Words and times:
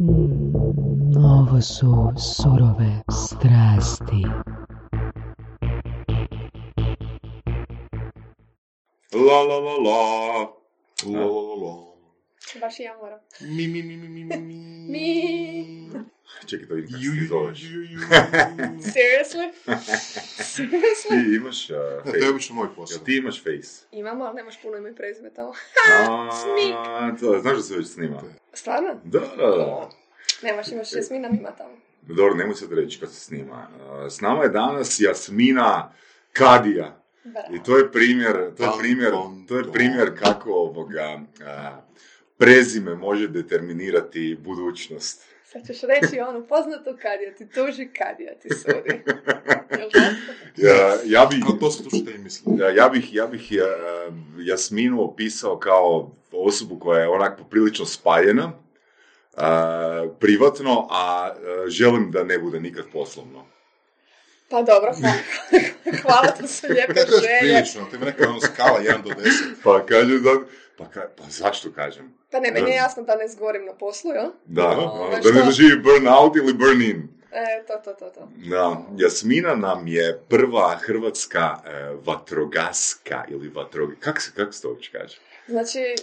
Mm, 0.00 1.16
ovo 1.16 1.60
su 1.60 2.12
surove 2.16 3.02
strasti. 3.10 4.22
La 9.12 9.42
la 9.42 9.58
la 9.58 9.76
la. 9.76 10.50
La, 11.06 11.18
la, 11.18 11.26
la, 11.26 11.64
la. 11.64 12.60
Baš 12.60 12.80
i 12.80 12.82
ja 12.82 12.96
moram. 12.96 13.18
Mi, 13.40 13.68
mi, 13.68 13.82
mi, 13.82 13.96
mi, 13.96 14.08
mi, 14.08 14.24
mi, 14.24 14.38
mi. 14.88 16.17
Čekaj, 16.50 16.66
da 16.66 16.74
vidim 16.74 16.90
kako 16.92 17.04
se 17.04 17.20
ti 17.20 17.26
zoveš. 17.26 17.60
Seriously? 18.94 19.52
Seriously? 20.56 21.08
Ti 21.24 21.36
imaš 21.36 21.70
uh, 21.70 21.76
Da, 21.76 22.02
to 22.02 22.08
je 22.16 22.20
face. 22.20 22.30
obično 22.30 22.54
moj 22.54 22.68
posao. 22.76 22.94
Jel 22.96 23.04
ti 23.04 23.16
imaš 23.16 23.42
face? 23.42 23.86
Imamo, 23.92 24.24
ali 24.24 24.36
nemaš 24.36 24.62
puno 24.62 24.76
ime 24.76 24.90
i 24.90 24.94
prezime 24.94 25.30
tamo. 25.34 25.52
A, 26.08 27.16
to, 27.20 27.38
znaš 27.42 27.56
da 27.56 27.62
se 27.62 27.76
već 27.76 27.86
snima? 27.88 28.22
Stvarno? 28.52 29.00
Da, 29.04 29.20
da, 29.20 29.46
da. 29.46 29.90
Nemaš, 30.42 30.68
imaš 30.68 30.92
Jasmina 30.92 31.28
Mima 31.28 31.50
tamo. 31.50 31.70
Dobro, 32.02 32.34
nemoj 32.34 32.54
sad 32.54 32.72
reći 32.72 33.00
kad 33.00 33.12
se 33.12 33.20
snima. 33.20 33.68
Uh, 33.76 34.12
S 34.12 34.20
nama 34.20 34.42
je 34.42 34.48
danas 34.48 35.00
Jasmina 35.00 35.92
Kadija. 36.32 37.02
Bravo. 37.24 37.54
I 37.54 37.62
to 37.62 37.78
je 37.78 37.92
primjer, 37.92 38.54
to 38.56 38.62
je 38.64 38.70
primjer, 38.78 39.12
to 39.48 39.56
je 39.58 39.72
primjer 39.72 40.18
kako 40.18 40.50
ovoga, 40.52 41.20
a, 41.44 41.80
prezime 42.38 42.94
može 42.94 43.28
determinirati 43.28 44.38
budućnost. 44.40 45.24
Sad 45.58 45.76
ćeš 45.76 45.82
reći 45.82 46.20
onu 46.20 46.46
poznatu 46.46 46.96
kadija 47.02 47.34
ti 47.34 47.48
tuži, 47.48 47.88
kadija 47.98 48.34
ti 48.34 48.48
sudi. 48.48 49.02
Ja, 50.56 50.96
ja 51.04 51.26
bih, 51.26 51.44
Ali 51.48 51.58
to 51.60 51.70
se 51.70 51.82
tu 51.82 51.88
što 51.88 52.10
i 52.10 52.18
misli. 52.18 52.58
ja, 52.58 52.70
ja 52.70 52.88
bih, 52.88 53.14
ja 53.14 53.26
bih 53.26 53.52
ja, 53.52 53.66
Jasminu 54.38 55.02
opisao 55.02 55.58
kao 55.58 56.10
osobu 56.32 56.78
koja 56.78 57.00
je 57.00 57.08
onak 57.08 57.38
poprilično 57.38 57.86
spaljena, 57.86 58.52
a, 59.36 60.08
privatno, 60.20 60.86
a 60.90 61.30
a, 61.30 61.68
želim 61.68 62.10
da 62.10 62.24
ne 62.24 62.38
bude 62.38 62.60
nikad 62.60 62.84
poslovno. 62.92 63.46
Pa 64.50 64.62
dobro, 64.62 64.92
hvala. 65.00 65.16
hvala, 66.02 66.26
to 66.40 66.46
su 66.46 66.66
lijepe 66.70 66.94
želje. 66.94 67.38
prilično, 67.40 67.86
to 67.90 67.96
je 67.96 68.00
neka 68.00 68.28
ono 68.28 68.40
skala 68.40 68.80
1 68.80 69.02
do 69.02 69.10
10. 69.10 69.30
Pa 69.64 69.86
kaže 69.86 70.18
da, 70.18 70.30
pa, 70.78 70.90
ka, 70.90 71.08
pa 71.16 71.24
zašto 71.28 71.72
kažem? 71.72 72.17
Pa 72.30 72.40
ne, 72.40 72.50
meni 72.50 72.70
je 72.70 72.76
jasno 72.76 73.02
da 73.02 73.16
ne 73.16 73.28
zgorim 73.28 73.64
na 73.64 73.72
poslu, 73.72 74.10
jel? 74.10 74.30
Da, 74.44 74.68
ono, 74.68 75.08
da 75.10 75.16
ne 75.16 75.22
što? 75.22 75.44
doživi 75.44 75.78
burn 75.82 76.08
out 76.08 76.36
ili 76.36 76.54
burn 76.54 76.82
in. 76.82 77.08
E, 77.32 77.64
to, 77.66 77.74
to, 77.84 77.92
to, 77.92 78.10
to. 78.10 78.28
Da, 78.36 78.76
Jasmina 78.96 79.54
nam 79.54 79.86
je 79.86 80.20
prva 80.28 80.76
hrvatska 80.76 81.56
e, 81.66 81.70
vatrogaska 82.04 83.24
ili 83.28 83.48
vatrog... 83.48 83.90
Kak 84.00 84.20
se, 84.20 84.30
kak 84.36 84.54
se 84.54 84.62
to 84.62 84.68
uopće 84.68 84.90
kaže? 84.92 85.18
Znači, 85.48 85.94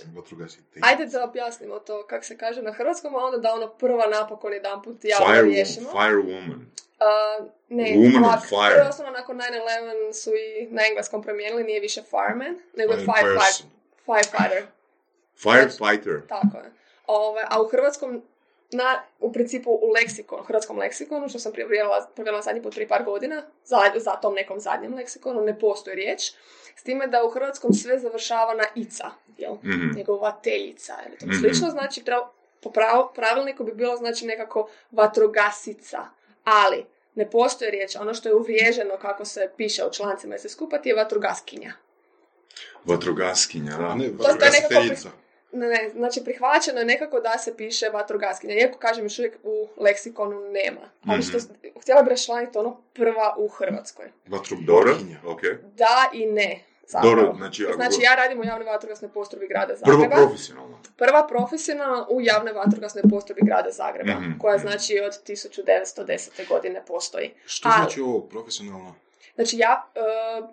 ajde 0.82 1.06
da 1.06 1.24
objasnimo 1.24 1.80
to 1.80 2.06
kako 2.08 2.26
se 2.26 2.38
kaže 2.38 2.62
na 2.62 2.72
hrvatskom, 2.72 3.16
a 3.16 3.18
onda 3.18 3.38
da 3.38 3.54
ono 3.54 3.68
prva 3.68 4.08
napokon 4.08 4.54
jedan 4.54 4.82
put 4.84 4.98
javno 5.06 5.28
Fire, 5.28 5.42
riješimo. 5.42 5.90
firewoman. 5.90 6.66
Uh, 7.00 7.48
ne, 7.70 7.84
Woman 7.84 8.26
on 8.34 8.40
fire. 8.40 8.76
prvo 8.76 8.90
osnovno 8.90 9.12
nakon 9.12 9.38
9-11 9.38 10.14
su 10.14 10.30
i 10.30 10.68
na 10.72 10.82
engleskom 10.90 11.24
promijenili, 11.24 11.64
nije 11.64 11.80
više 11.80 12.02
fireman, 12.02 12.60
nego 12.78 12.94
je 12.94 13.00
Fire 13.00 13.14
firefighter. 13.14 13.66
Firefighter, 14.06 14.64
Firefighter. 15.38 16.22
tako 16.28 16.58
je. 16.58 16.72
Ove, 17.08 17.42
a 17.48 17.62
u 17.62 17.68
hrvatskom, 17.68 18.22
na, 18.72 19.02
u 19.20 19.34
principu 19.34 19.72
u 19.72 19.90
leksikonu, 19.92 20.44
hrvatskom 20.44 20.78
leksikonu, 20.78 21.30
što 21.30 21.40
sam 21.40 21.52
provjerila, 21.52 22.08
zadnji 22.44 22.62
put 22.62 22.74
prije 22.74 22.88
par 22.88 23.04
godina, 23.04 23.44
za, 23.66 23.78
za 23.96 24.12
tom 24.12 24.34
nekom 24.34 24.60
zadnjem 24.60 24.94
leksikonu, 24.94 25.42
ne 25.42 25.60
postoji 25.60 25.96
riječ, 25.96 26.22
s 26.76 26.84
time 26.84 27.08
da 27.08 27.24
u 27.24 27.30
hrvatskom 27.30 27.74
sve 27.74 28.00
završava 28.00 28.54
na 28.54 28.64
ica, 28.76 29.06
jel? 29.38 29.54
Mhm. 29.56 29.96
Njegovateljica 29.96 30.94
ili 31.08 31.18
to 31.18 31.26
Mhm. 31.26 31.36
slično, 31.36 31.70
znači 31.70 32.02
tra- 32.02 32.28
po 32.62 32.70
prav- 32.72 33.14
pravilniku 33.16 33.64
bi 33.64 33.72
bilo 33.74 33.96
znači 33.96 34.26
nekako 34.26 34.70
vatrogasica, 34.92 36.06
ali 36.44 36.86
ne 37.16 37.30
postoji 37.30 37.72
riječ, 37.72 37.96
ono 37.96 38.14
što 38.14 38.30
je 38.30 38.36
uvriježeno 38.36 38.98
kako 38.98 39.26
se 39.26 39.52
piše 39.58 39.86
u 39.86 39.92
člancima 39.92 40.36
i 40.36 40.40
se 40.40 40.50
skupati 40.50 40.90
je 40.90 40.96
vatrogaskinja. 40.96 41.74
Vatrogaskinja, 42.86 43.72
da. 43.72 43.86
A 43.86 43.96
ne, 43.96 43.98
to 43.98 44.04
je 44.04 44.10
nekako 44.10 44.24
vatrogasiteljica. 44.24 45.10
Ne, 45.56 45.68
ne, 45.68 45.90
znači 45.90 46.24
prihvaćeno 46.24 46.80
je 46.80 46.86
nekako 46.86 47.20
da 47.20 47.38
se 47.38 47.58
piše 47.58 47.90
vatrogaskinja, 47.90 48.54
iako 48.56 48.78
kažem 48.80 49.06
još 49.06 49.20
uvijek 49.20 49.38
u 49.44 49.68
leksikonu 49.78 50.42
nema. 50.42 50.82
Ali 51.08 51.22
što, 51.24 51.38
htjela 51.82 52.02
bih 52.02 52.10
raščlaniti 52.10 52.58
ono 52.58 52.82
prva 52.94 53.36
u 53.38 53.48
Hrvatskoj. 53.50 54.06
Dobro, 54.26 54.40
Vatrobokinja. 54.40 55.18
ok. 55.26 55.42
Da 55.64 56.10
i 56.14 56.26
ne. 56.26 56.60
Dobro, 57.04 57.34
znači, 57.38 57.66
ako- 57.66 57.76
znači 57.76 57.96
ja 58.02 58.16
radim 58.16 58.40
u 58.40 58.46
javnoj 58.46 58.66
vatrogasnoj 58.66 59.12
postrojbi 59.12 59.48
grada 59.48 59.76
Zagreba. 59.76 60.16
profesionalno. 60.16 60.80
Prva 60.98 61.28
profesionalna 61.28 62.08
u 62.10 62.22
javnoj 62.22 62.54
vatrogasnoj 62.54 63.04
postrojbi 63.10 63.42
grada 63.44 63.72
Zagreba, 63.72 64.14
Mhm. 64.14 64.38
koja 64.40 64.58
znači 64.58 65.00
od 65.00 65.24
1910. 65.24 66.46
godine 66.46 66.84
postoji. 66.88 67.32
Što 67.46 67.70
Ali- 67.70 67.78
znači 67.78 68.02
ovo 68.02 68.22
profesionalno? 68.22 68.96
Znači 69.36 69.58
ja, 69.58 69.86
e, 69.96 70.00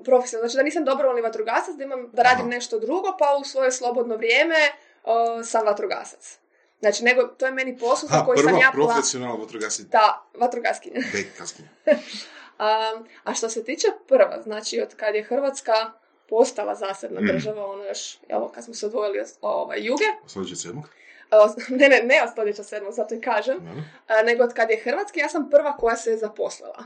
profesionalno, 0.05 0.49
znači 0.49 0.57
da 0.57 0.63
nisam 0.63 0.85
dobrovoljni 0.85 1.23
vatrogasac, 1.23 1.75
da 1.75 1.85
imam, 1.85 2.11
da 2.13 2.23
radim 2.23 2.41
Aha. 2.41 2.49
nešto 2.49 2.79
drugo, 2.79 3.17
pa 3.19 3.37
u 3.37 3.45
svoje 3.45 3.73
slobodno 3.73 4.17
vrijeme 4.17 4.57
e, 5.05 5.45
sam 5.45 5.67
vatrogasac. 5.67 6.39
Znači, 6.81 7.05
nego, 7.05 7.23
to 7.23 7.47
je 7.47 7.53
meni 7.53 7.79
posao 7.79 8.09
za 8.09 8.25
koji 8.25 8.39
sam 8.39 8.47
prva 8.47 8.61
ja 8.61 8.71
pla... 8.75 8.87
profesionalna 8.87 9.35
vatrogasiteljica. 9.35 9.99
Da, 9.99 10.23
vatrogaskinja. 10.41 11.01
Bekaskinja. 11.15 11.69
Um, 12.53 13.07
a 13.25 13.35
što 13.35 13.49
se 13.49 13.65
tiče 13.65 13.87
prva, 14.09 14.43
znači 14.43 14.81
od 14.81 14.95
kad 14.97 15.15
je 15.15 15.23
Hrvatska 15.23 15.73
postala 16.29 16.75
zasebna 16.75 17.21
Mm. 17.21 17.27
država, 17.27 17.67
ono 17.67 17.85
još, 17.85 18.19
evo, 18.29 18.53
kad 18.55 18.65
smo 18.65 18.75
se 18.75 18.87
odvojili 18.87 19.21
od 19.21 19.27
ovaj, 19.41 19.79
juge, 19.81 20.05
Sljedeće 20.27 20.57
sedmog? 20.57 20.89
ne, 21.81 21.89
ne, 21.89 22.03
ne 22.03 22.23
od 22.23 22.31
stoljeća 22.33 22.63
sedmog, 22.63 22.93
zato 22.93 23.15
i 23.15 23.21
kažem, 23.21 23.59
Dobro. 23.59 23.83
a, 24.09 24.23
nego 24.23 24.45
od 24.45 24.55
kad 24.55 24.71
je 24.71 24.81
Hrvatska, 24.85 25.21
ja 25.21 25.29
sam 25.29 25.51
prva 25.51 25.77
koja 25.77 25.97
se 25.97 26.11
je 26.11 26.17
zaposlila. 26.17 26.85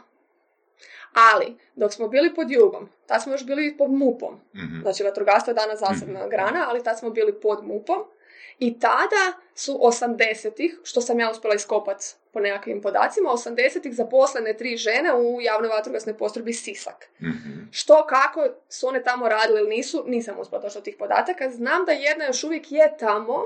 Ali, 1.16 1.56
dok 1.75 1.93
smo 1.93 2.09
bili 2.09 2.34
pod 2.34 2.50
jugom, 2.50 2.88
tad 3.06 3.22
smo 3.22 3.32
još 3.32 3.47
bili 3.47 3.77
pod 3.77 3.91
MUP-om. 3.91 4.41
Mhm. 4.54 4.81
Znači, 4.82 5.03
vatrogastvo 5.03 5.50
je 5.50 5.54
danas 5.54 5.81
zasebna 5.81 6.28
grana, 6.28 6.66
ali 6.69 6.84
tad 6.84 6.99
smo 6.99 7.10
bili 7.10 7.41
pod 7.41 7.65
MUP-om. 7.65 8.04
I 8.59 8.81
tada 8.81 9.32
su 9.55 9.78
80-ih, 9.82 10.81
što 10.84 11.00
sam 11.00 11.21
ja 11.21 11.31
uspjela 11.31 11.55
iskopat 11.55 12.03
po 12.32 12.41
nekakvim 12.41 12.82
podacima, 12.82 13.31
80-ih 13.31 13.94
zaposlene 13.94 14.56
tri 14.56 14.76
žene 14.76 15.15
u 15.15 15.41
javnoj 15.41 15.69
vatrogasnoj 15.69 16.19
postrojbi 16.19 16.53
Sisak. 16.53 17.09
Mhm. 17.22 17.53
Što, 17.71 18.06
kako 18.06 18.47
su 18.69 18.88
one 18.88 19.03
tamo 19.03 19.28
radile 19.28 19.60
ili 19.60 19.76
nisu, 19.76 20.05
nisam 20.06 20.38
uspjela 20.38 20.62
doći 20.62 20.78
do 20.78 20.81
tih 20.81 20.97
podataka. 20.99 21.50
Znam 21.50 21.84
da 21.84 21.93
jedna 21.93 22.25
još 22.25 22.44
uvijek 22.44 22.72
je 22.72 22.97
tamo 22.99 23.44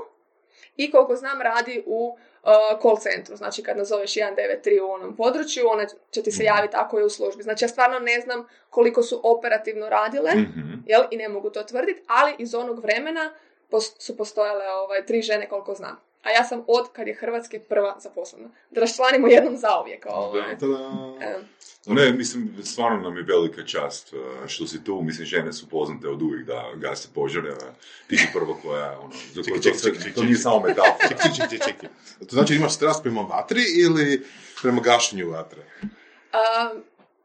i 0.77 0.91
koliko 0.91 1.15
znam 1.15 1.41
radi 1.41 1.83
u 1.85 2.17
uh, 2.43 2.49
call 2.81 2.97
centru. 2.97 3.35
Znači 3.35 3.63
kad 3.63 3.77
nazoveš 3.77 4.11
193 4.11 4.35
u 4.81 4.91
onom 4.91 5.15
području, 5.15 5.67
ona 5.67 5.85
će 6.11 6.23
ti 6.23 6.31
se 6.31 6.43
javiti 6.43 6.75
ako 6.75 6.99
je 6.99 7.05
u 7.05 7.09
službi. 7.09 7.43
Znači 7.43 7.65
ja 7.65 7.69
stvarno 7.69 7.99
ne 7.99 8.19
znam 8.19 8.39
koliko 8.69 9.03
su 9.03 9.21
operativno 9.25 9.89
radile, 9.89 10.31
Mhm. 10.31 10.73
jel, 10.85 11.03
i 11.11 11.17
ne 11.17 11.29
mogu 11.29 11.49
to 11.49 11.63
tvrditi, 11.63 12.01
ali 12.07 12.35
iz 12.37 12.55
onog 12.55 12.79
vremena 12.79 13.33
pos- 13.69 13.95
su 13.99 14.17
postojale 14.17 14.65
ovaj, 14.69 15.05
tri 15.05 15.21
žene 15.21 15.49
koliko 15.49 15.73
znam. 15.73 16.10
A 16.23 16.29
ja 16.29 16.43
sam 16.43 16.63
od 16.67 16.91
kad 16.93 17.07
je 17.07 17.13
Hrvatske 17.13 17.59
prva 17.59 17.95
zaposlena. 17.99 18.49
Da 18.69 18.81
raščlanimo 18.81 19.27
jednom 19.27 19.57
zauvijek. 19.57 20.05
Ovaj. 20.09 20.55
Ne, 21.85 22.11
mislim, 22.13 22.55
stvarno 22.63 22.99
nam 23.01 23.17
je 23.17 23.23
velika 23.23 23.65
čast 23.65 24.13
uh, 24.13 24.47
što 24.47 24.67
si 24.67 24.83
tu. 24.83 25.01
Mislim, 25.01 25.25
žene 25.25 25.53
su 25.53 25.69
poznate 25.69 26.07
od 26.07 26.21
uvijek 26.21 26.47
da 26.47 26.71
gase 26.75 27.07
požare. 27.13 27.53
Ti 28.07 28.17
si 28.17 28.27
prvo 28.33 28.59
koja, 28.63 28.99
ono, 28.99 29.13
za 29.33 29.41
koju 29.43 29.61
čekaj, 29.61 29.71
to, 29.71 29.79
sve- 29.79 29.89
čekaj, 29.91 29.99
čekaj, 30.03 30.13
to 30.13 30.23
nije 30.23 30.37
samo 30.37 30.59
metafora. 30.59 31.07
Čekaj, 31.07 31.31
čekaj, 31.35 31.49
čekaj, 31.49 31.73
čekaj. 31.73 31.89
To 32.19 32.27
znači 32.29 32.55
imaš 32.55 32.73
strast 32.73 33.03
prema 33.03 33.21
vatri 33.21 33.61
ili 33.83 34.25
prema 34.61 34.81
gašenju 34.81 35.29
vatre? 35.29 35.61
A, 36.31 36.69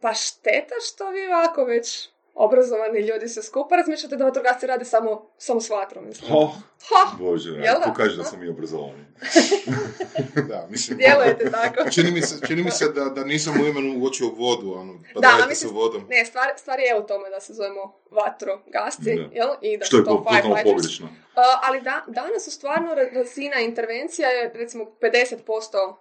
pa 0.01 0.15
šteta 0.15 0.75
što 0.89 1.11
vi 1.11 1.27
ovako 1.27 1.65
već 1.65 2.09
obrazovani 2.37 3.01
ljudi 3.01 3.29
se 3.29 3.43
skupa 3.43 3.77
razmišljate 3.77 4.17
da 4.17 4.25
vatrogasci 4.25 4.67
rade 4.67 4.85
samo, 4.85 5.31
samo 5.39 5.61
s 5.61 5.71
vatrom. 5.71 6.07
Mislim. 6.07 6.33
Oh, 6.33 6.51
Ha, 6.85 7.17
Bože, 7.19 7.51
Jel 7.51 7.63
da? 7.75 7.81
ko 7.83 7.93
kaže 7.93 8.17
da 8.17 8.25
smo 8.25 8.39
mi 8.39 8.49
obrazovani? 8.49 9.05
Da, 10.49 10.67
mislim. 10.71 10.99
djelujete 11.01 11.51
tako. 11.51 11.91
Čini 11.95 12.11
mi 12.11 12.23
se, 12.23 12.47
čini 12.47 12.63
mi 12.63 12.71
se 12.71 12.89
da, 12.89 13.05
da 13.05 13.25
nisam 13.25 13.55
u 13.55 13.67
imenu 13.67 14.01
uočio 14.01 14.29
vodu, 14.29 14.73
ono, 14.73 14.93
pa 15.15 15.21
Da, 15.21 15.29
dajte 15.29 15.49
mislim- 15.49 15.71
sa 15.71 15.75
vodom. 15.75 16.07
Ne, 16.09 16.25
stvar, 16.25 16.53
stvar 16.57 16.81
je 16.81 16.99
u 16.99 17.07
tome 17.07 17.31
da 17.31 17.41
se 17.41 17.55
zovemo 17.55 17.95
vatrogasci, 18.11 19.11
jel? 19.33 19.49
I 19.63 19.79
da 19.79 19.85
Što 19.85 19.97
je 19.97 20.05
to 20.05 20.25
potpuno 20.25 20.57
pogrešno. 20.65 21.09
A, 21.35 21.43
ali 21.63 21.81
da, 21.81 22.05
danas 22.09 22.45
su 22.45 22.51
stvarno 22.51 22.89
ra- 22.91 23.15
razina 23.15 23.61
intervencija 23.61 24.29
je 24.29 24.53
recimo 24.55 24.85
50% 24.85 25.95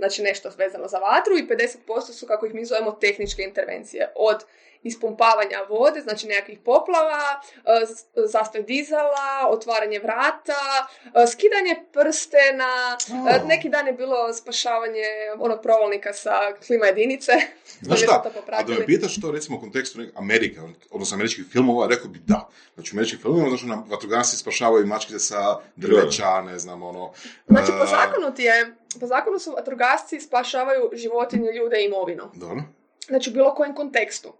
znači 0.00 0.22
nešto 0.22 0.50
vezano 0.58 0.88
za 0.88 0.98
vatru 0.98 1.38
i 1.38 1.46
50% 1.88 2.12
su, 2.12 2.26
kako 2.26 2.46
ih 2.46 2.54
mi 2.54 2.64
zovemo, 2.64 2.92
tehničke 2.92 3.42
intervencije. 3.42 4.12
Od 4.16 4.44
ispumpavanja 4.82 5.58
vode, 5.68 6.00
znači 6.00 6.26
nekakvih 6.26 6.58
poplava, 6.58 7.40
e, 7.56 7.86
zastoj 8.26 8.62
dizala, 8.62 9.48
otvaranje 9.48 9.98
vrata, 9.98 10.62
e, 11.04 11.26
skidanje 11.26 11.74
prstena, 11.92 12.96
Oh. 13.10 13.48
neki 13.48 13.68
dan 13.68 13.86
je 13.86 13.92
bilo 13.92 14.32
spašavanje 14.32 15.04
onog 15.38 15.62
provalnika 15.62 16.12
sa 16.12 16.30
klima 16.66 16.86
jedinice. 16.86 17.32
Znaš 17.80 18.02
šta, 18.02 18.32
a 18.50 18.62
da 18.62 18.74
me 18.74 18.86
pitaš 18.86 19.20
to 19.20 19.30
recimo 19.30 19.56
u 19.56 19.60
kontekstu 19.60 20.00
Amerika, 20.14 20.62
odnosno 20.90 21.14
američkih 21.14 21.44
filmova, 21.52 21.86
rekao 21.86 22.08
bi 22.10 22.18
da. 22.18 22.48
Znači 22.74 22.90
u 22.90 22.96
američkih 22.96 23.20
filmova, 23.20 23.48
znači 23.48 23.66
nam 23.66 23.84
vatrogasci 23.88 24.36
spašavaju 24.36 24.86
mačkice 24.86 25.18
sa 25.18 25.56
drveća, 25.76 26.42
ne 26.42 26.58
znam, 26.58 26.82
ono... 26.82 27.12
Znači, 27.46 27.72
po 27.80 27.86
zakonu 27.86 28.34
ti 28.34 28.42
je 28.42 28.74
po 29.00 29.06
zakonu 29.06 29.38
su 29.38 29.52
vatrogasci 29.52 30.20
spašavaju 30.20 30.90
životinje, 30.92 31.52
ljude 31.52 31.82
i 31.82 31.84
imovinu. 31.84 32.30
Dobro. 32.34 32.62
Znači 33.06 33.30
u 33.30 33.32
bilo 33.32 33.54
kojem 33.54 33.74
kontekstu. 33.74 34.32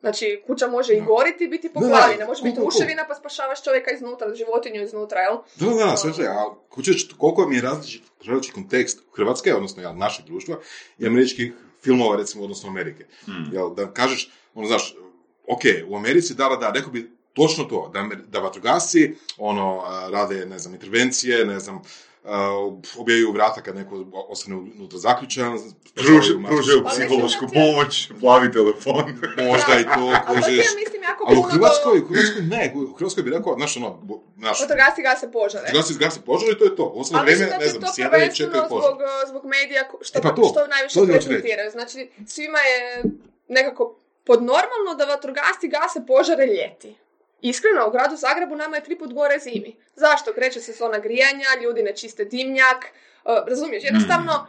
Znači, 0.00 0.42
kuća 0.46 0.68
može 0.68 0.94
i 0.94 1.00
goriti 1.00 1.44
i 1.44 1.48
biti 1.48 1.72
poplavljena, 1.72 2.26
može 2.26 2.42
biti 2.42 2.60
ruševina 2.60 3.04
pa 3.08 3.14
spašavaš 3.14 3.64
čovjeka 3.64 3.90
iznutra, 3.90 4.34
životinju 4.34 4.82
iznutra, 4.82 5.20
jel? 5.20 5.36
Da, 5.56 5.66
da, 5.66 5.84
da, 5.84 5.96
sve, 5.96 6.12
sve, 6.12 6.26
a 6.26 6.44
reći 6.76 7.08
koliko 7.18 7.48
mi 7.48 7.56
je 7.56 7.62
različit, 7.62 8.02
različit 8.24 8.54
kontekst 8.54 9.02
Hrvatske, 9.16 9.54
odnosno 9.54 9.82
ja, 9.82 9.92
našeg 9.92 10.26
društva 10.26 10.56
i 10.98 11.06
američkih 11.06 11.52
filmova, 11.82 12.16
recimo, 12.16 12.44
odnosno 12.44 12.68
Amerike. 12.68 13.04
Mm. 13.26 13.54
Jel, 13.54 13.74
da 13.74 13.92
kažeš, 13.92 14.30
ono, 14.54 14.66
znaš, 14.66 14.96
ok, 15.46 15.60
u 15.88 15.96
Americi, 15.96 16.34
da, 16.34 16.48
da, 16.48 16.56
da, 16.56 16.72
rekao 16.74 16.92
bi 16.92 17.10
točno 17.32 17.64
to, 17.64 17.90
da, 17.94 18.08
da 18.28 18.38
vatrogasci, 18.38 19.14
ono, 19.38 19.82
rade, 20.10 20.46
ne 20.46 20.58
znam, 20.58 20.74
intervencije, 20.74 21.46
ne 21.46 21.60
znam, 21.60 21.82
a, 22.24 22.70
objavaju 22.96 23.32
vrata 23.32 23.62
kad 23.62 23.76
neko 23.76 24.04
ostane 24.12 24.56
unutra 24.56 24.98
zaključan, 24.98 25.58
pružaju 26.48 26.82
Pa 26.84 26.90
psihološku 26.90 27.46
pomoć, 27.54 28.10
plavi 28.20 28.52
telefon. 28.52 29.18
možda 29.36 29.80
i 29.80 29.84
to, 29.84 30.14
kužiš. 30.28 30.66
jako 31.10 31.24
Ali 31.26 31.38
u 31.38 31.42
Hrvatskoj, 31.42 31.98
u 31.98 32.06
Hrvatskoj 32.06 32.42
ne, 32.42 32.72
u 32.76 32.94
Hrvatskoj 32.94 33.22
bi 33.22 33.30
rekao, 33.30 33.54
znaš, 33.54 33.76
ono, 33.76 34.02
znaš, 34.38 34.60
Vatrogasci 34.60 35.02
gase 35.02 35.32
požare. 35.32 35.70
gasi, 35.72 35.94
gasi 35.94 36.20
požar 36.20 36.48
i 36.48 36.58
to 36.58 36.64
je 36.64 36.76
to. 36.76 36.92
Ostalo 36.96 37.22
vrijeme, 37.22 37.56
ne 37.60 37.68
znam, 37.68 37.82
to 37.82 37.92
sjedaju 37.94 38.26
i 38.30 38.34
čekaju 38.34 38.62
požar. 38.68 38.90
zbog, 38.90 39.00
uh, 39.00 39.28
zbog 39.30 39.44
medija 39.44 39.82
što, 40.00 40.18
E 40.18 40.22
pa 40.22 40.34
to, 40.34 40.42
što 40.50 40.66
najviše 40.66 41.00
prezentiraju. 41.06 41.70
Znači, 41.70 42.10
svima 42.26 42.58
je 42.58 43.02
nekako 43.48 43.96
podnormalno 44.24 44.94
da 44.98 45.04
vatrogasci 45.04 45.68
gase 45.68 46.06
požare 46.06 46.46
ljeti. 46.46 46.94
Iskreno, 47.42 47.88
u 47.88 47.90
gradu 47.90 48.16
Zagrebu 48.16 48.56
nama 48.56 48.76
je 48.76 48.84
tri 48.84 48.98
put 48.98 49.12
gore 49.12 49.38
zimi. 49.38 49.76
Zašto? 49.94 50.32
Kreće 50.32 50.60
sezona 50.60 50.98
grijanja, 50.98 51.46
ljudi 51.62 51.82
ne 51.82 51.96
čiste 51.96 52.24
dimnjak, 52.24 52.84
uh, 53.24 53.48
razumiješ? 53.48 53.84
Jednostavno, 53.84 54.46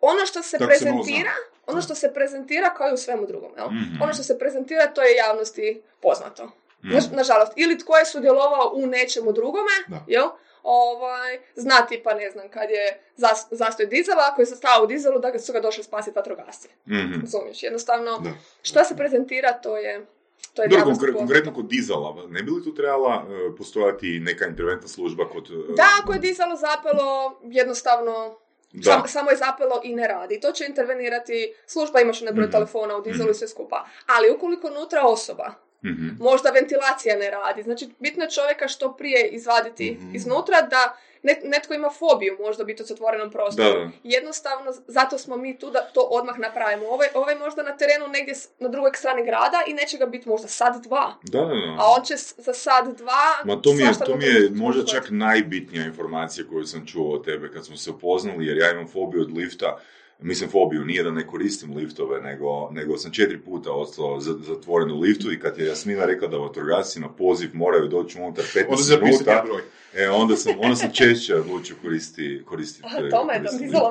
ono 0.00 0.26
što 0.26 0.42
se 0.42 0.58
Kako 0.58 0.72
se 0.72 0.78
prezentira, 0.78 1.30
ono 1.66 1.82
što 1.82 1.94
se 1.94 2.14
prezentira 2.14 2.70
kao 2.70 2.88
i 2.88 2.94
u 2.94 2.96
svemu 2.96 3.26
drugom, 3.26 3.52
jel? 3.56 3.66
Mhm. 3.66 4.02
Ono 4.02 4.12
što 4.14 4.22
se 4.22 4.38
prezentira, 4.38 4.86
to 4.86 5.02
je 5.02 5.16
javnosti 5.16 5.82
poznato. 6.00 6.44
Mm. 6.84 6.88
Na- 6.88 7.00
nažalost, 7.12 7.52
ili 7.56 7.78
tko 7.78 7.96
je 7.96 8.04
sudjelovao 8.06 8.72
u 8.74 8.86
nečemu 8.86 9.32
drugome, 9.32 9.72
Da. 9.88 10.04
jel? 10.08 10.28
Ovaj, 10.62 11.38
zna 11.54 11.86
tipa, 11.86 12.14
ne 12.14 12.30
znam, 12.30 12.48
kad 12.48 12.70
je 12.70 13.00
zas- 13.16 13.46
zastoj 13.50 13.86
dizela, 13.86 14.22
ako 14.26 14.42
je 14.42 14.46
zastao 14.46 14.82
u 14.82 14.86
dizelu, 14.86 15.18
da 15.18 15.38
su 15.38 15.52
ga 15.52 15.60
došli 15.60 15.84
spasiti 15.84 16.16
vatrogasci. 16.16 16.68
Mhm. 16.88 17.20
Razumiješ? 17.20 17.62
Jednostavno, 17.62 18.18
Da. 18.18 18.30
što 18.62 18.84
se 18.84 18.96
prezentira, 18.96 19.52
to 19.52 19.76
je, 19.76 20.06
to 20.54 20.62
je 20.62 20.68
Dobro, 20.68 20.78
javnosti 20.78 20.90
konkre- 20.96 21.06
poznato. 21.06 21.18
konkretno 21.18 21.54
kod 21.54 21.66
dizala, 21.66 22.26
ne 22.28 22.42
bi 22.42 22.50
li 22.50 22.64
tu 22.64 22.74
trebala 22.74 23.14
e, 23.24 23.56
postojati 23.56 24.20
neka 24.20 24.46
interventna 24.46 24.88
služba 24.88 25.28
kod... 25.28 25.46
e, 25.46 25.72
Da, 25.72 25.86
ako 26.02 26.12
je 26.12 26.18
dizalo 26.20 26.56
zapelo, 26.58 27.08
jednostavno 27.42 28.38
Da. 28.72 28.90
Sam, 28.92 29.08
samo 29.08 29.30
je 29.30 29.36
zapelo 29.36 29.80
i 29.82 29.94
ne 29.94 30.08
radi. 30.08 30.40
To 30.40 30.52
će 30.52 30.64
intervenirati 30.66 31.36
služba, 31.66 32.00
imaš 32.00 32.22
onaj 32.22 32.32
broj 32.32 32.44
Mhm. 32.44 32.52
telefona 32.52 32.96
u 32.96 33.02
dizelu 33.02 33.30
i 33.30 33.34
sve 33.34 33.48
skupa. 33.48 33.84
Ali 34.08 34.30
ukoliko 34.30 34.66
unutra 34.68 35.02
osoba, 35.04 35.54
Mhm. 35.84 36.08
možda 36.20 36.50
ventilacija 36.50 37.16
ne 37.16 37.30
radi, 37.30 37.62
znači 37.62 37.88
bitno 37.98 38.24
je 38.24 38.30
čovjeka 38.30 38.68
što 38.68 38.92
prije 38.92 39.28
izvaditi 39.28 39.96
Mhm. 40.00 40.14
iznutra 40.14 40.62
da 40.62 40.96
net- 41.22 41.44
netko 41.44 41.74
ima 41.74 41.90
fobiju 41.90 42.36
možda 42.40 42.64
biti 42.64 42.82
u 42.82 42.86
zatvorenom 42.86 43.30
prostoru. 43.30 43.80
Da. 43.80 43.90
Jednostavno, 44.04 44.72
zato 44.86 45.18
smo 45.18 45.36
mi 45.36 45.58
tu 45.58 45.70
da 45.70 45.80
to 45.84 46.00
odmah 46.02 46.38
napravimo. 46.38 46.86
Ovaj, 46.86 47.08
ovaj 47.14 47.34
možda 47.36 47.62
na 47.62 47.76
terenu 47.76 48.08
negdje 48.08 48.34
na 48.58 48.68
drugoj 48.68 48.90
strani 48.94 49.24
grada 49.24 49.62
i 49.66 49.74
neće 49.74 49.98
ga 49.98 50.06
biti 50.06 50.28
možda 50.28 50.48
sad 50.48 50.82
dva. 50.82 51.14
Da, 51.22 51.40
da, 51.40 51.46
da. 51.46 51.76
A 51.78 51.94
on 51.98 52.04
će 52.04 52.14
za 52.16 52.52
sad 52.54 52.96
dva... 52.96 53.22
Ma 53.44 53.56
to 53.56 53.72
mi 53.72 53.82
je, 53.82 53.92
to 54.06 54.16
mi 54.16 54.24
je 54.24 54.50
možda 54.52 54.84
čak 54.84 55.06
najbitnija 55.10 55.84
informacija 55.84 56.46
koju 56.46 56.64
sam 56.64 56.86
čuo 56.86 57.14
od 57.14 57.24
tebe 57.24 57.50
kad 57.50 57.66
smo 57.66 57.76
se 57.76 57.90
upoznali, 57.90 58.46
jer 58.46 58.56
ja 58.56 58.70
imam 58.70 58.88
fobiju 58.88 59.22
od 59.22 59.32
lifta. 59.32 59.78
Mislim 60.20 60.50
fobiju, 60.50 60.84
nije 60.84 61.02
da 61.02 61.10
ne 61.10 61.26
koristim 61.26 61.76
liftove, 61.76 62.20
nego, 62.20 62.70
nego 62.70 62.96
sam 62.96 63.12
četiri 63.12 63.38
puta 63.38 63.72
ostao 63.72 64.20
za- 64.20 64.38
zatvoren 64.38 64.90
u 64.90 65.00
liftu 65.00 65.32
i 65.32 65.40
kad 65.40 65.58
je 65.58 65.66
Jasmina 65.66 66.04
rekla 66.04 66.28
da 66.28 66.36
vatrogasci 66.38 67.00
na 67.00 67.08
poziv 67.08 67.50
moraju 67.52 67.88
doći 67.88 68.18
unutar 68.18 68.44
15 68.44 68.64
Onda 68.68 69.04
minuta, 69.04 69.42
broj. 69.46 69.62
e, 69.94 70.08
onda 70.08 70.36
sam, 70.36 70.52
onda 70.58 70.76
sam 70.76 70.92
češće 70.92 71.36
odlučio 71.36 71.76
koristiti, 71.82 72.42
koristiti 72.44 72.86
Aha, 72.88 73.08
to 73.10 73.24
me, 73.24 73.32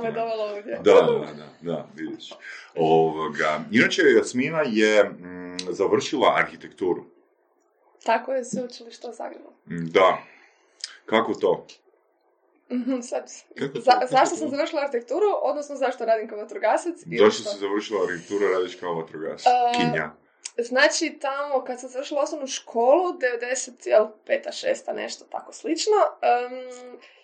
me 0.01 0.11
dovelo 0.11 0.43
ovdje. 0.45 0.75
Da, 0.75 0.93
da, 0.93 1.01
da, 1.33 1.47
da, 1.61 1.87
vidiš. 1.95 2.29
Ovoga. 2.75 3.63
Inače, 3.71 4.01
Jasmina 4.17 4.61
je 4.61 5.03
mm, 5.03 5.57
završila 5.69 6.33
arhitekturu. 6.37 7.05
Tako 8.03 8.33
je 8.33 8.45
sveučilište 8.45 9.07
u 9.07 9.13
Zagrebu. 9.13 9.49
Mm, 9.69 9.85
Da. 9.85 10.17
Kako 11.05 11.33
to? 11.33 11.65
Mhm, 12.69 13.01
Sad, 13.01 13.31
Kako 13.59 13.73
to? 13.73 13.81
za- 13.81 13.91
Kako 13.91 14.07
zašto 14.07 14.29
to? 14.29 14.35
sam 14.35 14.49
završila 14.49 14.81
arhitekturu, 14.81 15.25
odnosno 15.41 15.75
zašto 15.75 16.05
radim 16.05 16.27
kao 16.27 16.37
vatrogasac? 16.37 16.95
Zašto 16.97 17.31
što? 17.31 17.49
si 17.49 17.59
završila 17.59 18.03
arhitekturu, 18.03 18.47
radiš 18.49 18.75
kao 18.75 18.93
vatrogas? 18.93 19.45
E, 19.45 19.49
Kinja. 19.75 20.11
Znači, 20.59 21.17
tamo 21.21 21.63
kad 21.63 21.79
sam 21.79 21.89
završila 21.89 22.21
osnovnu 22.21 22.47
školu, 22.47 23.13
95. 23.13 24.07
šesta, 24.51 24.93
nešto 24.93 25.25
tako 25.25 25.53
slično, 25.53 25.93
em, 26.21 26.69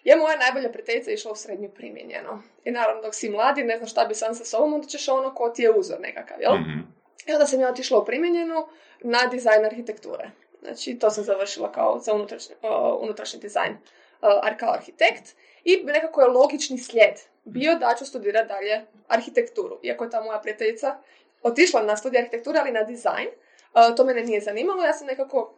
je 0.03 0.15
moja 0.15 0.37
najbolja 0.37 0.71
prijateljica 0.71 1.11
išla 1.11 1.31
u 1.31 1.35
srednju 1.35 1.69
primjenjeno. 1.69 2.41
I 2.63 2.71
naravno, 2.71 3.01
dok 3.01 3.15
si 3.15 3.29
mladi, 3.29 3.63
ne 3.63 3.77
znaš 3.77 3.91
šta 3.91 4.05
bi 4.05 4.15
sam 4.15 4.35
sa 4.35 4.45
sobom, 4.45 4.73
onda 4.73 4.87
ćeš 4.87 5.07
ono 5.09 5.33
ko 5.33 5.49
ti 5.49 5.61
je 5.61 5.71
uzor 5.71 5.99
nekakav, 5.99 6.41
jel? 6.41 6.53
Mhm. 6.55 6.79
I 7.25 7.33
onda 7.33 7.45
sam 7.45 7.59
ja 7.59 7.69
otišla 7.69 7.99
u 7.99 8.05
primjenjenu 8.05 8.67
na 9.01 9.19
dizajn 9.25 9.65
arhitekture. 9.65 10.31
Znači, 10.61 10.95
to 10.95 11.09
sam 11.09 11.23
završila 11.23 11.71
kao 11.71 11.99
za 11.99 12.13
unutrašnji, 12.13 12.55
uh, 12.61 12.69
unutrašnji 13.01 13.39
dizajn 13.39 13.77
uh, 14.21 14.57
kao 14.57 14.73
arhitekt. 14.73 15.35
I 15.63 15.83
nekako 15.83 16.21
je 16.21 16.27
logični 16.27 16.77
slijed 16.77 17.13
bio 17.43 17.75
da 17.75 17.95
ću 17.99 18.05
studirati 18.05 18.47
dalje 18.47 18.85
arhitekturu. 19.07 19.79
Iako 19.83 20.03
je 20.03 20.09
ta 20.09 20.21
moja 20.21 20.39
prijateljica 20.39 20.97
otišla 21.43 21.83
na 21.83 21.97
studij 21.97 22.19
arhitekture, 22.19 22.59
ali 22.59 22.71
na 22.71 22.83
dizajn. 22.83 23.27
Uh, 23.27 23.95
to 23.95 24.05
mene 24.05 24.23
nije 24.23 24.41
zanimalo. 24.41 24.83
Ja 24.83 24.93
sam 24.93 25.07
nekako 25.07 25.53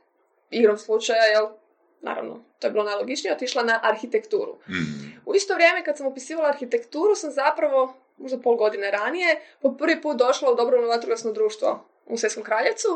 igrom 0.50 0.78
slučaja, 0.78 1.24
jel, 1.24 1.48
naravno, 2.02 2.44
to 2.60 2.68
je 2.68 2.72
bilo 2.72 2.84
najlogičnije, 2.84 3.34
otišla 3.34 3.64
na 3.64 3.80
arhitekturu. 3.84 4.58
Mhm. 4.70 5.12
U 5.26 5.36
isto 5.36 5.54
vrijeme 5.54 5.84
kad 5.84 5.98
sam 5.98 6.08
upisivala 6.08 6.50
arhitekturu 6.50 7.16
sam 7.16 7.32
zapravo, 7.32 7.94
možda 8.18 8.38
pol 8.38 8.56
godine 8.56 8.92
ranije, 8.92 9.42
po 9.62 9.78
prvi 9.78 10.02
put 10.02 10.18
došla 10.18 10.52
u 10.52 10.56
dobrovoljno 10.56 10.90
vatrogasno 10.90 11.32
društvo 11.32 11.86
u 12.06 12.18
Svjetskom 12.18 12.44
kraljevcu 12.44 12.88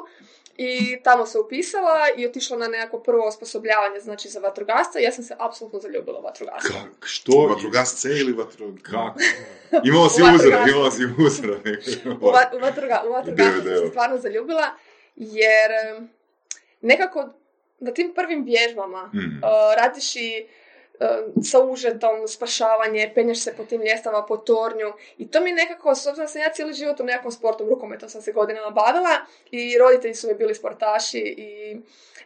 i 0.58 0.98
tamo 1.04 1.26
se 1.26 1.40
upisala 1.40 2.00
i 2.18 2.26
otišla 2.26 2.58
na 2.58 2.68
nekako 2.68 3.00
prvo 3.00 3.28
osposobljavanje 3.28 4.00
znači 4.00 4.30
za 4.30 4.40
vatrogasca 4.40 5.00
i 5.00 5.04
ja 5.04 5.12
sam 5.12 5.24
se 5.24 5.36
apsolutno 5.40 5.80
zaljubila 5.80 6.20
u 6.20 6.24
vatrogasca. 6.24 6.74
Kak, 6.74 7.06
što? 7.06 7.48
Vatrogasce 7.48 8.10
ili 8.10 8.34
vatro... 8.34 8.74
Kako? 8.82 9.20
Imala 9.88 10.10
si 10.10 10.22
U 10.22 10.26
uzora, 10.36 10.66
imala 10.70 10.92
si 10.92 11.04
uzora. 11.18 11.58
U, 12.22 12.26
va, 12.26 12.52
u, 12.54 12.60
vatroga, 12.60 13.04
u 13.08 13.12
vatrogasca 13.12 13.62
sam 13.62 13.78
se 13.78 13.90
stvarno 13.90 14.18
zaljubila 14.18 14.76
jer 15.16 15.72
nekako 16.82 17.30
na 17.80 17.94
tim 17.94 18.14
prvim 18.16 18.44
vježbama 18.44 19.12
Mhm. 19.14 19.38
Uh, 19.38 19.42
radiš 19.78 20.16
i 20.16 20.44
uh, 20.44 20.65
sa 21.44 21.64
užetom, 21.64 22.28
spašavanje, 22.28 23.12
penješ 23.16 23.44
se 23.44 23.54
po 23.58 23.66
tim 23.66 23.82
ljestavama, 23.82 24.26
po 24.26 24.38
tornju 24.38 24.94
i 25.18 25.32
to 25.32 25.42
mi 25.42 25.52
nekako, 25.52 25.96
s 25.96 26.08
obzirom 26.08 26.28
sam 26.28 26.42
ja 26.42 26.54
cijeli 26.54 26.74
život 26.74 27.00
u 27.00 27.04
nekakvom 27.04 27.32
sportom, 27.32 27.70
rukometom 27.70 28.10
sam 28.10 28.22
se 28.22 28.32
godinama 28.32 28.70
bavila 28.70 29.26
i 29.52 29.78
roditelji 29.78 30.16
su 30.16 30.28
mi 30.28 30.34
bili 30.34 30.56
sportaši 30.56 31.36
i 31.38 31.78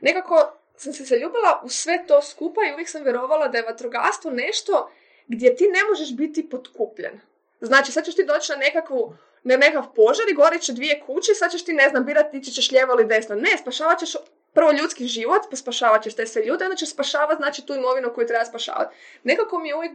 nekako 0.02 0.52
sam 0.76 0.94
se 0.94 1.04
zaljubila 1.04 1.62
u 1.64 1.70
sve 1.70 2.04
to 2.08 2.22
skupa 2.22 2.62
i 2.62 2.74
uvijek 2.74 2.90
sam 2.90 3.04
vjerovala 3.04 3.48
da 3.48 3.58
je 3.58 3.64
vatrogastvo 3.64 4.32
nešto 4.32 4.92
gdje 5.28 5.56
ti 5.56 5.64
ne 5.64 5.80
možeš 5.90 6.16
biti 6.16 6.50
potkupljen. 6.50 7.20
Znači, 7.62 7.92
sad 7.92 8.06
ćeš 8.06 8.16
ti 8.16 8.26
doći 8.26 8.52
na 8.52 8.58
nekakvu 8.58 9.14
na 9.44 9.58
nekakav 9.58 9.94
požar 9.96 10.26
i 10.32 10.34
gorit 10.34 10.62
će 10.62 10.74
dvije 10.74 11.04
kuće, 11.06 11.34
sad 11.34 11.52
ćeš 11.52 11.66
ti, 11.66 11.74
ne 11.74 11.90
znam, 11.90 12.06
birati 12.06 12.38
ići 12.38 12.52
ćeš 12.52 12.72
lijevo 12.72 12.94
ili 12.94 13.06
desno. 13.06 13.36
Ne, 13.36 13.58
spašavat 13.58 14.00
ćeš 14.00 14.16
prvo 14.60 14.72
ljudski 14.72 15.08
život, 15.08 15.42
pa 15.50 15.56
spašavat 15.56 16.04
ćeš 16.04 16.16
te 16.16 16.26
sve 16.28 16.42
ljude, 16.46 16.66
onda 16.66 16.76
ćeš 16.76 16.90
spašavat, 16.90 17.38
znači, 17.38 17.66
tu 17.66 17.76
imovinu 17.76 18.14
koju 18.16 18.28
treba 18.28 18.46
spašavati. 18.46 18.96
Nekako 19.24 19.60
mi 19.60 19.70
je 19.70 19.76
uvijek 19.76 19.92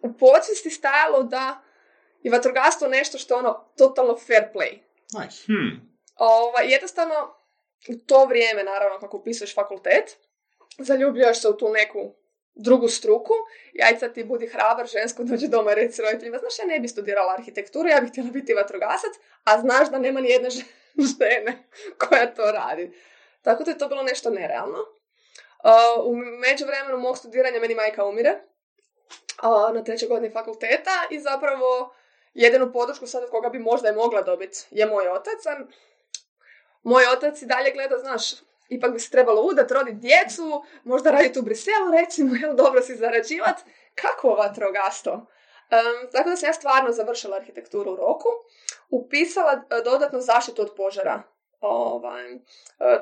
u 0.00 0.12
podsvijesti 0.12 0.70
stajalo 0.70 1.22
da 1.22 1.62
je 2.22 2.30
vatrogastvo 2.30 2.88
nešto 2.88 3.18
što 3.18 3.34
je 3.34 3.38
ono 3.38 3.64
totalno 3.78 4.16
fair 4.26 4.44
play. 4.54 4.78
Nice. 5.20 5.44
Hmm. 5.46 5.98
Ovaj, 6.16 6.72
jednostavno, 6.72 7.14
u 7.88 7.94
to 8.06 8.24
vrijeme, 8.24 8.64
naravno, 8.64 9.00
kako 9.00 9.16
upisuješ 9.16 9.54
fakultet, 9.54 10.16
zaljubljuješ 10.78 11.40
se 11.40 11.48
u 11.48 11.56
tu 11.56 11.68
neku 11.72 12.14
drugu 12.54 12.88
struku, 12.88 13.34
jajca 13.72 14.08
ti 14.08 14.24
budi 14.24 14.46
hrabar, 14.46 14.86
žensko 14.86 15.24
dođe 15.24 15.48
doma 15.48 15.72
i 15.72 15.74
reci 15.74 16.02
roditeljima, 16.02 16.38
znaš, 16.38 16.58
ja 16.58 16.64
ne 16.66 16.80
bi 16.80 16.88
studirala 16.88 17.32
arhitekturu, 17.32 17.88
ja 17.88 18.00
bih 18.00 18.10
htjela 18.10 18.30
biti 18.30 18.54
vatrogasac, 18.54 19.12
a 19.44 19.60
znaš 19.60 19.90
da 19.90 19.98
nema 19.98 20.20
ni 20.20 20.28
jedne 20.28 20.48
žene 21.18 21.68
koja 21.98 22.34
to 22.34 22.52
radi. 22.52 22.92
Tako 23.42 23.64
da 23.64 23.70
je 23.70 23.78
to 23.78 23.88
bilo 23.88 24.02
nešto 24.02 24.30
nerealno. 24.30 24.78
Uh, 24.78 26.04
u 26.04 26.16
međuvremenu 26.16 26.98
mog 26.98 27.18
studiranja 27.18 27.60
meni 27.60 27.74
majka 27.74 28.04
umire 28.04 28.30
uh, 29.42 29.74
na 29.74 29.84
trećoj 29.84 30.08
godini 30.08 30.32
fakulteta 30.32 30.90
i 31.10 31.20
zapravo 31.20 31.94
jedinu 32.34 32.72
podršku 32.72 33.06
sad 33.06 33.22
od 33.22 33.30
koga 33.30 33.48
bi 33.48 33.58
možda 33.58 33.88
je 33.88 33.94
mogla 33.94 34.22
dobiti 34.22 34.66
je 34.70 34.86
moj 34.86 35.08
otac, 35.08 35.46
a 35.46 35.64
moj 36.82 37.04
otac 37.12 37.42
i 37.42 37.46
dalje 37.46 37.70
gleda, 37.70 37.98
znaš, 37.98 38.22
ipak 38.68 38.92
bi 38.92 39.00
se 39.00 39.10
trebalo 39.10 39.42
udat, 39.42 39.70
roditi 39.70 39.96
djecu, 39.96 40.64
možda 40.84 41.10
raditi 41.10 41.38
u 41.38 41.42
Briselu, 41.42 41.90
recimo, 42.00 42.34
jel 42.34 42.56
dobro 42.56 42.82
si 42.82 42.96
zarađivat. 42.96 43.56
Kako 43.94 44.28
vatrogastvo? 44.28 45.12
Um, 45.12 46.10
tako 46.12 46.30
da 46.30 46.36
sam 46.36 46.48
ja 46.48 46.52
stvarno 46.52 46.92
završila 46.92 47.36
arhitekturu 47.36 47.92
u 47.92 47.96
roku, 47.96 48.28
upisala 48.90 49.52
e, 49.52 49.82
dodatno 49.84 50.20
zaštitu 50.20 50.62
od 50.62 50.72
požara, 50.76 51.22
ovaj, 51.62 52.32
e, 52.34 52.38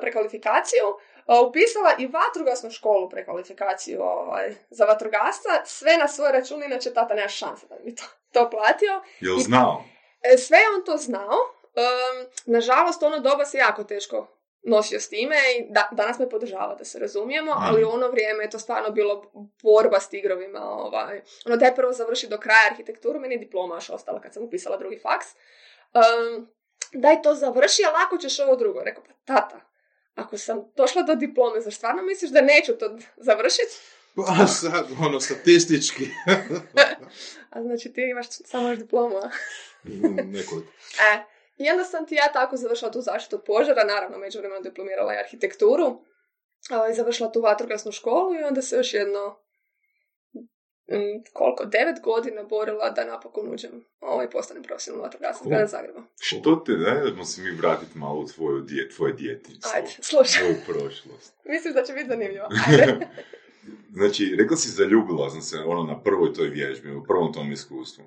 prekvalifikaciju, 0.01 0.85
e, 1.27 1.39
upisala 1.47 1.91
i 1.99 2.07
vatrogasnu 2.07 2.71
školu 2.71 3.09
prekvalifikaciju 3.09 4.01
ovaj, 4.01 4.55
za 4.69 4.85
vatrogasca, 4.85 5.49
sve 5.65 5.97
na 5.97 6.07
svoj 6.07 6.31
račun, 6.31 6.63
inače 6.63 6.93
tata 6.93 7.13
nema 7.13 7.27
šanse 7.27 7.67
da 7.67 7.75
bi 7.75 7.95
to, 7.95 8.03
to 8.31 8.49
platio. 8.49 9.01
Jel 9.19 9.37
znao? 9.37 9.83
E, 10.21 10.37
Sve 10.37 10.57
je 10.57 10.69
on 10.77 10.85
to 10.85 10.97
znao. 10.97 11.37
Um, 11.75 12.27
nažalost, 12.45 13.03
ono 13.03 13.19
doba 13.19 13.45
se 13.45 13.57
jako 13.57 13.83
teško 13.83 14.27
nosio 14.63 14.99
s 14.99 15.09
time 15.09 15.35
i 15.57 15.65
da, 15.69 15.89
danas 15.91 16.19
me 16.19 16.29
podržava, 16.29 16.75
da 16.75 16.85
se 16.85 16.99
razumijemo, 16.99 17.51
ali 17.55 17.83
u 17.83 17.89
ono 17.89 18.07
vrijeme 18.07 18.43
je 18.43 18.49
to 18.49 18.59
stvarno 18.59 18.89
bilo 18.89 19.31
borba 19.63 19.99
s 19.99 20.09
tigrovima. 20.09 20.59
Ovaj. 20.61 21.21
Ono, 21.45 21.57
daj 21.57 21.75
prvo 21.75 21.91
završi 21.91 22.27
do 22.27 22.37
kraja 22.37 22.67
arhitekturu, 22.71 23.19
meni 23.19 23.35
je 23.35 23.39
diploma 23.39 23.75
još 23.75 23.89
ostala 23.89 24.21
kad 24.21 24.33
sam 24.33 24.43
upisala 24.43 24.77
drugi 24.77 24.99
faks. 24.99 25.27
Um, 25.93 26.47
daj 26.93 27.21
to 27.21 27.35
završi, 27.35 27.81
a 27.87 27.91
lako 27.91 28.17
ćeš 28.17 28.39
ovo 28.39 28.55
drugo. 28.55 28.83
Rekao, 28.83 29.03
pa 29.03 29.13
tata, 29.25 29.61
ako 30.15 30.37
sam 30.37 30.71
došla 30.75 31.01
do 31.01 31.15
diplome, 31.15 31.61
zar 31.61 31.73
stvarno 31.73 32.01
misliš 32.01 32.31
da 32.31 32.41
neću 32.41 32.73
to 32.73 32.97
završiti? 33.17 33.75
Pa 34.15 34.47
sad, 34.47 34.85
ono, 35.01 35.19
statistički. 35.19 36.03
A 37.49 37.61
znači 37.61 37.93
ti 37.93 38.01
imaš 38.11 38.27
samo 38.29 38.69
još 38.69 38.79
diplomu, 38.79 39.17
a? 39.17 39.29
Nekoliko. 40.23 40.71
E, 41.13 41.23
i 41.57 41.69
onda 41.69 41.83
sam 41.83 42.05
ti 42.05 42.15
ja 42.15 42.31
tako 42.33 42.57
završila 42.57 42.91
tu 42.91 43.01
zaštitu 43.01 43.35
od 43.35 43.43
požara, 43.43 43.83
naravno 43.83 44.17
međuvremeno 44.17 44.61
diplomirala 44.61 45.13
i 45.13 45.17
arhitekturu, 45.17 46.05
završila 46.95 47.31
tu 47.31 47.41
vatrogasnu 47.41 47.91
školu 47.91 48.35
i 48.35 48.43
onda 48.43 48.61
se 48.61 48.75
još 48.75 48.93
jedno, 48.93 49.39
mm, 50.91 51.23
koliko, 51.33 51.65
devet 51.65 52.01
godina 52.03 52.43
borila 52.43 52.89
da 52.89 53.05
napokon 53.05 53.53
uđem 53.53 53.71
ovaj, 53.99 54.29
postanem 54.29 54.63
profesionalna 54.63 55.05
vatrogasna 55.05 55.43
Cool. 55.43 55.49
grada 55.49 55.67
Zagreba. 55.67 56.01
Što 56.19 56.55
te, 56.55 56.71
dajmo 56.71 57.25
se 57.25 57.41
mi 57.41 57.51
vratiti 57.51 57.97
malo 57.97 58.19
u 58.19 58.27
tvoju 58.27 58.61
dje, 58.61 58.89
tvoje 58.89 59.13
djetinjstvo. 59.13 59.71
Ajde, 59.75 59.87
slušaj, 60.01 60.41
Tvoju 60.41 60.57
prošlost. 60.67 61.33
mislim 61.53 61.73
da 61.73 61.83
će 61.83 61.93
biti 61.93 62.07
zanimljivo. 62.07 62.47
Ajde. 62.67 63.07
Znači, 63.93 64.35
rekla 64.39 64.57
si 64.57 64.69
zaljubila 64.69 65.29
sam 65.29 65.41
se 65.41 65.57
ono 65.57 65.83
na 65.83 66.01
prvoj 66.03 66.33
toj 66.33 66.47
vježbi, 66.47 66.95
u 66.95 67.03
prvom 67.03 67.33
tom 67.33 67.51
iskustvu. 67.51 68.03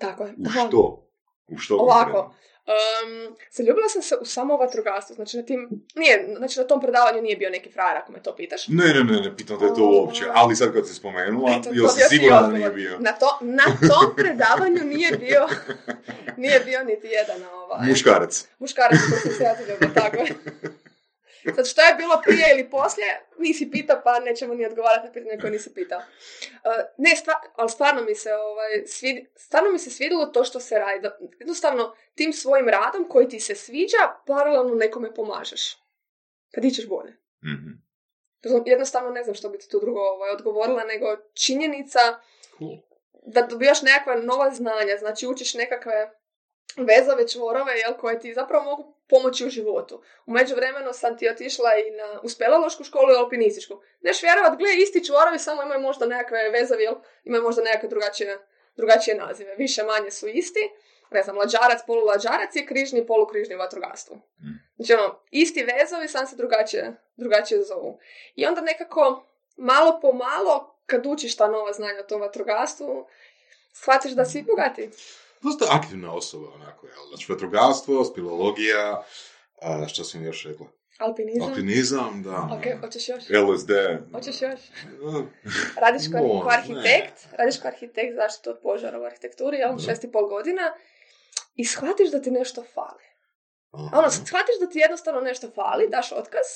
tako 0.00 0.24
je. 0.24 0.34
U 0.38 0.50
što? 0.50 1.08
U 1.52 1.58
što? 1.58 1.76
Ovako? 1.76 2.34
Um, 2.66 3.36
zaljubila 3.50 3.88
sam 3.88 4.02
se 4.02 4.16
u 4.20 4.24
samo 4.24 4.56
vatrogastvo, 4.56 5.14
znači 5.14 5.36
na 5.36 5.42
tim, 5.42 5.68
nije, 5.94 6.34
znači 6.36 6.58
na 6.58 6.66
tom 6.66 6.80
predavanju 6.80 7.22
nije 7.22 7.36
bio 7.36 7.50
neki 7.50 7.70
frajer 7.70 7.96
ako 7.96 8.12
me 8.12 8.22
to 8.22 8.36
pitaš. 8.36 8.68
Ne, 8.68 8.86
ne, 8.86 9.04
ne, 9.04 9.20
ne 9.20 9.36
pitam 9.36 9.58
te 9.58 9.66
to 9.66 9.90
uopće, 9.90 10.24
ali 10.32 10.56
sad 10.56 10.72
kad 10.72 10.88
si 10.88 10.94
spomenula, 10.94 11.62
sigurna 12.08 12.40
da 12.40 12.48
nije 12.48 12.70
bio? 12.70 12.98
Na, 12.98 13.12
to, 13.12 13.38
na 13.40 13.64
tom 13.64 14.16
predavanju 14.16 14.84
nije 14.84 15.10
bio, 15.12 15.48
nije 16.36 16.60
bio 16.60 16.84
niti 16.84 17.06
jedan 17.06 17.50
ovaj, 17.52 17.88
Muškarac. 17.88 18.48
muškarac 18.58 18.98
koji 19.10 19.20
sam 19.20 19.32
se 19.32 19.42
ja 19.44 19.54
zaljubila, 19.54 19.92
tako. 19.94 20.24
Sad 21.56 21.66
što 21.68 21.82
je 21.82 21.94
bilo 21.94 22.20
prije 22.24 22.46
ili 22.52 22.70
poslije, 22.70 23.26
nisi 23.38 23.70
pitao, 23.70 24.00
pa 24.04 24.20
nećemo 24.20 24.54
ni 24.54 24.66
odgovarati 24.66 25.06
na 25.06 25.12
pitanje 25.12 25.38
koje 25.40 25.50
nisi 25.50 25.74
pitao. 25.74 25.98
Uh, 25.98 26.04
ne, 26.98 27.16
stva, 27.16 27.34
ali 27.56 27.70
stvarno 27.70 28.02
mi 28.02 28.14
se, 28.14 28.34
ovaj, 28.34 28.86
svidi, 28.86 29.30
stvarno 29.36 29.70
mi 29.70 29.78
se 29.78 29.90
svidjelo 29.90 30.26
to 30.26 30.44
što 30.44 30.60
se 30.60 30.78
radi. 30.78 31.00
Da, 31.00 31.18
jednostavno, 31.38 31.96
tim 32.14 32.32
svojim 32.32 32.68
radom 32.68 33.08
koji 33.08 33.28
ti 33.28 33.40
se 33.40 33.54
sviđa, 33.54 33.98
paralelno 34.26 34.74
nekome 34.74 35.14
pomažeš. 35.14 35.76
Pa 36.54 36.60
di 36.60 36.70
ćeš 36.70 36.88
bolje. 36.88 37.16
Mhm. 37.44 37.70
Jednostavno 38.66 39.10
ne 39.10 39.22
znam 39.22 39.34
što 39.34 39.48
bi 39.48 39.58
ti 39.58 39.68
tu 39.68 39.80
drugo 39.80 40.00
ovaj, 40.00 40.30
odgovorila, 40.30 40.84
nego 40.84 41.16
činjenica 41.34 41.98
Cool. 42.58 42.78
da 43.26 43.42
dobijaš 43.42 43.82
nekakva 43.82 44.14
nova 44.16 44.50
znanja, 44.50 44.96
znači 44.98 45.26
učiš 45.26 45.54
nekakve 45.54 46.10
vezove, 46.76 47.28
čvorove, 47.28 47.72
jel, 47.72 47.94
koje 47.94 48.20
ti 48.20 48.34
zapravo 48.34 48.64
mogu 48.64 48.94
pomoći 49.08 49.46
u 49.46 49.50
životu. 49.50 50.02
U 50.26 50.32
međuvremenu 50.32 50.92
sam 50.92 51.18
ti 51.18 51.28
otišla 51.28 51.70
i 51.74 51.90
na, 51.90 52.20
u 52.22 52.28
spelološku 52.28 52.84
školu 52.84 53.12
i 53.12 53.16
alpinističku. 53.16 53.80
Neš 54.00 54.22
vjerovat, 54.22 54.58
gle, 54.58 54.74
isti 54.76 55.04
čvorovi, 55.04 55.38
samo 55.38 55.62
imaju 55.62 55.80
možda 55.80 56.06
nekakve 56.06 56.50
vezovi, 56.50 56.82
jel, 56.82 56.94
imaju 57.24 57.42
možda 57.42 57.62
nekakve 57.62 57.88
drugačije, 57.88 58.38
drugačije 58.76 59.16
nazive. 59.16 59.54
Više 59.54 59.82
manje 59.82 60.10
su 60.10 60.28
isti. 60.28 60.70
Ne 61.10 61.22
znam, 61.22 61.38
lađarac, 61.38 61.80
polulađarac 61.86 62.56
je 62.56 62.66
križni, 62.66 63.06
polukrižni 63.06 63.54
vatrogastvo. 63.54 64.16
Znači, 64.76 64.92
ono, 64.92 65.20
isti 65.30 65.64
vezovi, 65.64 66.08
sam 66.08 66.26
se 66.26 66.36
drugačije, 66.36 66.96
drugačije 67.16 67.62
zovu. 67.62 67.98
I 68.34 68.46
onda 68.46 68.60
nekako, 68.60 69.26
malo 69.56 69.98
po 70.02 70.12
malo, 70.12 70.78
kad 70.86 71.06
učiš 71.06 71.36
ta 71.36 71.48
nova 71.48 71.72
znanja 71.72 72.00
o 72.00 72.08
tom 72.08 72.20
vatrogastvu, 72.20 73.06
shvatiš 73.72 74.12
da 74.12 74.24
si 74.24 74.42
bogati. 74.42 74.90
Dosta 75.42 75.64
aktivna 75.70 76.12
osoba, 76.14 76.48
onako, 76.54 76.86
jel? 76.86 77.08
Znači, 77.08 77.32
vatrogastvo, 77.32 78.04
spilologija, 78.04 79.04
a, 79.62 79.88
što 79.88 80.04
sam 80.04 80.24
još 80.24 80.44
rekla? 80.44 80.66
Alpinizam. 80.98 81.48
Alpinizam, 81.48 82.22
da. 82.22 82.48
Ok, 82.58 82.80
hoćeš 82.80 83.08
još? 83.08 83.22
LSD. 83.24 83.70
Hoćeš 84.12 84.42
još? 84.42 84.60
Radiš 85.84 86.08
Može, 86.08 86.24
ko 86.42 86.48
arhitekt, 86.50 87.26
radiš 87.32 87.60
ko 87.60 87.68
arhitekt 87.68 88.14
zaštitu 88.16 88.50
od 88.50 88.58
požara 88.62 89.00
u 89.00 89.04
arhitekturi, 89.04 89.56
jel, 89.56 89.78
šest 89.78 90.04
i 90.04 90.12
pol 90.12 90.28
godina, 90.28 90.74
i 91.54 91.64
shvatiš 91.64 92.10
da 92.10 92.22
ti 92.22 92.30
nešto 92.30 92.64
fali. 92.74 93.04
aha. 93.70 93.98
Ono, 93.98 94.10
shvatiš 94.10 94.56
da 94.60 94.68
ti 94.68 94.78
jednostavno 94.78 95.20
nešto 95.20 95.50
fali, 95.54 95.88
daš 95.88 96.12
otkaz 96.12 96.46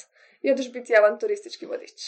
i 0.43 0.51
odeš 0.51 0.73
biti 0.73 0.97
avanturistički 0.97 1.67
vodič. 1.67 2.01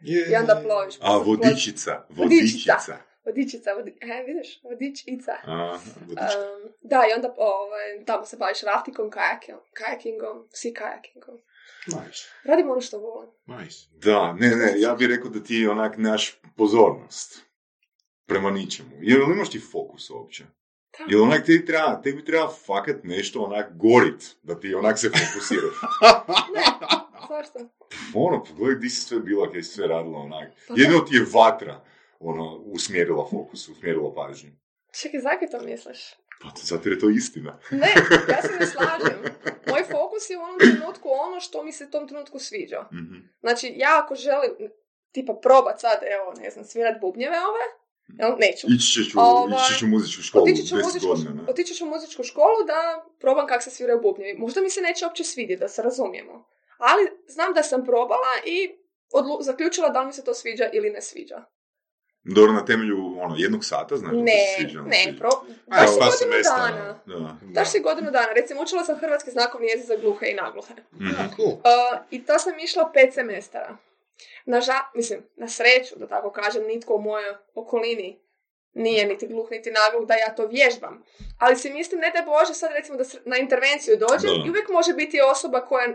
Je. 0.00 0.30
I 0.32 0.36
onda 0.36 0.60
ploviš. 0.64 0.94
A, 1.00 1.16
vodičica. 1.16 2.06
Vodičica. 2.08 2.72
Vodičica. 2.72 3.09
Vodičica, 3.26 3.72
vodi... 3.72 3.94
e, 4.00 4.24
vidiš, 4.26 4.60
vodičica. 4.62 5.32
A. 5.44 5.78
Um, 5.98 6.72
da, 6.80 7.02
i 7.10 7.14
onda 7.16 7.34
ovaj, 7.36 8.04
tamo 8.06 8.24
se 8.24 8.36
baviš 8.36 8.62
raftingom, 8.62 9.10
kajakingom, 9.10 9.64
kajakingom, 9.72 10.48
sea 10.52 10.72
kajakingom. 10.74 11.38
Nice, 11.86 12.22
Radim 12.44 12.70
ono 12.70 12.80
što 12.80 12.98
volim. 12.98 13.30
nice. 13.46 13.78
Da, 13.92 14.32
ne, 14.32 14.48
ne, 14.48 14.72
ja 14.76 14.94
bih 14.94 15.08
rekao 15.08 15.30
da 15.30 15.42
ti 15.42 15.66
onak 15.66 15.94
naš 15.98 16.40
pozornost 16.56 17.44
prema 18.26 18.50
ničemu. 18.50 18.90
Jel 19.00 19.20
imaš 19.22 19.50
ti 19.50 19.60
fokus 19.72 20.10
uopće? 20.10 20.44
Da. 20.98 21.04
Jel 21.08 21.22
onak 21.22 21.46
tebi 21.46 21.66
treba, 21.66 22.02
tebi 22.02 22.24
treba 22.24 22.48
fakat 22.66 22.96
nešto 23.04 23.40
onak 23.42 23.76
gorit, 23.76 24.36
da 24.42 24.60
ti 24.60 24.74
onak 24.74 24.98
se 24.98 25.08
fokusiraš. 25.10 25.74
Ne, 26.54 26.62
zašto? 27.28 27.58
ono, 28.14 28.44
pogledaj 28.44 28.74
gdje 28.76 28.90
si 28.90 29.00
sve 29.00 29.20
bila, 29.20 29.50
kaj 29.52 29.62
si 29.62 29.72
sve 29.72 29.86
radila 29.86 30.18
onak. 30.18 30.48
Pa 30.68 30.74
Jedino 30.76 30.98
ti 31.00 31.14
je 31.16 31.26
vatra, 31.34 31.80
ono, 32.20 32.56
usmjerila 32.56 33.28
fokus, 33.30 33.68
usmjerila 33.68 34.14
pažnju. 34.14 34.50
Čekaj, 35.02 35.20
zakaj 35.20 35.50
to 35.50 35.60
misliš? 35.60 36.00
Pa 36.42 36.48
zato 36.62 36.88
jer 36.88 36.96
je 36.96 37.00
to 37.00 37.10
istina. 37.10 37.60
Ne, 37.70 37.92
ja 38.28 38.42
se 38.42 38.52
ne 38.60 38.66
slažem. 38.72 39.18
Moj 39.66 39.82
fokus 39.84 40.30
je 40.30 40.38
u 40.38 40.42
onom 40.42 40.58
trenutku 40.58 41.08
ono 41.10 41.40
što 41.40 41.62
mi 41.62 41.72
se 41.72 41.84
u 41.84 41.90
tom 41.90 42.08
trenutku 42.08 42.38
sviđa. 42.38 42.80
Mhm. 42.92 43.14
Znači, 43.40 43.72
ja 43.76 44.00
ako 44.04 44.14
želim, 44.14 44.50
tipa, 45.12 45.34
probat 45.42 45.80
sad, 45.80 45.98
evo, 46.02 46.32
ne 46.42 46.50
znam, 46.50 46.64
svirat 46.64 47.00
bubnjeve 47.00 47.36
ove, 47.50 47.64
jel, 48.18 48.32
neću. 48.38 48.66
Ići 48.74 48.86
ćeš 48.92 49.14
u, 49.14 49.18
Ovaj, 49.20 49.56
ići 49.56 49.74
ćeš 49.74 49.82
u 49.82 49.86
muzičku 49.86 50.22
školu, 50.22 50.42
Otići 50.44 50.66
ću, 50.68 50.74
u 50.74 50.78
10 50.78 50.84
muzičku, 50.84 51.08
godina, 51.08 51.44
otići 51.48 51.74
ću 51.74 51.86
muzičku 51.86 52.22
školu 52.22 52.64
da 52.66 52.80
probam 53.20 53.46
kako 53.46 53.62
se 53.62 53.70
sviraju 53.70 54.00
bubnjevi. 54.00 54.38
Možda 54.38 54.60
mi 54.60 54.70
se 54.70 54.80
neće 54.80 55.04
uopće 55.04 55.24
svidjeti, 55.24 55.60
da 55.60 55.68
se 55.68 55.82
razumijemo. 55.82 56.44
Ali 56.78 57.02
znam 57.26 57.52
da 57.54 57.62
sam 57.62 57.84
probala 57.84 58.32
i 58.46 58.70
odlu- 59.12 59.42
zaključila 59.42 59.88
da 59.88 60.00
li 60.00 60.06
mi 60.06 60.12
se 60.12 60.24
to 60.24 60.34
sviđa 60.34 60.70
ili 60.72 60.90
ne 60.90 61.02
sviđa. 61.02 61.44
Dobro, 62.24 62.52
na 62.52 62.64
temelju 62.64 62.96
ono, 63.20 63.34
jednog 63.38 63.64
sata, 63.64 63.96
znači 63.96 64.16
da 64.16 64.22
Ne, 64.22 64.32
se 64.48 64.62
sviđa, 64.62 64.82
ne, 64.82 65.02
sviđa. 65.04 65.18
pro... 65.18 65.30
A, 65.68 65.80
daš 65.80 65.90
si 65.90 65.98
pa 65.98 66.04
godinu 66.04 66.18
semestra, 66.18 66.56
dana. 66.58 66.98
Da. 67.06 67.36
Daš 67.42 67.70
si 67.70 67.80
godinu 67.80 68.10
dana. 68.10 68.32
Recimo, 68.32 68.62
učila 68.62 68.84
sam 68.84 68.98
hrvatski 68.98 69.30
znakovni 69.30 69.66
jezik 69.66 69.86
za 69.86 69.96
gluhe 69.96 70.26
i 70.26 70.34
nagluhe. 70.34 70.74
Mhm. 70.94 71.04
Da, 71.06 71.28
cool. 71.36 71.48
Uh, 71.48 71.60
I 72.10 72.24
to 72.24 72.38
sam 72.38 72.58
išla 72.58 72.90
pet 72.94 73.14
semestara. 73.14 73.76
Na 74.44 74.60
ža, 74.60 74.78
mislim, 74.94 75.20
na 75.36 75.48
sreću, 75.48 75.94
da 75.96 76.06
tako 76.06 76.30
kažem, 76.30 76.62
nitko 76.64 76.94
u 76.94 77.02
mojoj 77.02 77.34
okolini 77.54 78.20
nije 78.74 79.06
niti 79.06 79.26
gluh, 79.26 79.48
niti 79.50 79.70
nagluh 79.70 80.08
da 80.08 80.14
ja 80.14 80.34
to 80.34 80.46
vježbam. 80.46 81.02
Ali 81.38 81.56
si 81.56 81.70
mislim, 81.70 82.00
ne 82.00 82.10
daj 82.10 82.22
Bože, 82.22 82.54
sad 82.54 82.70
recimo 82.72 82.98
da 82.98 83.04
na 83.24 83.36
intervenciju 83.36 83.96
dođem 83.96 84.30
Da. 84.30 84.46
i 84.46 84.50
uvijek 84.50 84.68
može 84.68 84.92
biti 84.92 85.20
osoba 85.22 85.60
koja, 85.60 85.88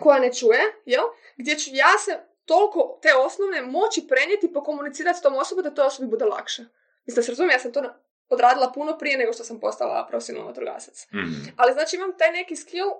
koja 0.00 0.18
ne 0.18 0.32
čuje, 0.34 0.60
jel? 0.86 1.04
Gdje 1.36 1.58
ću 1.58 1.70
ja 1.72 1.98
se 1.98 2.18
toliko 2.44 2.98
te 3.02 3.14
osnovne 3.14 3.62
moći 3.62 4.06
prenijeti, 4.08 4.52
pokomunicirati 4.52 5.18
s 5.18 5.22
tom 5.22 5.34
osobom 5.36 5.64
da 5.64 5.74
toj 5.74 5.86
osobi 5.86 6.08
bude 6.08 6.24
lakše. 6.24 6.62
Mislim 7.06 7.16
da 7.16 7.22
se 7.22 7.30
razumije, 7.30 7.54
ja 7.54 7.58
sam 7.58 7.72
to 7.72 7.82
odradila 8.28 8.72
puno 8.74 8.98
prije 8.98 9.18
nego 9.18 9.32
što 9.32 9.44
sam 9.44 9.60
postala 9.60 10.06
profesionalna 10.08 10.48
vatrogasac. 10.48 11.06
Mhm. 11.14 11.50
Ali 11.56 11.72
znači 11.72 11.96
imam 11.96 12.18
taj 12.18 12.32
neki 12.32 12.56
skill 12.56 12.90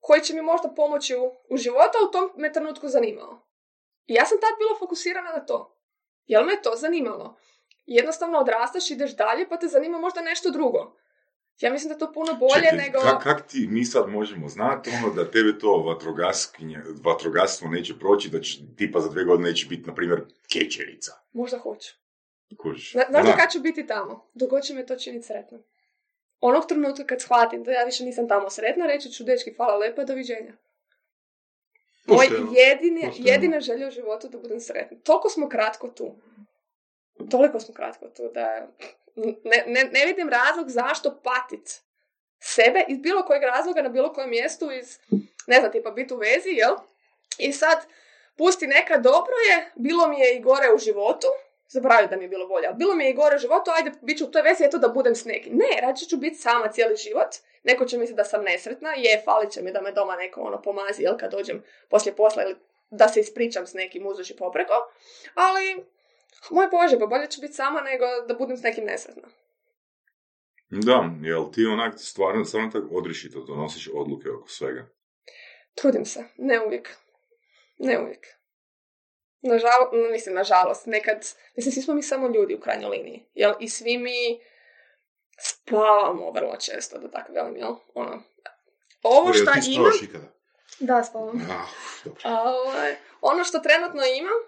koji 0.00 0.20
će 0.20 0.34
mi 0.34 0.42
možda 0.42 0.68
pomoći 0.68 1.16
u, 1.16 1.32
u 1.48 1.56
životu, 1.56 1.98
a 2.00 2.08
u 2.08 2.10
tom 2.10 2.30
me 2.36 2.52
trenutku 2.52 2.88
zanimao. 2.88 3.40
I 4.06 4.14
ja 4.14 4.26
sam 4.26 4.40
tad 4.40 4.50
bila 4.58 4.78
fokusirana 4.78 5.30
na 5.32 5.46
to. 5.46 5.76
Jel 6.26 6.44
me 6.44 6.62
to 6.62 6.72
zanimalo? 6.76 7.36
Jednostavno 7.86 8.38
odrastaš, 8.38 8.90
ideš 8.90 9.16
dalje, 9.16 9.48
pa 9.48 9.56
te 9.56 9.66
zanima 9.66 9.98
možda 9.98 10.20
nešto 10.20 10.50
drugo. 10.50 10.96
Ja 11.60 11.72
mislim 11.72 11.88
da 11.88 11.94
je 11.94 11.98
to 11.98 12.12
puno 12.12 12.34
bolje 12.34 12.70
Čekaj, 12.70 12.78
nego... 12.78 12.98
Kak, 12.98 13.22
kak 13.22 13.46
ti, 13.46 13.66
mi 13.70 13.84
sad 13.84 14.08
možemo 14.08 14.48
znati 14.48 14.90
ono 15.04 15.14
da 15.14 15.30
tebe 15.30 15.58
to 15.58 15.96
vatrogastvo 17.04 17.68
neće 17.68 17.98
proći, 17.98 18.30
da 18.30 18.40
će 18.40 18.58
tipa 18.76 19.00
za 19.00 19.08
dve 19.08 19.24
godine 19.24 19.48
neće 19.48 19.66
biti, 19.66 19.86
na 19.86 19.94
primjer, 19.94 20.20
kečerica. 20.52 21.12
Možda 21.32 21.58
hoću. 21.58 21.94
Znaš 23.10 23.26
Da. 23.26 23.36
kad 23.36 23.52
ću 23.52 23.60
biti 23.60 23.86
tamo? 23.86 24.30
Dok 24.34 24.62
će 24.62 24.74
me 24.74 24.86
to 24.86 24.96
činiti 24.96 25.26
sretno. 25.26 25.58
Onog 26.40 26.66
trenutka 26.68 27.04
kad 27.04 27.20
shvatim 27.20 27.64
da 27.64 27.72
ja 27.72 27.84
više 27.84 28.04
nisam 28.04 28.28
tamo 28.28 28.50
sretna, 28.50 28.86
reći 28.86 29.10
ću 29.10 29.24
dečki 29.24 29.54
hvala 29.54 29.76
lepa, 29.76 30.04
doviđenja. 30.04 30.52
Moj 32.06 32.26
jedini, 32.56 33.10
jedina 33.16 33.60
želja 33.60 33.88
u 33.88 33.90
životu 33.90 34.28
da 34.28 34.38
budem 34.38 34.60
sretna. 34.60 34.96
Toliko 35.04 35.28
smo 35.28 35.48
kratko 35.48 35.88
tu. 35.88 36.14
Toliko 37.30 37.60
smo 37.60 37.74
kratko 37.74 38.06
tu 38.08 38.22
da 38.34 38.68
ne, 39.16 39.64
ne, 39.66 39.84
ne 39.84 40.06
vidim 40.06 40.28
razlog 40.28 40.68
zašto 40.68 41.20
patit 41.22 41.82
sebe 42.40 42.84
iz 42.88 42.98
bilo 42.98 43.22
kojeg 43.22 43.42
razloga 43.42 43.82
na 43.82 43.88
bilo 43.88 44.12
kojem 44.12 44.30
mjestu 44.30 44.72
iz, 44.72 44.98
ne 45.46 45.58
znam, 45.60 45.72
tipa 45.72 45.90
biti 45.90 46.14
u 46.14 46.16
vezi, 46.16 46.50
jel? 46.50 46.74
I 47.38 47.52
sad, 47.52 47.86
pusti 48.36 48.66
neka 48.66 48.98
dobro 48.98 49.34
je, 49.50 49.72
bilo 49.74 50.08
mi 50.08 50.20
je 50.20 50.36
i 50.36 50.40
gore 50.40 50.66
u 50.74 50.78
životu, 50.78 51.26
zaboravim 51.68 52.10
da 52.10 52.16
mi 52.16 52.24
je 52.24 52.28
bilo 52.28 52.46
bolje, 52.46 52.66
ali 52.66 52.76
bilo 52.76 52.94
mi 52.94 53.04
je 53.04 53.10
i 53.10 53.14
gore 53.14 53.36
u 53.36 53.38
životu, 53.38 53.70
ajde, 53.70 53.92
bit 54.02 54.18
ću 54.18 54.24
u 54.24 54.30
toj 54.30 54.42
vezi, 54.42 54.64
eto 54.64 54.78
da 54.78 54.88
budem 54.88 55.14
s 55.14 55.24
nekim. 55.24 55.52
Ne, 55.56 55.80
rađe 55.80 56.06
ću 56.06 56.16
biti 56.16 56.36
sama 56.36 56.68
cijeli 56.68 56.96
život, 56.96 57.28
neko 57.62 57.84
će 57.84 57.98
misliti 57.98 58.16
da 58.16 58.24
sam 58.24 58.42
nesretna, 58.42 58.92
je, 58.96 59.22
falit 59.24 59.50
će 59.50 59.62
mi 59.62 59.72
da 59.72 59.80
me 59.80 59.92
doma 59.92 60.16
neko 60.16 60.40
ono 60.40 60.62
pomazi, 60.62 61.02
jel, 61.02 61.16
kad 61.18 61.30
dođem 61.30 61.64
poslije 61.88 62.16
posla 62.16 62.42
ili 62.42 62.56
da 62.90 63.08
se 63.08 63.20
ispričam 63.20 63.66
s 63.66 63.74
nekim 63.74 64.06
uzduž 64.06 64.30
i 64.30 64.36
popreko, 64.36 64.72
ali, 65.34 65.84
moj 66.50 66.68
Bože, 66.70 66.98
pa 66.98 67.06
bolje 67.06 67.30
ću 67.30 67.40
biti 67.40 67.54
sama 67.54 67.80
nego 67.80 68.04
da 68.28 68.34
budem 68.34 68.56
s 68.56 68.62
nekim 68.62 68.84
nesretna. 68.84 69.28
Da, 70.70 71.10
jel 71.22 71.50
ti 71.52 71.66
onak 71.66 71.94
stvarno, 71.96 72.44
stvarno 72.44 72.70
tako 72.70 72.94
odrišito 72.94 73.40
donosiš 73.40 73.88
odluke 73.94 74.30
oko 74.30 74.48
svega. 74.48 74.86
Trudim 75.74 76.04
se, 76.04 76.24
ne 76.36 76.60
uvijek. 76.66 76.96
Ne 77.78 77.98
uvijek. 77.98 78.26
Nažalost, 79.40 79.92
mislim, 80.12 80.34
nažalost, 80.34 80.86
nekad, 80.86 81.16
mislim, 81.56 81.72
svi 81.72 81.82
smo 81.82 81.94
mi 81.94 82.02
samo 82.02 82.28
ljudi 82.28 82.54
u 82.54 82.60
krajnjoj 82.60 82.90
liniji, 82.90 83.26
jel? 83.34 83.52
I 83.60 83.68
svi 83.68 83.98
mi 83.98 84.40
spavamo 85.38 86.30
vrlo 86.30 86.56
često, 86.56 86.98
da 86.98 87.10
tako 87.10 87.32
velim, 87.32 87.56
jel? 87.56 87.74
Ono, 87.94 88.22
ovo 89.02 89.32
što 89.32 89.52
imam... 89.70 89.92
ikada? 90.02 90.34
Da, 90.80 91.02
spavam. 91.02 91.48
Ah, 91.50 91.66
dobro. 92.04 92.20
A, 92.24 92.42
ovaj, 92.42 92.96
ono 93.20 93.44
što 93.44 93.58
trenutno 93.58 94.02
imam 94.18 94.40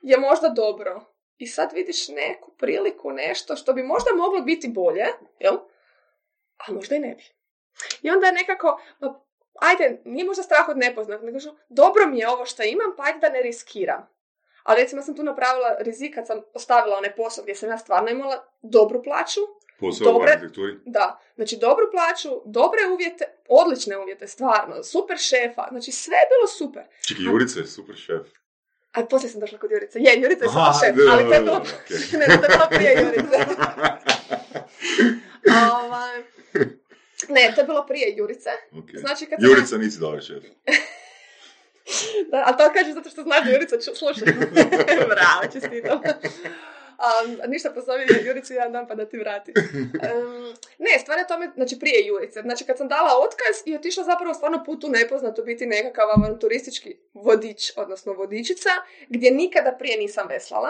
je 0.00 0.18
možda 0.18 0.48
dobro. 0.48 1.15
I 1.38 1.46
sad 1.46 1.72
vidiš 1.72 2.08
neku 2.08 2.50
priliku, 2.58 3.12
nešto 3.12 3.56
što 3.56 3.72
bi 3.72 3.82
možda 3.82 4.10
moglo 4.16 4.40
biti 4.40 4.68
bolje, 4.68 5.04
jel? 5.40 5.56
A 6.56 6.72
možda 6.72 6.96
i 6.96 6.98
ne 6.98 7.14
bi. 7.14 7.24
I 8.02 8.10
onda 8.10 8.26
je 8.26 8.32
nekako, 8.32 8.80
ma, 9.00 9.20
ajde, 9.54 10.00
nije 10.04 10.24
možda 10.24 10.42
strah 10.42 10.68
od 10.68 10.78
nepoznat, 10.78 11.22
nego 11.22 11.40
što, 11.40 11.56
dobro 11.68 12.06
mi 12.06 12.18
je 12.18 12.28
ovo 12.28 12.46
što 12.46 12.62
imam, 12.62 12.96
pa 12.96 13.02
ajde 13.02 13.18
da 13.18 13.30
ne 13.30 13.42
riskiram. 13.42 14.08
Ali 14.62 14.82
recimo 14.82 15.02
sam 15.02 15.16
tu 15.16 15.22
napravila 15.22 15.76
rizik 15.78 16.14
kad 16.14 16.26
sam 16.26 16.42
ostavila 16.54 16.96
onaj 16.96 17.14
posao 17.14 17.42
gdje 17.42 17.54
sam 17.54 17.68
ja 17.68 17.78
stvarno 17.78 18.10
imala 18.10 18.44
dobru 18.62 19.02
plaću, 19.02 19.40
Posao 19.80 20.18
u 20.18 20.22
arhitekturi? 20.22 20.78
da, 20.84 21.20
znači 21.34 21.56
dobru 21.56 21.90
plaću, 21.90 22.42
dobre 22.44 22.80
uvjete, 22.92 23.24
odlične 23.48 23.98
uvjete, 23.98 24.26
stvarno, 24.26 24.82
super 24.82 25.18
šefa, 25.18 25.66
znači 25.70 25.92
sve 25.92 26.16
je 26.16 26.28
bilo 26.32 26.46
super. 26.46 26.82
Čekaj, 27.08 27.24
Jurica 27.24 27.60
je 27.60 27.66
super 27.66 27.96
šef. 27.96 28.26
A 28.96 29.04
poslije 29.04 29.30
sam 29.30 29.40
došla 29.40 29.58
kod 29.58 29.70
Jurice. 29.70 29.98
Je, 29.98 30.20
Jurica 30.20 30.44
je 30.44 30.48
super 30.48 30.72
šef, 30.80 30.96
ali 31.12 31.24
to 31.24 31.34
je 31.34 31.40
bilo... 31.40 31.56
okej. 31.56 31.98
ne, 32.18 32.26
to 32.26 32.32
je 32.32 32.48
bilo 32.48 32.66
prije 32.70 32.92
Jurice. 33.02 33.38
Ovaj, 35.82 36.22
ne, 37.28 37.52
to 37.54 37.60
je 37.60 37.64
bilo 37.64 37.86
prije 37.86 38.16
Jurice. 38.16 38.50
Ok. 38.78 38.90
Znači 38.94 39.26
kad 39.26 39.40
sam... 39.40 39.50
Jurica 39.50 39.76
nisi 39.76 40.00
dala 40.00 40.20
šef. 40.20 40.42
Da, 42.30 42.42
ali 42.46 42.56
to 42.56 42.72
kažeš 42.74 42.94
zato 42.94 43.10
što 43.10 43.22
znaš 43.22 43.44
da 43.44 43.50
Jurica 43.50 43.76
sluša. 43.80 44.24
Bravo, 45.14 45.52
čestitam. 45.52 46.00
Um, 46.96 47.50
ništa 47.50 47.70
pozovi 47.70 48.06
Juricu 48.24 48.52
jedan 48.52 48.72
dan 48.72 48.88
pa 48.88 48.94
da 48.94 49.08
ti 49.08 49.18
vrati. 49.18 49.52
Um, 49.56 50.54
ne, 50.78 50.98
stvar 51.00 51.18
je 51.18 51.26
tome, 51.26 51.50
znači 51.54 51.78
prije 51.78 52.06
Jurice. 52.06 52.40
Znači 52.42 52.64
kad 52.64 52.78
sam 52.78 52.88
dala 52.88 53.10
otkaz 53.18 53.56
i 53.64 53.76
otišla 53.76 54.04
zapravo 54.04 54.34
stvarno 54.34 54.64
put 54.64 54.84
u 54.84 54.88
nepoznato 54.88 55.42
biti 55.42 55.66
nekakav 55.66 56.08
avanturistički 56.10 56.96
vodič, 57.14 57.72
odnosno 57.76 58.12
vodičica, 58.12 58.70
gdje 59.08 59.30
nikada 59.30 59.72
prije 59.72 59.98
nisam 59.98 60.28
veslala. 60.28 60.68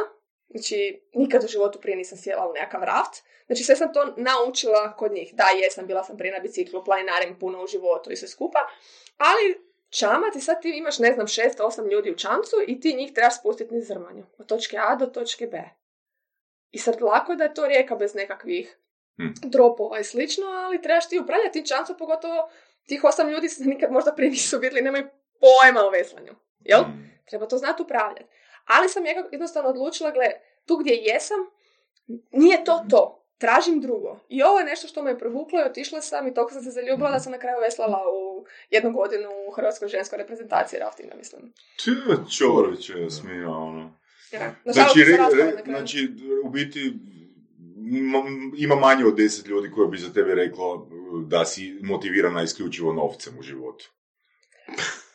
Znači, 0.48 1.02
nikad 1.14 1.44
u 1.44 1.48
životu 1.48 1.80
prije 1.80 1.96
nisam 1.96 2.18
sjela 2.18 2.50
u 2.50 2.52
nekakav 2.52 2.82
raft. 2.82 3.22
Znači, 3.46 3.64
sve 3.64 3.76
sam 3.76 3.92
to 3.92 4.14
naučila 4.16 4.96
kod 4.96 5.12
njih. 5.12 5.34
Da, 5.34 5.44
jesam, 5.62 5.86
bila 5.86 6.04
sam 6.04 6.16
prije 6.16 6.32
na 6.32 6.40
biciklu, 6.40 6.84
planinarim 6.84 7.38
puno 7.38 7.64
u 7.64 7.66
životu 7.66 8.12
i 8.12 8.16
sve 8.16 8.28
skupa. 8.28 8.58
Ali 9.16 9.60
čamac 9.90 10.36
i 10.36 10.40
sad 10.40 10.62
ti 10.62 10.70
imaš, 10.70 10.98
ne 10.98 11.12
znam, 11.12 11.26
šest, 11.26 11.60
osam 11.60 11.88
ljudi 11.88 12.10
u 12.10 12.16
čamcu 12.16 12.56
i 12.66 12.80
ti 12.80 12.94
njih 12.94 13.12
trebaš 13.12 13.38
spustiti 13.38 13.74
niz 13.74 13.86
zrmanju. 13.86 14.24
Od 14.38 14.46
točke 14.46 14.78
A 14.78 14.96
do 14.96 15.06
točke 15.06 15.46
B. 15.46 15.62
I 16.76 16.78
sad 16.78 17.00
lako 17.00 17.32
je 17.32 17.36
da 17.36 17.44
je 17.44 17.54
to 17.54 17.66
rijeka 17.66 17.96
bez 17.96 18.14
nekakvih 18.14 18.78
Hm. 19.16 19.48
dropova 19.50 19.98
i 19.98 20.04
slično, 20.04 20.46
ali 20.46 20.82
trebaš 20.82 21.08
ti 21.08 21.18
upravljati 21.18 21.52
tim 21.52 21.66
čamcom, 21.66 21.96
pogotovo 21.98 22.48
tih 22.86 23.04
osam 23.04 23.28
ljudi 23.28 23.48
se 23.48 23.64
nikad 23.64 23.92
možda 23.92 24.12
prije 24.12 24.30
nisu 24.30 24.58
vidjeli, 24.58 24.84
nemaju 24.84 25.06
pojma 25.40 25.80
o 25.86 25.90
veslanju. 25.90 26.34
Jel? 26.60 26.80
Mm. 26.80 27.10
Treba 27.28 27.46
to 27.46 27.58
znati 27.58 27.82
upravljati. 27.82 28.24
Ali 28.66 28.88
sam 28.88 29.02
jednostavno 29.32 29.70
odlučila, 29.70 30.10
gle, 30.10 30.26
tu 30.66 30.76
gdje 30.76 30.94
jesam, 30.94 31.38
nije 32.32 32.64
to 32.64 32.84
to. 32.90 33.22
Tražim 33.38 33.80
drugo. 33.80 34.18
I 34.28 34.42
ovo 34.42 34.58
je 34.58 34.64
nešto 34.64 34.88
što 34.88 35.02
me 35.02 35.10
je 35.10 35.18
privuklo 35.18 35.60
i 35.60 35.68
otišla 35.70 36.00
sam 36.00 36.26
i 36.26 36.34
toliko 36.34 36.52
sam 36.52 36.62
se 36.62 36.70
zaljubila 36.70 37.10
da 37.10 37.20
sam 37.20 37.32
na 37.32 37.38
kraju 37.38 37.60
veslala 37.60 37.98
u 38.12 38.46
jednu 38.70 38.92
godinu 38.92 39.28
u 39.48 39.52
Hrvatskoj 39.52 39.88
ženskoj 39.88 40.18
reprezentaciji 40.18 40.80
raftinga, 40.80 41.14
mislim. 41.16 41.52
Čorović 42.38 42.90
je 42.90 43.10
smija, 43.10 43.48
ono. 43.48 43.92
Ja. 44.32 44.54
Nažalost 44.64 44.94
Znači, 44.94 45.04
re- 45.04 45.44
re- 45.44 45.62
znači, 45.64 46.08
u 46.44 46.48
biti 46.48 46.92
ima 48.56 48.76
manje 48.76 49.04
od 49.04 49.16
deset 49.16 49.46
ljudi 49.46 49.70
koji 49.70 49.88
bi 49.88 49.98
za 49.98 50.12
tebe 50.12 50.34
reklo 50.34 50.88
da 51.26 51.44
si 51.44 51.78
motivirana 51.82 52.42
isključivo 52.42 52.92
novcem 52.92 53.38
u 53.38 53.42
životu. 53.42 53.90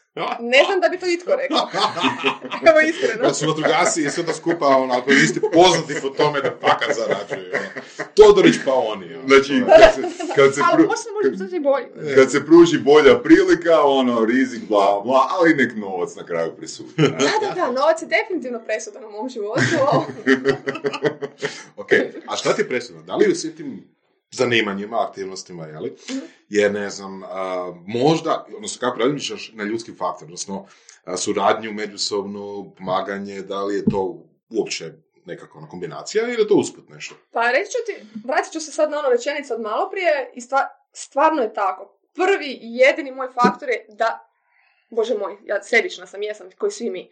Ne 0.42 0.64
znam 0.66 0.80
da 0.82 0.90
bi 0.90 1.00
to 1.00 1.06
itko 1.08 1.32
rekao. 1.34 1.70
Evo 2.70 2.80
iskreno. 2.82 3.22
Da 3.22 3.34
su 3.34 3.48
vatrogasci 3.48 4.02
i 4.02 4.10
sve 4.10 4.26
to 4.26 4.34
skupa, 4.34 4.68
ono, 4.68 4.94
alkoholisti 4.94 5.40
poznati 5.54 6.02
po 6.02 6.10
tome 6.10 6.42
da 6.42 6.52
fakat 6.62 6.90
zarađuju. 6.92 7.52
Ono. 7.54 8.06
Todorić 8.16 8.56
pa 8.66 8.74
oni. 8.74 9.16
Ono. 9.16 9.28
Znači, 9.28 9.48
To 9.50 9.74
je- 9.74 9.80
kad 9.80 9.94
se, 9.96 10.02
kad 10.36 10.56
se, 10.56 10.62
Ali 10.64 10.78
pru- 10.78 10.88
možda 10.88 11.10
može 11.14 11.44
biti 11.44 11.56
i 11.56 11.60
bolje. 11.62 12.16
kad 12.16 12.32
se 12.32 12.46
pruži 12.46 12.78
bolja 12.80 13.20
prilika, 13.20 13.82
ono, 13.82 14.26
rizik, 14.26 14.62
bla, 14.64 15.02
bla, 15.06 15.28
ali 15.32 15.54
nek 15.56 15.72
novac 15.76 16.16
na 16.16 16.26
kraju 16.26 16.52
prisudi. 16.52 16.94
Da, 16.98 17.08
da, 17.42 17.56
da, 17.56 17.72
novac 17.72 18.02
je 18.02 18.08
definitivno 18.10 18.60
presudan 18.60 19.06
u 19.06 19.12
mom 19.12 19.30
životu. 19.30 19.62
ok, 21.78 21.90
a 22.28 22.36
šta 22.36 22.54
ti 22.54 22.62
je 22.62 22.68
presudno? 22.68 23.02
Da 23.04 23.16
li 23.16 23.32
u 23.32 23.36
svim 23.36 23.56
tim 23.56 23.91
zanimanjima, 24.32 25.08
aktivnostima, 25.08 25.66
jeli, 25.66 25.96
je, 26.50 26.70
ne 26.70 26.90
znam, 26.90 27.24
a, 27.24 27.28
možda, 27.88 28.46
odnosno 28.56 28.80
kako 28.80 29.00
razmišljaš 29.00 29.52
na 29.54 29.64
ljudski 29.64 29.92
faktor, 29.92 30.26
odnosno 30.26 30.68
a, 31.04 31.18
suradnju, 31.18 31.74
međusobnu, 31.74 32.74
pomaganje, 32.78 33.42
da 33.42 33.64
li 33.64 33.76
je 33.76 33.86
to 33.86 34.24
uopće 34.50 34.92
nekako 35.26 35.58
ona 35.58 35.70
kombinacija 35.70 36.24
ili 36.24 36.42
je 36.42 36.48
to 36.48 36.56
usput 36.56 36.90
nešto? 36.90 37.16
Pa 37.32 37.52
reći 37.52 37.72
ću 37.72 37.78
ti, 37.86 37.96
vratit 38.26 38.54
ću 38.54 38.60
se 38.60 38.72
sad 38.72 38.92
na 38.92 39.00
ono 39.00 39.10
rečenicu 39.10 39.54
od 39.54 39.62
malo 39.62 39.90
prije 39.90 40.32
i 40.34 40.42
stva- 40.42 40.68
stvarno 40.94 41.42
je 41.42 41.54
tako. 41.54 41.98
Prvi 42.14 42.48
i 42.52 42.76
jedini 42.78 43.12
moj 43.12 43.28
faktor 43.34 43.70
je 43.70 43.86
da, 43.90 44.30
bože 44.90 45.18
moj, 45.18 45.38
ja 45.46 45.64
sebična 45.64 46.08
sam, 46.08 46.24
jesam, 46.24 46.48
koji 46.58 46.72
svi 46.72 46.90
mi, 46.90 47.10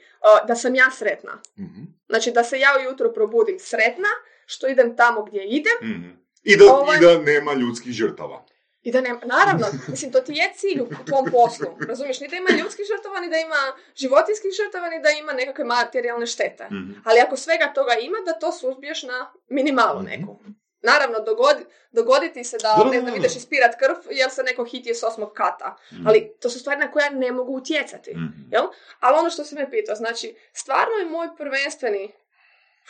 da 0.48 0.56
sam 0.56 0.76
ja 0.76 0.92
sretna. 0.92 1.42
Mhm. 1.60 1.82
Znači 2.10 2.32
da 2.32 2.44
se 2.44 2.60
ja 2.60 2.70
ujutro 2.80 3.12
probudim 3.12 3.60
sretna, 3.60 4.08
što 4.46 4.68
idem 4.68 4.96
tamo 4.96 5.24
gdje 5.24 5.46
idem 5.46 5.78
Mhm. 5.92 6.10
I, 6.52 6.58
da, 6.58 6.66
Ovaj- 6.66 6.98
I 6.98 7.02
da 7.02 7.18
nema 7.32 7.54
ljudskih 7.54 7.94
žrtava. 7.94 8.46
i 8.82 8.92
da 8.92 9.02
nema, 9.02 9.20
naravno, 9.26 9.68
mislim, 9.88 10.12
to 10.12 10.20
ti 10.22 10.34
je 10.34 10.54
cilj 10.56 10.82
u 10.82 10.88
tvom 11.06 11.26
poslu, 11.32 11.68
razumiješ, 11.88 12.20
ni 12.20 12.28
da 12.28 12.36
ima 12.36 12.50
ljudskih 12.60 12.86
žrtava, 12.96 13.20
ni 13.20 13.30
da 13.30 13.38
ima 13.38 13.62
životinskih 13.96 14.52
žrtava, 14.60 14.90
ni 14.90 15.02
da 15.02 15.10
ima 15.10 15.34
nekakve 15.34 15.64
materijalne 15.64 16.28
štete. 16.28 16.66
Mhm. 16.66 16.92
Ali 17.06 17.20
ako 17.20 17.38
svega 17.38 17.72
toga 17.76 17.94
ima, 18.02 18.18
da 18.26 18.34
to 18.34 18.52
suzbiješ 18.52 19.04
na 19.04 19.34
minimalu 19.50 20.02
neku. 20.02 20.40
Naravno, 20.82 21.20
dogodi, 21.20 21.64
dogoditi 21.92 22.44
se 22.44 22.58
da, 22.62 22.84
ne 22.92 23.00
znam, 23.02 23.16
ideš 23.16 23.36
ispirat 23.36 23.76
krv 23.80 23.96
jer 24.12 24.30
se 24.32 24.44
neko 24.44 24.64
hitije 24.66 24.96
s 24.96 25.04
osmog 25.04 25.32
kata. 25.34 25.78
Mhm. 25.94 26.08
Ali 26.08 26.32
to 26.42 26.50
su 26.50 26.60
stvari 26.60 26.80
na 26.80 26.92
koje 26.92 27.04
ja 27.04 27.10
ne 27.10 27.32
mogu 27.32 27.58
utjecati. 27.58 28.12
Mhm. 28.12 28.42
Jel? 28.52 28.66
Ali 29.00 29.18
ono 29.20 29.30
što 29.30 29.44
si 29.44 29.56
me 29.56 29.72
pitao, 29.72 29.96
znači, 29.96 30.36
stvarno 30.54 30.94
je 31.00 31.06
moj 31.06 31.28
prvenstveni 31.38 32.12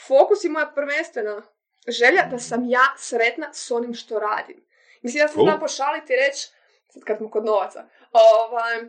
fokus 0.07 0.43
i 0.43 0.49
moja 0.49 0.71
prvenstvena 0.75 1.41
želja 1.87 2.27
da 2.31 2.39
sam 2.39 2.69
ja 2.69 2.93
sretna 2.97 3.53
s 3.53 3.71
onim 3.71 3.93
što 3.93 4.19
radim. 4.19 4.65
Mislim, 5.01 5.21
ja 5.21 5.27
se 5.27 5.33
Cool. 5.33 5.45
znam 5.45 5.59
pošaliti 5.59 6.13
i 6.13 6.15
reći, 6.15 6.49
sad 6.89 7.03
kad 7.03 7.17
smo 7.17 7.31
kod 7.31 7.45
novaca, 7.45 7.85
ovaj, 8.11 8.85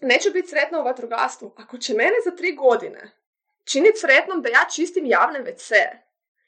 neću 0.00 0.30
biti 0.32 0.48
sretna 0.48 0.80
u 0.80 0.84
vatrogastvu. 0.84 1.54
Ako 1.56 1.78
će 1.78 1.94
mene 1.94 2.16
za 2.24 2.36
tri 2.36 2.52
godine 2.54 3.10
činiti 3.64 3.98
sretnom 3.98 4.42
da 4.42 4.48
ja 4.48 4.66
čistim 4.74 5.06
javne 5.06 5.40
WC, 5.44 5.74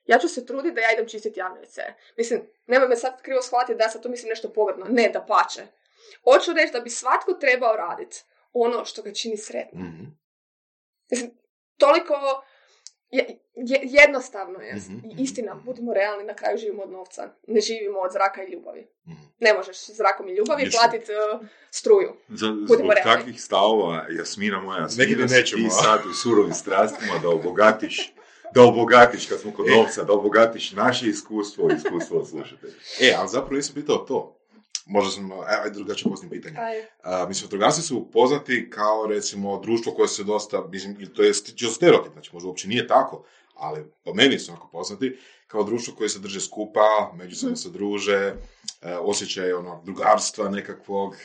ja 0.06 0.18
ću 0.18 0.28
se 0.28 0.46
truditi 0.46 0.74
da 0.74 0.80
ja 0.80 0.92
idem 0.92 1.08
čistiti 1.08 1.40
javne 1.40 1.60
WC. 1.60 1.92
Mislim, 2.16 2.50
nemoj 2.66 2.88
me 2.88 2.96
sad 2.96 3.22
krivo 3.22 3.42
shvatiti 3.42 3.78
da 3.78 3.84
ja 3.84 3.90
sad 3.90 4.02
tu 4.02 4.08
mislim 4.08 4.28
nešto 4.28 4.52
pogrdno. 4.52 4.86
Ne, 4.88 5.08
da 5.08 5.20
pače. 5.20 5.66
Hoću 6.24 6.52
reći 6.52 6.72
da 6.72 6.80
bi 6.80 6.90
svatko 6.90 7.32
trebao 7.32 7.76
raditi 7.76 8.22
ono 8.52 8.84
što 8.84 9.02
ga 9.02 9.12
čini 9.12 9.36
sretnim. 9.36 9.82
Mhm. 9.82 10.04
Mislim, 11.10 11.38
toliko... 11.78 12.44
Ja, 13.10 13.24
je- 13.56 13.80
jednostavno 13.82 14.58
je. 14.60 14.74
Mhm, 14.74 14.92
I 14.94 15.08
mhm, 15.08 15.22
Istina, 15.22 15.54
mhm. 15.54 15.64
budimo 15.64 15.94
realni, 15.94 16.24
na 16.24 16.34
kraju 16.34 16.58
živimo 16.58 16.82
od 16.82 16.90
novca. 16.90 17.22
Ne 17.46 17.60
živimo 17.60 17.98
od 17.98 18.12
zraka 18.12 18.42
i 18.44 18.52
ljubavi. 18.52 18.86
Mhm. 19.08 19.22
Ne 19.40 19.54
možeš 19.54 19.76
s 19.76 19.90
zrakom 19.90 20.28
i 20.28 20.34
ljubavi 20.34 20.64
Ništa. 20.64 20.78
platiti 20.78 21.12
uh, 21.34 21.46
struju. 21.70 22.12
Za, 22.28 22.46
Budimo 22.46 22.66
zbog 22.66 22.80
realni. 22.80 23.02
takvih 23.02 23.42
stavova, 23.42 24.06
Jasmina 24.10 24.60
moja, 24.60 24.80
Jasmina, 24.80 25.26
nećemo, 25.26 25.64
ti 25.64 25.74
sad 25.74 26.06
u 26.06 26.12
surovim 26.12 26.54
strastima 26.54 27.18
da 27.22 27.28
obogatiš, 27.28 28.14
da 28.54 28.62
obogatiš, 28.62 29.26
kad 29.26 29.40
smo 29.40 29.52
kod 29.52 29.68
E. 29.68 29.70
novca, 29.70 30.04
da 30.04 30.12
obogatiš 30.12 30.72
naše 30.72 31.08
iskustvo 31.08 31.70
i 31.70 31.74
iskustvo 31.76 32.24
slušatelja. 32.24 32.72
E, 33.00 33.14
ali 33.18 33.28
zapravo 33.28 33.56
nisam 33.56 33.74
pitao 33.74 33.96
to. 33.98 34.40
Možda 34.86 35.10
sam, 35.10 35.32
a, 35.32 35.44
ajde 35.46 35.74
drugačije 35.74 36.10
postavim 36.10 36.30
pitanje. 36.30 36.56
A, 37.02 37.26
mislim, 37.28 37.46
vatrogasci 37.46 37.82
su 37.82 38.10
poznati 38.10 38.70
kao, 38.70 39.06
recimo, 39.06 39.60
društvo 39.60 39.92
koje 39.92 40.08
se 40.08 40.24
dosta, 40.24 40.66
mislim, 40.68 41.06
to 41.14 41.22
je 41.22 41.32
čisto 41.34 41.74
stereotip, 41.74 42.12
znači 42.12 42.30
možda 42.32 42.48
uopće 42.48 42.68
nije 42.68 42.86
tako, 42.86 43.24
ali 43.54 43.84
po 44.04 44.14
meni 44.14 44.38
su 44.38 44.52
onako 44.52 44.68
poznati 44.68 45.18
kao 45.46 45.62
društvo 45.62 45.94
koje 45.94 46.08
se 46.08 46.18
drže 46.18 46.40
skupa, 46.40 46.80
međusobno 47.14 47.56
se 47.56 47.68
druže, 47.68 48.34
e, 48.82 48.96
osjećaj 48.96 49.52
ono, 49.52 49.82
drugarstva 49.84 50.48
nekakvog, 50.48 51.14
e, 51.14 51.16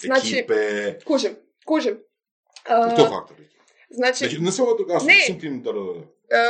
Znači- 0.00 0.34
ekipe, 0.34 0.54
kužim, 1.04 1.36
kužim. 1.66 1.98
Uh, 2.88 2.96
to 2.96 3.08
faktori. 3.10 3.48
znači, 3.90 4.18
Znači, 4.18 4.38
ne 4.38 4.52
samo 4.52 4.68
Ne. 5.02 5.22
svim 5.26 5.40
tim, 5.40 5.62
da, 5.62 5.72
da, 5.72 5.80
da. 5.80 6.00
e, 6.30 6.44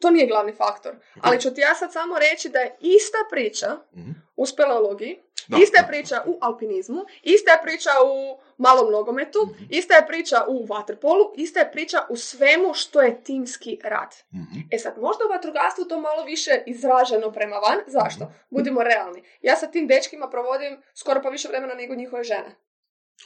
to 0.00 0.10
nije 0.10 0.26
glavni 0.26 0.52
faktor. 0.52 0.94
Ali 1.20 1.40
ću 1.40 1.50
ti 1.50 1.60
ja 1.60 1.74
sad 1.74 1.92
samo 1.92 2.18
reći 2.20 2.48
da 2.48 2.58
je 2.58 2.76
ista 2.80 3.18
priča 3.30 3.76
Mhm. 3.96 4.10
u 4.36 4.46
speleologiji, 4.46 5.22
Da, 5.48 5.56
ista 5.62 5.80
je 5.80 5.86
priča 5.88 6.22
u 6.26 6.38
alpinizmu, 6.40 7.00
ista 7.22 7.50
je 7.50 7.62
priča 7.62 7.90
u 8.04 8.38
malom 8.58 8.92
nogometu, 8.92 9.38
Mhm. 9.50 9.64
ista 9.70 9.94
je 9.94 10.06
priča 10.06 10.44
u 10.48 10.64
vaterpolu, 10.64 11.32
ista 11.36 11.60
je 11.60 11.72
priča 11.72 12.06
u 12.08 12.16
svemu 12.16 12.74
što 12.74 13.02
je 13.02 13.22
timski 13.22 13.78
rad. 13.84 14.14
Mhm. 14.34 14.58
E 14.72 14.78
sad, 14.78 14.98
možda 14.98 15.24
u 15.24 15.32
vatrogastvu 15.32 15.84
to 15.84 16.00
malo 16.00 16.24
više 16.24 16.62
izraženo 16.66 17.32
prema 17.32 17.56
van. 17.56 17.78
Zašto? 17.86 18.24
Mhm. 18.24 18.32
Budimo 18.50 18.82
realni. 18.82 19.22
Ja 19.42 19.56
sa 19.56 19.66
tim 19.66 19.86
dečkima 19.86 20.30
provodim 20.30 20.82
skoro 20.94 21.22
pa 21.22 21.28
više 21.28 21.48
vremena 21.48 21.74
nego 21.74 21.94
njihove 21.94 22.24
žene. 22.24 22.54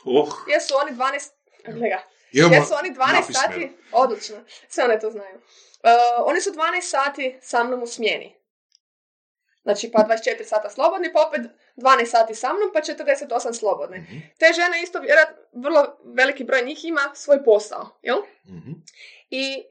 Oh, 0.05 0.29
Jesu 0.49 0.75
oni 0.83 0.93
12... 0.93 1.31
Gle 1.67 1.89
ga. 1.89 2.03
Imamo 2.33 2.55
Jesu 2.55 2.75
oni 2.75 2.91
12 2.91 2.99
napismeno. 3.13 3.33
sati... 3.33 3.73
Odlično. 3.93 4.37
Sve 4.69 4.85
one 4.85 5.01
to 5.01 5.11
znaju. 5.11 5.37
Uh, 5.37 5.43
oni 6.25 6.41
su 6.41 6.51
12 6.51 6.57
sati 6.81 7.39
sa 7.43 7.65
mnom 7.65 7.83
u 7.83 7.87
smjeni. 7.87 8.37
Znači, 9.63 9.91
pa 9.93 9.99
24 9.99 10.45
sata 10.45 10.71
slobodni, 10.71 11.13
pa 11.13 11.27
opet 11.29 11.41
12 11.81 12.07
sati 12.07 12.35
sa 12.35 12.53
mnom, 12.53 12.71
pa 12.73 12.81
48 12.81 13.53
slobodne. 13.53 13.99
Mhm. 13.99 14.17
Te 14.39 14.47
žene 14.55 14.83
isto, 14.83 15.01
vjerojatno, 15.01 15.37
vrlo 15.53 15.99
veliki 16.05 16.45
broj 16.45 16.63
njih 16.63 16.85
ima 16.85 17.01
svoj 17.15 17.45
posao, 17.45 17.89
jel? 18.03 18.19
Mhm. 18.47 18.71
I 19.31 19.65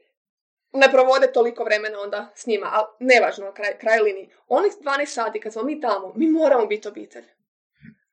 ne 0.72 0.90
provode 0.90 1.32
toliko 1.32 1.64
vremena 1.64 2.00
onda 2.00 2.32
s 2.34 2.46
njima, 2.46 2.70
ali 2.72 2.86
nevažno 3.00 3.44
na 3.44 3.54
kraj, 3.54 3.78
kraj 3.78 4.00
liniji. 4.00 4.30
Onih 4.48 4.72
12 4.80 5.06
sati 5.06 5.40
kad 5.40 5.52
smo 5.52 5.62
mi 5.62 5.80
tamo, 5.80 6.12
mi 6.16 6.28
moramo 6.28 6.66
biti 6.66 6.88
obitelj. 6.88 7.24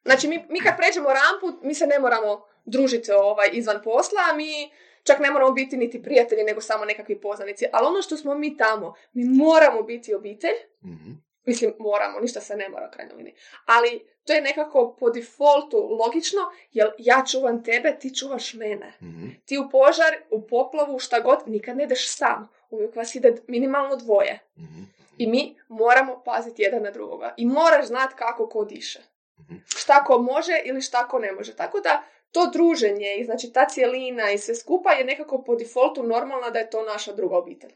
Znači, 0.06 0.28
mi, 0.28 0.46
mi 0.50 0.60
kad 0.62 0.78
pređemo 0.78 1.10
rampu, 1.10 1.66
mi 1.66 1.74
se 1.74 1.88
ne 1.88 2.00
moramo 2.00 2.46
družiti 2.66 3.12
ovaj, 3.12 3.50
izvan 3.52 3.82
posla, 3.84 4.20
a 4.32 4.36
mi 4.36 4.72
čak 5.04 5.20
ne 5.20 5.32
moramo 5.32 5.52
biti 5.52 5.78
niti 5.78 6.04
prijatelji, 6.04 6.44
nego 6.44 6.62
samo 6.62 6.86
nekakvi 6.86 7.22
poznanici. 7.22 7.66
Ali 7.72 7.88
ono 7.88 8.02
što 8.02 8.18
smo 8.18 8.36
mi 8.36 8.58
tamo, 8.58 8.94
mi 9.14 9.24
moramo 9.26 9.82
biti 9.84 10.14
obitelj, 10.14 10.56
Mhm. 10.84 11.12
Mislim, 11.48 11.74
moramo, 11.80 12.20
ništa 12.20 12.42
se 12.42 12.56
ne 12.56 12.70
mora 12.70 12.88
u 12.88 12.94
krajnjoj 12.94 13.18
liniji. 13.18 13.36
Ali 13.66 14.08
to 14.26 14.34
je 14.34 14.42
nekako 14.42 14.96
po 15.00 15.10
defaultu 15.10 15.78
logično, 15.78 16.42
jer 16.74 16.92
ja 16.98 17.24
čuvam 17.32 17.64
tebe, 17.64 17.98
ti 18.00 18.16
čuvaš 18.16 18.54
mene. 18.54 18.94
Mhm. 19.02 19.28
Ti 19.46 19.58
u 19.58 19.70
požar, 19.70 20.18
u 20.32 20.48
poplavu, 20.48 21.00
šta 21.00 21.20
god, 21.20 21.40
nikad 21.46 21.78
ne 21.78 21.84
ideš 21.84 22.16
sam. 22.16 22.50
Uvijek 22.70 22.96
vas 22.96 23.16
ide 23.16 23.36
minimalno 23.48 23.96
dvoje. 23.96 24.40
Mhm. 24.58 24.84
I 25.18 25.28
mi 25.28 25.56
moramo 25.68 26.22
paziti 26.26 26.62
jedan 26.62 26.84
na 26.84 26.92
drugoga. 26.92 27.34
I 27.38 27.46
moraš 27.46 27.88
znati 27.88 28.16
kako 28.18 28.50
ko 28.50 28.66
diše. 28.66 29.00
Mhm. 29.40 29.56
Šta 29.66 30.04
ko 30.04 30.18
može 30.18 30.62
ili 30.66 30.82
šta 30.82 31.08
ko 31.08 31.20
ne 31.20 31.32
može. 31.32 31.56
Tako 31.56 31.80
da 31.80 32.04
to 32.32 32.50
druženje 32.54 33.16
i 33.20 33.26
znači 33.26 33.54
ta 33.54 33.66
cijelina 33.66 34.32
i 34.32 34.38
sve 34.38 34.56
skupa 34.56 34.92
je 34.92 35.06
nekako 35.06 35.44
po 35.44 35.56
defaultu 35.56 36.04
normalno 36.04 36.52
da 36.52 36.60
je 36.60 36.70
to 36.70 36.84
naša 36.84 37.14
druga 37.14 37.38
obitelj. 37.38 37.72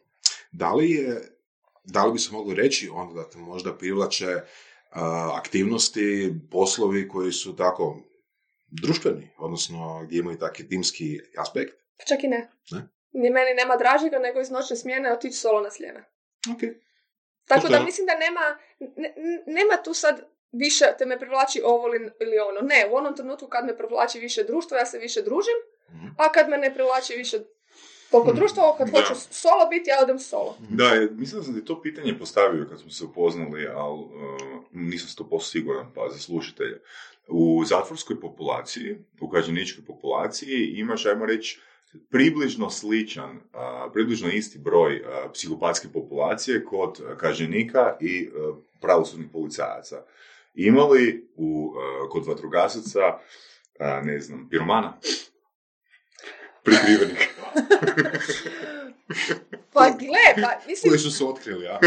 Da 0.52 0.74
li 0.74 0.92
je, 0.92 1.31
da 1.84 2.06
li 2.06 2.14
bi 2.14 2.20
se 2.20 2.32
moglo 2.32 2.54
reći 2.54 2.90
onda 2.90 3.14
da 3.14 3.30
te 3.30 3.38
možda 3.38 3.74
privlače 3.74 4.36
a, 4.92 5.32
aktivnosti, 5.36 6.04
poslovi 6.52 7.08
koji 7.08 7.32
su 7.32 7.56
tako 7.56 7.98
društveni, 8.68 9.30
odnosno 9.38 10.02
gdje 10.04 10.20
imaju 10.20 10.38
taki 10.38 10.68
timski 10.68 11.06
aspekt? 11.38 11.74
Pa 11.98 12.04
Čak 12.06 12.24
i 12.24 12.28
ne. 12.28 12.52
Ne? 12.72 12.88
Ni 13.14 13.30
meni 13.30 13.54
nema 13.54 13.76
dražega 13.76 14.20
nego 14.20 14.42
iz 14.42 14.50
noćne 14.50 14.76
smjene 14.76 15.14
otići 15.14 15.36
solo 15.36 15.62
na 15.62 15.72
sljeme. 15.72 16.00
Ok. 16.48 16.60
Tako 17.46 17.62
Pošteno. 17.62 17.80
da 17.80 17.86
mislim 17.86 18.08
da 18.08 18.16
nema, 18.16 18.42
ne- 18.80 19.14
ne- 19.18 19.44
nema 19.48 19.84
tu 19.84 19.94
sad 19.94 20.22
više 20.54 20.86
te 20.98 21.06
me 21.06 21.20
privlači 21.20 21.62
ovo 21.64 21.88
ili, 22.20 22.40
ono. 22.42 22.62
Ne, 22.64 22.88
u 22.92 22.96
onom 22.96 23.16
trenutku 23.16 23.48
kad 23.48 23.66
me 23.66 23.78
privlači 23.78 24.20
više 24.20 24.44
društvo, 24.44 24.78
ja 24.78 24.86
se 24.86 24.98
više 25.00 25.22
družim, 25.22 25.58
Mhm. 25.90 26.08
a 26.18 26.32
kad 26.32 26.50
me 26.50 26.58
ne 26.58 26.74
privlači 26.74 27.14
više 27.14 27.40
toliko 28.12 28.34
društvo, 28.34 28.76
kad 28.78 28.90
Da. 28.90 29.00
hoću 29.00 29.14
solo 29.30 29.70
biti, 29.70 29.90
ja 29.90 29.96
odem 30.04 30.20
solo. 30.20 30.58
Da, 30.70 30.86
je, 30.86 31.10
mislim 31.12 31.40
da 31.40 31.46
sam 31.46 31.54
ti 31.54 31.66
to 31.66 31.82
pitanje 31.82 32.20
postavio 32.20 32.68
kad 32.70 32.80
smo 32.80 32.90
se 32.90 33.06
upoznali, 33.06 33.68
ali 33.68 34.00
uh, 34.00 34.10
nisam 34.72 35.08
sto 35.08 35.30
posto 35.30 35.50
siguran, 35.52 35.88
pa 35.96 36.10
za 36.10 36.20
slušatelje. 36.20 36.82
U 37.28 37.64
zatvorskoj 37.66 38.20
populaciji, 38.20 38.98
u 39.22 39.30
kažnjeničkoj 39.30 39.86
populaciji 39.86 40.74
imaš, 40.76 41.06
ajmo 41.06 41.26
reći, 41.26 41.60
približno 42.10 42.70
sličan, 42.70 43.40
a, 43.54 43.90
približno 43.94 44.30
isti 44.30 44.60
broj 44.60 45.04
a, 45.06 45.30
psihopatske 45.34 45.88
populacije 45.94 46.66
kod 46.66 47.02
a, 47.02 47.18
kažnjenika 47.18 47.98
i 48.02 48.28
a, 48.28 48.54
pravosudnih 48.82 49.30
policajaca. 49.34 50.04
Ima 50.56 50.84
li 50.84 51.30
u, 51.36 51.74
kod 52.10 52.26
vatrogasaca, 52.28 53.00
ne 54.04 54.20
znam, 54.20 54.50
piromana? 54.50 54.98
Prikrivenih. 56.64 57.30
Pa 59.74 59.90
gle, 59.90 60.44
pa 60.44 60.50
mislim, 60.68 60.92
Koji 60.92 61.00
su 61.00 61.12
se 61.12 61.26
otkrili, 61.26 61.68
a? 61.68 61.80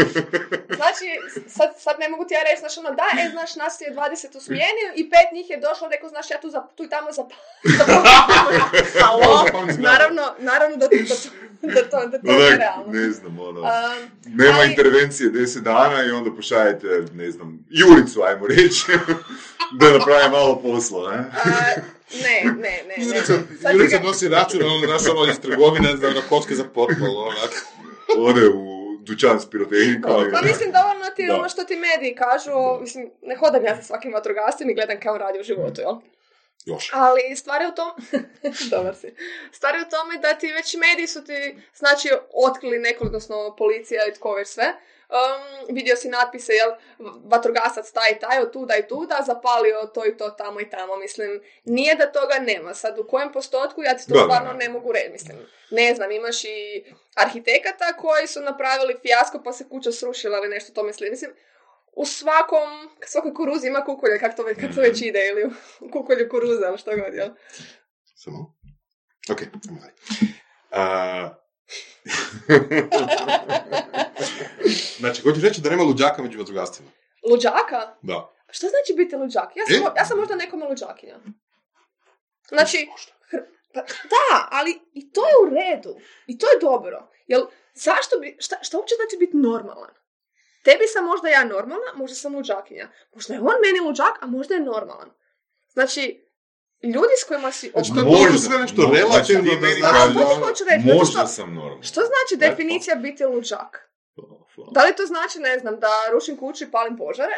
znači, 0.75 1.05
sad, 1.47 1.69
sad 1.77 1.95
ne 1.99 2.09
mogu 2.09 2.25
ti 2.25 2.33
ja 2.33 2.39
reći, 2.43 2.59
znaš 2.59 2.77
ono, 2.77 2.91
da, 2.91 3.03
e, 3.21 3.29
znaš, 3.31 3.55
nas 3.55 3.81
je 3.81 3.93
20 3.95 4.37
u 4.37 4.41
smjeni 4.41 4.81
i 4.95 5.09
pet 5.09 5.27
njih 5.33 5.49
je 5.49 5.57
došlo, 5.57 5.87
rekao, 5.87 6.09
znaš, 6.09 6.31
ja 6.31 6.39
tu, 6.41 6.49
za, 6.49 6.61
tu 6.75 6.83
i 6.83 6.89
tamo 6.89 7.11
za... 7.11 7.23
Halo, 9.01 9.45
naravno, 9.79 10.21
naravno 10.39 10.77
da, 10.77 10.87
da, 10.87 11.73
da, 11.73 11.89
to, 11.89 12.07
da 12.07 12.19
to 12.21 12.31
je 12.31 12.57
realno. 12.57 12.93
ne 12.93 13.09
znam, 13.11 13.39
ono... 13.39 13.61
Um, 13.61 13.67
Nema 14.25 14.57
Ali- 14.59 14.69
intervencije 14.69 15.29
10 15.31 15.59
dana 15.59 16.03
i 16.03 16.11
onda 16.11 16.35
pošaljete, 16.35 16.87
ne 17.13 17.31
znam, 17.31 17.65
Juricu, 17.69 18.21
ajmo 18.21 18.47
reći, 18.47 18.85
da 19.79 19.97
napravi 19.97 20.29
malo 20.31 20.61
posla, 20.61 21.11
ne? 21.11 21.25
Ne, 22.13 22.51
ne, 22.53 22.83
ne. 22.87 23.05
Jurica, 23.73 23.97
ga- 23.97 24.03
nosi 24.03 24.27
račun, 24.27 24.61
onda 24.63 24.87
naš 24.87 25.01
ono 25.07 25.31
iz 25.31 25.39
trgovine 25.39 25.97
za 25.97 26.07
ono 26.07 26.21
kocke 26.29 26.55
za 26.55 26.63
potpalo, 26.65 27.21
onak. 27.21 27.65
Ode 28.19 28.47
u 28.47 28.75
dućan 28.99 29.39
s 29.39 29.49
pirotehnikom. 29.49 30.31
Pa 30.33 30.41
mislim 30.41 30.71
dovoljno 30.71 31.05
ti 31.15 31.25
Da. 31.27 31.35
ono 31.35 31.49
što 31.49 31.63
ti 31.63 31.75
mediji 31.77 32.15
kažu, 32.15 32.51
mislim, 32.81 33.11
ne 33.21 33.35
hodam 33.35 33.65
ja 33.65 33.75
za 33.75 33.81
svakim 33.81 34.13
vatrogascem 34.13 34.69
i 34.69 34.75
gledam 34.75 34.99
kao 34.99 35.17
radi 35.17 35.39
u 35.39 35.43
životu, 35.43 35.81
jel? 35.81 35.95
Još. 36.65 36.89
Ali 36.93 37.35
stvar 37.35 37.61
je 37.61 37.67
u 37.67 37.75
tom, 37.75 37.91
dobar 38.71 38.95
si, 38.95 39.13
stvar 39.51 39.75
je 39.75 39.81
u 39.81 39.89
tome 39.89 40.17
da 40.17 40.33
ti 40.33 40.51
već 40.51 40.75
mediji 40.75 41.07
su 41.07 41.23
ti, 41.23 41.39
znači, 41.75 42.09
otkrili 42.47 42.79
neko, 42.79 43.05
odnosno 43.05 43.55
policija 43.57 44.07
i 44.07 44.13
tko 44.13 44.33
već 44.33 44.47
sve, 44.47 44.73
Um, 45.09 45.75
vidio 45.75 45.95
si 45.95 46.09
natpise, 46.09 46.53
jel, 46.53 46.71
vatrogasac 47.25 47.91
taj 47.91 48.11
i 48.11 48.19
taj, 48.19 48.39
od 48.39 48.53
tuda 48.53 48.75
i 48.77 48.87
tuda, 48.87 49.23
zapalio 49.25 49.91
to 49.93 50.05
i 50.05 50.17
to 50.17 50.29
tamo 50.29 50.61
i 50.61 50.69
tamo, 50.69 50.95
mislim, 50.95 51.41
nije 51.63 51.95
da 51.95 52.11
toga 52.11 52.39
nema, 52.39 52.73
sad 52.73 52.99
u 52.99 53.07
kojem 53.07 53.31
postotku, 53.31 53.83
ja 53.83 53.97
ti 53.97 54.07
to 54.07 54.23
stvarno 54.23 54.53
ne 54.53 54.69
mogu 54.69 54.91
reći, 54.91 55.09
mislim, 55.11 55.37
ne 55.71 55.95
znam, 55.95 56.11
imaš 56.11 56.43
i 56.43 56.83
arhitekata 57.15 57.93
koji 57.97 58.27
su 58.27 58.41
napravili 58.41 58.97
fijasko 59.01 59.41
pa 59.43 59.53
se 59.53 59.69
kuća 59.69 59.91
srušila 59.91 60.37
ili 60.37 60.47
nešto 60.47 60.73
tome 60.73 60.93
slično, 60.93 61.11
mislim, 61.11 61.31
u 61.95 62.05
svakom, 62.05 62.89
svakoj 63.05 63.33
kuruzi 63.33 63.67
ima 63.67 63.85
kukulje, 63.85 64.19
kak 64.19 64.35
to, 64.35 64.43
ve- 64.43 64.55
kak 64.55 64.75
to 64.75 64.81
već 64.81 65.01
ide, 65.01 65.27
ili 65.27 65.43
u 65.79 65.91
kukulju 65.91 66.29
kuruza, 66.29 66.67
ili 66.67 66.77
što 66.77 66.91
god, 66.91 67.13
jel? 67.13 67.29
Samo. 68.15 68.55
Ok, 69.31 69.41
ajmo 69.41 69.79
dalje. 69.81 69.93
A, 70.71 71.44
znači, 74.99 75.21
hoćeš 75.21 75.43
reći 75.43 75.61
da 75.61 75.69
nema 75.69 75.83
luđaka 75.83 76.21
među 76.21 76.39
vatrogastima? 76.39 76.89
Luđaka? 77.29 77.95
Da. 78.01 78.31
Što 78.49 78.67
znači 78.67 78.93
biti 78.97 79.15
luđak? 79.15 79.49
Ja 79.55 79.65
sam, 79.65 79.75
E? 79.75 79.79
ja 79.97 80.05
sam 80.05 80.17
možda 80.17 80.35
nekome 80.35 80.65
luđakinja. 80.65 81.19
Znači, 82.47 82.89
hr- 83.31 83.45
pa, 83.73 83.81
da, 83.81 84.47
ali 84.51 84.79
i 84.93 85.11
to 85.11 85.21
je 85.21 85.33
u 85.43 85.49
redu. 85.55 85.99
I 86.27 86.37
to 86.37 86.45
je 86.45 86.59
dobro. 86.61 87.09
Jel, 87.27 87.45
zašto 87.73 88.19
bi, 88.19 88.37
šta, 88.39 88.55
šta 88.61 88.77
uopće 88.77 88.95
znači 88.95 89.17
biti 89.19 89.37
normalan? 89.37 89.93
Tebi 90.63 90.87
sam 90.87 91.05
možda 91.05 91.29
ja 91.29 91.43
normalna, 91.43 91.93
možda 91.95 92.15
sam 92.15 92.35
luđakinja. 92.35 92.89
Možda 93.13 93.33
je 93.33 93.39
on 93.39 93.55
meni 93.65 93.79
luđak, 93.87 94.17
a 94.21 94.27
možda 94.27 94.53
je 94.53 94.59
normalan. 94.61 95.09
Znači, 95.73 96.24
ljudi 96.85 97.13
s 97.17 97.23
kojima 97.23 97.51
si... 97.51 97.69
Znači, 97.69 97.91
to 97.93 97.99
je 97.99 98.05
možda 98.05 98.37
sve 98.39 98.57
nešto 98.57 98.81
Mo- 98.81 98.93
relativno, 98.93 99.51
znači, 99.53 99.81
da 99.81 100.07
ti 100.07 100.41
hoću 100.41 100.63
reći, 100.63 100.87
Možda 100.87 101.19
što- 101.19 101.27
sam 101.27 101.53
normalan. 101.53 101.83
Što 101.83 102.01
znači 102.01 102.33
Ne, 102.37 102.49
definicija 102.49 102.95
biti 102.95 103.25
luđak? 103.25 103.89
Da 104.71 104.85
li 104.85 104.95
to 104.95 105.05
znači, 105.05 105.39
ne 105.39 105.59
znam, 105.59 105.79
da 105.79 105.89
rušim 106.11 106.37
kuću 106.37 106.63
i 106.63 106.71
palim 106.71 106.97
požare? 106.97 107.35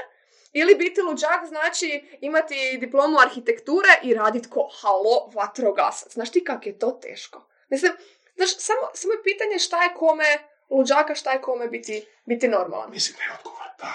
Ili 0.53 0.75
biti 0.75 1.01
luđak 1.01 1.45
znači 1.47 1.89
imati 2.21 2.77
diplomu 2.79 3.19
arhitekture 3.19 3.89
i 4.03 4.13
radit 4.13 4.47
ko 4.49 4.69
halo 4.81 5.31
vatrogasac. 5.35 6.13
Znaš 6.13 6.31
ti 6.31 6.43
kak 6.43 6.65
je 6.65 6.79
to 6.79 6.91
teško? 6.91 7.47
Mislim, 7.69 7.91
znaš, 8.35 8.49
samo, 8.57 8.79
samo 8.93 9.13
je 9.13 9.23
pitanje 9.23 9.59
šta 9.59 9.83
je 9.83 9.93
kome 9.93 10.37
luđaka, 10.69 11.15
šta 11.15 11.31
je 11.31 11.41
kome 11.41 11.67
biti, 11.67 12.05
biti 12.25 12.47
normalan. 12.47 12.91
Mislim 12.91 13.17
da 13.17 13.23
je 13.23 13.29
odgovor, 13.37 13.67
da. 13.79 13.93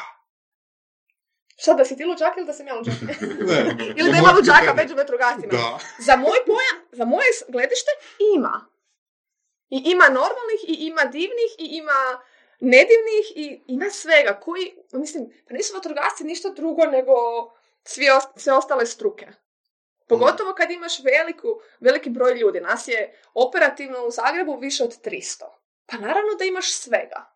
Šta, 1.63 1.75
da 1.75 1.85
si 1.85 1.97
ti 1.97 2.05
luđak 2.05 2.37
ili 2.37 2.47
da 2.47 2.53
sam 2.53 2.67
ja 2.67 2.75
luđak? 2.75 2.95
Ne. 3.49 3.77
ili 3.97 4.11
da 4.13 4.19
ima 4.19 4.33
luđaka 4.33 4.75
među 4.75 4.95
vatrogascima? 4.95 5.53
Da. 5.53 5.79
Za 5.99 6.17
moj 6.17 6.39
pojam, 6.47 6.79
za 6.93 7.05
moje 7.05 7.29
gledište 7.49 7.91
ima. 8.37 8.67
I 9.71 9.83
ima 9.87 10.05
normalnih, 10.05 10.61
i 10.69 10.75
ima 10.81 11.05
divnih, 11.05 11.53
i 11.59 11.67
ima 11.67 12.01
nedivnih, 12.61 13.27
i 13.35 13.63
ima 13.67 13.91
svega. 13.91 14.41
Koji, 14.41 14.75
mislim, 14.93 15.33
pa 15.49 15.55
nisu 15.55 15.75
vatrogasci 15.75 16.25
ništa 16.25 16.49
drugo 16.51 16.85
nego 16.87 17.13
svi 17.85 18.07
os- 18.11 18.43
sve 18.43 18.53
ostale 18.53 18.87
struke. 18.87 19.27
Pogotovo 20.09 20.55
kad 20.55 20.71
imaš 20.71 20.93
veliku, 21.05 21.49
veliki 21.81 22.11
broj 22.11 22.35
ljudi. 22.35 22.61
Nas 22.61 22.89
je 22.89 23.21
operativno 23.35 24.05
u 24.07 24.11
Zagrebu 24.11 24.59
više 24.59 24.85
od 24.85 25.01
300. 25.03 25.45
Pa 25.87 25.97
naravno 25.97 26.35
da 26.39 26.45
imaš 26.45 26.73
svega. 26.73 27.32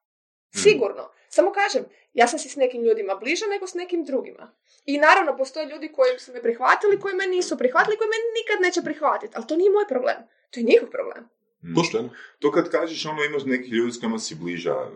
Sigurno. 0.55 1.11
Samo 1.29 1.53
kažem, 1.53 1.85
ja 2.15 2.27
sam 2.27 2.39
si 2.39 2.49
s 2.49 2.57
nekim 2.57 2.83
ljudima 2.83 3.15
bliža 3.15 3.47
nego 3.47 3.67
s 3.67 3.75
nekim 3.75 4.05
drugima. 4.05 4.53
I 4.85 4.99
naravno, 4.99 5.37
postoje 5.37 5.67
ljudi 5.67 5.93
koji 5.93 6.19
su 6.19 6.33
me 6.33 6.43
prihvatili, 6.43 7.01
koji 7.01 7.15
me 7.15 7.27
nisu 7.27 7.59
prihvatili, 7.59 7.97
koji 7.97 8.09
me 8.09 8.21
nikad 8.39 8.59
neće 8.61 8.83
prihvatiti. 8.83 9.33
Ali 9.37 9.47
to 9.47 9.57
nije 9.57 9.71
moj 9.71 9.85
problem. 9.89 10.17
To 10.51 10.61
je 10.61 10.65
njihov 10.65 10.89
problem. 10.91 11.29
Mm. 11.63 11.75
Pošteno. 11.75 12.11
To 12.39 12.53
kad 12.53 12.71
kažeš 12.71 13.07
ono 13.07 13.25
imaš 13.25 13.45
nekih 13.45 13.73
ljudi 13.73 13.93
s 13.93 14.01
kojima 14.01 14.19
si 14.19 14.35
bliža, 14.35 14.75
e, 14.75 14.89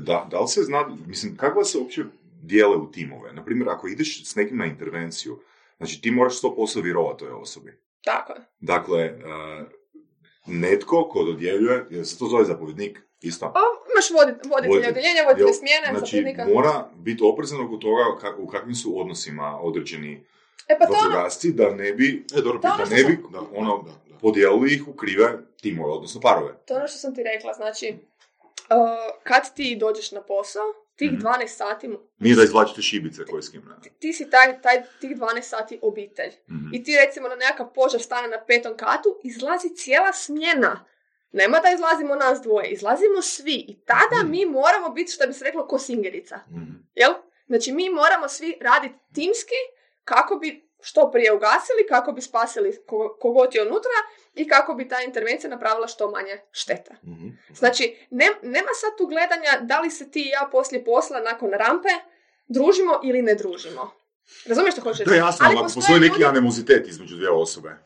da, 0.00 0.26
da 0.30 0.40
li 0.40 0.48
se 0.48 0.62
zna, 0.62 0.96
mislim, 1.06 1.36
kako 1.36 1.64
se 1.64 1.78
uopće 1.78 2.02
dijele 2.42 2.76
u 2.76 2.90
timove? 2.90 3.32
Naprimjer, 3.32 3.68
ako 3.68 3.88
ideš 3.88 4.24
s 4.24 4.34
nekim 4.34 4.58
na 4.58 4.66
intervenciju, 4.66 5.38
znači 5.76 6.00
ti 6.02 6.10
moraš 6.10 6.40
100% 6.42 6.82
vjerovati 6.82 7.18
toj 7.18 7.32
osobi. 7.32 7.78
Tako 8.04 8.32
je. 8.32 8.40
Dakle, 8.60 9.00
e, 9.00 9.14
netko 10.46 11.08
ko 11.08 11.24
dodjeljuje, 11.24 12.04
se 12.04 12.18
to 12.18 12.26
zove 12.26 12.44
zapovjednik, 12.44 13.00
isto. 13.20 13.46
O, 13.46 13.87
imaš 13.98 14.10
vodit, 14.12 14.36
voditelja 14.46 14.56
Voditelj. 14.70 14.90
odjeljenja, 14.90 15.22
voditelja 15.22 15.46
Jel, 15.46 15.54
smjene, 15.54 15.86
Znači, 15.88 16.00
zapovjednika. 16.06 16.46
mora 16.46 16.74
biti 16.96 17.22
oprezan 17.24 17.60
oko 17.60 17.76
toga 17.76 18.02
u 18.38 18.46
kakvim 18.46 18.74
su 18.74 19.00
odnosima 19.00 19.58
određeni 19.60 20.24
E 20.68 20.78
pa 20.78 20.84
ono, 20.84 20.94
vatrogasci, 20.94 21.52
da 21.52 21.70
ne 21.72 21.92
bi 21.92 22.26
E, 22.32 22.40
dobro 22.40 22.58
Da, 22.58 22.68
ono 22.68 22.86
što 22.86 22.94
Ne 22.94 23.00
sam- 23.00 23.10
bi, 23.10 23.18
da, 23.30 23.40
ono- 23.54 23.78
da, 23.78 23.90
da. 24.04 24.18
podijelili 24.18 24.74
ih 24.74 24.88
u 24.88 24.92
krive 24.92 25.28
timove, 25.56 25.92
odnosno 25.92 26.20
parove. 26.20 26.52
to 26.58 26.74
je 26.74 26.78
ono 26.78 26.88
što 26.88 26.98
sam 26.98 27.14
ti 27.14 27.22
rekla. 27.24 27.52
Znači, 27.54 27.94
uh, 28.70 28.76
kad 29.22 29.54
ti 29.54 29.76
dođeš 29.76 30.12
na 30.12 30.22
posao, 30.22 30.64
tih 30.96 31.10
Mhm. 31.10 31.18
12 31.18 31.56
sati, 31.56 31.88
Nije 32.18 32.36
da 32.36 32.42
izvlačite 32.42 32.82
šibice 32.82 33.24
koje 33.24 33.42
s 33.42 33.48
kim 33.48 33.62
ne. 33.62 33.90
ti 33.92 34.12
si 34.12 34.30
taj, 34.30 34.60
taj, 34.62 34.82
tih 35.00 35.10
12 35.12 35.42
sati 35.42 35.78
obitelj. 35.82 36.32
Mhm. 36.50 36.74
I 36.74 36.84
ti 36.84 36.96
recimo 36.96 37.28
na 37.28 37.36
nekakav 37.36 37.66
požar 37.68 38.00
stane 38.00 38.28
na 38.28 38.40
petom 38.40 38.76
katu, 38.76 39.20
izlazi 39.24 39.68
cijela 39.70 40.12
smjena. 40.14 40.84
Nema 41.32 41.60
da 41.60 41.70
izlazimo 41.70 42.14
nas 42.16 42.40
dvoje, 42.40 42.68
izlazimo 42.68 43.22
svi. 43.22 43.64
I 43.68 43.76
tada 43.76 44.22
mi 44.24 44.46
moramo 44.46 44.88
biti, 44.88 45.12
što 45.12 45.26
bi 45.26 45.32
se 45.32 45.44
reklo, 45.44 45.66
ko 45.66 45.78
singerica. 45.80 46.40
Mhm. 46.48 46.72
Jel? 46.94 47.12
Znači 47.46 47.72
mi 47.72 47.90
moramo 47.90 48.28
svi 48.28 48.58
raditi 48.60 48.94
timski 49.12 49.60
kako 50.04 50.36
bi 50.36 50.68
što 50.80 51.10
prije 51.10 51.32
ugasili, 51.32 51.86
kako 51.88 52.12
bi 52.12 52.20
spasili 52.22 52.78
ko- 52.86 53.16
kogod 53.20 53.54
je 53.54 53.62
unutra 53.62 53.98
i 54.34 54.48
kako 54.48 54.74
bi 54.74 54.88
ta 54.88 55.00
intervencija 55.00 55.50
napravila 55.50 55.86
što 55.86 56.10
manje 56.10 56.40
štete. 56.52 56.94
Mhm. 57.04 57.28
Znači, 57.50 57.96
ne- 58.10 58.38
nema 58.44 58.68
sad 58.74 58.98
tu 58.98 59.06
gledanja 59.06 59.50
da 59.60 59.80
li 59.80 59.90
se 59.90 60.10
ti 60.10 60.20
i 60.20 60.28
ja 60.28 60.48
poslije 60.52 60.84
posla 60.84 61.20
nakon 61.20 61.50
rampe 61.52 61.88
družimo 62.48 63.00
ili 63.04 63.22
ne 63.22 63.34
družimo. 63.34 63.90
Razumiješ 64.46 64.74
što 64.74 64.82
hoćeš 64.82 65.06
Da, 65.06 65.14
jasno, 65.16 65.46
ali 65.46 65.54
ako 65.56 65.64
postoji 65.64 65.84
neki 66.00 66.12
ljudi- 66.14 66.24
između 66.86 67.16
dvije 67.16 67.30
osobe. 67.30 67.76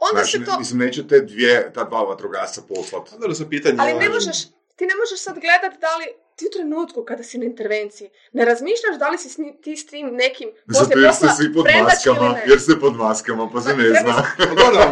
Onda 0.00 0.22
Znači, 0.22 0.38
se 0.38 0.44
to... 0.44 0.58
mislim, 0.58 0.78
neće 0.78 1.08
te 1.08 1.20
dvije, 1.20 1.72
ta 1.74 1.84
dva 1.84 2.02
vatrogasca 2.02 2.62
poslat. 2.68 3.12
Onda 3.12 3.34
se 3.34 3.50
pitanje... 3.50 3.76
Ali 3.80 3.94
ne 3.94 4.04
je- 4.04 4.10
možeš, 4.10 4.44
ti 4.76 4.86
ne 4.86 4.94
možeš 4.94 5.20
sad 5.20 5.34
gledat 5.38 5.80
da 5.80 5.96
li 5.96 6.06
ti 6.36 6.46
u 6.46 6.50
trenutku 6.56 7.04
kada 7.04 7.22
si 7.22 7.38
na 7.38 7.44
intervenciji 7.44 8.10
ne 8.32 8.44
razmišljaš 8.44 8.98
da 8.98 9.08
li 9.08 9.18
si 9.18 9.28
s 9.28 9.36
ti 9.62 9.76
s 9.76 9.86
tim 9.86 10.06
nekim 10.14 10.50
Zato 10.66 10.84
poslije 10.84 11.04
jer 11.04 11.14
ste 11.14 11.26
posla 11.26 11.36
svi 11.36 11.54
pod 11.54 11.66
maskama, 11.82 12.36
jer 12.46 12.60
ste 12.60 12.80
pod 12.80 12.96
maskama, 12.96 13.50
pa 13.52 13.60
se 13.60 13.76
ne 13.76 13.88
zna. 13.88 14.24
Pa 14.38 14.44
dobro, 14.44 14.82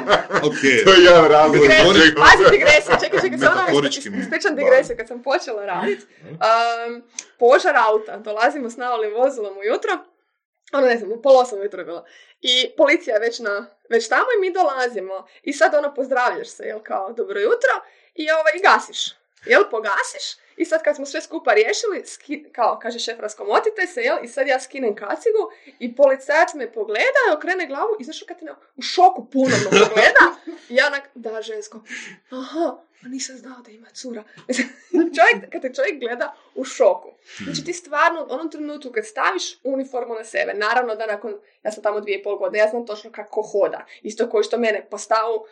okej. 0.48 0.76
to 0.86 0.92
je 0.92 1.04
jedan 1.04 1.24
razlog. 1.24 1.60
Pazi 2.16 2.50
digresija, 2.50 2.98
čekaj, 3.04 3.20
čekaj, 3.20 3.38
samo 3.38 3.60
Metaforički 3.60 4.08
ono 4.08 4.18
ispričam 4.18 4.56
digresiju 4.56 4.96
kad 4.96 5.08
sam 5.08 5.22
počela 5.22 5.66
radit. 5.66 6.00
Um, 6.30 7.02
požar 7.38 7.76
auta, 7.76 8.18
dolazimo 8.18 8.70
s 8.70 8.76
navalim 8.76 9.14
vozilom 9.14 9.54
ujutro, 9.58 9.92
ono 10.72 10.86
ne 10.86 10.96
znam, 10.96 11.12
u 11.12 11.22
pol 11.22 11.36
osam 11.36 11.58
ujutro 11.58 11.84
bilo. 11.84 12.04
I 12.40 12.70
policija 12.76 13.14
je 13.14 13.20
već, 13.20 13.38
na, 13.38 13.66
već 13.88 14.08
tamo 14.08 14.26
i 14.36 14.40
mi 14.40 14.52
dolazimo. 14.52 15.26
I 15.42 15.52
sad 15.52 15.74
ono 15.74 15.94
pozdravljaš 15.94 16.48
se, 16.48 16.64
jel 16.64 16.82
kao 16.82 17.12
dobro 17.12 17.40
jutro, 17.40 17.74
i 18.14 18.30
ovaj, 18.30 18.52
i 18.56 18.62
gasiš. 18.62 19.25
Jel, 19.46 19.62
pogasiš, 19.70 20.24
i 20.56 20.64
sad 20.64 20.82
kad 20.82 20.96
smo 20.96 21.06
sve 21.06 21.20
skupa 21.20 21.52
riješili, 21.52 22.02
ski- 22.06 22.52
kao, 22.52 22.78
kaže 22.82 22.98
šef, 22.98 23.20
raskomotite 23.20 23.86
se, 23.86 24.00
jel, 24.00 24.16
i 24.22 24.28
sad 24.28 24.46
ja 24.46 24.60
skinem 24.60 24.94
kacigu, 24.94 25.50
i 25.78 25.96
policajac 25.96 26.54
me 26.54 26.72
pogleda, 26.72 27.02
i 27.30 27.36
okrene 27.36 27.66
glavu, 27.66 27.96
i 28.00 28.04
znaš 28.04 28.22
kad 28.22 28.38
te 28.38 28.44
na- 28.44 28.56
u 28.76 28.82
šoku 28.82 29.26
ponovno 29.26 29.70
pogleda, 29.70 30.36
i 30.68 30.74
ja 30.74 30.86
onak, 30.86 31.02
da, 31.14 31.42
žensko, 31.42 31.80
aha, 32.30 32.76
a 33.04 33.08
nisam 33.08 33.36
znao 33.36 33.60
da 33.60 33.70
ima 33.70 33.86
cura. 33.90 34.24
Čovjek, 35.16 35.52
kad 35.52 35.62
te 35.62 35.74
čovjek 35.74 36.00
gleda 36.00 36.34
u 36.54 36.64
šoku. 36.64 37.08
Znači 37.44 37.64
ti 37.64 37.72
stvarno 37.72 38.22
u 38.22 38.32
onom 38.32 38.50
trenutku 38.50 38.92
kad 38.92 39.06
staviš 39.06 39.58
uniformu 39.64 40.14
na 40.14 40.24
sebe, 40.24 40.54
naravno 40.54 40.94
da 40.94 41.06
nakon, 41.06 41.34
ja 41.62 41.72
sam 41.72 41.82
tamo 41.82 42.00
dvije 42.00 42.18
i 42.18 42.22
pol 42.22 42.36
godine, 42.36 42.58
ja 42.58 42.68
znam 42.68 42.86
točno 42.86 43.12
kako 43.12 43.42
hoda. 43.42 43.86
Isto 44.02 44.30
koji 44.30 44.44
što 44.44 44.58
mene 44.58 44.86
po 44.90 44.98
stavu, 44.98 45.46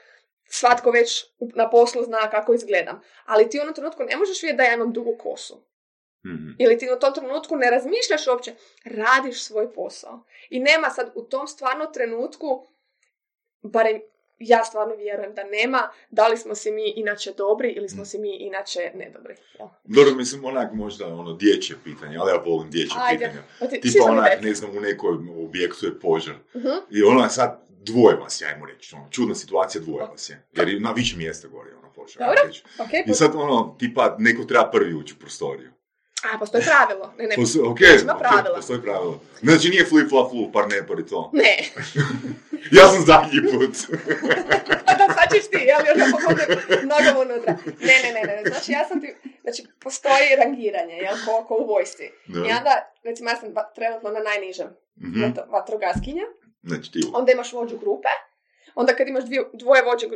svatko 0.46 0.90
već 0.90 1.24
na 1.54 1.70
poslu 1.70 2.02
zna 2.02 2.30
kako 2.30 2.54
izgledam. 2.54 3.00
Ali 3.24 3.50
ti 3.50 3.58
u 3.58 3.62
onom 3.62 3.74
trenutku 3.74 4.02
ne 4.02 4.16
možeš 4.16 4.42
vidjeti 4.42 4.56
da 4.56 4.62
ja 4.62 4.74
imam 4.74 4.92
dugu 4.92 5.16
kosu. 5.16 5.60
Mhm. 6.26 6.48
Ili 6.58 6.78
ti 6.78 6.88
u 6.88 7.00
tom 7.00 7.14
trenutku 7.14 7.56
ne 7.56 7.70
razmišljaš 7.70 8.26
uopće, 8.26 8.54
radiš 8.84 9.42
svoj 9.42 9.72
posao. 9.72 10.20
I 10.50 10.60
nema 10.60 10.90
sad 10.90 11.12
u 11.14 11.22
tom 11.22 11.48
stvarno 11.48 11.86
trenutku, 11.86 12.66
barem 13.62 14.00
ja 14.38 14.64
stvarno 14.64 14.94
vjerujem 14.94 15.34
da 15.34 15.44
nema, 15.44 15.78
da 16.10 16.28
li 16.28 16.36
smo 16.36 16.54
si 16.54 16.70
mi 16.70 16.88
inače 16.90 17.32
dobri 17.32 17.70
ili 17.70 17.88
smo 17.88 18.04
si 18.04 18.18
mi 18.18 18.36
inače 18.36 18.90
nedobri. 18.94 19.34
jel? 19.58 19.68
Dobro, 19.84 20.14
mislim, 20.14 20.44
onak 20.44 20.72
možda 20.72 21.06
ono 21.06 21.32
dječje 21.32 21.76
pitanje, 21.84 22.16
ali 22.16 22.30
ja 22.30 22.36
volim 22.36 22.70
dječje 22.70 22.96
Ajde. 22.98 23.18
pitanja. 23.18 23.42
Pa 23.60 23.66
ti- 23.66 23.80
Tipa 23.82 24.04
onak, 24.04 24.42
ne 24.42 24.54
znam, 24.54 24.70
u 24.70 24.80
nekoj 24.80 25.10
objektu 25.38 25.86
je 25.86 26.00
požar. 26.00 26.34
Mhm. 26.56 26.68
I 26.90 27.02
ono 27.02 27.28
sad 27.28 27.60
dvoje 27.84 28.16
vas 28.16 28.40
je, 28.40 28.46
ajmo 28.46 28.66
reći, 28.66 28.94
ono, 28.94 29.08
čudna 29.10 29.34
situacija, 29.34 29.80
dvoje 29.80 30.06
vas 30.06 30.30
je. 30.30 30.46
Jer 30.52 30.80
na 30.80 30.92
više 30.92 31.16
mjesta 31.16 31.48
gori 31.48 31.70
ono 31.72 31.92
požar. 31.92 32.18
Dobro. 32.18 32.34
ajmo 32.36 32.46
reći. 32.46 32.62
Ok, 32.78 32.88
I 33.06 33.14
sad 33.14 33.30
ono, 33.34 33.76
tipa, 33.78 34.16
neko 34.18 34.44
treba 34.44 34.70
prvi 34.70 34.94
ući 34.94 35.14
u 35.14 35.20
prostoriju. 35.20 35.70
A, 36.24 36.38
postoji 36.38 36.64
pravilo. 36.64 37.14
Ne, 37.18 37.26
ne, 37.26 37.36
Posto- 37.36 37.70
ok, 37.70 37.80
ima 38.02 38.12
ok, 38.12 38.18
pravila. 38.20 38.56
postoji 38.56 38.82
pravilo. 38.82 39.20
Znači 39.42 39.68
nije 39.68 39.84
flip 39.84 40.08
flop 40.08 40.30
flip, 40.30 40.52
par 40.52 40.68
ne, 40.68 40.86
par 40.86 40.98
i 40.98 41.06
to. 41.06 41.30
ne. 41.32 41.56
Ja 42.72 42.88
sam 42.88 43.02
zadnji 43.02 43.40
put. 43.42 43.74
A 44.88 44.94
da, 44.94 45.04
sad 45.08 45.26
ćeš 45.32 45.44
ti, 45.50 45.58
jel, 45.62 45.80
još 45.88 45.98
nogom 46.84 47.16
unutra. 47.22 47.52
Ne, 47.80 47.94
ne, 48.04 48.10
ne, 48.16 48.22
ne, 48.26 48.42
znači 48.46 48.72
ja 48.72 48.88
sam 48.88 49.00
ti, 49.00 49.14
znači 49.42 49.62
postoji 49.80 50.36
rangiranje, 50.38 50.94
jel, 50.96 51.14
ko, 51.26 51.44
ko 51.44 51.54
u 51.54 51.66
vojsci. 51.66 52.10
Da. 52.26 52.38
I 52.38 52.52
onda, 52.52 52.72
recimo 53.02 53.30
ja 53.30 53.36
sam 53.36 53.48
va- 53.50 53.72
trenutno 53.74 54.10
na 54.10 54.20
najnižem 54.20 54.68
Mhm. 54.98 55.20
vat- 55.22 55.48
vatrogaskinja, 55.48 56.22
Znači 56.66 56.92
ti 56.92 57.00
onda 57.14 57.32
imaš 57.32 57.52
vođu 57.52 57.78
grupe, 57.78 58.08
onda 58.74 58.96
kad 58.96 59.08
imaš 59.08 59.24
dvije, 59.24 59.42
dvoje 59.52 59.82
vođe, 59.82 60.06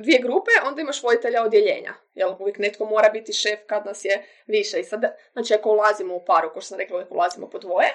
dvije 0.00 0.18
grupe, 0.18 0.50
onda 0.66 0.80
imaš 0.80 1.02
voditelja 1.02 1.42
odjeljenja. 1.44 1.94
Jel, 2.14 2.34
uvijek 2.38 2.58
netko 2.58 2.84
mora 2.84 3.08
biti 3.08 3.32
šef 3.32 3.60
kad 3.66 3.86
nas 3.86 4.04
je 4.04 4.26
više. 4.46 4.80
I 4.80 4.84
sad, 4.84 5.00
znači 5.32 5.54
ako 5.54 5.70
ulazimo 5.70 6.14
u 6.14 6.24
paru, 6.24 6.50
kao 6.52 6.60
što 6.60 6.68
sam 6.68 6.78
rekla, 6.78 6.96
uvijek 6.96 7.12
ulazimo 7.12 7.50
po 7.50 7.58
dvoje, 7.58 7.88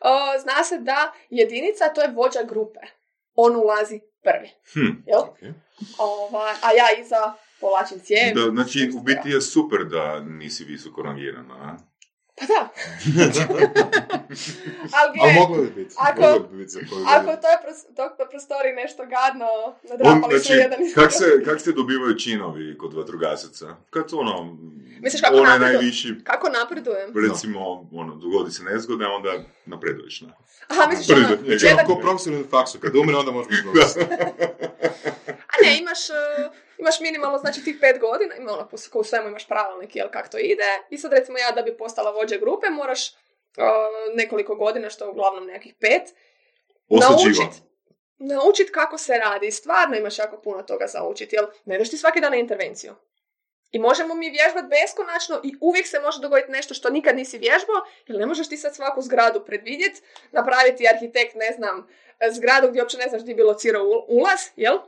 uh, 0.00 0.42
zna 0.42 0.64
se 0.64 0.78
da 0.78 1.12
jedinica, 1.30 1.88
to 1.88 2.02
je 2.02 2.12
vođa 2.14 2.42
grupe. 2.42 2.80
On 3.34 3.56
ulazi 3.56 4.00
prvi. 4.22 4.50
Hm. 4.72 5.02
Jel? 5.06 5.20
Ok. 5.20 5.38
Ovaj, 5.98 6.54
a 6.62 6.72
ja 6.72 7.00
iza 7.00 7.34
povlačim 7.60 8.00
cijev. 8.00 8.34
Da, 8.34 8.50
znači, 8.50 8.90
u 8.96 9.00
biti 9.00 9.30
je 9.30 9.40
super 9.40 9.84
da 9.84 10.20
nisi 10.20 10.64
visoko 10.64 11.02
rangirana, 11.02 11.54
a? 11.54 11.76
Pa 12.38 12.46
da. 12.46 12.68
Ali 14.92 15.08
Ali 15.10 15.10
gle, 15.14 15.32
moglo 15.34 15.56
bi 15.58 15.70
biti. 15.72 15.94
ako- 15.98 16.20
Moglo 16.22 16.38
bi 16.40 16.56
biti 16.56 16.70
za 16.70 16.80
koju 16.82 17.04
ako 17.06 17.26
u 17.28 17.36
toj 17.36 17.56
pros- 17.64 17.86
toj 17.96 18.28
prostoriji 18.28 18.74
nešto 18.74 19.02
gadno 19.06 19.46
On, 19.46 19.74
nadrapali 19.90 20.22
su 20.34 20.44
znači, 20.44 20.52
jedan 20.54 20.82
iz 20.82 20.94
kak 20.94 21.12
se, 21.12 21.44
kak 21.44 21.60
se 21.60 21.72
dobivaju 21.72 22.14
činovi 22.16 22.78
kod 22.78 22.94
vatrogasaca? 22.94 23.66
Kad 23.90 24.04
ono, 24.12 24.56
Misliš 25.00 25.20
kako 25.22 25.36
onaj 25.36 25.58
napredu- 25.58 25.72
najviši, 25.72 26.14
Kako 26.24 26.48
napredujem? 26.50 27.12
recimo, 27.24 27.60
ono, 27.92 28.14
dogodi 28.16 28.50
se 28.50 28.62
nezgoda, 28.64 29.08
onda 29.08 29.32
napreduješ, 29.66 30.20
na. 30.20 30.28
Aha, 30.68 30.86
misliš 30.86 31.06
Prvi 31.08 31.20
ono, 31.22 31.36
njega. 31.42 31.56
jedan- 31.62 31.86
Ko 31.86 31.94
profesor 31.96 32.32
na 32.32 32.42
faksu, 32.50 32.78
kad 32.78 32.96
umre 32.96 33.16
onda 33.16 33.30
može 33.30 33.48
biti. 33.48 33.62
A 35.48 35.56
ne, 35.62 35.78
imaš, 35.78 35.98
uh, 36.10 36.16
imaš 36.78 37.00
minimalno, 37.00 37.38
znači 37.38 37.64
tih 37.64 37.76
pet 37.80 38.00
godina, 38.00 38.34
ima 38.34 38.52
ono, 38.52 38.68
u 38.94 39.04
svemu 39.04 39.28
imaš 39.28 39.48
pravilnik, 39.48 39.96
jel, 39.96 40.10
kak 40.10 40.30
to 40.30 40.38
ide. 40.38 40.64
I 40.90 40.98
sad 40.98 41.12
recimo 41.12 41.38
ja 41.38 41.50
da 41.50 41.62
bi 41.62 41.76
postala 41.76 42.10
vođa 42.10 42.36
grupe, 42.36 42.70
moraš 42.70 43.08
uh, 43.08 43.14
nekoliko 44.14 44.54
godina, 44.54 44.90
što 44.90 45.04
je 45.04 45.10
uglavnom 45.10 45.46
nekakvih 45.46 45.74
pet, 45.80 46.02
živa. 47.34 47.44
naučit, 48.18 48.70
kako 48.70 48.98
se 48.98 49.18
radi. 49.18 49.46
I 49.46 49.50
stvarno 49.50 49.96
imaš 49.96 50.18
jako 50.18 50.40
puno 50.40 50.62
toga 50.62 50.86
za 50.86 51.04
učiti, 51.04 51.36
jel 51.36 51.46
ne 51.64 51.74
ideš 51.74 51.90
ti 51.90 51.96
svaki 51.96 52.20
dan 52.20 52.30
na 52.30 52.36
intervenciju. 52.36 52.94
I 53.70 53.78
možemo 53.78 54.14
mi 54.14 54.30
vježbati 54.30 54.68
beskonačno 54.68 55.40
i 55.44 55.54
uvijek 55.60 55.86
se 55.86 56.00
može 56.00 56.20
dogoditi 56.20 56.52
nešto 56.52 56.74
što 56.74 56.90
nikad 56.90 57.16
nisi 57.16 57.38
vježbao, 57.38 57.76
jer 58.06 58.18
ne 58.18 58.26
možeš 58.26 58.48
ti 58.48 58.56
sad 58.56 58.74
svaku 58.74 59.02
zgradu 59.02 59.44
predvidjeti, 59.44 60.02
napraviti 60.32 60.88
arhitekt, 60.88 61.34
ne 61.34 61.52
znam, 61.52 61.88
zgradu 62.30 62.68
gdje 62.68 62.82
uopće 62.82 62.98
ne 62.98 63.08
znaš 63.08 63.22
gdje 63.22 63.34
bi 63.34 63.42
locirao 63.42 63.84
ul- 63.84 64.04
ulaz, 64.08 64.40
jel? 64.56 64.78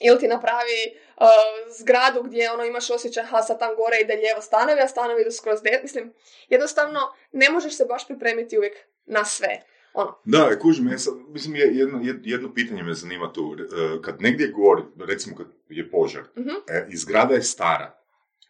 Ili 0.00 0.18
ti 0.18 0.28
napravi 0.28 0.80
uh, 1.16 1.24
zgradu 1.72 2.22
gdje 2.22 2.52
ono 2.52 2.64
imaš 2.64 2.90
osjećaj, 2.90 3.24
ha 3.24 3.42
sad 3.42 3.58
tam 3.58 3.76
gore 3.76 3.96
ide 3.98 4.14
lijevo 4.14 4.40
stanovi, 4.40 4.80
a 4.80 4.88
stanovi 4.88 5.22
idu 5.22 5.30
skroz 5.30 5.62
de... 5.62 5.78
Mislim, 5.82 6.12
jednostavno 6.48 7.00
ne 7.32 7.50
možeš 7.50 7.76
se 7.76 7.84
baš 7.84 8.06
pripremiti 8.06 8.58
uvijek 8.58 8.74
na 9.06 9.24
sve. 9.24 9.62
Ono, 9.94 10.18
Da, 10.24 10.58
kužim, 10.58 10.88
ja 10.88 10.98
sad, 10.98 11.14
mislim, 11.28 11.56
je- 11.56 11.70
jedno, 11.72 11.98
jed- 11.98 12.20
jedno 12.24 12.54
pitanje 12.54 12.82
me 12.82 12.94
zanima 12.94 13.32
tu. 13.32 13.56
E, 13.60 13.64
Kad 14.02 14.22
negdje 14.22 14.48
gori, 14.48 14.82
recimo 14.98 15.36
kad 15.36 15.46
je 15.68 15.90
požar, 15.90 16.22
Mhm. 16.36 16.50
e, 16.68 16.86
i 16.90 16.96
zgrada 16.96 17.34
je 17.34 17.42
stara, 17.42 17.98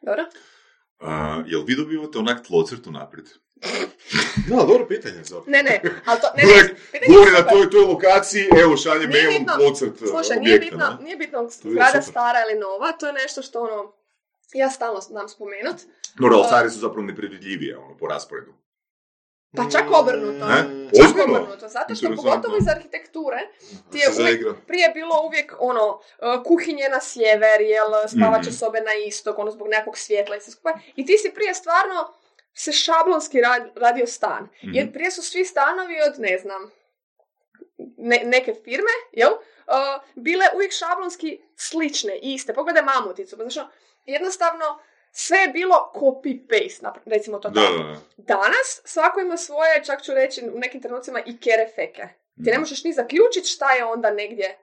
dobro? 0.02 0.22
e, 0.22 1.06
jel 1.46 1.64
vi 1.64 1.76
dobivate 1.76 2.18
onak 2.18 2.46
tlocrt 2.46 2.86
unaprijed? 2.86 3.26
Da, 4.48 4.56
dobro 4.56 4.86
pitanje, 4.88 5.24
Zor. 5.24 5.42
Ne, 5.46 5.62
ne, 5.62 5.80
ali 6.04 6.20
to... 6.20 6.26
Ne, 6.36 6.44
Govori 7.08 7.30
na 7.30 7.42
toj, 7.42 7.70
toj 7.70 7.80
lokaciji, 7.84 8.48
evo 8.62 8.76
šalje 8.76 9.06
mailom 9.08 9.34
e, 9.34 10.06
Slušaj, 10.08 10.36
nije 10.40 10.58
bitno, 10.58 10.98
nije 11.00 11.16
bitno 11.16 11.48
zgrada 11.48 11.86
super. 11.90 12.02
stara 12.02 12.38
ili 12.50 12.60
nova, 12.60 12.92
to 12.92 13.06
je 13.06 13.12
nešto 13.12 13.42
što 13.42 13.60
ono, 13.62 13.92
ja 14.54 14.70
stalno 14.70 15.00
znam 15.00 15.28
spomenut. 15.28 15.76
Dobro, 16.18 16.36
ali 16.36 16.46
stare 16.46 16.70
su 16.70 16.78
zapravo 16.78 17.06
nepredvidljivije, 17.06 17.78
ono, 17.78 17.96
po 17.96 18.06
rasporedu. 18.06 18.52
Pa 19.56 19.62
čak 19.70 19.84
obrnuto. 20.00 20.46
Ne? 20.46 20.56
Čak 20.96 21.04
Ozbiljno? 21.06 21.40
obrnuto, 21.40 21.68
zato 21.68 21.94
što 21.94 22.06
pogotovo 22.16 22.56
iz 22.56 22.68
arhitekture 22.68 23.38
ti 23.90 23.98
je 23.98 24.06
Se 24.12 24.22
uvijek, 24.22 24.46
prije 24.66 24.82
je 24.82 24.90
bilo 24.94 25.22
uvijek 25.26 25.54
ono, 25.58 25.86
uh, 25.88 26.42
kuhinje 26.44 26.88
na 26.90 27.00
sjever, 27.00 27.60
jel, 27.60 27.86
spavaće 28.08 28.50
Mhm. 28.50 28.56
sobe 28.58 28.80
na 28.80 28.94
istok, 29.06 29.38
ono 29.38 29.50
zbog 29.50 29.68
nekog 29.68 29.98
svjetla 29.98 30.36
i 30.36 30.40
sve 30.40 30.52
skupa. 30.52 30.72
I 30.96 31.06
ti 31.06 31.18
si 31.18 31.30
prije 31.34 31.54
stvarno 31.54 32.14
se 32.54 32.72
šablonski 32.72 33.38
rad- 33.38 33.70
radio 33.76 34.06
stan. 34.06 34.42
Mhm. 34.44 34.74
Jer 34.74 34.92
prije 34.92 35.10
su 35.10 35.22
svi 35.22 35.44
stanovi 35.44 35.96
od, 36.02 36.20
ne 36.20 36.38
znam, 36.38 36.70
ne- 37.98 38.22
neke 38.24 38.54
firme, 38.54 38.90
jel, 39.12 39.32
uh, 39.32 39.42
bile 40.14 40.46
uvijek 40.54 40.72
šablonski 40.72 41.40
slične, 41.56 42.18
iste. 42.18 42.54
Pogledaj 42.54 42.82
mamuticu, 42.84 43.36
ono, 43.36 43.70
jednostavno 44.04 44.78
sve 45.12 45.38
je 45.38 45.48
bilo 45.48 45.92
copy-paste, 45.94 46.90
recimo 47.06 47.38
to 47.38 47.50
Da, 47.50 47.60
tako. 47.60 47.72
da, 47.74 47.82
da. 47.84 48.00
Danas 48.18 48.80
svako 48.84 49.20
ima 49.20 49.36
svoje, 49.36 49.84
čak 49.84 50.02
ću 50.02 50.14
reći 50.14 50.44
u 50.46 50.58
nekim 50.58 50.82
trenucima 50.82 51.20
i 51.20 51.40
kere 51.40 51.66
feke. 51.68 52.02
Ti 52.36 52.50
ne 52.50 52.58
možeš 52.58 52.84
ni 52.84 52.92
zaključiti 52.92 53.48
šta 53.48 53.72
je 53.72 53.84
onda 53.84 54.10
negdje 54.12 54.58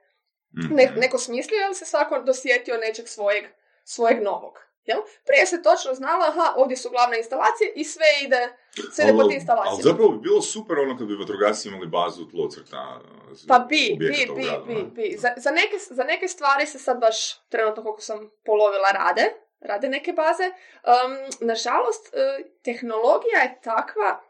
Mhm. 0.58 0.74
ne, 0.74 0.92
neko 0.96 1.18
smislio 1.18 1.74
se 1.74 1.84
svako 1.84 2.18
dosjetio 2.18 2.76
nečeg 2.78 3.08
svojeg, 3.08 3.44
svojeg 3.84 4.22
novog. 4.22 4.58
Jel? 4.86 5.00
Prije 5.26 5.46
se 5.46 5.62
točno 5.62 5.94
znalo, 5.94 6.24
aha, 6.24 6.54
ovdje 6.56 6.76
su 6.76 6.90
glavne 6.90 7.18
instalacije 7.18 7.72
i 7.76 7.84
sve 7.84 8.06
ide, 8.24 8.56
sve 8.92 9.04
ide 9.04 9.12
po 9.12 9.22
tim 9.22 9.36
instalacijama. 9.36 9.74
Ali 9.74 9.82
zapravo 9.82 10.10
bi 10.10 10.18
bilo 10.18 10.42
super 10.42 10.78
ono 10.78 10.98
kad 10.98 11.06
bi 11.06 11.14
vatrogasci 11.16 11.68
imali 11.68 11.86
bazu 11.86 12.28
tlocrta. 12.30 13.00
Pa 13.48 13.58
bi, 13.58 13.96
bi, 13.98 14.06
bi, 14.36 14.48
bi, 14.66 14.82
bi. 14.94 15.16
Za, 15.18 15.30
za, 15.36 15.50
neke, 15.50 15.76
za 15.90 16.04
neke 16.04 16.28
stvari 16.28 16.66
se 16.66 16.78
sad 16.78 17.00
baš, 17.00 17.40
trenutno 17.48 17.82
koliko 17.82 18.00
sam 18.00 18.30
polovila, 18.44 18.88
rade. 18.92 19.32
Rade 19.60 19.88
neke 19.88 20.12
baze. 20.12 20.44
Um, 20.44 21.36
nažalost, 21.40 22.14
e, 22.14 22.44
tehnologija 22.62 23.40
je 23.42 23.60
takva 23.64 24.20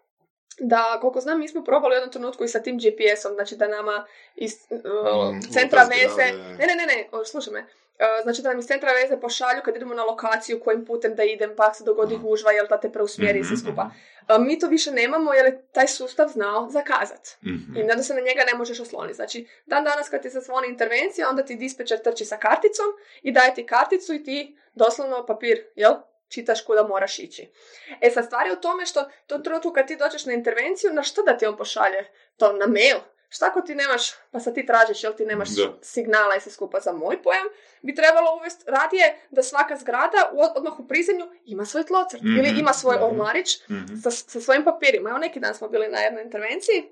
da, 0.59 0.99
koliko 1.01 1.21
znam, 1.21 1.39
mi 1.39 1.49
smo 1.49 1.65
probali 1.65 1.95
u 1.95 1.97
jednom 1.97 2.13
trenutku 2.13 2.45
i 2.45 2.49
sa 2.49 2.63
tim 2.63 2.79
GPS-om, 2.79 3.35
znači 3.35 3.57
da 3.57 3.69
nama 3.69 4.07
iz 4.37 4.53
Mm, 4.71 5.53
centra 5.53 5.83
veze... 5.83 6.13
zgrade. 6.13 6.33
Ne, 6.33 6.67
ne, 6.67 6.75
ne, 6.75 6.87
ne, 6.87 7.25
slušaj 7.25 7.53
me. 7.53 7.67
E, 7.99 8.23
Znači 8.23 8.43
da 8.43 8.49
nam 8.49 8.59
iz 8.59 8.67
centra 8.67 8.93
veze 8.93 9.21
pošalju 9.21 9.61
kad 9.65 9.77
idemo 9.77 9.95
na 9.95 10.05
lokaciju 10.05 10.61
kojim 10.61 10.85
putem 10.85 11.15
da 11.15 11.25
idem, 11.25 11.53
pa 11.57 11.75
se 11.75 11.85
dogodi 11.85 12.17
gužva, 12.17 12.53
jel 12.53 12.67
da 12.67 12.81
te 12.81 12.93
preusmjeri 12.93 13.39
i 13.39 13.45
sve 13.45 13.55
Mhm, 13.55 13.67
skupa. 13.67 13.85
mhm. 13.85 13.97
E, 14.29 14.39
Mi 14.39 14.59
to 14.59 14.67
više 14.69 14.91
nemamo 14.93 15.35
jer 15.35 15.47
je 15.47 15.63
taj 15.73 15.87
sustav 15.89 16.29
znao 16.29 16.69
zakazat. 16.71 17.29
Mhm. 17.47 17.77
I 17.77 17.83
onda 17.83 18.03
se 18.03 18.15
na 18.15 18.21
njega 18.21 18.43
ne 18.53 18.59
možeš 18.59 18.81
osloniti. 18.81 19.15
Znači, 19.15 19.49
dan 19.67 19.85
danas 19.85 20.09
kad 20.09 20.23
ti 20.23 20.31
se 20.31 20.41
zvoni 20.41 20.69
intervencija, 20.69 21.29
onda 21.29 21.45
ti 21.45 21.55
dispečer 21.57 21.99
trči 21.99 22.25
sa 22.25 22.37
karticom 22.37 22.87
i 23.23 23.33
daje 23.33 23.55
ti 23.55 23.67
karticu 23.67 24.15
i 24.15 24.25
ti 24.25 24.57
doslovno 24.75 25.27
papir, 25.27 25.65
jel? 25.75 25.93
Čitaš 26.29 26.65
kuda 26.65 26.83
moraš 26.83 27.19
ići. 27.19 27.53
E 28.01 28.11
sad, 28.11 28.25
stvar 28.27 28.47
je 28.47 28.53
u 28.53 28.61
tome 28.61 28.87
što 28.87 29.05
to 29.27 29.39
trenutku 29.39 29.73
kad 29.73 29.87
ti 29.87 29.97
dođeš 29.97 30.27
na 30.27 30.33
intervenciju, 30.33 30.93
na 30.93 31.03
što 31.03 31.23
da 31.23 31.37
ti 31.37 31.47
on 31.47 31.57
pošalje? 31.57 32.05
To 32.37 32.53
na 32.53 32.67
mail? 32.67 32.97
Šta 33.33 33.47
ako 33.47 33.61
ti 33.61 33.75
nemaš, 33.75 34.03
pa 34.31 34.41
sad 34.41 34.55
ti 34.55 34.67
tražiš, 34.67 35.05
jel 35.05 35.15
ti 35.15 35.25
nemaš 35.25 35.49
Da. 35.49 35.73
signala 35.83 36.37
i 36.37 36.41
sve 36.41 36.53
skupa 36.53 36.81
za 36.81 36.93
moj 36.95 37.23
pojam, 37.23 37.47
bi 37.83 37.95
trebalo 37.95 38.35
uvesti 38.35 38.65
radije 38.67 39.19
da 39.31 39.43
svaka 39.43 39.77
zgrada 39.77 40.31
u, 40.33 40.39
odmah 40.57 40.81
u 40.81 40.89
prizemlju 40.89 41.27
ima 41.45 41.65
svoj 41.65 41.85
tlocrt 41.85 42.23
Mhm. 42.23 42.37
ili 42.39 42.51
ima 42.51 42.73
svoj 42.73 42.97
Mhm. 42.97 43.05
ormarić 43.05 43.61
Mhm. 43.63 43.97
sa, 43.97 44.11
sa 44.11 44.41
svojim 44.41 44.65
papirima. 44.65 45.11
Evo 45.11 45.19
neki 45.19 45.41
dan 45.41 45.55
smo 45.55 45.69
bili 45.69 45.89
na 45.89 45.99
jednoj 45.99 46.23
intervenciji 46.23 46.85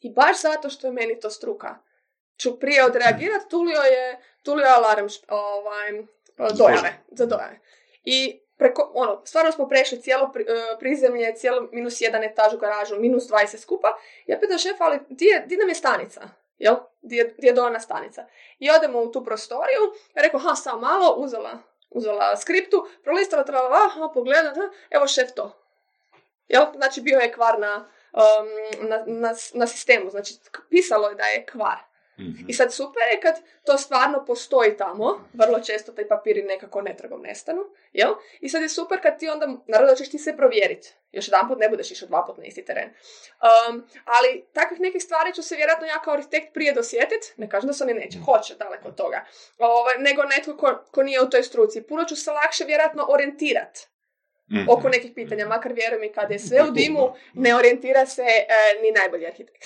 i 0.00 0.10
baš 0.10 0.40
zato 0.40 0.70
što 0.70 0.86
je 0.86 0.92
meni 0.92 1.20
to 1.20 1.30
struka. 1.30 1.76
Ću 2.38 2.58
prije 2.58 2.84
odreagirati, 2.84 3.48
tulio 3.50 3.80
je, 3.80 4.04
tulio 4.42 4.64
je 4.64 4.72
alarm 4.72 5.04
šp- 5.06 5.24
ovaj, 5.28 5.92
dojave, 6.50 6.92
za 7.08 7.26
dojave. 7.26 7.58
I 8.04 8.40
preko, 8.58 8.90
ono, 8.94 9.22
stvarno 9.24 9.52
smo 9.52 9.68
prešli 9.68 10.02
cijelo 10.02 10.30
pri- 10.34 10.46
e, 10.48 10.78
prizemlje, 10.78 11.34
cijelo 11.36 11.68
minus 11.72 12.00
jedan 12.00 12.24
etaž 12.24 12.54
u 12.54 12.58
garažu, 12.58 12.96
minus 12.96 13.24
20 13.24 13.58
skupa. 13.58 13.98
Ja 14.26 14.38
pitam 14.40 14.58
šefa, 14.58 14.84
ali 14.84 14.98
di, 15.08 15.24
je, 15.24 15.44
di 15.46 15.56
nam 15.56 15.68
je 15.68 15.74
stanica? 15.74 16.20
Jel? 16.58 16.76
Di 17.02 17.16
je, 17.16 17.34
di 17.38 17.46
je 17.46 17.52
dojana 17.52 17.80
stanica? 17.80 18.26
I 18.58 18.70
odemo 18.70 19.00
u 19.00 19.12
tu 19.12 19.24
prostoriju, 19.24 19.82
ja 20.14 20.22
rekao, 20.22 20.40
ha, 20.40 20.54
samo 20.54 20.80
malo, 20.80 21.14
uzela, 21.16 21.58
uzela 21.90 22.36
skriptu, 22.36 22.88
prolistala, 23.02 23.44
tralala, 23.44 23.90
da, 24.54 24.70
evo 24.90 25.06
šef 25.06 25.32
to. 25.34 25.52
Jel? 26.48 26.64
Znači 26.76 27.00
bio 27.00 27.18
je 27.18 27.32
kvar 27.32 27.58
na, 27.58 27.88
um, 28.12 28.88
na, 28.88 29.04
na, 29.06 29.34
na 29.54 29.66
sistemu, 29.66 30.10
znači 30.10 30.34
pisalo 30.70 31.08
je 31.08 31.14
da 31.14 31.24
je 31.24 31.46
kvar. 31.46 31.87
Mhm. 32.18 32.44
I 32.48 32.52
sad 32.52 32.74
super 32.74 33.02
je 33.12 33.20
kad 33.20 33.34
to 33.64 33.78
stvarno 33.78 34.24
postoji 34.24 34.76
tamo, 34.76 35.28
vrlo 35.32 35.60
često 35.60 35.92
taj 35.92 36.08
papiri 36.08 36.42
nekako 36.42 36.82
netragom 36.82 37.22
nestanu, 37.22 37.60
jel? 37.92 38.10
I 38.40 38.48
sad 38.48 38.62
je 38.62 38.68
super 38.68 39.02
kad 39.02 39.18
ti 39.18 39.28
onda, 39.28 39.46
naravno 39.66 39.90
da 39.90 39.96
ćeš 39.96 40.10
ti 40.10 40.18
sve 40.18 40.36
provjeriti. 40.36 40.94
Još 41.12 41.28
jedan 41.28 41.48
put 41.48 41.58
ne 41.58 41.68
budeš 41.68 41.90
išao 41.90 42.08
dva 42.08 42.24
put 42.26 42.38
na 42.38 42.44
isti 42.44 42.64
teren. 42.64 42.88
Um, 43.68 43.84
ali 44.04 44.44
takvih 44.52 44.80
nekih 44.80 45.02
stvari 45.02 45.34
ću 45.34 45.42
se 45.42 45.56
vjerojatno 45.56 45.86
ja 45.86 45.98
kao 45.98 46.14
arhitekt 46.14 46.54
prije 46.54 46.72
dosjetit, 46.72 47.34
ne 47.36 47.48
kažem 47.48 47.66
da 47.66 47.72
se 47.72 47.84
oni 47.84 47.94
neće, 47.94 48.18
hoće 48.24 48.54
daleko 48.54 48.88
od 48.88 48.94
toga, 48.94 49.24
Ovaj, 49.58 49.94
nego 49.98 50.22
netko 50.24 50.56
ko, 50.56 50.84
ko 50.90 51.02
nije 51.02 51.22
u 51.22 51.30
toj 51.30 51.42
struci. 51.42 51.82
Puno 51.82 52.04
ću 52.04 52.16
se 52.16 52.30
lakše 52.30 52.64
vjerojatno 52.64 53.06
orijentirat 53.08 53.78
Mhm. 54.52 54.68
oko 54.68 54.88
nekih 54.88 55.12
pitanja, 55.14 55.48
makar 55.48 55.72
vjerujem 55.72 56.04
i 56.04 56.12
kad 56.12 56.30
je 56.30 56.38
sve 56.38 56.62
u 56.62 56.70
dimu, 56.70 57.12
ne 57.34 57.54
orijentira 57.54 58.06
se 58.06 58.22
e, 58.22 58.46
ni 58.82 58.90
najbolji 58.92 59.26
arhitekt. 59.26 59.64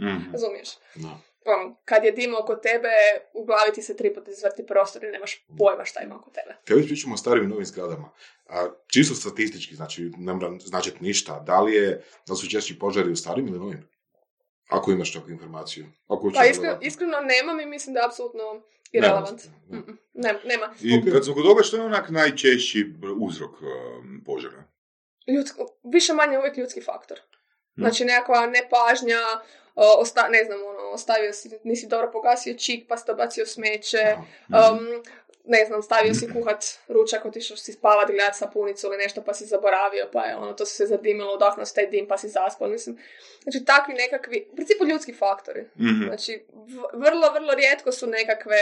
Mhm. 0.00 0.16
Razumiješ? 0.32 0.68
Da. 0.94 1.08
Ono, 1.44 1.76
kad 1.84 2.04
je 2.04 2.12
dim 2.12 2.34
oko 2.34 2.54
tebe, 2.54 2.88
u 3.32 3.44
glavi 3.44 3.72
ti 3.74 3.82
se 3.82 3.96
tri 3.96 4.14
puta 4.14 4.30
izvrti 4.30 4.66
prostor 4.66 5.04
i 5.04 5.10
nemaš 5.10 5.46
pojma 5.58 5.84
šta 5.84 6.00
ima 6.02 6.16
oko 6.16 6.30
tebe. 6.30 6.56
Kad 6.64 6.76
već 6.76 6.86
pričamo 6.86 7.14
o 7.14 7.16
starim 7.16 7.44
i 7.44 7.48
novim 7.48 7.66
zgradama, 7.66 8.10
a, 8.48 8.68
čisto 8.86 9.14
statistički, 9.14 9.74
znači 9.74 10.10
ne 10.18 10.32
mora 10.32 10.58
značiti 10.58 11.04
ništa, 11.04 11.40
da 11.46 11.60
li, 11.60 11.74
je, 11.74 12.04
da 12.26 12.32
li 12.32 12.38
su 12.38 12.48
češći 12.48 12.78
požari 12.78 13.12
u 13.12 13.16
starim 13.16 13.48
ili 13.48 13.58
novim? 13.58 13.88
Ako 14.68 14.92
imaš 14.92 15.12
takvu 15.12 15.30
informaciju. 15.30 15.86
Ako 16.06 16.30
Pa 16.34 16.44
iskreno, 16.44 16.78
iskreno 16.82 17.20
nemam 17.20 17.60
i 17.60 17.66
mislim 17.66 17.94
da 17.94 18.00
je 18.00 18.06
apsolutno 18.06 18.62
irrelevant. 18.92 19.44
Ne, 19.68 19.78
Mm-mm. 19.78 19.98
Ne, 20.14 20.34
nema. 20.44 20.74
I 20.80 21.12
kad 21.12 21.24
smo 21.24 21.34
kod 21.34 21.44
toga, 21.44 21.62
što 21.62 21.76
je 21.76 21.82
onak 21.82 22.10
najčešći 22.10 22.94
uzrok 23.20 23.50
um, 23.62 24.22
požara? 24.26 24.64
Ljudsko, 25.36 25.66
više 25.92 26.12
manje 26.12 26.38
uvijek 26.38 26.56
ljudski 26.56 26.80
faktor. 26.80 27.18
Mm. 27.76 27.80
Znači 27.82 28.04
nekakva 28.04 28.46
nepažnja, 28.46 29.20
o, 29.74 29.96
osta, 29.98 30.28
ne 30.28 30.44
znam, 30.44 30.58
ono, 30.60 30.88
ostavio 30.90 31.32
si, 31.32 31.58
nisi 31.64 31.86
dobro 31.86 32.10
pogasio 32.10 32.54
čik 32.54 32.88
pa 32.88 32.96
si 32.96 33.06
to 33.06 33.14
bacio 33.14 33.46
smeće, 33.46 34.16
um, 34.48 35.02
ne 35.44 35.64
znam, 35.64 35.82
stavio 35.82 36.14
si 36.14 36.32
kuhat 36.32 36.64
ručak, 36.88 37.24
otišao 37.24 37.56
si 37.56 37.72
spavat, 37.72 38.06
gledat 38.06 38.36
sapunicu 38.36 38.86
ili 38.86 38.96
nešto 38.96 39.22
pa 39.22 39.34
si 39.34 39.46
zaboravio, 39.46 40.08
pa 40.12 40.24
je 40.24 40.36
ono, 40.36 40.52
to 40.52 40.66
se 40.66 40.86
zadimilo, 40.86 41.34
udahnuo 41.34 41.66
si 41.66 41.74
taj 41.74 41.86
dim 41.86 42.08
pa 42.08 42.18
si 42.18 42.28
zaspao, 42.28 42.68
mislim. 42.68 42.98
Znači, 43.42 43.64
takvi 43.64 43.94
nekakvi, 43.94 44.48
u 44.52 44.56
principu 44.56 44.84
ljudski 44.84 45.12
faktori. 45.12 45.60
Mhm. 45.60 46.04
Znači, 46.06 46.44
v- 46.52 46.98
vrlo, 46.98 47.32
vrlo 47.32 47.54
rijetko 47.54 47.92
su 47.92 48.06
nekakve 48.06 48.56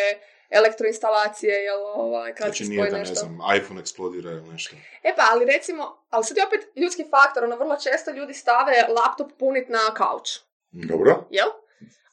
elektroinstalacije, 0.51 1.55
jel, 1.55 1.81
ovaj, 1.95 2.35
kad 2.35 2.47
Znači 2.47 2.65
se 2.65 2.71
nije 2.71 2.85
da, 2.85 2.93
ne 2.93 2.99
nešto. 2.99 3.15
znam, 3.15 3.39
iPhone 3.57 3.81
eksplodira 3.81 4.31
ili 4.31 4.49
nešto. 4.53 4.77
E 5.03 5.15
pa, 5.17 5.23
ali 5.31 5.45
recimo, 5.45 6.05
ali 6.11 6.25
sad 6.25 6.37
je 6.37 6.47
opet 6.47 6.61
ljudski 6.77 7.05
faktor, 7.11 7.45
ono, 7.45 7.57
vrlo 7.57 7.77
često 7.77 8.11
ljudi 8.11 8.35
stave 8.35 8.73
laptop 8.89 9.31
punit 9.39 9.69
na 9.69 9.95
kauč, 9.97 10.29
Dobro. 10.73 11.27
jel? 11.31 11.49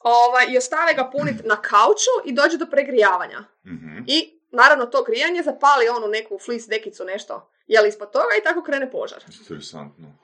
Ovaj, 0.00 0.46
I 0.50 0.58
ostave 0.58 0.94
ga 0.94 1.10
punit 1.12 1.36
na 1.44 1.56
kauču 1.56 2.12
i 2.24 2.32
dođe 2.32 2.56
do 2.56 2.66
pregrijavanja. 2.66 3.38
Mhm. 3.66 3.98
I, 4.06 4.40
naravno, 4.52 4.86
to 4.86 5.02
grijanje 5.02 5.42
zapali 5.42 5.88
onu 5.88 6.06
neku 6.08 6.38
flis 6.38 6.66
dekicu, 6.68 7.04
nešto, 7.04 7.50
jel, 7.66 7.86
ispod 7.86 8.10
toga 8.12 8.34
i 8.40 8.44
tako 8.44 8.62
krene 8.62 8.90
požar. 8.90 9.24
Interesantno. 9.40 10.18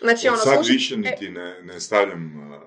Znači, 0.00 0.28
ono, 0.28 0.36
Sad 0.36 0.54
slušaj- 0.54 0.72
više 0.72 0.94
e, 0.94 0.98
niti 0.98 1.28
ne, 1.28 1.62
ne 1.62 1.80
stavljam 1.80 2.52
uh, 2.52 2.62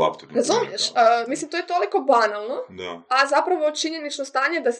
laptop. 0.00 0.30
Razumiješ? 0.34 0.90
Uh, 0.90 0.96
mislim, 1.28 1.50
to 1.50 1.56
je 1.56 1.66
toliko 1.66 1.98
banalno, 2.00 2.56
Da. 2.68 3.02
a 3.08 3.26
zapravo 3.26 3.70
činjenično 3.70 4.24
stanje 4.24 4.60
da, 4.60 4.70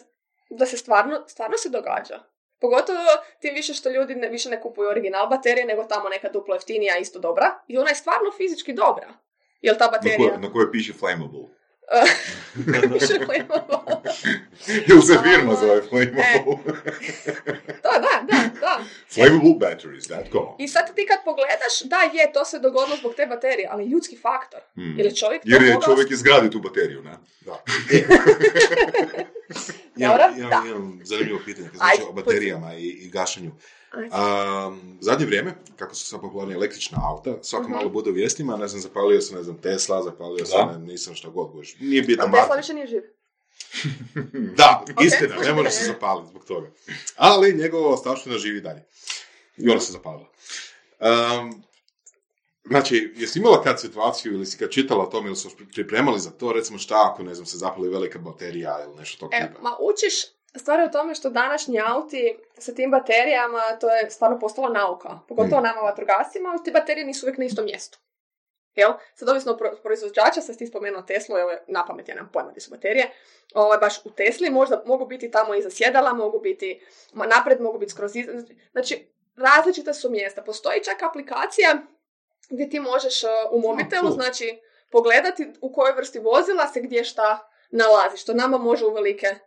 da 0.49 0.65
se 0.65 0.77
stvarno, 0.77 1.23
stvarno 1.27 1.57
se 1.57 1.69
događa. 1.69 2.19
Pogotovo 2.61 2.99
tim 3.41 3.53
više 3.55 3.73
što 3.73 3.89
ljudi 3.89 4.15
ne, 4.15 4.29
više 4.29 4.49
ne 4.49 4.61
kupuju 4.61 4.89
original 4.89 5.27
baterije, 5.27 5.65
nego 5.65 5.83
tamo 5.83 6.09
neka 6.09 6.29
duplo 6.29 6.55
jeftinija, 6.55 6.97
isto 6.97 7.19
dobra. 7.19 7.59
I 7.67 7.77
ona 7.77 7.89
je 7.89 7.95
stvarno 7.95 8.31
fizički 8.37 8.73
dobra. 8.73 9.07
Jel 9.61 9.75
ta 9.77 9.85
Na 9.85 9.91
baterija... 9.91 10.37
na 10.37 10.51
koje 10.51 10.71
piše 10.71 10.93
flammable. 10.93 11.39
Više 12.93 13.25
flammable. 13.25 13.95
Ili 14.87 15.01
se 15.01 15.17
firma 15.23 15.55
zove 15.55 15.81
flammable. 15.81 16.73
da, 17.83 17.91
da, 17.99 18.25
da, 18.27 18.49
da. 18.61 18.83
Flammablebatteries.com 19.13 20.45
I 20.59 20.67
sad 20.67 20.95
ti 20.95 21.05
kad 21.05 21.17
pogledaš, 21.25 21.81
da 21.83 21.95
je, 22.13 22.33
to 22.33 22.45
se 22.45 22.59
dogodilo 22.59 22.97
zbog 22.97 23.13
te 23.15 23.25
baterije, 23.25 23.67
ali 23.71 23.85
ljudski 23.85 24.17
faktor. 24.17 24.59
Hmm. 24.73 24.99
Ili 24.99 25.15
čovjek 25.15 25.43
to 25.43 25.49
Jer 25.49 25.61
je 25.61 25.73
mogao- 25.73 25.85
čovjek 25.85 26.11
izgradio 26.11 26.49
tu 26.49 26.59
bateriju, 26.59 27.03
ne? 27.03 27.17
Da. 27.41 27.63
Imam, 29.97 30.17
imam, 30.37 30.49
da. 30.49 30.61
imam 30.67 30.99
zanimljivo 31.03 31.39
pitanje 31.45 31.67
znači 31.75 31.83
Ajde, 31.91 32.03
o 32.09 32.13
baterijama 32.13 32.73
i, 32.73 32.87
i 32.87 33.09
gašenju. 33.09 33.51
Um, 33.95 34.97
zadnje 35.01 35.25
vrijeme, 35.25 35.55
kako 35.75 35.95
su 35.95 36.05
sad 36.05 36.21
popularni 36.21 36.53
električna 36.53 36.97
auta, 37.03 37.37
svako 37.41 37.63
Mhm. 37.63 37.73
malo 37.73 37.89
bude 37.89 38.09
u 38.09 38.13
vijestima, 38.13 38.57
ne 38.57 38.67
znam, 38.67 38.81
zapalio 38.81 39.21
sam, 39.21 39.37
ne 39.37 39.43
znam, 39.43 39.57
Tesla, 39.57 40.03
zapalio 40.03 40.45
sam, 40.45 40.67
ne, 40.69 40.77
nisam 40.81 41.15
šta 41.15 41.29
god 41.29 41.51
guš. 41.51 41.75
Nije 41.79 42.01
bitno, 42.01 42.25
A 42.25 42.31
Tesla 42.31 42.55
više 42.55 42.73
nije 42.73 42.87
živ. 42.87 43.01
Da, 44.57 44.83
Ok. 44.83 45.01
istina, 45.01 45.35
ne 45.37 45.53
može 45.53 45.71
se 45.71 45.85
zapaliti 45.93 46.29
zbog 46.29 46.45
toga. 46.45 46.71
Ali 47.15 47.53
njegova 47.53 47.89
ostavština 47.89 48.37
živi 48.37 48.61
dalje. 48.61 48.85
I 49.57 49.69
ona 49.69 49.79
se 49.79 49.91
zapalila. 49.91 50.29
Um, 50.99 51.63
znači, 52.63 53.13
jesi 53.15 53.39
imala 53.39 53.63
kad 53.63 53.81
situaciju 53.81 54.33
ili 54.33 54.45
si 54.45 54.57
kad 54.57 54.69
čitala 54.69 55.03
o 55.03 55.07
tome 55.07 55.27
ili 55.27 55.35
su 55.35 55.49
pripremali 55.73 56.19
za 56.19 56.31
to, 56.31 56.51
recimo 56.51 56.77
šta 56.79 57.11
ako, 57.11 57.23
ne 57.23 57.33
znam, 57.35 57.45
se 57.45 57.57
zapali 57.57 57.89
velika 57.89 58.19
baterija 58.19 58.83
ili 58.85 58.95
nešto 58.95 59.19
tog 59.19 59.29
E, 59.33 59.47
tipa? 59.47 59.61
ma 59.61 59.75
učiš, 59.81 60.13
stvar 60.55 60.79
je 60.79 60.85
u 60.85 60.91
tome 60.91 61.15
što 61.15 61.29
današnji 61.29 61.79
auti 61.85 62.37
sa 62.57 62.73
tim 62.73 62.91
baterijama, 62.91 63.61
to 63.81 63.89
je 63.89 64.09
stvarno 64.11 64.39
postala 64.39 64.69
nauka. 64.69 65.19
Pogotovo 65.27 65.59
Mm. 65.59 65.63
nama 65.63 65.81
vatrogascima, 65.81 66.49
ali 66.49 66.63
te 66.63 66.71
baterije 66.71 67.05
nisu 67.05 67.25
uvijek 67.25 67.37
na 67.37 67.45
istom 67.45 67.65
mjestu. 67.65 67.99
Jel? 68.75 68.91
Sad 69.15 69.29
ovisno 69.29 69.57
pro- 69.57 69.75
proizvođača, 69.83 70.41
sad 70.41 70.57
ti 70.57 70.67
spomenuo 70.67 71.01
Teslu, 71.01 71.37
evo 71.37 71.51
na 71.67 71.85
pamet 71.85 72.09
ja 72.09 72.15
nemam 72.15 72.29
pojma 72.33 72.49
gdje 72.51 72.61
su 72.61 72.71
baterije, 72.71 73.11
ovaj, 73.53 73.77
baš 73.77 74.05
u 74.05 74.09
Tesli 74.09 74.49
možda 74.49 74.83
mogu 74.85 75.05
biti 75.05 75.31
tamo 75.31 75.55
iza 75.55 75.69
sjedala, 75.69 76.13
mogu 76.13 76.39
biti 76.39 76.81
napred, 77.13 77.61
mogu 77.61 77.77
biti 77.79 77.91
skroz 77.91 78.15
iza, 78.15 78.31
znači 78.71 79.11
različita 79.37 79.93
su 79.93 80.09
mjesta. 80.09 80.41
Postoji 80.41 80.83
čak 80.83 81.03
aplikacija 81.03 81.77
gdje 82.49 82.69
ti 82.69 82.79
možeš 82.79 83.23
uh, 83.23 83.29
u 83.51 83.59
mobitelu, 83.59 84.11
znači 84.11 84.59
pogledati 84.91 85.51
u 85.61 85.73
kojoj 85.73 85.93
vrsti 85.93 86.19
vozila 86.19 86.67
se 86.67 86.81
gdje 86.81 87.03
šta 87.03 87.49
nalazi, 87.71 88.17
što 88.17 88.33
nama 88.33 88.57
može 88.57 88.85
uvelike 88.85 89.27
uvel- 89.27 89.39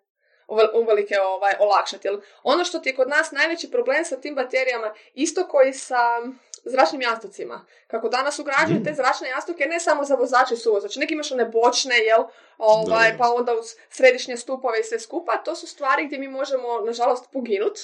uvelike 0.75 1.21
ovaj, 1.21 1.53
olakšati. 1.59 2.09
Ono 2.43 2.65
što 2.65 2.79
ti 2.79 2.89
je 2.89 2.97
kod 2.97 3.09
nas 3.09 3.31
najveći 3.31 3.71
problem 3.71 4.05
sa 4.05 4.17
tim 4.17 4.35
baterijama, 4.35 4.95
isto 5.15 5.49
koji 5.49 5.73
sa 5.73 5.99
zračnim 6.65 7.01
jastocima. 7.01 7.67
Kako 7.87 8.09
danas 8.09 8.39
ugrađuju 8.39 8.81
Mm. 8.81 8.85
te 8.85 8.95
zračne 8.95 9.29
jastuke 9.29 9.67
ne 9.67 9.81
samo 9.81 10.05
za 10.05 10.15
vozače 10.15 10.55
i 10.55 10.57
suvozače, 10.57 11.01
neki 11.01 11.15
imaš 11.15 11.33
one 11.33 11.45
bočne, 11.45 11.99
jel, 11.99 12.25
ovaj, 12.59 13.11
Da, 13.11 13.19
pa 13.19 13.33
onda 13.33 13.55
uz 13.55 13.75
središnje 13.91 14.37
stupove 14.37 14.81
i 14.81 14.85
sve 14.85 15.01
skupa, 15.01 15.37
to 15.37 15.55
su 15.55 15.67
stvari 15.67 16.07
gdje 16.07 16.19
mi 16.19 16.29
možemo, 16.29 16.81
nažalost, 16.87 17.33
poginut, 17.33 17.79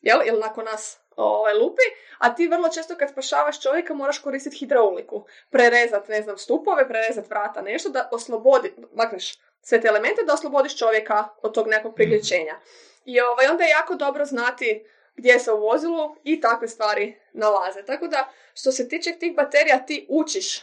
jel, 0.00 0.20
ili 0.26 0.40
nakon 0.40 0.64
nas 0.64 0.98
ovaj, 1.16 1.54
lupi, 1.54 1.82
a 2.18 2.34
ti 2.34 2.48
vrlo 2.48 2.68
često 2.68 2.94
kad 2.96 3.10
spašavaš 3.10 3.62
čovjeka 3.62 3.94
moraš 3.94 4.18
koristiti 4.18 4.56
hidrauliku, 4.56 5.24
prerezat, 5.50 6.08
ne 6.08 6.22
znam, 6.22 6.38
stupove, 6.38 6.88
prerezat 6.88 7.30
vrata, 7.30 7.62
nešto 7.62 7.88
da 7.88 8.08
oslobodi, 8.12 8.74
makneš 8.92 9.34
sve 9.64 9.80
te 9.80 9.88
elemente 9.88 10.22
da 10.22 10.34
oslobodiš 10.34 10.78
čovjeka 10.78 11.28
od 11.38 11.54
tog 11.54 11.68
nekog 11.68 11.94
priključenja. 11.94 12.60
I 13.04 13.20
ovaj, 13.20 13.46
onda 13.46 13.64
je 13.64 13.70
jako 13.70 13.94
dobro 13.94 14.24
znati 14.24 14.84
gdje 15.14 15.38
se 15.38 15.52
u 15.52 15.60
vozilu 15.60 16.16
i 16.24 16.40
takve 16.40 16.68
stvari 16.68 17.18
nalaze. 17.32 17.82
Tako 17.82 18.06
da, 18.06 18.28
što 18.54 18.72
se 18.72 18.88
tiče 18.88 19.12
tih 19.12 19.34
baterija, 19.34 19.78
ti 19.78 20.06
učiš 20.10 20.62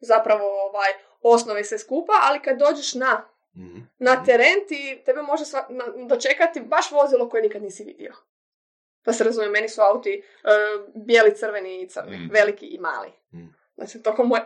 zapravo 0.00 0.62
ovaj, 0.62 0.90
osnove 1.22 1.64
se 1.64 1.78
skupa, 1.78 2.12
ali 2.20 2.40
kad 2.40 2.58
dođeš 2.58 2.94
na, 2.94 3.28
Mhm. 3.56 3.78
na 3.98 4.24
teren, 4.24 4.66
ti, 4.68 5.02
tebe 5.04 5.22
može 5.22 5.44
sva, 5.44 5.66
na- 5.68 6.06
dočekati 6.06 6.60
baš 6.60 6.90
vozilo 6.90 7.28
koje 7.28 7.42
nikad 7.42 7.62
nisi 7.62 7.84
vidio. 7.84 8.12
Pa 9.04 9.12
se 9.12 9.24
razumije, 9.24 9.50
meni 9.50 9.68
su 9.68 9.80
auti 9.82 10.12
e, 10.12 10.48
bijeli, 10.96 11.36
crveni 11.36 11.82
i 11.82 11.88
crni, 11.88 12.16
Mm. 12.16 12.30
veliki 12.32 12.66
i 12.66 12.78
mali. 12.78 13.08
Mm. 13.32 13.54
Znači, 13.74 14.02
toko 14.02 14.24
moj... 14.24 14.40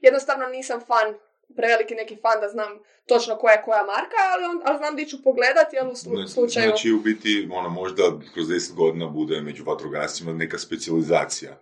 Jednostavno 0.00 0.46
nisam 0.46 0.80
fan, 0.80 1.14
preveliki 1.56 1.94
neki 1.94 2.16
fan 2.16 2.40
da 2.40 2.48
znam 2.48 2.68
točno 3.06 3.36
koja 3.36 3.52
je 3.52 3.62
koja 3.62 3.82
marka, 3.84 4.16
ali, 4.32 4.44
on, 4.44 4.62
ali 4.64 4.78
znam 4.78 4.96
di 4.96 5.06
ću 5.06 5.22
pogledati, 5.22 5.78
ali 5.78 5.90
u 5.90 5.94
slu- 5.94 6.20
Ne- 6.20 6.28
slučaju... 6.28 6.68
Znači, 6.68 6.92
u 6.92 6.98
biti, 6.98 7.48
ono, 7.52 7.68
možda 7.70 8.02
kroz 8.34 8.46
10 8.46 8.74
godina 8.74 9.06
bude 9.08 9.40
među 9.40 9.64
vatrogascima 9.64 10.32
neka 10.32 10.58
specijalizacija. 10.58 11.60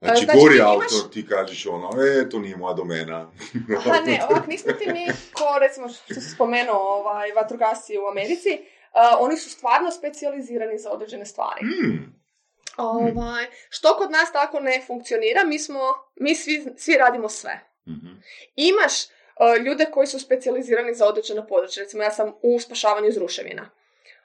Znači, 0.00 0.24
Znači, 0.24 0.38
gori 0.38 0.54
ti 0.54 0.60
imaš- 0.60 1.10
ti 1.12 1.26
kažeš 1.26 1.66
ono, 1.66 1.90
e, 2.02 2.28
to 2.28 2.38
nije 2.38 2.56
moja 2.56 2.74
domena. 2.74 3.30
Aha, 3.78 4.00
ne, 4.06 4.20
ovak, 4.30 4.46
nismo 4.46 4.72
ti 4.72 4.86
mi, 4.86 5.06
ko 5.32 5.58
recimo 5.60 5.88
što 5.88 6.14
si 6.14 6.30
spomenuo, 6.30 6.76
ovaj, 6.78 7.32
vatrogasci 7.32 7.98
u 7.98 8.06
Americi, 8.06 8.50
uh, 8.52 8.60
oni 9.18 9.36
su 9.36 9.50
stvarno 9.50 9.90
specijalizirani 9.90 10.78
za 10.78 10.90
određene 10.90 11.24
stvari. 11.26 11.60
Hmm, 11.60 12.18
Ovaj, 12.76 13.46
što 13.70 13.96
kod 13.96 14.10
nas 14.10 14.32
tako 14.32 14.60
ne 14.60 14.84
funkcionira, 14.86 15.44
mi 15.44 15.58
smo, 15.58 15.80
mi 16.16 16.34
svi, 16.34 16.66
svi 16.76 16.94
radimo 16.94 17.28
sve. 17.28 17.60
mhm. 17.88 18.08
Imaš 18.56 18.92
uh, 19.38 19.64
ljude 19.64 19.84
koji 19.84 20.06
su 20.06 20.18
specijalizirani 20.18 20.94
za 20.94 21.06
određeno 21.06 21.46
područje, 21.46 21.82
recimo 21.82 22.02
ja 22.02 22.10
sam 22.10 22.32
u 22.42 22.60
spašavanju 22.60 23.08
iz 23.08 23.16
ruševina. 23.16 23.70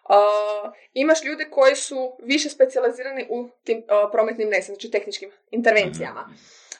Uh, 0.09 0.73
imaš 0.93 1.23
ljude 1.23 1.49
koji 1.49 1.75
su 1.75 2.17
više 2.19 2.49
specijalizirani 2.49 3.27
u 3.29 3.49
tim 3.63 3.77
uh, 3.77 4.09
prometnim 4.11 4.49
nesrećama, 4.49 4.75
znači 4.75 4.91
tehničkim 4.91 5.31
intervencijama. 5.51 6.29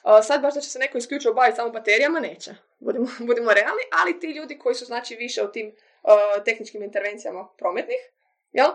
Uh, 0.04 0.10
sad 0.22 0.42
baš 0.42 0.54
da 0.54 0.60
će 0.60 0.70
se 0.70 0.78
neko 0.78 0.98
isključivo 0.98 1.34
baviti 1.34 1.56
samo 1.56 1.70
baterijama, 1.70 2.20
neće. 2.20 2.54
Budimo, 2.78 3.06
budimo 3.28 3.52
realni, 3.52 3.82
ali 4.02 4.20
ti 4.20 4.26
ljudi 4.26 4.58
koji 4.58 4.74
su 4.74 4.84
znači 4.84 5.16
više 5.16 5.42
u 5.42 5.52
tim 5.52 5.74
uh, 6.02 6.44
tehničkim 6.44 6.82
intervencijama 6.82 7.48
prometnih, 7.58 8.10
jel? 8.52 8.70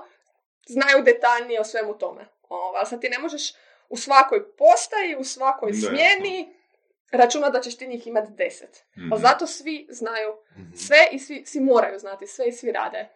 znaju 0.67 1.03
detaljnije 1.03 1.61
o 1.61 1.63
svemu 1.63 1.97
tome. 1.97 2.25
Ovo, 2.49 2.73
ali 2.77 2.85
sad 2.85 3.01
ti 3.01 3.09
ne 3.09 3.19
možeš 3.19 3.53
u 3.89 3.97
svakoj 3.97 4.55
postaji, 4.55 5.15
u 5.19 5.23
svakoj 5.23 5.73
smjeni 5.73 6.58
računati 7.11 7.53
da 7.53 7.61
ćeš 7.61 7.77
ti 7.77 7.87
njih 7.87 8.07
imati 8.07 8.31
deset. 8.33 8.83
Mhm. 8.97 9.13
Ali 9.13 9.21
zato 9.21 9.47
svi 9.47 9.87
znaju 9.89 10.29
Mhm. 10.53 10.73
sve 10.75 10.97
i 11.11 11.19
svi, 11.19 11.43
svi 11.45 11.59
moraju 11.61 11.99
znati 11.99 12.27
sve 12.27 12.47
i 12.47 12.51
svi 12.51 12.71
rade. 12.71 13.09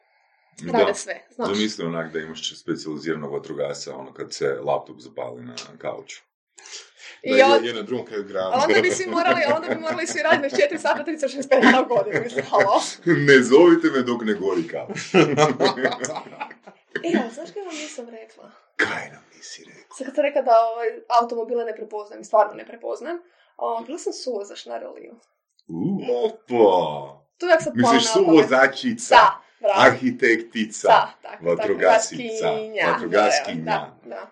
Rade 0.73 0.85
Da. 0.85 0.93
sve, 0.93 1.21
znaš. 1.29 1.47
Zamisli 1.47 1.85
onak 1.85 2.11
da 2.11 2.19
imaš 2.19 2.55
specijaliziranog 2.55 3.33
vatrogasa, 3.33 3.95
ono 3.95 4.13
kad 4.13 4.33
se 4.33 4.47
laptop 4.47 4.99
zapali 4.99 5.41
na 5.43 5.55
kauču. 5.77 6.21
I 7.23 7.37
Da, 7.37 7.45
on- 7.47 7.63
je, 7.63 7.67
je 7.67 7.73
na 7.73 7.81
drugom 7.81 8.05
kraju 8.05 8.23
grada. 8.23 8.51
ali 8.53 8.63
onda 8.65 8.81
bi 8.81 8.91
svi 8.91 9.05
morali, 9.07 9.41
onda 9.55 9.67
bi 9.69 9.81
morali 9.81 10.07
svi 10.07 10.21
raditi 10.21 10.55
24 10.55 10.77
sata, 10.77 11.03
365 11.03 11.61
dana 11.61 11.81
u 11.81 11.85
godinu. 11.87 12.21
Mislim, 12.23 12.45
halo. 12.45 12.81
ne 13.27 13.41
zovite 13.41 13.87
me 13.89 14.01
dok 14.01 14.21
ne 14.21 14.33
gori 14.33 14.67
kauč. 14.67 14.99
E, 17.03 17.11
ali 17.15 17.31
znaš 17.31 17.51
kaj 17.51 17.63
vam 17.63 17.75
nisam 17.75 18.09
rekla? 18.11 18.51
Kaj 18.77 19.09
nam 19.09 19.23
nisi 19.35 19.63
rekao? 19.65 19.95
Sad 19.97 20.05
kad 20.05 20.15
sam 20.15 20.23
rekla 20.23 20.41
da 20.41 20.51
ovaj, 20.65 20.87
automobile 21.11 21.65
ne 21.65 21.75
prepoznajem, 21.75 22.21
i 22.21 22.25
stvarno 22.25 22.53
ne 22.53 22.65
o, 23.57 23.83
bila 23.85 23.97
sam 23.97 24.13
suvozač 24.13 24.65
na 24.65 24.77
reliju. 24.77 25.15
Opa! 26.25 27.23
Tu 27.37 27.45
uvijek 27.45 27.61
sam 27.61 27.73
Misliš 27.75 28.03
Da, 29.15 29.41
bravo. 29.59 29.81
arhitektica, 29.81 30.87
Da, 30.87 31.13
tako, 31.21 31.45
vatrogaskinja. 31.45 32.85
Da, 34.03 34.31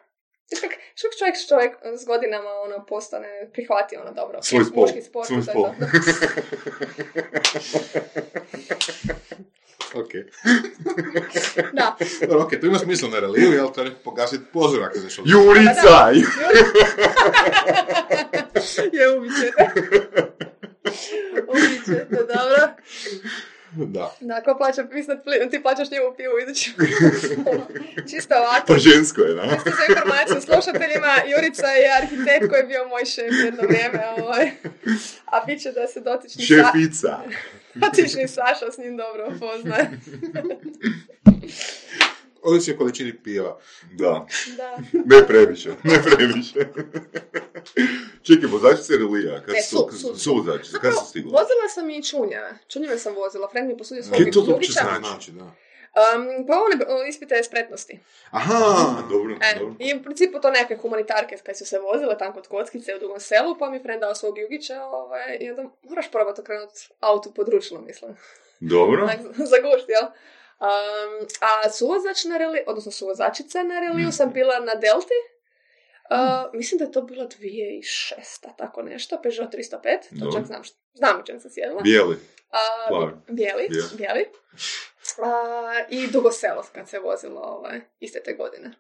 viš 0.52 0.62
kak 0.62 0.72
čovjek, 0.96 1.38
čovjek 1.50 1.76
s 2.02 2.06
godinama 2.06 2.50
ono, 2.50 2.86
postane, 2.86 3.50
prihvati 3.54 3.98
ono 3.98 4.12
dobro. 4.14 4.42
Svoj 4.42 4.64
spol, 4.66 4.82
Muški 4.82 5.02
sport, 5.02 5.28
svoj 5.28 5.42
spol. 5.42 5.66
ok. 9.94 10.12
Da. 11.74 11.96
Dobro, 12.22 12.42
ok, 12.46 12.50
to 12.62 12.68
ima 12.68 12.80
smisla 12.80 13.10
na 13.10 13.20
reliju, 13.20 13.52
jel 13.52 13.72
to 13.76 13.82
je 13.82 13.92
pogasiti 14.04 14.44
pozor 14.54 14.84
ako 14.84 14.98
ideš 14.98 15.20
od... 15.20 15.28
Jurica! 15.28 16.12
je 18.94 19.18
ubićete. 19.18 19.70
ubićete, 21.48 22.16
dobro. 22.16 22.68
Da. 23.96 24.16
Da, 24.20 24.42
ko 24.42 24.58
plaća 24.58 24.84
plin, 25.24 25.50
ti 25.52 25.62
plaćaš 25.62 25.92
njemu 25.92 26.14
pivu 26.18 26.34
idući. 26.44 26.74
Čisto 28.12 28.36
ovako. 28.36 28.66
Pa 28.68 28.78
žensko 28.78 29.22
je, 29.22 29.34
da? 29.34 29.42
Čisto 29.42 29.70
za 29.70 29.86
informaciju 29.90 30.42
slušateljima, 30.42 31.14
Jurica 31.32 31.68
je 31.68 31.98
arhitekt 32.02 32.50
koji 32.50 32.60
je 32.60 32.68
bio 32.68 32.88
moj 32.88 33.06
šef 33.06 33.32
jedno 33.46 33.64
vrijeme, 33.68 34.04
ovaj. 34.18 34.52
a 35.26 35.46
bit 35.46 35.62
će 35.62 35.72
da 35.72 35.88
se 35.88 36.00
dotični, 36.00 36.46
sa, 36.46 36.54
Šefica. 36.54 37.20
dotični 37.82 38.28
Saša 38.28 38.72
s 38.72 38.78
njim 38.78 38.98
dobro 38.98 39.32
poznaje. 39.40 39.90
Ovisi 42.44 42.74
o 42.74 42.78
količini 42.78 43.18
piva. 43.24 43.60
Da. 43.92 44.26
Da. 44.58 44.78
Ne 45.06 45.28
previše, 45.28 45.70
ne 45.84 46.04
previše. 46.04 46.60
Čekaj, 48.28 48.50
vozač 48.50 48.80
se 48.80 48.98
relija. 48.98 49.42
Kad 49.42 49.54
Ne, 49.56 49.62
su, 49.62 49.88
su- 49.92 49.98
su- 49.98 50.16
su 50.16 50.36
vozači, 50.36 50.72
kad 50.82 50.94
su 50.94 51.06
stigli? 51.10 51.32
Vozila 51.32 51.68
sam 51.74 51.90
i 51.90 52.04
čunjeve. 52.04 52.58
Čunjeve 52.68 52.98
sam 52.98 53.16
vozila. 53.16 53.50
Friend 53.50 53.68
mi 53.68 53.74
je 53.74 53.78
posudio 53.78 54.04
svog 54.04 54.18
Kaj 54.18 54.32
to 54.32 54.46
uopće 54.48 54.72
znači? 54.72 55.00
Znači, 55.00 55.32
da. 55.32 55.44
Um, 55.44 56.48
pa 56.48 56.54
one 56.54 57.10
ispite 57.10 57.44
spretnosti. 57.44 58.00
Aha, 58.32 59.02
dobro, 59.10 59.36
E, 59.42 59.60
dobro. 59.60 59.76
I 59.80 59.96
u 59.96 60.04
principu 60.04 60.40
to 60.40 60.52
neke 60.52 60.78
humanitarke 60.78 61.38
kad 61.46 61.58
su 61.58 61.66
se 61.66 61.80
vozile 61.80 62.18
tam 62.18 62.34
kod 62.34 62.48
Kockice 62.48 62.96
u 62.96 63.00
Dugom 63.00 63.20
selu, 63.20 63.58
pa 63.60 63.70
mi 63.70 63.76
je 63.78 63.82
friend 63.84 64.02
dao 64.02 64.16
svog 64.16 64.38
Jugića 64.38 64.84
ovaj, 64.84 65.38
i 65.40 65.50
onda 65.50 65.64
moraš 65.84 66.12
probati 66.12 66.42
okrenuti 66.42 66.90
auto 67.00 67.32
područno, 67.32 67.82
mislim. 67.82 68.12
Dobro. 68.60 69.04
Onak, 69.04 69.20
za 69.52 69.58
gušt, 69.62 69.90
jel? 69.90 70.10
Um, 70.62 71.28
a 71.40 71.70
suvozač 71.70 72.26
na 72.26 72.38
reliju, 72.38 72.64
odnosno 72.68 72.92
suvozačica 72.92 73.64
na 73.64 73.80
reliju 73.80 74.12
sam 74.12 74.34
bila 74.34 74.60
na 74.60 74.76
Delti. 74.76 75.20
Uh, 76.12 76.54
mislim 76.54 76.78
da 76.78 76.86
je 76.86 76.92
to 76.92 77.02
bilo 77.02 77.26
2006, 77.26 78.58
tako 78.58 78.82
nešto, 78.82 79.20
Peugeot 79.24 79.54
305, 79.54 79.72
to 79.72 79.82
Dobro. 80.12 80.40
čak 80.40 80.46
znam, 80.46 80.64
što, 80.64 80.78
znam 80.94 81.20
u 81.20 81.24
čem 81.24 81.40
sam 81.40 81.52
sjedila. 81.52 81.82
Bijeli. 81.82 82.18
Plavi. 82.88 83.12
bijeli, 83.28 83.68
Bijeli. 83.70 83.90
bijeli. 83.98 84.26
A, 85.24 85.86
I 85.90 86.08
dugo 86.08 86.32
selo 86.32 86.66
kad 86.74 86.90
se 86.90 87.00
vozilo 87.00 87.42
ovaj, 87.42 87.82
iste 88.00 88.24
te 88.24 88.34
godine. 88.34 88.72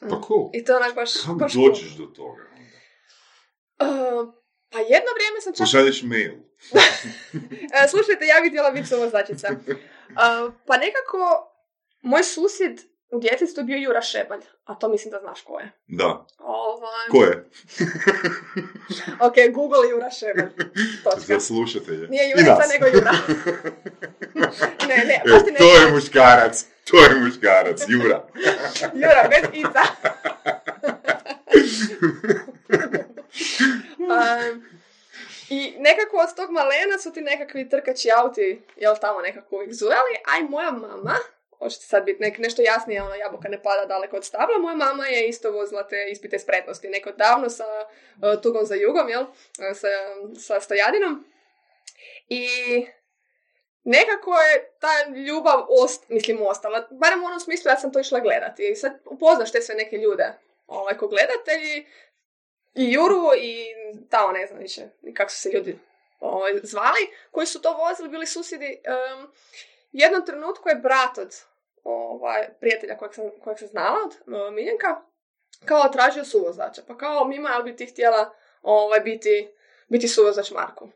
pa 0.00 0.20
cool. 0.26 0.50
I 0.52 0.64
to 0.64 0.76
onak 0.76 0.94
baš... 0.94 1.10
Kako 1.22 1.34
baš 1.34 1.52
dođeš 1.52 1.96
do 1.96 2.06
toga? 2.06 2.42
onda? 2.56 4.20
Uh, 4.20 4.34
pa 4.74 4.80
jedno 4.80 5.10
vrijeme 5.16 5.40
sam 5.40 5.52
čak... 5.52 5.64
Pošalješ 5.64 6.02
mail. 6.02 6.34
E, 7.76 7.88
slušajte, 7.88 8.26
ja 8.26 8.40
bih 8.42 8.50
htjela 8.50 8.70
biti 8.70 8.88
suvozačica. 8.88 9.48
Uh, 9.50 10.52
pa 10.66 10.76
nekako, 10.76 11.20
moj 12.02 12.24
susjed 12.24 12.80
u 13.10 13.20
djetinstvu 13.20 13.60
je 13.60 13.64
bio 13.64 13.76
Jura 13.76 14.02
Šebalj, 14.02 14.40
a 14.64 14.74
to 14.74 14.88
mislim 14.88 15.10
da 15.10 15.18
znaš 15.18 15.40
ko 15.40 15.58
je. 15.60 15.72
Da. 15.86 16.26
Ovaj... 16.38 17.08
Ko 17.10 17.24
je? 17.24 17.44
Ok, 19.26 19.34
Google 19.54 19.88
Jura 19.90 20.10
Šebalj. 20.10 20.50
Točka. 21.04 21.20
Za 21.20 21.40
slušatelje. 21.40 22.08
Nije 22.08 22.30
Jurica, 22.30 22.62
nego 22.72 22.86
Jura. 22.86 23.12
ne, 24.88 24.96
ne, 24.96 25.22
E, 25.24 25.52
ne 25.52 25.58
to 25.58 25.74
je 25.74 25.92
muškarac. 25.92 26.64
To 26.90 26.96
je 26.96 27.20
muškarac. 27.20 27.84
Jura. 27.88 28.28
Jura, 28.94 29.28
bez 29.30 29.44
Ica. 29.52 29.82
Um, 34.10 34.64
I 35.50 35.74
nekako 35.78 36.16
od 36.16 36.36
tog 36.36 36.50
malena 36.50 36.98
su 36.98 37.12
ti 37.12 37.20
nekakvi 37.20 37.68
trkači 37.68 38.10
auti, 38.16 38.62
jel 38.76 38.96
tamo 39.00 39.20
nekako 39.20 39.56
uvijek 39.56 39.72
zujali, 39.72 40.14
a 40.26 40.38
i 40.38 40.48
moja 40.48 40.70
mama, 40.70 41.16
hoćete 41.58 41.84
sad 41.84 42.04
biti 42.04 42.22
nek, 42.22 42.38
nešto 42.38 42.62
jasnije, 42.62 43.02
ono 43.02 43.14
jabuka 43.14 43.48
ne 43.48 43.62
pada 43.62 43.86
daleko 43.86 44.16
od 44.16 44.24
stabla, 44.24 44.58
moja 44.58 44.76
mama 44.76 45.06
je 45.06 45.28
isto 45.28 45.52
vozila 45.52 45.88
te 45.88 46.08
ispite 46.10 46.38
spretnosti, 46.38 46.88
neko 46.88 47.12
davno 47.12 47.50
sa 47.50 47.64
uh, 47.64 48.42
tugom 48.42 48.66
za 48.66 48.74
jugom, 48.74 49.08
jel, 49.08 49.22
uh, 49.22 49.30
sa, 49.74 49.88
sa 50.40 50.60
stojadinom. 50.60 51.24
I 52.28 52.46
nekako 53.84 54.30
je 54.30 54.70
ta 54.80 55.10
ljubav 55.26 55.66
ost, 55.68 56.08
mislim 56.08 56.38
ostala, 56.42 56.88
barem 56.90 57.22
u 57.22 57.26
onom 57.26 57.40
smislu 57.40 57.68
da 57.68 57.76
sam 57.76 57.92
to 57.92 58.00
išla 58.00 58.20
gledati. 58.20 58.68
I 58.68 58.76
sad 58.76 58.92
upoznaš 59.04 59.52
te 59.52 59.60
sve 59.60 59.74
neke 59.74 59.96
ljude, 59.96 60.32
ovaj, 60.66 60.96
ko 60.96 61.08
gledatelji, 61.08 61.86
i 62.74 62.92
Juru 62.92 63.30
i 63.38 63.66
tamo 64.10 64.32
ne 64.32 64.46
znam 64.46 64.58
više 64.58 64.82
kako 65.14 65.30
su 65.30 65.38
se 65.38 65.50
ljudi 65.50 65.78
ovaj, 66.20 66.52
zvali, 66.62 67.10
koji 67.30 67.46
su 67.46 67.60
to 67.60 67.72
vozili, 67.72 68.08
bili 68.08 68.26
susjedi. 68.26 68.80
Um, 68.86 69.32
jednom 69.92 70.26
trenutku 70.26 70.68
je 70.68 70.74
brat 70.74 71.18
od 71.18 71.34
ovaj, 71.84 72.48
prijatelja 72.60 72.96
kojeg 72.96 73.14
sam, 73.14 73.24
kojeg 73.44 73.58
sam 73.58 73.68
znala, 73.68 73.98
od 74.04 74.12
uh, 74.12 74.54
Miljenka, 74.54 75.02
kao 75.64 75.88
tražio 75.88 76.24
suvozača. 76.24 76.82
Pa 76.86 76.96
kao, 76.96 77.24
Mima, 77.24 77.50
jel 77.50 77.62
bi 77.62 77.76
ti 77.76 77.86
htjela 77.86 78.34
ovaj, 78.62 79.00
biti, 79.00 79.48
biti 79.88 80.08
suvozač 80.08 80.50
Marku? 80.50 80.88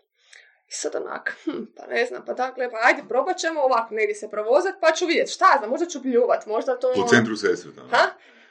I 0.68 0.72
sad 0.72 0.94
onak, 0.94 1.36
hm, 1.44 1.64
pa 1.76 1.86
ne 1.86 2.06
znam, 2.06 2.24
pa 2.26 2.32
dakle, 2.32 2.70
pa 2.70 2.78
ajde, 2.82 3.02
probat 3.08 3.36
ćemo 3.36 3.60
ovako 3.60 3.94
negdje 3.94 4.14
se 4.14 4.30
provozat, 4.30 4.74
pa 4.80 4.92
ću 4.92 5.06
vidjeti, 5.06 5.30
šta 5.30 5.54
znam, 5.58 5.70
možda 5.70 5.86
ću 5.86 6.02
pljuvat, 6.02 6.46
možda 6.46 6.78
to... 6.78 6.92
Po 6.94 7.08
centru 7.08 7.36
sestre 7.36 7.70
tamo. 7.76 7.88
Ha? 7.90 8.06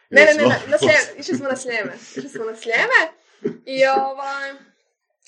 Ne, 0.09 0.25
ne, 0.25 0.33
ne, 0.33 0.43
na, 0.43 0.55
na 0.67 0.77
sljeme, 0.77 1.19
išli 1.19 1.35
smo 1.37 1.47
na 1.49 1.55
sljeme, 1.55 1.93
išli 2.17 2.29
smo 2.29 2.45
na 2.45 2.55
sljeme 2.55 2.99
i 3.65 3.85
ovaj, 3.85 4.51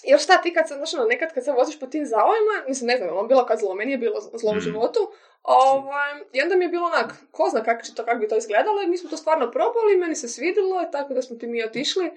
i 0.03 0.11
još 0.11 0.23
šta 0.23 0.41
ti 0.41 0.53
kad 0.53 0.67
se, 0.67 0.73
znaš 0.73 0.93
ono, 0.93 1.05
nekad 1.05 1.33
kad 1.33 1.43
se 1.43 1.51
voziš 1.51 1.79
po 1.79 1.87
tim 1.87 2.05
zavojima, 2.05 2.53
mislim, 2.67 2.87
ne 2.87 2.97
znam, 2.97 3.09
je 3.09 3.13
li 3.13 3.19
on 3.19 3.27
bilo 3.27 3.45
kad 3.45 3.59
zlo, 3.59 3.75
meni 3.75 3.91
je 3.91 3.97
bilo 3.97 4.21
zlo 4.33 4.51
u 4.51 4.55
Mm. 4.55 4.59
životu, 4.59 5.11
ovaj, 5.43 6.11
i 6.33 6.41
onda 6.41 6.55
mi 6.55 6.65
je 6.65 6.69
bilo 6.69 6.85
onak, 6.85 7.13
ko 7.31 7.49
zna 7.49 7.63
kako 7.63 7.81
će 7.83 7.95
to, 7.95 8.05
kako 8.05 8.19
bi 8.19 8.27
to 8.27 8.37
izgledalo, 8.37 8.81
i 8.81 8.87
mi 8.87 8.97
smo 8.97 9.09
to 9.09 9.17
stvarno 9.17 9.51
probali, 9.51 9.97
meni 9.97 10.15
se 10.15 10.27
svidjelo, 10.27 10.81
i 10.81 10.91
tako 10.91 11.13
da 11.13 11.21
smo 11.21 11.35
ti 11.37 11.47
mi 11.47 11.63
otišli, 11.63 12.11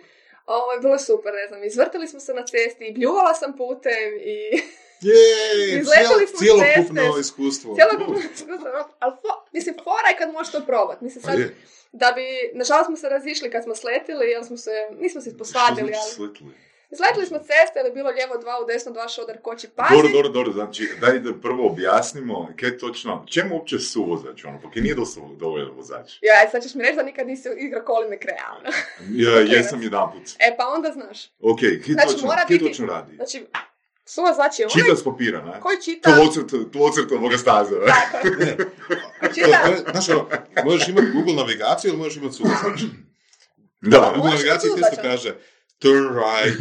ovaj, 0.47 0.79
bilo 0.79 0.93
je 0.95 0.99
super, 0.99 1.33
ne 1.35 1.47
znam, 1.49 1.65
izvrtali 1.65 2.09
smo 2.09 2.21
se 2.21 2.35
na 2.35 2.45
cesti, 2.47 2.85
i 2.85 2.93
bljuvala 2.93 3.35
sam 3.35 3.57
putem, 3.57 4.15
i 4.21 4.63
Jej, 5.03 5.81
Izletali 5.81 6.27
smo 6.27 6.39
cijelokupno 6.39 7.03
ceste. 7.05 7.21
iskustvo. 7.21 7.75
cijelo 7.75 7.91
ali 8.99 9.13
fo- 9.15 9.41
mislim, 9.53 9.75
fora 9.77 10.09
je 10.11 10.17
kad 10.19 10.33
možeš 10.33 10.53
to 10.53 10.61
probat, 10.61 11.01
mislim, 11.01 11.23
sad, 11.23 11.39
je. 11.39 11.57
da 11.93 12.13
bi, 12.13 12.23
nažalost 12.55 12.87
smo 12.87 12.97
se 12.97 13.09
razišli 13.09 13.51
kad 13.51 13.63
smo 13.65 13.75
sletili, 13.75 14.27
jer 14.27 14.45
smo 14.45 14.57
se, 14.57 14.71
nismo 14.99 15.21
se 15.21 15.39
posvadili, 15.39 15.75
Što 15.89 16.01
ali... 16.01 16.03
znači 16.03 16.15
sletili? 16.15 16.51
Izletili 16.91 17.27
smo 17.27 17.39
ceste, 17.39 17.79
je 17.79 17.91
bilo 17.91 18.11
lijevo 18.11 18.37
dva, 18.37 18.55
u 18.59 18.67
desno 18.67 18.93
dva 18.93 19.09
šodar 19.09 19.39
koči 19.39 19.69
pazi. 19.69 19.95
Dobro, 19.95 20.09
dobro, 20.11 20.29
dobro, 20.31 20.53
znači, 20.53 20.89
daj 21.01 21.19
da 21.19 21.35
prvo 21.37 21.67
objasnimo, 21.67 22.49
kaj 22.61 22.79
točno, 22.79 23.25
čemu 23.29 23.55
uopće 23.55 23.79
suvozač, 23.79 24.45
ono, 24.45 24.61
pa 24.63 24.81
nije 24.81 24.95
dosta 24.95 25.21
dovoljan 25.33 25.71
vozač. 25.71 26.13
Ja, 26.23 26.35
aj, 26.37 26.51
sad 26.51 26.63
ćeš 26.63 26.75
mi 26.75 26.83
reći 26.83 26.97
da 26.97 27.03
nikad 27.03 27.27
nisi 27.27 27.49
igrao 27.59 27.85
koline 27.85 28.19
realno. 28.25 28.71
Ja, 29.11 29.41
jesam 29.57 29.83
jedan 29.83 30.13
put. 30.13 30.23
E, 30.39 30.57
pa 30.57 30.67
onda 30.67 30.91
znaš. 30.91 31.27
Ok, 31.41 31.61
kaj 31.61 31.93
Znači, 31.93 32.09
točno, 32.09 32.27
mora 32.27 32.39
kaj 32.39 32.47
biti- 32.49 32.65
točno 32.65 32.87
radi? 32.87 33.17
Znači, 33.17 33.45
suvozač 34.05 34.59
je 34.59 34.67
onaj 34.67 34.83
Čita 34.83 34.97
s 34.97 35.05
papira, 35.05 35.43
ne? 35.43 35.61
koji 35.61 35.83
čita... 35.83 36.15
Tlocrt, 36.15 36.73
tlocrt 36.73 37.13
ovoga 37.13 37.39
staza? 37.39 37.75
Tako, 37.87 38.29
čita... 39.35 39.85
to 39.85 39.91
znaš 39.91 40.09
ono, 40.09 40.29
možeš 40.65 40.89
imati 40.89 41.07
Google 41.15 41.35
navigaciju 41.35 41.89
ili 41.89 41.99
možeš 41.99 42.17
imati 42.17 42.35
suvozač. 42.35 42.81
Da, 43.81 44.13
Google 44.15 44.31
navigaciji 44.31 44.71
ti 44.75 44.81
isto 44.81 45.03
kaže 45.03 45.35
turn 45.79 46.09
right. 46.09 46.59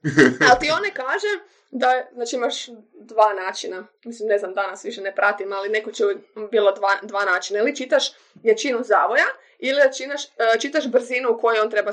Ali 0.48 0.60
ti 0.60 0.70
one 0.70 0.94
kaže 0.94 1.26
da, 1.70 2.08
znači 2.12 2.36
imaš 2.36 2.66
dva 2.94 3.34
načina, 3.34 3.86
mislim 4.04 4.28
ne 4.28 4.38
znam 4.38 4.54
danas 4.54 4.84
više 4.84 5.00
ne 5.00 5.14
pratim, 5.14 5.52
ali 5.52 5.68
neko 5.68 5.92
će 5.92 6.04
bilo 6.50 6.72
dva, 6.72 6.88
dva 7.02 7.24
načina, 7.24 7.58
ili 7.58 7.76
čitaš 7.76 8.12
jačinu 8.42 8.78
zavoja, 8.82 9.26
ili 9.58 9.80
čitaš, 9.96 10.24
e, 10.24 10.58
čitaš 10.60 10.88
brzinu 10.88 11.30
u 11.30 11.38
kojoj 11.38 11.60
on 11.60 11.70
treba 11.70 11.92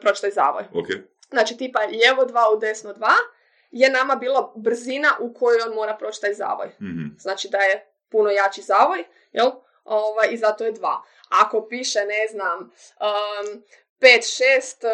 proći 0.00 0.20
taj 0.20 0.30
zavoj. 0.30 0.64
ok. 0.74 0.86
Znači 1.30 1.56
tipa 1.56 1.80
lijevo 1.80 2.24
dva 2.24 2.44
u 2.56 2.58
desno 2.58 2.92
dva 2.92 3.14
je 3.70 3.90
nama 3.90 4.16
bilo 4.16 4.52
brzina 4.56 5.08
u 5.20 5.34
kojoj 5.34 5.60
on 5.60 5.74
mora 5.74 5.96
proći 5.96 6.20
taj 6.20 6.34
zavoj. 6.34 6.68
Mhm. 6.68 7.06
Znači 7.18 7.48
da 7.48 7.58
je 7.58 7.86
puno 8.08 8.30
jači 8.30 8.62
zavoj, 8.62 9.04
jel? 9.32 9.50
Ovaj, 9.84 10.28
I 10.30 10.36
zato 10.36 10.64
je 10.64 10.72
dva. 10.72 11.02
Ako 11.30 11.66
piše, 11.68 11.98
ne 12.00 12.26
znam, 12.30 12.58
um, 12.60 13.62
5, 13.98 14.22
6, 14.22 14.84
uh, 14.84 14.90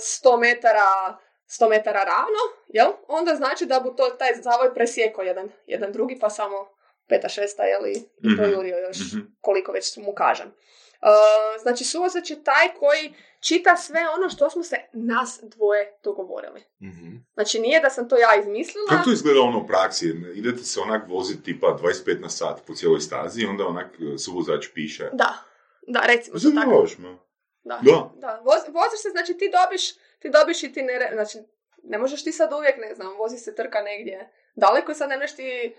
100 0.00 0.38
metara 0.38 1.16
100 1.50 1.68
metara 1.68 2.00
ravno, 2.00 2.38
jel? 2.68 2.92
Onda 3.08 3.34
znači 3.34 3.66
da 3.66 3.80
bu 3.80 3.90
to, 3.90 4.06
taj 4.08 4.34
zavoj 4.34 4.74
presjekao 4.74 5.22
jedan, 5.22 5.50
jedan 5.66 5.92
drugi, 5.92 6.18
pa 6.18 6.30
samo 6.30 6.68
peta, 7.08 7.28
šesta, 7.28 7.62
jel? 7.62 7.86
I 7.86 7.98
Mhm. 8.24 8.36
projurio 8.36 8.78
još 8.78 8.96
Mhm. 8.98 9.20
koliko 9.40 9.72
već 9.72 9.96
mu 9.96 10.12
kažem. 10.14 10.54
Uh, 11.06 11.62
znači, 11.62 11.84
suvozač 11.84 12.30
je 12.30 12.44
taj 12.44 12.74
koji 12.78 13.14
čita 13.40 13.76
sve 13.76 14.00
ono 14.16 14.28
što 14.28 14.50
smo 14.50 14.62
se 14.62 14.76
nas 14.92 15.40
dvoje 15.42 15.98
dogovorili. 16.02 16.64
Mhm. 16.82 17.16
Znači, 17.34 17.58
nije 17.58 17.80
da 17.80 17.90
sam 17.90 18.08
to 18.08 18.16
ja 18.16 18.40
izmislila. 18.40 18.86
Kako 18.88 19.04
to 19.04 19.12
izgleda 19.12 19.40
ono 19.40 19.58
u 19.58 19.66
praksi? 19.66 20.14
Idete 20.34 20.62
se 20.62 20.80
onak 20.80 21.08
voziti 21.08 21.42
tipa 21.42 21.78
25 21.82 22.20
na 22.20 22.28
sat 22.28 22.62
po 22.66 22.74
cijeloj 22.74 23.00
stazi 23.00 23.42
i 23.42 23.46
onda 23.46 23.66
onak 23.66 23.86
e, 23.86 24.18
suvozač 24.18 24.66
piše. 24.74 25.10
Da, 25.12 25.34
da, 25.86 26.00
recimo 26.00 26.38
to 26.38 26.50
tako. 26.50 26.86
Me. 26.98 27.16
Da. 27.64 27.80
Da. 27.82 28.10
Da, 28.14 28.40
voz, 28.44 28.60
voziš 28.68 29.00
se, 29.02 29.08
znači 29.10 29.34
ti 29.34 29.50
dobiš, 29.58 29.94
ti 30.18 30.30
dobiš 30.30 30.62
i 30.62 30.72
ti 30.72 30.82
ne, 30.82 31.10
znači 31.12 31.38
ne 31.82 31.98
možeš 31.98 32.24
ti 32.24 32.32
sad 32.32 32.52
uvijek, 32.52 32.76
ne 32.78 32.94
znam, 32.94 33.16
vozi 33.16 33.38
se 33.38 33.54
trka 33.54 33.82
negdje 33.82 34.30
daleko 34.56 34.94
sad 34.94 35.08
ne 35.08 35.16
možeš 35.16 35.36
ti 35.36 35.74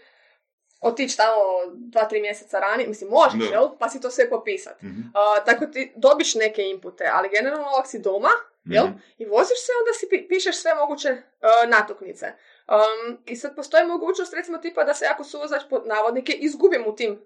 otići 0.81 1.17
tamo 1.17 1.35
dva, 1.67 2.05
tri 2.05 2.21
mjeseca 2.21 2.59
ranije, 2.59 2.87
mislim 2.87 3.09
možeš, 3.09 3.51
jel? 3.51 3.69
Pa 3.79 3.89
si 3.89 4.01
to 4.01 4.11
sve 4.11 4.29
popisat. 4.29 4.81
Mhm. 4.81 5.01
A, 5.13 5.43
tako 5.45 5.65
ti 5.65 5.91
dobiš 5.95 6.35
neke 6.35 6.63
inpute, 6.63 7.09
ali 7.13 7.29
generalno 7.29 7.67
ako 7.69 7.87
si 7.87 7.99
doma, 7.99 8.29
jel? 8.65 8.85
Mhm. 8.85 8.97
I 9.17 9.25
voziš 9.25 9.59
se, 9.59 9.71
onda 9.79 9.93
si 9.93 10.05
pi- 10.07 10.27
pišeš 10.29 10.55
sve 10.55 10.75
moguće 10.75 11.09
uh, 11.11 11.69
natuknice. 11.69 12.31
Um, 12.67 13.17
I 13.25 13.35
sad 13.35 13.55
postoji 13.55 13.85
mogućnost, 13.85 14.33
recimo, 14.33 14.57
tipa 14.57 14.83
da 14.83 14.93
se 14.93 15.05
ako 15.05 15.23
suvozač 15.23 15.61
pod 15.69 15.87
navodnike 15.87 16.33
izgubim 16.33 16.83
u 16.87 16.95
tim 16.95 17.21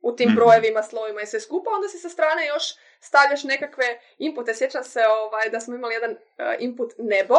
u 0.00 0.12
tim 0.12 0.28
Mhm. 0.28 0.36
brojevima, 0.36 0.82
slovima 0.82 1.20
i 1.20 1.26
sve 1.26 1.40
skupa, 1.40 1.70
onda 1.70 1.88
si 1.88 1.98
sa 1.98 2.08
strane 2.08 2.46
još 2.46 2.62
stavljaš 3.00 3.44
nekakve 3.44 3.84
inpute. 4.18 4.54
Sjećam 4.54 4.84
se 4.84 5.00
ovaj, 5.08 5.50
da 5.50 5.60
smo 5.60 5.74
imali 5.74 5.94
jedan 5.94 6.10
uh, 6.10 6.16
input 6.58 6.92
nebo, 6.98 7.34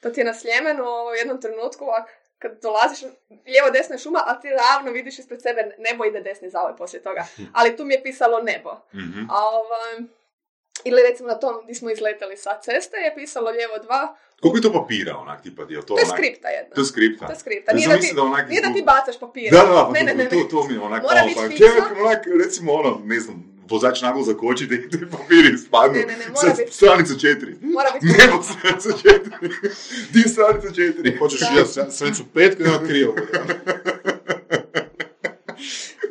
to 0.00 0.10
ti 0.10 0.20
je 0.20 0.24
na 0.24 0.34
Sljemenu 0.34 0.84
u 0.84 1.14
jednom 1.14 1.40
trenutku, 1.40 1.84
ovak, 1.84 2.08
kad 2.38 2.62
dolaziš, 2.62 3.00
lijevo 3.46 3.70
desno 3.72 3.94
je 3.94 3.98
šuma, 3.98 4.22
a 4.26 4.40
ti 4.40 4.48
ravno 4.50 4.92
vidiš 4.92 5.18
ispred 5.18 5.42
sebe 5.42 5.76
nebo 5.78 6.04
ide 6.04 6.20
desni 6.20 6.50
zavoj 6.50 6.76
poslije 6.76 7.02
toga. 7.02 7.26
Ali 7.52 7.76
tu 7.76 7.84
mi 7.84 7.94
je 7.94 8.02
pisalo 8.02 8.42
nebo. 8.42 8.70
Mhm. 8.94 9.20
A 9.30 9.48
ovaj, 9.48 9.94
ili 10.84 11.02
recimo 11.02 11.28
na 11.28 11.34
tom 11.34 11.60
gdje 11.62 11.74
smo 11.74 11.90
izletali 11.90 12.36
sa 12.36 12.60
ceste 12.60 12.96
je 12.96 13.14
pisalo 13.14 13.50
lijevo 13.50 13.78
dva, 13.78 14.16
Koliko 14.40 14.58
je 14.58 14.62
to 14.62 14.72
papira, 14.72 15.16
onak, 15.16 15.42
tipa, 15.42 15.62
je 15.62 15.80
to 15.80 15.82
to 15.82 15.98
je 15.98 16.04
onak- 16.04 16.16
skripta 16.16 16.48
jedna. 16.48 16.74
To 16.74 16.80
je 16.80 16.84
skripta. 16.84 17.26
To 17.26 17.32
je 17.32 17.38
skripta. 17.38 17.72
Nije 17.72 17.88
da 17.88 17.98
ti, 17.98 18.12
da 18.16 18.22
onak 18.22 18.48
nije 18.48 18.62
da 18.62 18.72
ti 18.72 18.82
bacaš 18.82 19.18
papir. 19.20 19.52
Da, 19.52 19.58
da, 19.58 19.90
ne, 19.92 20.02
ne, 20.02 20.14
ne, 20.14 20.28
to, 20.28 20.36
ne. 20.36 20.48
to 20.50 20.64
mi 20.64 20.74
je 20.74 20.80
onak, 20.80 21.02
Mora 21.02 21.14
malo, 21.14 21.48
biti 21.48 21.64
pa, 21.78 22.02
onak, 22.04 22.24
recimo 22.44 22.72
ono, 22.72 23.00
ne 23.04 23.20
znam, 23.20 23.47
vozač 23.70 24.02
naglo 24.02 24.22
zakoči 24.22 24.66
da 24.66 24.76
ti 24.88 25.04
papiri 25.10 25.54
ispadnu. 25.54 25.92
Ne, 25.94 26.06
ne, 26.06 26.16
ne, 26.16 26.24
mora 26.34 26.54
biti- 26.56 26.72
stranica 26.72 27.14
četiri. 27.14 27.56
Mora 27.62 27.88
biti 27.94 28.06
Nebo 28.18 28.42
stranica 28.42 28.88
četiri. 28.92 29.48
Di 30.12 30.22
stranica 30.22 30.68
četiri. 30.68 31.16
Hoćeš 31.16 31.40
Da. 31.40 31.46
ja 31.80 31.90
stranicu 31.90 32.24
pet 32.34 32.56
kad 32.58 32.66
ima 32.66 32.78
krivo. 32.78 33.14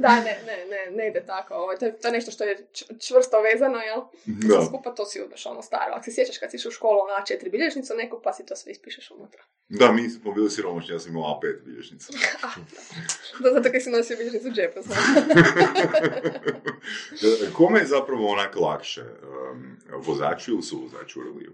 Da, 0.08 0.16
ne, 0.16 0.39
ne, 0.45 0.66
ne, 0.66 0.91
ne 0.97 1.08
ide 1.08 1.26
tako. 1.26 1.53
Ovo, 1.53 1.76
to, 1.76 1.86
je, 1.86 1.99
to 1.99 2.08
je 2.08 2.12
nešto 2.12 2.32
što 2.32 2.43
je 2.43 2.68
čvrsto 3.08 3.41
vezano, 3.41 3.80
jel? 3.80 4.01
Da. 4.26 4.66
Skupa 4.66 4.95
to 4.95 5.05
si 5.05 5.22
uzmeš 5.22 5.45
ono 5.45 5.62
staro. 5.62 5.93
Ako 5.93 6.03
se 6.03 6.12
sjećaš 6.12 6.38
kad 6.38 6.51
si 6.51 6.58
išao 6.58 6.70
u 6.70 6.72
školu 6.72 6.99
na 7.08 7.24
A4 7.24 7.51
bilježnicu 7.51 7.93
neku, 7.95 8.20
pa 8.24 8.34
si 8.34 8.45
to 8.45 8.55
sve 8.55 8.72
ispišeš 8.72 9.12
unutra. 9.12 9.43
Da, 9.70 9.91
mi 9.91 10.10
smo 10.10 10.32
bili 10.32 10.49
siromašni, 10.49 10.93
ja 10.93 10.99
sam 10.99 11.12
imao 11.12 11.39
A5 11.39 11.64
bilježnica. 11.66 12.14
Da, 13.39 13.53
zato 13.53 13.72
kad 13.72 13.84
si 13.84 13.89
nosio 13.89 14.18
bilježnicu 14.18 14.47
u 14.47 14.51
džepu, 14.51 14.82
znaš. 14.82 14.97
Kome 17.58 17.80
je 17.80 17.86
zapravo 17.86 18.28
onak 18.28 18.55
lakše? 18.55 19.01
Um, 19.01 19.78
vozaču 19.91 20.51
ili 20.51 20.64
suvozaču 20.64 21.20
u 21.20 21.24
reliju? 21.24 21.53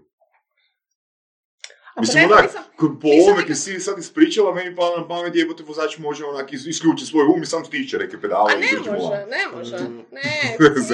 Mislim, 1.96 2.24
onak, 2.24 2.42
nisam- 2.42 2.62
po 2.98 3.08
ovome 3.20 3.46
kad 3.46 3.58
si 3.58 3.80
sad 3.80 3.98
ispričala, 3.98 4.54
meni 4.54 4.76
pa 4.76 4.82
na 4.92 5.08
pamet 5.08 5.34
jebote 5.34 5.62
vozač 5.62 5.98
može 5.98 6.24
onak 6.26 6.52
is- 6.52 6.66
isključiti 6.66 7.10
svoj 7.10 7.26
um 7.26 7.42
i 7.42 7.46
sam 7.46 7.64
stiče 7.64 7.98
neke 7.98 8.20
pedale 8.20 8.52
A 8.52 8.56
ne 8.56 8.66
drži 8.72 8.90
volan. 8.90 9.00
može, 9.00 9.26
ne 9.28 9.46
može. 9.48 9.76
Ne, 10.12 10.56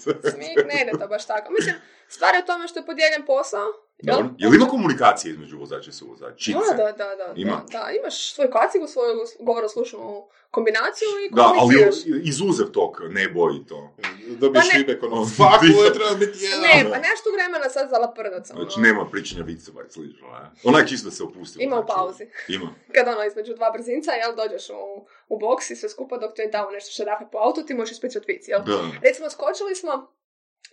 se. 0.00 0.30
smijeh 0.30 0.56
ne 0.66 0.82
ide 0.82 0.92
to 1.00 1.06
baš 1.08 1.26
tako. 1.26 1.52
Mislim, 1.52 1.74
stvar 2.08 2.34
je 2.34 2.42
u 2.42 2.46
tome 2.46 2.68
što 2.68 2.78
je 2.78 2.86
podijeljen 2.86 3.22
posao. 3.26 3.66
Jel? 3.98 4.16
Dobro. 4.16 4.34
Je 4.38 4.48
li 4.48 4.56
ima 4.56 4.66
komunikacije 4.66 5.32
između 5.32 5.58
vozača 5.58 5.90
i 5.90 5.92
suvozača? 5.92 6.52
Da, 6.52 6.76
da, 6.76 6.92
da, 6.92 7.16
da, 7.16 7.32
Ima. 7.36 7.62
da, 7.72 7.90
imaš 8.00 8.32
svoju 8.34 8.50
kacigu, 8.50 8.86
svoju 8.86 9.14
govoroslušnu 9.40 10.28
kombinaciju 10.50 11.08
i 11.26 11.34
Da, 11.34 11.52
ali 11.58 11.74
izuzev 12.22 12.66
tog 12.66 13.00
nebo 13.10 13.50
i 13.50 13.66
to. 13.66 13.94
Dobiješ 14.28 14.64
Pa 14.70 14.78
ne- 14.78 14.98
ono, 15.02 15.16
ovo 15.76 15.84
je 15.84 15.92
treba 15.92 16.14
biti 16.14 16.38
jedan. 16.44 16.60
Ne, 16.60 16.76
pa 16.90 16.96
nemaš 16.96 17.20
tu 17.24 17.30
vremena 17.36 17.68
sad 17.70 17.90
za 17.90 17.98
laprdac. 17.98 18.50
ono. 18.50 18.60
Znači, 18.60 18.80
nema 18.80 19.06
pričanja 19.12 19.42
viceva 19.42 19.82
i 19.82 19.90
slično, 19.90 20.26
ne? 20.28 20.50
Onak 20.64 20.88
čisto 20.88 21.04
da 21.04 21.10
se 21.10 21.22
opusti. 21.22 21.62
Ima 21.62 21.76
u 21.76 21.80
vozač. 21.80 21.96
pauzi. 21.96 22.24
Ima. 22.48 22.68
Kad 22.94 23.08
ono 23.08 23.24
između 23.24 23.54
dva 23.54 23.70
brzinca, 23.70 24.10
jel, 24.12 24.36
dođeš 24.36 24.70
u, 24.70 25.06
u 25.28 25.38
boks 25.38 25.70
i 25.70 25.76
sve 25.76 25.88
skupa 25.88 26.16
dok 26.18 26.34
to 26.36 26.42
je 26.42 26.50
tamo 26.50 26.70
nešto 26.70 26.90
šarafe 26.92 27.24
po 27.32 27.38
autu, 27.38 27.62
ti 27.62 27.74
možeš 27.74 27.92
ispričati 27.92 28.32
vic, 28.32 28.48
jel? 28.48 28.62
Da. 28.62 28.78
Recimo, 29.02 29.30
skočili 29.30 29.74
smo, 29.74 30.12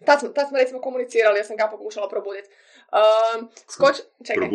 tad 0.05 0.19
smo, 0.19 0.29
tad 0.29 0.47
smo 0.47 0.57
recimo 0.57 0.81
komunicirali, 0.81 1.39
ja 1.39 1.43
sam 1.43 1.57
ga 1.57 1.67
pokušala 1.71 2.09
probuditi. 2.09 2.49
Um, 2.93 3.49
skoč, 3.67 3.95
čekaj, 4.27 4.49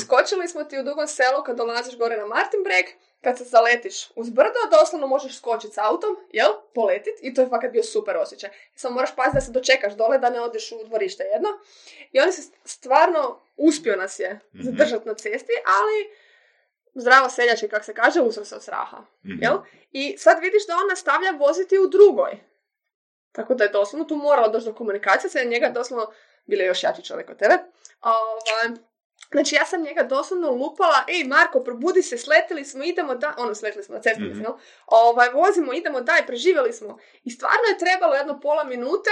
skočili 0.00 0.48
smo 0.48 0.64
ti 0.64 0.78
u 0.78 0.82
Dugom 0.82 1.06
selu 1.08 1.42
kad 1.46 1.56
dolaziš 1.56 1.98
gore 1.98 2.16
na 2.16 2.26
Martinbreg, 2.26 2.84
kad 3.20 3.38
se 3.38 3.44
zaletiš 3.44 4.10
uz 4.14 4.30
brdo, 4.30 4.58
doslovno 4.70 5.06
možeš 5.06 5.36
skočiti 5.36 5.74
s 5.74 5.78
autom, 5.78 6.16
jel, 6.30 6.52
poletit, 6.74 7.14
i 7.20 7.34
to 7.34 7.40
je 7.40 7.48
fakat 7.48 7.72
bio 7.72 7.82
super 7.82 8.16
osjećaj. 8.16 8.50
Samo 8.74 8.94
moraš 8.94 9.16
paziti 9.16 9.34
da 9.34 9.40
se 9.40 9.52
dočekaš 9.52 9.92
dole, 9.94 10.18
da 10.18 10.30
ne 10.30 10.40
odeš 10.40 10.72
u 10.72 10.84
dvorište 10.84 11.24
jedno. 11.24 11.48
I 12.12 12.20
on 12.20 12.32
se 12.32 12.42
stvarno 12.64 13.40
uspio 13.56 13.96
nas 13.96 14.18
je 14.18 14.40
Mhm. 14.54 14.62
zadržati 14.64 15.08
na 15.08 15.14
cesti, 15.14 15.52
ali 15.66 16.10
zdravo 16.94 17.28
seljački, 17.30 17.68
kak 17.68 17.84
se 17.84 17.94
kaže, 17.94 18.20
usro 18.20 18.44
se 18.44 18.54
od 18.54 18.62
straha. 18.62 18.96
Mhm. 19.24 19.42
Jel? 19.42 19.58
I 19.92 20.18
sad 20.18 20.40
vidiš 20.40 20.66
da 20.66 20.74
on 20.74 20.88
nastavlja 20.88 21.30
voziti 21.30 21.78
u 21.78 21.86
drugoj. 21.88 22.40
Tako 23.34 23.54
da 23.54 23.64
je 23.64 23.70
doslovno 23.70 24.04
tu 24.04 24.16
moralo 24.16 24.48
doći 24.48 24.66
do 24.66 24.74
komunikacije, 24.74 25.30
sad 25.30 25.42
je 25.42 25.48
njega 25.48 25.68
doslovno, 25.68 26.12
bili 26.46 26.62
je 26.62 26.66
još 26.66 26.82
jači 26.82 27.04
čovjek 27.04 27.30
od 27.30 27.38
tebe. 27.38 27.58
Ovaj, 28.02 28.76
znači 29.32 29.54
ja 29.54 29.66
sam 29.66 29.82
njega 29.82 30.02
doslovno 30.02 30.50
lupala, 30.50 31.04
ej 31.08 31.24
Marko, 31.24 31.60
probudi 31.60 32.02
se, 32.02 32.18
sletili 32.18 32.64
smo, 32.64 32.84
idemo 32.84 33.14
da, 33.14 33.34
ono 33.38 33.54
sletili 33.54 33.84
smo 33.84 33.94
na 33.96 34.00
Mhm. 34.18 34.40
jel? 34.42 34.52
ovaj, 34.86 35.28
vozimo, 35.28 35.72
idemo 35.72 36.00
daj, 36.00 36.26
preživjeli 36.26 36.72
smo. 36.72 36.98
I 37.24 37.30
stvarno 37.30 37.64
je 37.72 37.78
trebalo 37.78 38.14
jedno 38.14 38.40
pola 38.40 38.64
minute, 38.64 39.10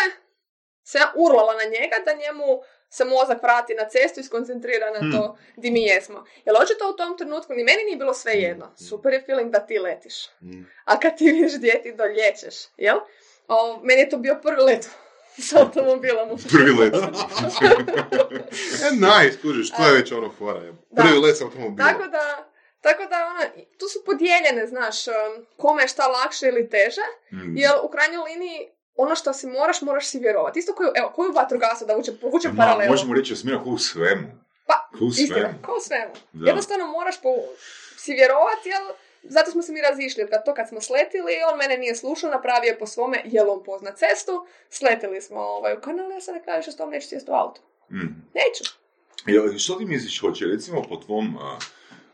se 0.85 0.99
ja 0.99 1.13
urlala 1.17 1.53
na 1.55 1.65
njega 1.65 1.97
da 2.05 2.13
njemu 2.15 2.63
se 2.91 3.05
mozak 3.05 3.43
vrati 3.43 3.75
na 3.75 3.85
cestu 3.85 4.21
i 4.21 4.25
skoncentrira 4.25 4.91
na 4.91 4.99
Hmm. 4.99 5.13
to 5.13 5.39
di 5.57 5.71
mi 5.71 5.83
jesmo. 5.83 6.25
Jer 6.45 6.57
očito 6.57 6.91
u 6.91 6.97
tom 6.97 7.19
trenutku 7.19 7.53
ni 7.53 7.65
meni 7.65 7.85
nije 7.85 7.97
bilo 7.97 8.15
sve 8.15 8.33
jedno. 8.33 8.75
Super 8.89 9.13
je 9.13 9.23
feeling 9.23 9.51
da 9.51 9.61
ti 9.61 9.79
letiš. 9.79 10.15
Mm. 10.43 10.63
A 10.85 11.01
kad 11.01 11.17
ti 11.17 11.25
vidiš 11.25 11.57
gdje 11.57 11.83
ti 11.83 11.93
dolječeš, 11.93 12.55
jel? 12.77 12.99
O, 13.53 13.81
meni 13.83 14.01
je 14.01 14.09
to 14.09 14.17
bio 14.19 14.37
prvi 14.37 14.63
let 14.63 14.91
s 15.39 15.53
automobilom. 15.55 16.29
Prvi 16.51 16.71
let. 16.73 16.95
E, 18.83 18.91
nice, 18.93 19.41
kužiš, 19.41 19.71
to 19.71 19.83
je 19.85 19.93
već 19.93 20.13
ono 20.13 20.31
fora. 20.31 20.61
je. 20.61 20.73
Da. 20.91 21.03
Prvi 21.03 21.19
let 21.19 21.37
sa 21.37 21.45
automobilom. 21.45 21.77
Tako 21.79 22.07
da, 22.09 22.49
tako 22.81 23.03
da 23.05 23.17
ono, 23.27 23.41
tu 23.73 23.87
su 23.87 23.99
podijeljene, 24.07 24.67
znaš, 24.67 25.07
um, 25.07 25.15
kome 25.57 25.83
je 25.83 25.89
šta 25.89 26.07
lakše 26.09 26.47
ili 26.47 26.71
teže, 26.71 27.01
Mm. 27.33 27.57
jer 27.57 27.71
u 27.83 27.89
krajnjoj 27.89 28.23
liniji 28.25 28.59
ono 28.97 29.15
što 29.15 29.33
si 29.33 29.47
moraš, 29.49 29.83
moraš 29.83 30.07
si 30.07 30.19
vjerovati. 30.19 30.59
Isto 30.59 30.75
koju, 30.75 30.89
evo, 30.95 31.09
koju 31.11 31.33
vatrogasu 31.33 31.87
da 31.87 31.95
vučem, 31.95 32.19
povučem 32.21 32.51
Ma, 32.51 32.57
paralelu. 32.59 32.91
možemo 32.91 33.15
reći 33.15 33.33
Jasmina 33.33 33.63
ko 33.65 33.71
u 33.71 33.79
svemu. 33.79 34.27
Pa, 34.67 34.89
Ko 34.93 35.05
u 35.05 35.09
Istina, 35.09 35.35
svemu. 35.35 35.55
kao 35.63 35.75
u 35.75 35.81
svemu. 35.81 36.13
Da. 36.33 36.47
Jednostavno 36.47 36.87
moraš 36.87 37.23
po, 37.23 37.29
si 37.97 38.13
vjerovati, 38.13 38.69
jel, 38.69 38.83
zato 39.23 39.51
smo 39.51 39.63
se 39.63 39.73
mi 39.73 39.81
razišli. 39.81 40.27
Kad 40.31 40.45
to 40.45 40.55
kad 40.55 40.69
smo 40.69 40.81
sletili, 40.81 41.33
on 41.53 41.59
mene 41.59 41.79
nije 41.79 41.95
slušao, 41.95 42.31
napravio 42.31 42.69
je 42.69 42.79
po 42.79 42.87
svome, 42.87 43.23
jel 43.25 43.51
on 43.51 43.65
pozna 43.65 43.93
cestu, 43.93 44.47
sletili 44.71 45.21
smo 45.21 45.41
ovaj, 45.41 45.75
u 45.75 45.81
kanal, 45.81 46.11
ja 46.11 46.21
sam 46.21 46.35
rekla, 46.35 46.63
što 46.63 46.73
s 46.73 46.77
tom 46.77 46.91
neću 46.91 47.09
sjesti 47.09 47.31
u 47.31 47.35
auto. 47.35 47.61
Mm. 47.91 47.97
Neću. 48.35 48.65
Jel, 49.27 49.59
što 49.59 49.75
ti 49.75 49.85
misliš, 49.85 50.21
hoće 50.21 50.45
recimo 50.45 50.83
po 50.83 50.97
tvom, 50.97 51.37
a, 51.37 51.59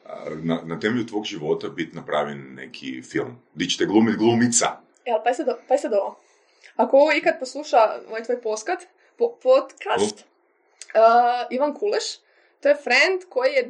a, 0.04 0.24
na, 0.42 0.60
na 0.64 0.80
temelju 0.80 1.06
tvog 1.06 1.24
života 1.24 1.68
biti 1.68 1.96
napravljen 1.96 2.54
neki 2.54 3.02
film? 3.02 3.42
Di 3.54 3.70
ćete 3.70 3.84
glumit 3.84 4.16
glumica? 4.16 4.66
Jel, 5.04 5.18
pa 5.24 5.34
se 5.34 5.44
do, 5.44 5.58
pa 5.68 5.78
se 5.78 5.88
do 5.88 5.96
ovo. 5.96 6.20
Ako 6.76 6.96
ovo 6.96 7.12
ikad 7.12 7.38
posluša 7.38 7.78
ovaj 8.08 8.22
tvoj 8.22 8.40
poskat, 8.40 8.78
po, 9.16 9.38
podcast, 9.42 10.18
uh, 10.18 11.46
Ivan 11.50 11.74
Kuleš, 11.74 12.04
to 12.60 12.68
je 12.68 12.76
friend 12.76 13.22
koji 13.28 13.52
je 13.52 13.62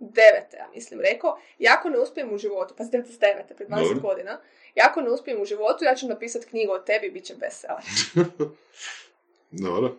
99. 0.00 0.56
ja 0.58 0.68
mislim 0.74 1.00
rekao, 1.00 1.38
jako 1.58 1.88
ne 1.88 1.98
uspijem 1.98 2.32
u 2.32 2.38
životu, 2.38 2.74
pa 2.78 2.84
99. 2.84 3.54
pred 3.56 3.68
20 3.68 3.82
Dobro. 3.82 4.00
godina, 4.00 4.40
jako 4.74 5.00
ne 5.00 5.10
uspijem 5.10 5.40
u 5.42 5.44
životu, 5.44 5.84
ja 5.84 5.94
ću 5.94 6.08
napisati 6.08 6.46
knjigu 6.46 6.72
o 6.72 6.78
tebi, 6.78 7.10
bit 7.10 7.24
će 7.24 7.34
bestseller. 7.34 7.82
Dobro. 9.66 9.96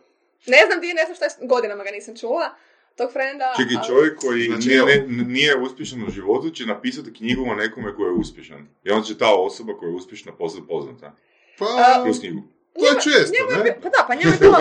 Ne 0.48 0.58
znam 0.68 0.82
di 0.82 0.88
je, 0.88 0.94
ne 0.94 1.04
znam 1.06 1.16
šta 1.16 1.26
je, 1.26 1.48
godinama 1.48 1.84
ga 1.84 1.92
nisam 1.92 2.18
čula, 2.18 2.56
tog 2.96 3.12
frenda. 3.12 3.54
Čekaj, 3.58 3.76
ali- 3.78 3.88
čovjek 3.88 4.20
koji 4.20 4.44
Znači, 4.44 4.68
nije, 4.68 4.86
ne, 4.86 5.24
nije 5.24 5.58
uspješan 5.58 6.04
u 6.04 6.10
životu 6.10 6.50
će 6.50 6.66
napisati 6.66 7.14
knjigu 7.14 7.44
o 7.44 7.56
nekome 7.56 7.96
koji 7.96 8.08
je 8.08 8.14
uspješan. 8.14 8.68
I 8.84 8.92
onda 8.92 9.06
će 9.08 9.18
ta 9.18 9.36
osoba 9.36 9.78
koja 9.78 9.90
je 9.90 9.96
uspješna 9.96 10.32
postati 10.36 10.68
poznata. 10.68 11.16
Pa, 11.60 12.02
Kroz 12.04 12.20
knjigu. 12.20 12.42
To 12.80 12.86
je 12.86 12.94
često, 13.04 13.64
ne? 13.64 13.78
Pa 13.84 13.90
da, 13.90 14.06
pa 14.08 14.16
njemu 14.16 14.32
je 14.32 14.38
bilo, 14.40 14.56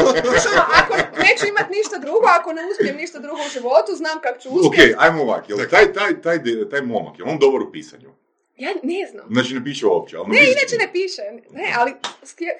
ako 0.81 0.95
neću 0.97 1.45
imat 1.49 1.69
ništa 1.71 1.99
drugo, 1.99 2.27
ako 2.41 2.53
ne 2.53 2.63
uspijem 2.71 2.97
ništa 2.97 3.19
drugo 3.19 3.41
u 3.47 3.53
životu, 3.53 3.91
znam 3.97 4.21
kako 4.23 4.39
ću 4.41 4.49
Ok, 4.49 4.55
uspjeti. 4.61 4.95
ajmo 4.99 5.23
ovak, 5.23 5.49
jel 5.49 5.59
taj, 5.71 5.93
taj, 5.93 6.23
taj, 6.23 6.39
taj 6.71 6.83
momak, 6.83 7.19
je 7.19 7.25
on 7.25 7.39
dobar 7.39 7.63
u 7.63 7.73
pisanju? 7.73 8.11
Ja 8.57 8.71
ne 8.83 9.07
znam. 9.11 9.27
Znači 9.31 9.55
ne 9.55 9.65
piše 9.65 9.87
uopće, 9.87 10.17
ali 10.17 10.27
Ne, 10.29 10.39
inače 10.53 10.77
ne 10.79 10.93
piše. 10.93 11.23
Ne, 11.51 11.73
ali 11.77 11.93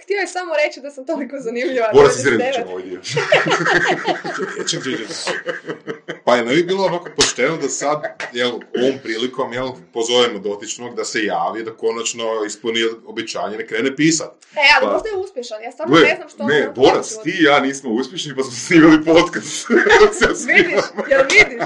htio- 0.03 0.17
je 0.21 0.27
samo 0.27 0.53
reći 0.67 0.81
da 0.81 0.91
sam 0.91 1.07
toliko 1.07 1.37
zanimljiva. 1.41 1.91
Bora 1.95 2.11
se 2.11 2.21
99. 2.21 2.23
sredit 2.23 2.55
ćemo 2.55 2.71
ovaj 2.71 2.83
dio. 2.83 3.01
Pa 6.25 6.37
je 6.37 6.45
ne 6.45 6.55
bi 6.55 6.63
bilo 6.63 6.85
onako 6.85 7.09
pošteno 7.17 7.57
da 7.57 7.69
sad, 7.69 8.03
jel, 8.33 8.49
ovom 8.51 8.99
prilikom, 9.03 9.53
jel, 9.53 9.69
pozovemo 9.93 10.39
dotičnog 10.39 10.97
da 10.97 11.05
se 11.05 11.25
javi, 11.25 11.65
da 11.65 11.77
konačno 11.77 12.25
ispuni 12.47 12.81
obećanje, 13.07 13.57
ne 13.57 13.67
krene 13.67 13.97
pisat. 13.97 14.45
E, 14.57 14.61
ali 14.77 14.87
Pa- 14.87 14.93
možda 14.93 15.09
je 15.09 15.17
uspješan. 15.17 15.63
Ja 15.63 15.73
stvarno 15.73 15.97
ne 15.97 16.15
znam 16.17 16.29
što 16.29 16.47
ne, 16.47 16.69
u 16.69 16.73
ti 17.23 17.41
i 17.41 17.43
ja 17.43 17.61
nismo 17.61 17.91
uspješni 17.91 18.37
pa 18.37 18.43
smo 18.43 18.53
snimali 18.53 19.05
podcast. 19.05 19.67
Vidiš, 20.47 20.75
jel 21.11 21.23
vidiš? 21.23 21.65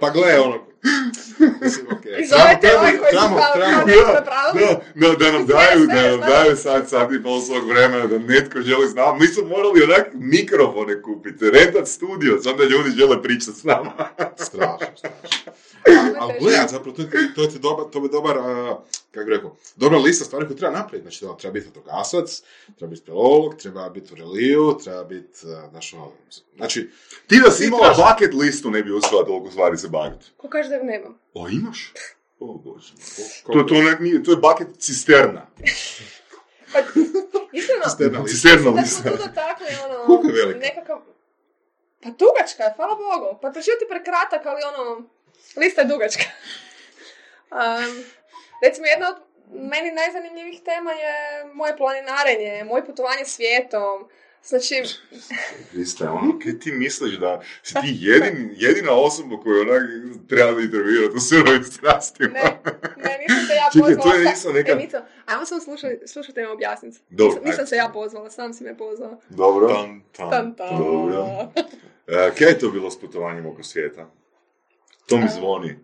Pa 0.00 0.10
gle, 0.10 0.40
ono, 0.40 0.67
Mislim, 1.62 1.86
okej. 1.92 2.12
I 2.22 2.26
zovete 2.26 2.60
Trebamo- 2.60 2.78
ovaj 2.78 2.98
koji 2.98 3.12
su 3.12 3.34
napravili. 3.34 3.92
Da, 4.94 5.08
da, 5.08 5.14
da 5.16 5.32
nam 5.32 5.46
daju, 5.46 5.86
da 5.86 6.10
nam 6.10 6.20
daju 6.20 6.56
sad, 6.56 6.88
sad 6.88 7.12
i 7.12 7.22
pol 7.22 7.40
svog 7.40 7.68
vremena, 7.68 8.06
da 8.06 8.18
netko 8.18 8.60
želi 8.60 8.88
s 8.88 8.94
nama. 8.94 9.18
Mi 9.18 9.26
smo 9.26 9.48
morali 9.48 9.82
onak 9.82 10.06
mikrofone 10.14 11.02
kupiti, 11.02 11.50
rentat 11.50 11.88
studio, 11.88 12.38
sam 12.42 12.56
da 12.56 12.64
ljudi 12.64 12.90
žele 12.90 13.22
pričati 13.22 13.58
s 13.58 13.64
nama. 13.64 13.92
Strašno, 14.36 14.86
strašno. 14.96 15.52
Ali 16.20 16.34
gledaj, 16.40 16.68
zapravo 16.68 16.96
to, 16.96 17.02
to 17.34 17.42
je 17.42 17.48
dobar, 17.60 17.84
to 17.92 18.02
je 18.02 18.08
dobar, 18.08 18.38
uh, 18.38 18.44
kako 19.10 19.24
bi 19.26 19.34
rekao, 19.34 19.56
dobra 19.76 19.98
lista 19.98 20.24
stvari 20.24 20.46
koje 20.46 20.56
treba 20.56 20.78
napraviti. 20.78 21.02
Znači, 21.02 21.24
da, 21.24 21.36
treba 21.36 21.52
biti 21.52 21.66
fotografac, 21.66 22.42
treba 22.76 22.90
biti 22.90 23.02
speleolog, 23.02 23.56
treba 23.56 23.88
biti 23.90 24.12
u 24.12 24.16
reliju, 24.16 24.78
treba 24.84 25.04
biti, 25.04 25.38
znaš, 25.70 25.94
ono, 25.94 26.12
znači, 26.56 26.90
Ti 27.26 27.40
da 27.44 27.50
si 27.50 27.64
imala 27.64 27.94
bucket 27.94 28.34
listu 28.34 28.70
ne 28.70 28.82
bi 28.82 28.92
uspjela 28.92 29.24
toliko 29.24 29.50
stvari 29.50 29.78
se 29.78 29.88
baviti. 29.88 30.26
Ko 30.36 30.48
kaže 30.48 30.68
da 30.68 30.74
ju 30.74 30.84
nemam? 30.84 31.18
O, 31.34 31.48
imaš? 31.48 31.92
O, 32.40 32.54
bože. 32.54 32.92
ko- 33.46 33.52
To, 33.52 33.62
to, 33.62 33.74
ne, 33.74 33.96
nije, 34.00 34.22
to 34.22 34.30
je 34.30 34.36
bucket 34.36 34.68
cisterna. 34.78 35.46
Pa, 36.72 36.78
iskreno, 37.52 37.84
Cisterna 37.84 38.20
lista. 38.20 38.34
Cisterna 38.34 38.70
lista. 38.70 39.02
smo 39.02 39.10
tu 39.10 39.16
dotakli 39.16 39.66
ono, 39.84 40.28
je 40.28 40.32
velika? 40.32 40.58
nekakav... 40.58 40.98
Pa 42.02 42.08
dugačka 42.10 42.62
je, 42.62 42.72
hvala 42.76 42.94
Bogu. 42.94 43.38
Pa 43.42 43.52
to 43.52 43.60
život 43.60 43.80
je 43.82 43.88
prekratak, 43.88 44.46
ali 44.46 44.60
ono, 44.70 45.08
lista 45.56 45.80
je 45.80 45.88
dugačka. 45.88 46.24
Um, 47.50 48.04
recimo, 48.62 48.86
jedna 48.86 49.06
od 49.08 49.16
meni 49.52 49.90
najzanimljivih 49.92 50.60
tema 50.62 50.90
je 50.92 51.12
moje 51.54 51.76
planinarenje, 51.76 52.64
moje 52.64 52.84
putovanje 52.84 53.24
svijetom. 53.26 54.08
Znači, 54.44 54.74
Krista, 55.70 56.12
ono, 56.12 56.38
kaj 56.40 56.58
ti 56.58 56.72
misliš 56.72 57.14
da 57.14 57.40
si 57.62 57.74
ti 57.74 57.88
jedin, 57.92 58.50
jedina 58.54 58.92
osoba 58.92 59.36
koju 59.36 59.60
onak 59.60 59.82
treba 60.28 60.60
intervjuirati 60.60 61.16
u 61.16 61.20
sirovim 61.20 61.64
strastima? 61.64 62.32
ne, 62.34 62.60
ne, 62.98 63.18
nisam 63.20 63.46
se 63.46 63.54
ja 63.54 63.68
Čekaj, 63.72 63.94
pozvala. 63.94 64.12
to 64.12 64.18
je 64.18 64.24
sa- 64.24 64.32
isto 64.32 64.48
neka- 64.50 64.72
E, 64.72 64.76
Mico, 64.76 64.96
ajmo 65.26 65.44
samo 65.44 65.60
slušaj, 65.60 65.98
slušajte 66.06 66.42
me 66.42 66.48
objasniti. 66.48 66.98
Dobro, 67.10 67.34
nisam, 67.34 67.44
nisam 67.44 67.66
se 67.66 67.76
ja 67.76 67.88
pozvala, 67.88 68.30
sam 68.30 68.54
si 68.54 68.64
me 68.64 68.76
pozvao. 68.76 69.20
Dobro. 69.28 69.68
Tan, 69.68 70.02
tan. 70.12 70.30
Tan, 70.30 70.54
tan. 70.54 70.78
Dobro. 70.78 71.26
E, 72.08 72.30
kaj 72.30 72.48
je 72.48 72.58
to 72.58 72.68
bilo 72.68 72.90
s 72.90 73.00
putovanjem 73.00 73.46
oko 73.46 73.62
svijeta? 73.62 74.10
To 75.06 75.16
mi 75.16 75.28
zvoni. 75.30 75.78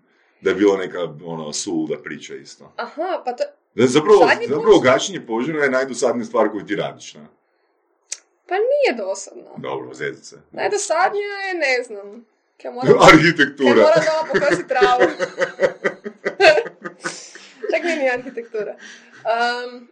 Da 0.45 0.51
je 0.51 0.57
bila 0.57 0.77
neka, 0.77 0.99
ono, 1.25 1.53
suluda 1.53 1.99
priča 2.03 2.35
isto. 2.35 2.73
Aha, 2.77 3.23
pa 3.25 3.33
to... 3.33 3.45
Da, 3.75 3.87
zapravo, 3.87 4.29
zapravo 4.49 4.81
gašenje 4.81 5.27
požara 5.27 5.65
je 5.65 5.71
najdosadnija 5.71 6.25
stvar 6.25 6.51
koju 6.51 6.67
ti 6.67 6.77
radiš, 6.77 7.15
ne? 7.15 7.27
Pa 8.49 8.55
nije 8.55 9.05
dosadno. 9.07 9.51
Dobro, 9.57 9.95
zezice. 9.95 10.37
Najdosadnija 10.53 11.37
je, 11.49 11.55
ne 11.55 11.83
znam, 11.87 12.25
kaj 12.63 12.73
moram... 12.73 12.99
Kaj 12.99 13.13
Arhitektura. 13.19 13.75
moram 13.75 14.05
doma 14.07 14.33
pokosit 14.33 14.69
travu. 14.69 15.01
Čak 17.71 17.83
nije 17.85 17.97
ni 17.97 18.11
arhitektura. 18.11 18.75
Um, 18.75 19.89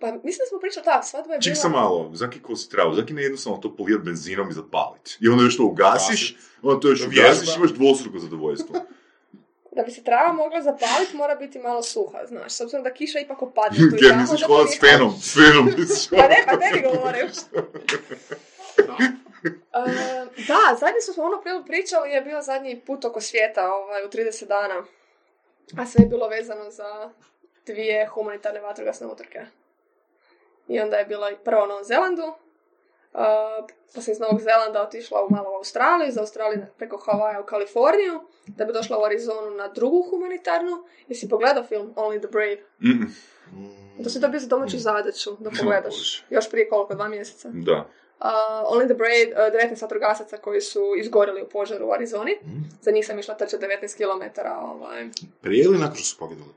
pa 0.00 0.06
mislim 0.06 0.42
da 0.44 0.48
smo 0.48 0.60
pričali, 0.60 0.84
da, 0.84 1.02
svadba 1.02 1.34
je 1.34 1.40
Ček 1.40 1.52
bila... 1.52 1.62
sam 1.62 1.72
malo, 1.72 2.10
zaki 2.14 2.42
kosi 2.42 2.70
travu, 2.70 2.94
zaki 2.94 3.12
ne 3.12 3.22
jednostavno 3.22 3.58
to 3.58 3.76
polijat 3.76 4.02
benzinom 4.02 4.50
i 4.50 4.52
zapalit. 4.52 5.18
I 5.20 5.28
onda 5.28 5.44
još 5.44 5.56
to 5.56 5.64
ugasiš, 5.64 6.36
onda 6.62 6.80
to 6.80 6.88
još 6.88 7.06
ugasiš 7.06 7.48
i 7.48 7.58
imaš 7.58 7.70
dvostruko 7.70 8.18
zadovoljstvo. 8.18 8.80
Da 9.72 9.82
bi 9.82 9.90
se 9.90 10.04
trava 10.04 10.32
mogla 10.32 10.62
zapaliti, 10.62 11.16
mora 11.16 11.34
biti 11.34 11.58
malo 11.58 11.82
suha, 11.82 12.26
znaš. 12.26 12.52
S 12.52 12.60
obzirom 12.60 12.84
da 12.84 12.92
kiša 12.92 13.18
ipak 13.18 13.42
opadne 13.42 13.78
tamo, 14.08 14.20
misliš 14.20 14.40
da 14.40 14.46
hodat 14.46 14.66
to 14.66 14.72
s 14.72 14.80
fenom, 14.80 15.12
s 15.20 15.34
fenom 15.34 15.64
misliš 15.64 16.08
Pa 16.20 16.28
ne, 16.28 16.44
pa 16.46 16.56
tebi 16.58 16.88
govorim. 16.92 17.28
Uh, 19.42 19.86
da, 20.48 20.76
zadnji 20.80 21.00
smo 21.00 21.24
ono 21.24 21.40
prije 21.40 21.64
pričali 21.66 22.10
je 22.10 22.20
bio 22.20 22.42
zadnji 22.42 22.80
put 22.80 23.04
oko 23.04 23.20
svijeta 23.20 23.74
ovaj, 23.74 24.04
u 24.04 24.08
30 24.08 24.46
dana. 24.46 24.84
A 25.78 25.86
sve 25.86 26.04
je 26.04 26.08
bilo 26.08 26.28
vezano 26.28 26.70
za 26.70 27.10
dvije 27.66 28.06
humanitarne 28.06 28.60
vatrogasne 28.60 29.06
utrke. 29.06 29.40
I 30.68 30.80
onda 30.80 30.96
je 30.96 31.04
bila 31.04 31.30
prvo 31.44 31.64
u 31.64 31.66
Novom 31.66 31.84
Zelandu, 31.84 32.34
uh, 33.12 33.20
pa 33.94 34.00
sam 34.00 34.12
iz 34.12 34.20
Novog 34.20 34.40
Zelanda 34.40 34.82
otišla 34.82 35.24
u 35.24 35.30
malo 35.30 35.50
u 35.52 35.56
Australiju, 35.56 36.08
iz 36.08 36.18
Australije 36.18 36.72
preko 36.78 36.96
Havaja 36.96 37.40
u 37.40 37.46
Kaliforniju, 37.46 38.20
da 38.46 38.64
bi 38.64 38.72
došla 38.72 38.98
u 38.98 39.04
Arizonu 39.04 39.50
na 39.50 39.68
drugu 39.68 40.06
humanitarnu. 40.10 40.84
Jesi 41.08 41.28
pogledao 41.28 41.64
film 41.64 41.92
Only 41.96 42.18
the 42.18 42.28
Brave? 42.28 42.56
Mm, 42.80 44.02
Da 44.02 44.10
si 44.10 44.20
dobio 44.20 44.40
za 44.40 44.46
domaću 44.46 44.78
zadaću 44.78 45.36
da 45.40 45.50
pogledaš. 45.60 46.24
Još 46.30 46.50
prije 46.50 46.68
koliko, 46.68 46.94
dva 46.94 47.08
mjeseca. 47.08 47.50
Da. 47.52 47.86
Uh, 48.20 48.26
Only 48.72 48.84
the 48.84 48.94
Brave, 48.94 49.48
uh, 49.48 49.70
19 49.70 49.82
vatrogasaca 49.82 50.36
koji 50.36 50.60
su 50.60 50.94
izgorili 50.98 51.42
u 51.42 51.48
požaru 51.48 51.86
u 51.86 51.92
Arizoni. 51.92 52.38
Za 52.82 52.90
njih 52.90 53.06
sam 53.06 53.18
išla 53.18 53.34
trčati 53.34 53.64
19 53.64 53.96
km. 53.96 54.40
Ovaj. 54.62 55.08
Prije 55.40 55.64
ili 55.64 55.78
nakon 55.78 55.96
što 55.96 56.04
su 56.04 56.18
poginuli? 56.18 56.52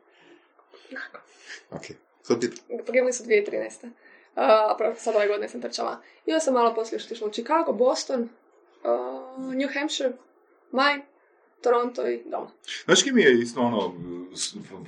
Ok. 1.71 1.81
Sad. 2.21 2.37
Poginuli 2.85 3.13
su 3.13 3.23
2013. 3.23 3.89
Uh, 4.35 4.97
sad 4.97 5.15
ove 5.15 5.27
godine 5.27 5.49
sam 5.49 5.61
trčala. 5.61 6.01
I 6.25 6.31
onda 6.31 6.39
sam 6.39 6.53
malo 6.53 6.75
poslije 6.75 7.01
otišla 7.05 7.27
u 7.27 7.31
Chicago, 7.31 7.73
Boston, 7.73 8.21
uh, 8.21 9.53
New 9.53 9.69
Hampshire, 9.73 10.11
Maine, 10.71 11.05
Toronto 11.61 12.07
i 12.07 12.23
doma. 12.25 12.47
Znaš 12.85 13.05
mi 13.05 13.21
je 13.21 13.41
isto 13.41 13.61
ono 13.61 13.93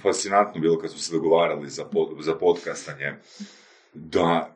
fascinantno 0.02 0.62
bilo 0.62 0.80
kad 0.80 0.92
smo 0.92 1.00
se 1.00 1.14
dogovarali 1.14 1.70
za, 1.70 1.86
pod, 1.86 2.10
za 2.20 2.36
podcastanje, 2.36 3.14
da 3.94 4.56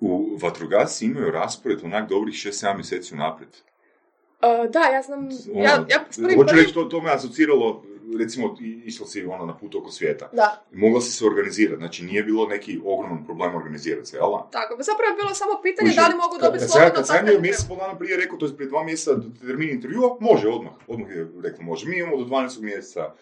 u 0.00 0.38
vatrogasci 0.42 1.04
imaju 1.04 1.30
raspored 1.30 1.84
onak 1.84 2.08
dobrih 2.08 2.34
6-7 2.34 2.74
mjeseci 2.74 3.14
unaprijed. 3.14 3.50
Uh, 3.50 4.70
da, 4.70 4.80
ja 4.80 5.02
znam, 5.02 5.28
Ono, 5.54 5.64
ja, 5.64 5.86
ja 5.90 6.04
s 6.10 6.16
prvim 6.16 6.38
hoću 6.38 6.56
reći, 6.56 6.74
to, 6.74 6.84
to 6.84 7.00
me 7.00 7.12
asociralo, 7.12 7.84
recimo, 8.18 8.56
išla 8.84 9.06
si 9.06 9.24
ono 9.24 9.46
na 9.46 9.56
put 9.56 9.74
oko 9.74 9.90
svijeta. 9.90 10.28
Da, 10.32 10.64
Mogla 10.72 11.00
si 11.00 11.12
se 11.12 11.26
organizirati, 11.26 11.78
znači 11.78 12.04
nije 12.04 12.22
bilo 12.22 12.46
neki 12.46 12.80
ogroman 12.84 13.24
problem 13.26 13.54
organizirati 13.54 14.06
se, 14.06 14.16
jel? 14.16 14.30
tako. 14.52 14.76
Zapravo 14.80 15.10
je 15.10 15.16
bilo 15.16 15.34
samo 15.34 15.60
pitanje 15.62 15.88
Kuži, 15.88 15.96
da 15.96 16.08
li 16.08 16.14
mogu 16.14 16.38
dobiti 16.38 16.64
slobodno 16.64 16.94
Kad 16.94 17.06
sam 17.06 17.26
da 17.26 17.38
mjesec 17.40 17.68
pol 17.68 17.76
dana 17.76 17.98
prije 17.98 18.16
rekao, 18.16 18.38
to 18.38 18.46
je 18.46 18.56
prije 18.56 18.68
dva 18.68 18.84
mjeseca 18.84 19.10
termin 19.40 19.70
intervjua, 19.70 20.16
može 20.20 20.48
odmah. 20.48 20.72
Odmah 20.88 21.10
je 21.10 21.28
rekla 21.42 21.64
može. 21.64 21.88
Mi 21.88 21.98
imamo 21.98 22.16
do 22.16 22.24
12. 22.26 22.60
mjeseca 22.60 23.12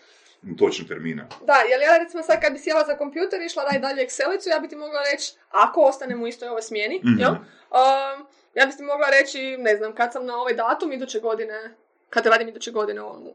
točno 0.59 0.85
termina. 0.89 1.27
Da, 1.43 1.57
jer 1.63 1.81
ja 1.83 1.99
recimo 1.99 2.23
sad 2.23 2.41
kad 2.41 2.53
bi 2.53 2.59
sjela 2.59 2.85
za 2.85 2.97
kompjuter 2.97 3.41
i 3.41 3.47
išla 3.47 3.63
raditi 3.63 3.83
dalje 3.83 4.03
Excelicu, 4.03 4.49
ja 4.49 4.59
bi 4.59 4.69
ti 4.69 4.77
mogla 4.77 5.01
reći, 5.13 5.33
ako 5.51 5.81
ostanem 5.81 6.23
u 6.23 6.27
istoj 6.27 6.49
ovoj 6.49 6.63
smjeni, 6.63 6.97
Mhm. 6.99 7.19
jel? 7.19 7.31
Um, 7.33 8.27
ja 8.55 8.67
bi 8.67 8.73
ti 8.73 8.83
mogla 8.83 9.07
reći, 9.11 9.57
ne 9.59 9.77
znam, 9.77 9.95
kad 9.95 10.13
sam 10.13 10.27
na 10.27 10.37
ovaj 10.37 10.55
datum 10.55 10.93
iduće 10.93 11.21
godine, 11.21 11.75
kad 12.11 12.27
radim 12.27 12.49
iduće 12.49 12.71
godine, 12.71 13.01
o- 13.03 13.35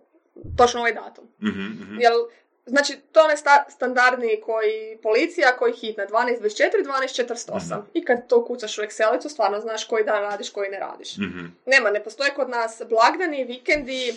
točno 0.57 0.79
ovaj 0.79 0.93
datum. 0.93 1.25
Mhm, 1.41 1.61
mhm. 1.61 1.99
Jel, 1.99 2.13
znači, 2.65 2.97
to 3.11 3.19
je 3.19 3.23
onaj 3.23 3.37
sta- 3.37 3.65
standardni 3.69 4.41
koji 4.41 4.97
policija, 4.97 5.57
koji 5.57 5.73
hitna, 5.73 6.05
12.24, 6.05 6.83
12.48. 6.83 7.57
Mhm. 7.71 7.87
I 7.93 8.05
kad 8.05 8.27
to 8.27 8.45
kucaš 8.45 8.77
u 8.77 8.81
Excelicu, 8.81 9.29
stvarno 9.29 9.59
znaš 9.59 9.83
koji 9.83 10.03
dan 10.03 10.21
radiš, 10.21 10.49
koji 10.49 10.69
ne 10.69 10.79
radiš. 10.79 11.17
Mhm. 11.17 11.45
Nema, 11.65 11.89
ne 11.89 12.03
postoje 12.03 12.31
kod 12.31 12.49
nas 12.49 12.81
blagdani, 12.89 13.43
vikendi, 13.45 14.15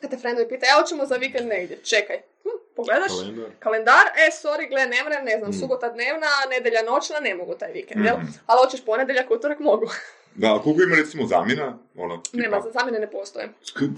kad 0.00 0.10
te 0.10 0.18
frendovi 0.18 0.48
pitaju, 0.48 0.70
ja 0.70 0.80
hoćemo 0.80 1.06
za 1.06 1.16
vikend 1.16 1.48
negdje, 1.48 1.78
čekaj. 1.78 2.16
Hm, 2.42 2.48
pogledaš, 2.76 3.12
Kalendar. 3.12 3.50
kalendar, 3.58 4.06
e, 4.18 4.30
sorry, 4.32 4.68
gle, 4.68 4.86
ne 4.86 5.04
mrem, 5.04 5.24
ne 5.24 5.38
znam, 5.38 5.50
Mm. 5.50 5.52
subota 5.52 5.88
dnevna, 5.88 6.26
nedjelja 6.50 6.82
noćna, 6.82 7.20
ne 7.20 7.34
mogu 7.34 7.54
taj 7.54 7.72
vikend, 7.72 8.04
jel? 8.04 8.16
Mhm. 8.16 8.26
Ali 8.46 8.58
hoćeš 8.58 8.84
ponedjeljak, 8.84 9.30
utorak, 9.30 9.58
mogu. 9.60 9.86
Da, 10.34 10.54
a 10.54 10.62
koliko 10.62 10.82
ima 10.82 10.96
recimo 10.96 11.26
zamjena? 11.26 11.78
Ono, 11.96 12.16
tipa, 12.16 12.36
Nema, 12.36 12.60
za 12.60 12.70
zamjene 12.70 12.98
ne 12.98 13.10
postoje. 13.10 13.48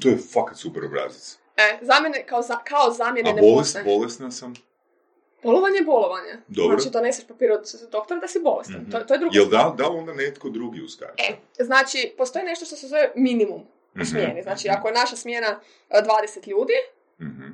To 0.03 0.09
je 0.09 0.19
fakat 0.33 0.57
super 0.57 0.85
obrazac. 0.85 1.39
E, 1.57 1.79
zamjene, 1.83 2.23
kao, 2.23 2.43
za, 2.43 2.57
kao 2.59 2.91
zamjene 2.93 3.31
A 3.31 3.33
ne 3.33 3.41
bolest, 3.43 3.59
postoje. 3.75 3.85
bolesna 3.87 4.31
sam? 4.31 4.55
Bolovanje 5.43 5.77
je 5.77 5.85
bolovanje. 5.85 6.33
Dobro. 6.49 6.77
Znači, 6.77 6.93
doneseš 6.93 7.27
papir 7.27 7.53
od 7.53 7.61
doktora 7.91 8.21
da 8.21 8.29
si 8.29 8.41
bolestan. 8.41 8.77
Mhm. 8.77 8.91
To, 8.91 9.01
to 9.01 9.15
je 9.15 9.19
druga 9.19 9.35
Jel 9.35 9.47
da, 9.47 9.75
da 9.79 9.89
onda 9.91 10.15
netko 10.15 10.49
drugi 10.49 10.83
uskače? 10.83 11.13
E, 11.19 11.35
znači, 11.57 12.15
postoji 12.19 12.45
nešto 12.45 12.65
što 12.65 12.77
se 12.77 12.87
zove 12.89 13.13
minimum 13.17 13.61
u 13.61 13.67
Mhm. 13.97 14.05
smjeni. 14.05 14.43
Znači, 14.43 14.69
ako 14.69 14.89
je 14.89 14.95
naša 14.95 15.17
smjena 15.17 15.61
e, 15.91 16.03
20 16.03 16.47
ljudi, 16.47 16.73
Mhm. 17.21 17.43
e, 17.43 17.51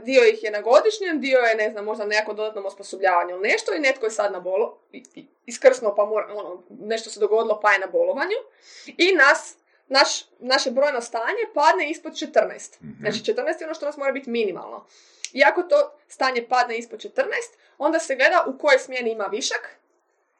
dio 0.00 0.22
ih 0.24 0.42
je 0.42 0.50
na 0.50 0.60
godišnjem, 0.60 1.20
dio 1.20 1.38
je, 1.38 1.54
ne 1.56 1.70
znam, 1.70 1.84
možda 1.84 2.04
nekom 2.06 2.36
dodatnom 2.36 2.66
osposobljavanju 2.66 3.30
ili 3.30 3.48
nešto 3.48 3.74
i 3.74 3.80
netko 3.80 4.06
je 4.06 4.10
sad 4.12 4.32
na 4.32 4.40
bolo, 4.40 4.78
i- 4.92 5.02
i- 5.14 5.26
iskrsnuo 5.46 5.94
pa 5.94 6.04
mora, 6.04 6.26
ono, 6.30 6.62
nešto 6.70 7.10
se 7.10 7.20
dogodilo 7.20 7.60
pa 7.60 7.72
je 7.72 7.78
na 7.78 7.86
bolovanju 7.88 8.36
i 8.88 9.12
nas, 9.14 9.56
naš, 9.88 10.08
naše 10.38 10.70
brojno 10.70 11.00
stanje 11.00 11.44
padne 11.54 11.90
ispod 11.90 12.12
14. 12.12 12.82
Mhm. 12.82 13.00
Znači 13.00 13.18
14 13.32 13.60
je 13.60 13.66
ono 13.66 13.74
što 13.74 13.86
nas 13.86 13.96
mora 13.96 14.12
biti 14.12 14.30
minimalno. 14.30 14.86
I 15.32 15.42
ako 15.44 15.62
to 15.62 15.98
stanje 16.08 16.46
padne 16.48 16.78
ispod 16.78 16.98
14, 17.00 17.24
onda 17.78 17.98
se 17.98 18.16
gleda 18.16 18.44
u 18.46 18.58
kojoj 18.58 18.78
smjeni 18.78 19.12
ima 19.12 19.24
višak 19.24 19.76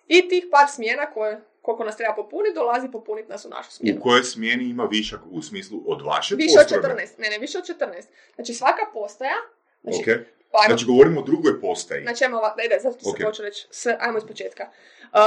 i 0.08 0.28
tih 0.28 0.44
par 0.50 0.68
smjena 0.70 1.06
koje, 1.06 1.40
koliko 1.62 1.84
nas 1.84 1.96
treba 1.96 2.14
popuniti, 2.14 2.54
dolazi 2.54 2.88
popuniti 2.92 3.28
nas 3.28 3.44
u 3.44 3.48
našu 3.48 3.70
smjenu. 3.70 4.00
U 4.00 4.02
kojoj 4.02 4.22
smjeni 4.22 4.64
ima 4.64 4.84
višak 4.84 5.20
u 5.30 5.42
smislu 5.42 5.82
od 5.86 6.02
vaše 6.02 6.34
Više 6.34 6.58
od 6.58 6.68
postrojbe? 6.68 7.02
14, 7.02 7.18
ne, 7.18 7.30
ne, 7.30 7.38
više 7.38 7.58
od 7.58 7.64
14. 7.64 8.02
Znači 8.34 8.54
svaka 8.54 8.86
postaja, 8.92 9.36
znači, 9.82 10.10
Ok. 10.10 10.26
Pa 10.54 10.60
ajmo, 10.60 10.68
Znači 10.68 10.86
govorimo 10.86 11.20
o 11.20 11.24
drugoj 11.24 11.60
postaji. 11.60 12.02
znači 12.02 12.24
ajmo, 12.24 12.36
ova- 12.38 12.54
da 12.56 12.62
ide, 12.62 12.78
zato 12.80 12.96
Ok. 13.00 13.16
se 13.16 13.24
hoću 13.24 13.42
reći, 13.42 13.66
sve, 13.70 13.96
ajmo 14.00 14.18
iz 14.18 14.24
početka. 14.24 14.68
Uh, 15.04 15.18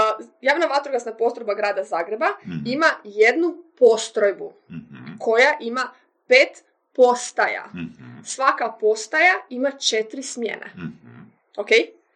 javna 0.41 0.65
vatrogasna 0.67 1.13
postrojba 1.13 1.53
grada 1.53 1.83
Zagreba 1.83 2.27
Mhm. 2.41 2.57
ima 2.65 2.85
jednu 3.03 3.63
postrojbu 3.79 4.53
Mhm. 4.69 5.17
koja 5.19 5.57
ima 5.59 5.89
pet 6.27 6.63
postaja. 6.93 7.65
Mhm, 7.67 8.23
Svaka 8.25 8.71
postaja 8.71 9.33
ima 9.49 9.71
četiri 9.71 10.23
smjene. 10.23 10.71
mhm, 10.75 11.21
Ok? 11.57 11.69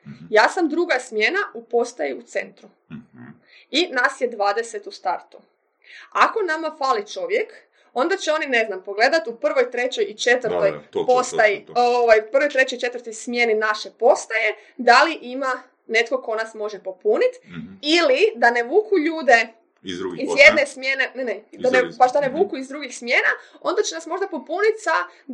Mhm. 0.05 0.25
Ja 0.29 0.49
sam 0.49 0.69
druga 0.69 0.99
smjena 0.99 1.39
u 1.53 1.63
postaji 1.63 2.13
u 2.13 2.21
centru. 2.23 2.69
mhm. 2.91 3.23
I 3.71 3.87
nas 3.87 4.21
je 4.21 4.29
20 4.29 4.87
u 4.87 4.91
startu. 4.91 5.37
Ako 6.11 6.39
nama 6.41 6.75
fali 6.77 7.07
čovjek, 7.07 7.53
onda 7.93 8.17
će 8.17 8.31
oni, 8.31 8.45
ne 8.47 8.65
znam, 8.65 8.83
pogledat 8.83 9.27
u 9.27 9.35
prvoj, 9.35 9.71
trećoj 9.71 10.03
i 10.03 10.13
četvrtoj 10.15 10.71
Da, 10.71 10.81
to, 10.83 11.05
postaji, 11.07 11.65
to, 11.65 11.73
to. 11.73 11.81
ovaj, 11.93 12.21
prvoj, 12.23 12.49
trećoj 12.49 12.75
i 12.75 12.81
četvrtoj 12.81 13.13
smjeni 13.13 13.53
naše 13.53 13.89
postaje, 13.91 14.55
da 14.77 15.03
li 15.03 15.13
ima 15.13 15.51
netko 15.87 16.21
ko 16.21 16.35
nas 16.35 16.53
može 16.53 16.79
popuniti, 16.79 17.39
Mhm. 17.45 17.73
ili 17.81 18.19
da 18.35 18.51
ne 18.51 18.63
vuku 18.63 18.97
ljude 18.97 19.47
Iz 19.83 19.97
drugih 19.99 20.21
iz 20.21 20.27
postaja? 20.27 20.45
jedne 20.47 20.65
smjene, 20.67 21.11
ne, 21.15 21.23
ne, 21.23 21.43
da 21.53 21.69
ne, 21.71 21.83
baš 21.93 22.13
da 22.13 22.19
ne 22.21 22.29
vuku 22.29 22.57
iz 22.57 22.67
drugih 22.67 22.97
smjena, 22.97 23.29
onda 23.61 23.81
će 23.81 23.95
nas 23.95 24.05
možda 24.05 24.27
popuniti 24.27 24.77
sa 24.79 24.91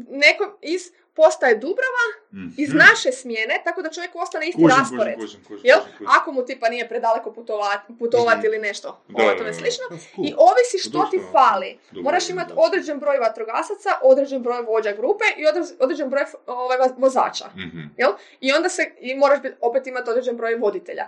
nekom 0.10 0.48
iz 0.64 0.82
postaje 1.16 1.56
Dubrava, 1.56 2.06
Mhm. 2.34 2.48
iz 2.58 2.70
naše 2.76 3.12
smjene, 3.14 3.62
tako 3.64 3.82
da 3.82 3.90
čovjek 3.90 4.12
ostane 4.16 4.48
isti 4.48 4.62
Kužim, 4.62 4.78
raspored. 4.80 5.16
kužim, 5.16 5.28
kužim, 5.30 5.46
kužim, 5.48 5.62
Jel? 5.64 5.80
kužim, 5.80 5.94
kužim. 5.94 6.08
Ako 6.12 6.32
mu 6.32 6.46
tipa 6.46 6.70
nije 6.70 6.90
predaleko 6.90 7.32
putovati, 7.32 7.94
putovati 7.96 8.38
Mhm. 8.38 8.46
ili 8.46 8.58
nešto 8.60 9.04
Da, 9.08 9.24
ovo 9.24 9.34
tome 9.34 9.54
slično. 9.54 9.86
I 10.20 10.34
ovisi 10.40 10.78
što 10.80 11.08
ti 11.12 11.20
fali. 11.32 11.80
dobro, 11.86 12.04
Moraš 12.04 12.30
imati 12.30 12.54
određen 12.58 13.00
broj 13.00 13.18
vatrogasaca, 13.20 13.90
određen 14.04 14.44
broj 14.44 14.62
vođa 14.62 14.92
grupe 14.92 15.24
i 15.38 15.44
odre- 15.44 15.76
određen 15.80 16.10
broj 16.10 16.24
ovaj, 16.48 16.78
va- 16.78 16.96
vozača. 16.98 17.46
Mhm. 17.58 17.80
Jel? 17.98 18.12
I 18.40 18.54
onda 18.54 18.70
se, 18.70 18.92
i 19.00 19.16
moraš 19.16 19.40
opet 19.62 19.88
imati 19.88 20.10
određen 20.10 20.38
broj 20.38 20.56
voditelja. 20.56 21.08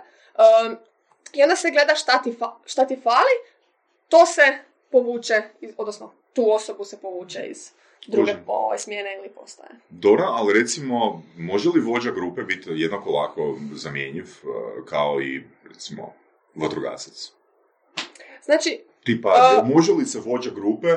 Um, 0.62 0.76
I 1.32 1.42
onda 1.42 1.56
se 1.56 1.70
gleda 1.70 1.94
šta 1.94 2.22
ti, 2.22 2.32
fa- 2.32 2.56
šta 2.66 2.86
ti 2.86 2.96
fali, 3.02 3.34
to 4.08 4.26
se 4.26 4.42
povuče, 4.90 5.42
iz, 5.60 5.70
odnosno 5.76 6.12
tu 6.32 6.52
osobu 6.52 6.84
se 6.84 7.00
povuče 7.00 7.46
iz 7.46 7.70
druge 8.06 8.36
ovaj, 8.46 8.78
smjene 8.78 9.16
ili 9.16 9.28
postaje. 9.28 9.70
Dobro, 9.90 10.24
ali 10.26 10.60
recimo, 10.60 11.22
može 11.38 11.68
li 11.68 11.80
vođa 11.80 12.10
grupe 12.10 12.42
biti 12.42 12.70
jednako 12.72 13.10
lako 13.10 13.56
zamjenjiv 13.72 14.24
uh, 14.24 14.50
kao 14.84 15.20
i, 15.20 15.42
recimo, 15.64 16.14
vatrogasac? 16.54 17.32
Znači, 18.44 18.80
Tipa, 19.04 19.28
A- 19.28 19.64
može 19.64 19.92
li 19.92 20.06
se 20.06 20.20
vođa 20.20 20.50
grupe, 20.50 20.88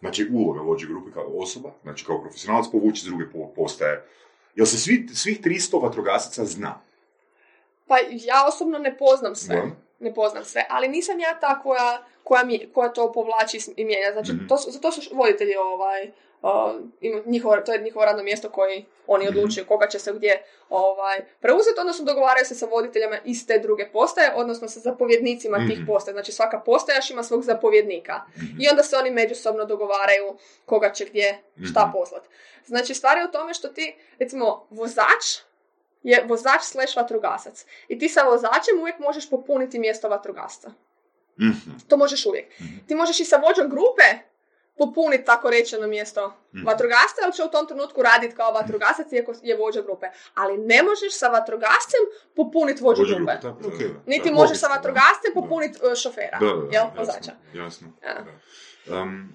znači 0.00 0.28
uloga 0.32 0.60
vođe 0.60 0.86
grupe 0.86 1.10
kao 1.12 1.26
osoba, 1.28 1.72
znači 1.82 2.04
kao 2.04 2.20
profesionalac 2.22 2.66
povući 2.72 2.98
iz 2.98 3.04
druge 3.04 3.24
po- 3.32 3.52
postaje? 3.56 4.04
Jel 4.54 4.66
se 4.66 4.78
svi, 4.78 5.08
svih 5.14 5.40
300 5.40 5.82
vatrogasaca 5.82 6.44
zna? 6.44 6.80
Pa 7.86 7.96
ja 8.10 8.44
osobno 8.48 8.78
ne 8.78 8.98
poznam 8.98 9.34
sve. 9.34 9.56
Da. 9.56 9.62
ne 10.00 10.14
poznam 10.14 10.44
sve, 10.44 10.66
ali 10.68 10.88
nisam 10.88 11.20
ja 11.20 11.38
ta 11.40 11.60
koja, 11.60 12.02
koja, 12.24 12.44
mi, 12.44 12.72
koja 12.72 12.88
to 12.88 13.12
povlači 13.12 13.58
i 13.76 13.84
mijenja. 13.84 14.12
Znači, 14.12 14.32
Mhm. 14.32 14.46
to 14.46 14.56
su, 14.58 14.70
za 14.70 14.80
to 14.80 14.92
su 14.92 15.10
voditelji 15.12 15.56
ovaj, 15.56 16.10
uh, 16.42 16.50
njihovo, 17.26 17.56
to 17.56 17.72
je 17.72 17.80
njihovo 17.80 18.04
radno 18.04 18.22
mjesto 18.22 18.50
koji 18.50 18.84
oni 19.06 19.24
Mhm. 19.24 19.38
odlučuju 19.38 19.66
koga 19.66 19.86
će 19.86 19.98
se 19.98 20.12
gdje 20.12 20.42
ovaj, 20.70 21.24
preuzeti, 21.40 21.80
odnosno 21.80 22.04
dogovaraju 22.04 22.44
se 22.46 22.54
sa 22.54 22.66
voditeljima 22.66 23.16
iz 23.24 23.46
te 23.46 23.58
druge 23.58 23.88
postaje, 23.88 24.32
odnosno 24.34 24.68
sa 24.68 24.80
zapovjednicima 24.80 25.58
tih 25.58 25.78
Mhm. 25.78 25.86
postaja. 25.86 26.12
Znači 26.12 26.32
svaka 26.32 26.60
postajaš 26.60 27.10
ima 27.10 27.22
svog 27.22 27.42
zapovjednika. 27.42 28.20
Mhm. 28.36 28.60
I 28.60 28.68
onda 28.68 28.82
se 28.82 28.96
oni 28.96 29.10
međusobno 29.10 29.64
dogovaraju 29.64 30.36
koga 30.66 30.92
će 30.92 31.04
gdje 31.04 31.38
šta 31.64 31.90
poslati. 31.94 32.28
Znači 32.66 32.94
stvar 32.94 33.18
je 33.18 33.24
u 33.24 33.30
tome 33.30 33.54
što 33.54 33.68
ti, 33.68 33.96
recimo, 34.18 34.66
vozač 34.70 35.24
je 36.04 36.24
vozač 36.24 36.62
slash 36.62 36.96
vatrogasac. 36.96 37.56
I 37.88 37.98
ti 37.98 38.08
sa 38.08 38.22
vozačem 38.22 38.80
uvijek 38.80 38.98
možeš 38.98 39.30
popuniti 39.30 39.78
mjesto 39.78 40.08
vatrogasca. 40.08 40.70
Mhm. 41.40 41.70
To 41.88 41.96
možeš 41.96 42.26
uvijek. 42.26 42.60
Mhm. 42.60 42.78
Ti 42.88 42.94
možeš 42.94 43.20
i 43.20 43.24
sa 43.24 43.36
vođom 43.38 43.68
grupe 43.68 44.02
popuniti 44.76 45.24
tako 45.24 45.50
rečeno 45.50 45.86
mjesto 45.86 46.32
Mhm. 46.52 46.66
vatrogasca, 46.66 47.20
ali 47.24 47.32
će 47.32 47.44
u 47.44 47.48
tom 47.48 47.66
trenutku 47.66 48.02
raditi 48.02 48.34
kao 48.34 48.52
vatrogasac 48.52 49.12
iako 49.12 49.34
je 49.42 49.56
vođa 49.56 49.82
grupe. 49.82 50.06
Ali 50.34 50.58
ne 50.58 50.82
možeš 50.82 51.12
sa 51.12 51.28
vatrogascem 51.28 52.00
popuniti 52.36 52.82
vođu 52.82 53.02
Vođa 53.02 53.14
grupe. 53.14 53.32
grupe, 53.32 53.42
tako, 53.42 53.60
da, 53.60 53.68
Ok. 53.68 53.78
da, 53.78 53.88
da. 53.88 54.00
Niti 54.06 54.28
Da. 54.28 54.34
možeš 54.34 54.58
sa 54.58 54.66
logično, 54.66 54.68
da. 54.68 54.74
vatrogascem 54.90 55.32
Da. 55.34 55.40
popuniti 55.40 55.78
uh, 55.82 55.94
šofera. 55.94 56.38
Da, 56.40 56.46
da, 56.46 56.52
da, 56.52 56.62
jel, 56.62 56.72
jasno, 56.74 56.98
vozača. 56.98 57.32
Jasno. 57.54 57.88
Ja. 58.02 58.24
Um, 58.92 59.32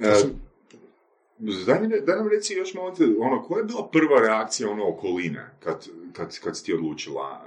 e, 0.00 0.12
daj, 1.38 1.80
mi- 1.80 2.00
daj 2.00 2.16
nam 2.16 2.28
reci 2.28 2.54
još 2.54 2.74
malo, 2.74 2.94
ono, 3.20 3.42
koja 3.42 3.58
je 3.58 3.64
bila 3.64 3.88
prva 3.88 4.20
reakcija 4.20 4.70
ono 4.70 4.88
okoline 4.88 5.50
kad, 5.60 5.86
kad, 6.16 6.38
kad 6.38 6.56
si 6.56 6.64
ti 6.64 6.72
odlučila? 6.72 7.42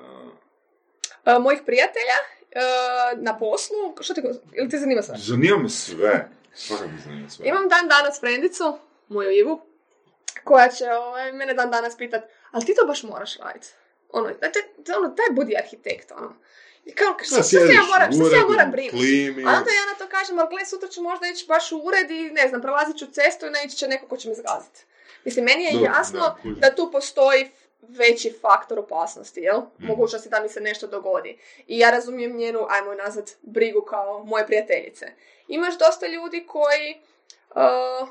uh, 1.25 1.43
mojih 1.43 1.61
prijatelja 1.65 2.17
uh, 2.19 3.23
na 3.23 3.37
poslu, 3.37 3.95
što 4.01 4.13
te, 4.13 4.21
ili 4.53 4.69
te 4.69 4.77
zanima 4.77 5.01
sve? 5.01 5.15
zanima 5.17 5.57
me 5.57 5.69
sve. 5.69 6.29
Zanima 7.05 7.29
sve. 7.29 7.47
Imam 7.47 7.69
dan 7.69 7.87
danas 7.87 8.19
frendicu, 8.19 8.77
moju 9.07 9.31
Ivu, 9.31 9.61
koja 10.43 10.69
će 10.69 10.91
ovaj, 10.91 11.31
mene 11.31 11.53
dan 11.53 11.71
danas 11.71 11.97
pitat, 11.97 12.23
ali 12.51 12.65
ti 12.65 12.75
to 12.75 12.87
baš 12.87 13.03
moraš 13.03 13.37
raditi. 13.37 13.67
Ono, 14.09 14.27
daj, 14.27 14.51
ono, 14.97 15.07
daj 15.07 15.25
budi 15.31 15.57
arhitekt, 15.57 16.11
ono. 16.11 16.35
I 16.85 16.91
kao, 16.91 17.17
šta, 17.23 17.35
šta 17.35 17.43
se 17.43 17.57
ja 17.57 17.83
moram, 17.93 18.09
u 18.09 18.13
šta 18.13 18.29
se 18.29 18.35
ja 18.35 18.45
moram 18.47 18.71
brinuti? 18.71 19.43
A 19.47 19.49
onda 19.57 19.71
ja 19.79 19.85
na 19.91 19.95
to 19.99 20.07
kažem, 20.09 20.39
ali 20.39 20.47
gle, 20.49 20.65
sutra 20.65 20.89
ću 20.89 21.01
možda 21.01 21.27
ići 21.27 21.45
baš 21.47 21.71
u 21.71 21.77
ured 21.77 22.11
i, 22.11 22.31
ne 22.31 22.47
znam, 22.47 22.61
prelazit 22.61 22.97
ću 22.97 23.05
cestu 23.11 23.45
i 23.45 23.49
naići 23.49 23.75
će 23.75 23.87
neko 23.87 24.07
ko 24.07 24.17
će 24.17 24.29
me 24.29 24.35
zgaziti. 24.35 24.85
Mislim, 25.25 25.45
meni 25.45 25.63
je 25.63 25.71
Dobro, 25.71 25.85
jasno 25.85 26.37
da, 26.43 26.69
da 26.69 26.75
tu 26.75 26.89
postoji 26.91 27.51
veći 27.81 28.37
faktor 28.41 28.79
opasnosti, 28.79 29.39
jel? 29.39 29.59
Mhm. 29.59 29.87
Mogućnosti 29.87 30.29
da 30.29 30.39
mi 30.39 30.49
se 30.49 30.61
nešto 30.61 30.87
dogodi. 30.87 31.37
I 31.67 31.79
ja 31.79 31.91
razumijem 31.91 32.37
njenu, 32.37 32.65
ajmo 32.69 32.91
je 32.91 32.97
nazvat, 32.97 33.29
brigu 33.41 33.81
kao 33.81 34.23
moje 34.23 34.45
prijateljice. 34.45 35.05
Imaš 35.47 35.77
dosta 35.77 36.07
ljudi 36.07 36.45
koji... 36.47 37.01
uh, 37.55 38.09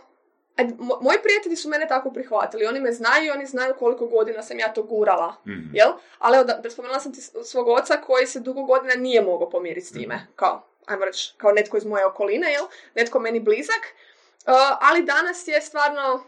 moji 1.00 1.18
prijatelji 1.22 1.56
su 1.56 1.68
mene 1.68 1.88
tako 1.88 2.10
prihvatili. 2.12 2.66
Oni 2.66 2.80
me 2.80 2.92
znaju 2.92 3.26
i 3.26 3.30
oni 3.30 3.46
znaju 3.46 3.74
koliko 3.78 4.06
godina 4.06 4.42
sam 4.42 4.58
ja 4.58 4.72
to 4.72 4.82
gurala. 4.82 5.34
Mhm. 5.46 5.70
Jel? 5.72 5.92
Ali 6.18 6.46
da 6.62 6.70
spomenula 6.70 7.00
sam 7.00 7.14
ti 7.14 7.20
svog 7.44 7.68
oca 7.68 8.00
koji 8.00 8.26
se 8.26 8.40
dugo 8.40 8.62
godina 8.62 8.94
nije 8.94 9.22
mogao 9.22 9.50
pomiriti 9.50 9.86
s 9.86 9.92
time. 9.92 10.26
Kao, 10.36 10.62
ajmo 10.86 11.04
reći, 11.04 11.34
kao 11.36 11.52
netko 11.52 11.76
iz 11.76 11.84
moje 11.84 12.06
okoline, 12.06 12.52
jel? 12.52 12.64
Netko 12.94 13.18
meni 13.18 13.40
blizak. 13.40 13.94
Uh, 14.46 14.54
ali 14.80 15.02
danas 15.02 15.48
je 15.48 15.60
stvarno 15.60 16.24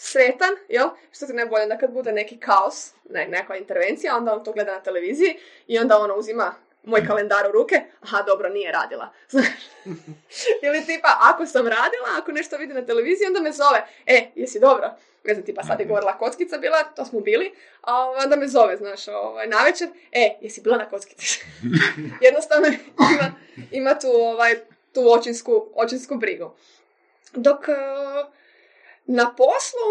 sretan, 0.00 0.54
jel? 0.68 0.88
Što 1.12 1.26
ti 1.26 1.32
najbolje 1.32 1.66
da 1.66 1.78
kad 1.78 1.90
bude 1.90 2.12
neki 2.12 2.40
kaos, 2.40 2.92
ne, 3.10 3.28
neka 3.28 3.56
intervencija, 3.56 4.16
onda 4.16 4.34
on 4.34 4.44
to 4.44 4.52
gleda 4.52 4.72
na 4.72 4.80
televiziji 4.80 5.38
i 5.66 5.78
onda 5.78 5.98
ono 5.98 6.14
uzima 6.14 6.54
moj 6.84 7.06
kalendar 7.06 7.48
u 7.48 7.52
ruke, 7.52 7.82
aha, 8.00 8.22
dobro, 8.22 8.48
nije 8.48 8.72
radila. 8.72 9.12
Znaš? 9.30 9.46
Ili 10.62 10.84
tipa, 10.86 11.08
ako 11.20 11.46
sam 11.46 11.66
radila, 11.66 12.08
ako 12.18 12.32
nešto 12.32 12.56
vidi 12.56 12.74
na 12.74 12.86
televiziji, 12.86 13.26
onda 13.26 13.40
me 13.40 13.52
zove, 13.52 13.86
e, 14.06 14.30
jesi 14.34 14.60
dobro? 14.60 14.90
Ne 15.24 15.34
znam, 15.34 15.46
tipa 15.46 15.62
sad 15.62 15.80
je 15.80 15.86
govorila 15.86 16.18
kockica 16.18 16.58
bila, 16.58 16.84
to 16.84 17.04
smo 17.04 17.20
bili, 17.20 17.54
a 17.80 18.10
onda 18.10 18.36
me 18.36 18.48
zove, 18.48 18.76
znaš, 18.76 19.08
ovaj, 19.08 19.46
navečer, 19.46 19.88
e, 20.12 20.38
jesi 20.40 20.60
bila 20.60 20.76
na 20.76 20.88
kockici? 20.88 21.44
Jednostavno 22.26 22.68
ima, 23.14 23.32
ima 23.70 23.98
tu, 23.98 24.08
ovaj, 24.08 24.54
tu 24.94 25.12
očinsku, 25.12 25.68
očinsku 25.74 26.14
brigu. 26.14 26.54
Dok 27.32 27.68
eh, 27.68 27.74
na 29.08 29.34
poslu, 29.36 29.88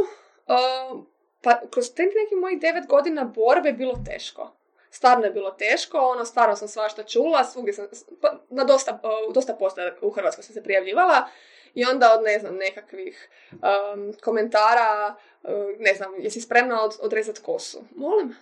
eh, 0.47 1.03
pa 1.41 1.61
kroz 1.72 1.93
te 1.93 2.03
neki 2.03 2.36
mojih 2.36 2.59
devet 2.59 2.88
godina 2.88 3.24
borbe 3.24 3.70
je 3.70 3.74
bilo 3.74 3.93
teško. 4.05 4.53
Stvarno 4.89 5.26
je 5.26 5.32
bilo 5.32 5.51
teško, 5.51 5.97
ono, 5.97 6.26
stvarno 6.26 6.55
sam 6.55 6.68
svašta 6.68 7.03
čula, 7.03 7.43
svugdje 7.43 7.74
sam, 7.74 7.88
pa, 8.22 8.39
na 8.49 8.63
dosta, 8.63 8.99
eh, 9.03 9.30
u 9.30 9.34
dosta 9.34 9.53
postaja 9.53 9.95
u 10.01 10.09
Hrvatskoj 10.09 10.43
sam 10.43 10.53
se 10.53 10.63
prijavljivala 10.63 11.28
i 11.74 11.86
onda 11.86 12.13
od, 12.13 12.24
ne 12.24 12.39
znam, 12.39 12.55
nekakvih 12.55 13.30
em, 13.51 14.13
komentara, 14.24 15.15
eh, 15.43 15.49
ne 15.80 15.93
znam, 15.93 16.11
jesi 16.18 16.41
spremna 16.41 16.84
od, 16.84 16.97
odrezati 17.01 17.41
kosu? 17.41 17.84
Molim, 17.95 18.36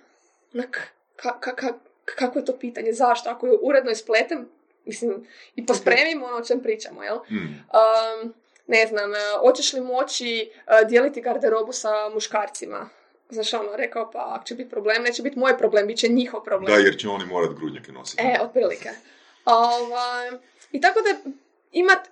onak, 0.54 0.94
ka, 1.16 1.40
ka, 1.40 1.56
ka, 1.56 1.74
kako 2.06 2.40
je 2.40 2.46
to 2.46 2.58
pitanje, 2.60 2.94
zašto? 2.94 3.30
Ako 3.30 3.48
je 3.48 3.58
uredno 3.62 3.92
ispletem, 3.92 4.50
mislim, 4.86 5.28
i 5.56 5.66
pospremim 5.66 6.24
ono 6.24 6.38
o 6.38 6.44
čem 6.44 6.64
pričamo, 6.64 7.04
jel? 7.04 7.18
Um, 7.18 8.34
ne 8.68 8.88
znam, 8.88 9.14
e, 9.14 9.18
hoćeš 9.40 9.74
li 9.74 9.82
moći 9.82 10.52
e, 10.68 10.86
dijeliti 10.86 11.22
garderobu 11.22 11.72
sa 11.72 12.10
muškarcima? 12.14 12.90
Znaš, 13.30 13.54
ono, 13.54 13.76
rekao, 13.76 14.12
pa 14.12 14.26
ako 14.36 14.46
će 14.46 14.56
biti 14.56 14.70
problem, 14.70 15.04
neće 15.04 15.22
biti 15.24 15.40
moj 15.40 15.58
problem, 15.58 15.88
bit 15.88 15.98
će 15.98 16.08
njihov 16.08 16.44
problem. 16.44 16.74
Da, 16.76 16.80
jer 16.80 16.98
će 16.98 17.10
oni 17.10 17.26
morat 17.26 17.54
grudnjake 17.54 17.92
nositi. 17.92 18.24
E, 18.24 18.38
otprilike. 18.42 18.90
Ovaj, 19.46 20.32
I 20.72 20.82
tako 20.82 21.00
da 21.02 21.32
imat, 21.72 22.08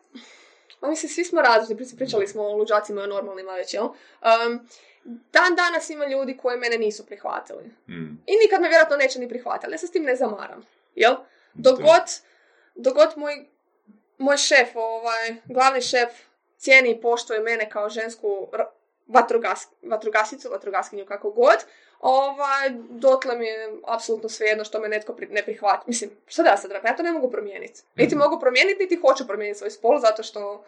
a 0.82 0.88
mislim, 0.88 1.10
svi 1.10 1.24
smo 1.24 1.42
različiti, 1.42 1.84
pri- 1.84 1.98
pričali 1.98 2.28
smo 2.28 2.44
o 2.44 2.56
luđacima 2.56 3.02
i 3.02 3.04
o 3.04 3.08
normalnima 3.08 3.52
već, 3.52 3.74
jel? 3.74 3.86
Um, 3.86 4.68
dan 5.06 5.56
danas 5.56 5.90
ima 5.90 6.06
ljudi 6.06 6.38
koji 6.38 6.58
mene 6.58 6.78
nisu 6.78 7.06
prihvatili. 7.06 7.64
Mhm. 7.90 8.06
I 8.26 8.34
nikad 8.44 8.62
me 8.62 8.68
vjerojatno 8.68 8.98
neće 8.98 9.20
ni 9.20 9.30
prihvatiti, 9.30 9.72
ja 9.72 9.78
se 9.78 9.88
s 9.88 9.92
tim 9.92 10.04
ne 10.04 10.16
zamaram. 10.16 10.66
Jel? 10.96 11.14
Dok 11.54 11.78
Da. 11.78 11.84
god, 11.84 12.04
dok 12.76 12.94
god 12.96 13.10
moj, 13.18 13.46
moj 14.18 14.38
šef, 14.38 14.76
ovaj, 14.76 15.36
glavni 15.46 15.82
šef, 15.82 16.10
cijeni 16.64 16.92
i 16.92 17.02
poštuje 17.02 17.40
mene 17.42 17.70
kao 17.70 17.90
žensku 17.90 18.48
vatrogas, 19.08 19.68
vatrogasicu, 19.84 20.50
vatrogaskinju, 20.50 21.06
kako 21.06 21.32
god, 21.32 21.58
ovaj, 22.02 22.70
dotle 22.92 23.38
mi 23.38 23.46
je 23.46 23.56
apsolutno 23.88 24.30
svejedno 24.30 24.64
što 24.66 24.80
me 24.80 24.88
netko 24.90 25.14
pri- 25.14 25.28
ne 25.30 25.44
prihvati. 25.44 25.84
Mislim, 25.88 26.10
što 26.28 26.44
da 26.44 26.50
ja 26.50 26.58
sad 26.58 26.72
radim? 26.72 26.88
Ja 26.88 26.96
to 26.96 27.04
ne 27.04 27.12
mogu 27.12 27.32
promijeniti. 27.32 27.82
Niti 27.96 28.16
Mhm. 28.16 28.24
mogu 28.24 28.40
promijeniti, 28.40 28.80
niti 28.80 28.96
hoću 28.98 29.28
promijeniti 29.28 29.60
svoj 29.60 29.72
spol, 29.72 30.00
zato 30.00 30.24
što 30.24 30.66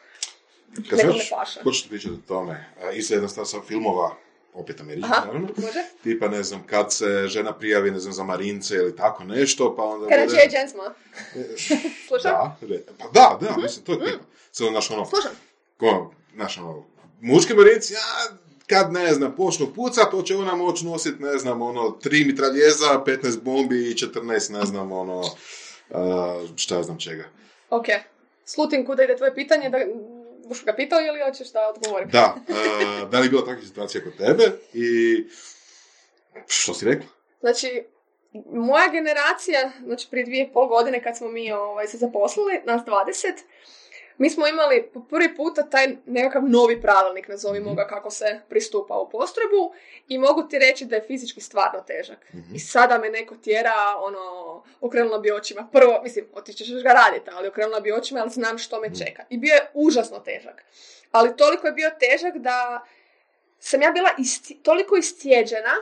Kad 0.89 0.97
nekom 0.99 1.13
ne 1.13 1.23
paše. 1.31 1.59
početi 1.61 1.89
pričati 1.89 2.13
o 2.15 2.27
tome, 2.27 2.65
isto 2.93 3.13
jedna 3.13 3.27
stvar 3.27 3.47
sa 3.47 3.57
filmova, 3.61 4.15
opet 4.53 4.79
američki, 4.79 5.09
Aha, 5.11 5.25
naravno, 5.25 5.47
može? 5.57 5.83
tipa, 6.03 6.27
ne 6.27 6.43
znam, 6.43 6.63
kad 6.65 6.93
se 6.93 7.27
žena 7.27 7.53
prijavi, 7.53 7.91
ne 7.91 7.99
znam, 7.99 8.13
za 8.13 8.23
marince 8.23 8.75
ili 8.75 8.95
tako 8.95 9.23
nešto, 9.23 9.75
pa 9.75 9.83
onda 9.83 10.07
Kada 10.07 10.21
bude... 10.21 10.35
će 10.35 10.41
je 10.41 10.49
Jensma? 10.53 10.93
Slušam? 12.07 12.31
Da, 12.31 12.57
re- 12.63 12.83
pa 12.99 13.05
da, 13.09 13.37
da, 13.41 13.57
mislim, 13.57 13.85
to 13.85 13.91
je 13.93 13.99
tipa. 14.01 14.23
Sad, 14.51 14.67
znaš, 14.67 14.91
ono, 14.91 15.05
Slušam. 15.05 15.31
Ko, 15.79 16.13
znaš, 16.35 16.57
ono, 16.57 16.85
muški 17.21 17.53
marinci, 17.53 17.93
ja, 17.93 18.37
kad, 18.67 18.93
ne 18.93 19.13
znam, 19.13 19.35
počnu 19.35 19.67
pucat, 19.75 20.11
to 20.11 20.21
će 20.21 20.35
ona 20.35 20.55
moći 20.55 20.85
nositi, 20.85 21.23
ne 21.23 21.37
znam, 21.37 21.61
ono, 21.61 21.91
tri 21.91 22.25
mitraljeza, 22.25 23.03
15 23.05 23.41
bombi 23.41 23.91
i 23.91 23.93
14, 23.93 24.51
ne 24.51 24.65
znam, 24.65 24.91
ono, 24.91 25.21
a, 25.91 26.45
šta 26.55 26.75
ja 26.75 26.83
znam 26.83 26.99
čega. 26.99 27.23
Ok. 27.69 27.85
Slutim 28.45 28.85
kuda 28.85 29.03
ide 29.03 29.15
tvoje 29.15 29.35
pitanje, 29.35 29.69
da 29.69 29.77
boš 30.47 30.65
ga 30.65 30.73
pitao 30.73 30.99
ili 31.01 31.21
hoćeš 31.29 31.51
da 31.51 31.59
odgovorim? 31.75 32.09
Da, 32.09 32.35
a, 32.49 33.05
da 33.05 33.19
li 33.19 33.25
je 33.25 33.29
bilo 33.29 33.41
takvih 33.41 33.67
situacija 33.67 34.03
kod 34.03 34.17
tebe 34.17 34.43
i 34.73 35.23
što 36.47 36.73
si 36.73 36.85
rekla? 36.85 37.07
Znači, 37.39 37.83
moja 38.51 38.87
generacija, 38.91 39.71
znači 39.83 40.07
prije 40.11 40.25
dvije 40.25 40.43
i 40.43 40.53
pol 40.53 40.67
godine 40.67 41.03
kad 41.03 41.17
smo 41.17 41.27
mi 41.27 41.51
ovaj, 41.51 41.87
se 41.87 41.97
zaposlili, 41.97 42.61
nas 42.65 42.81
20, 42.81 43.33
mi 44.17 44.29
smo 44.29 44.47
imali 44.47 44.89
po 44.93 44.99
prvi 44.99 45.35
puta 45.35 45.63
taj 45.63 45.95
nekakav 46.05 46.43
novi 46.43 46.81
pravilnik, 46.81 47.27
nazovimo 47.27 47.73
ga 47.73 47.87
kako 47.87 48.11
se 48.11 48.41
pristupa 48.49 48.97
u 48.97 49.09
postrojbu 49.09 49.73
i 50.07 50.17
mogu 50.17 50.43
ti 50.43 50.59
reći 50.59 50.85
da 50.85 50.95
je 50.95 51.03
fizički 51.07 51.41
stvarno 51.41 51.81
težak. 51.87 52.31
I 52.53 52.59
sada 52.59 52.97
me 52.97 53.09
neko 53.09 53.35
tjera, 53.35 53.73
ono, 53.99 54.63
okrenula 54.81 55.19
bi 55.19 55.31
očima. 55.31 55.67
Prvo, 55.71 55.99
mislim, 56.03 56.25
otići 56.33 56.63
ćeš 56.63 56.83
ga 56.83 56.93
raditi, 56.93 57.29
ali 57.33 57.47
okrenula 57.47 57.79
bi 57.79 57.91
očima, 57.91 58.19
ali 58.19 58.29
znam 58.29 58.57
što 58.57 58.79
me 58.79 58.95
čeka. 58.95 59.23
I 59.29 59.37
bio 59.37 59.53
je 59.53 59.71
užasno 59.73 60.19
težak. 60.19 60.63
Ali 61.11 61.37
toliko 61.37 61.67
je 61.67 61.73
bio 61.73 61.91
težak 61.99 62.37
da 62.37 62.85
sam 63.59 63.81
ja 63.81 63.91
bila 63.91 64.09
isti, 64.17 64.59
toliko 64.63 64.95
istjeđena 64.95 65.73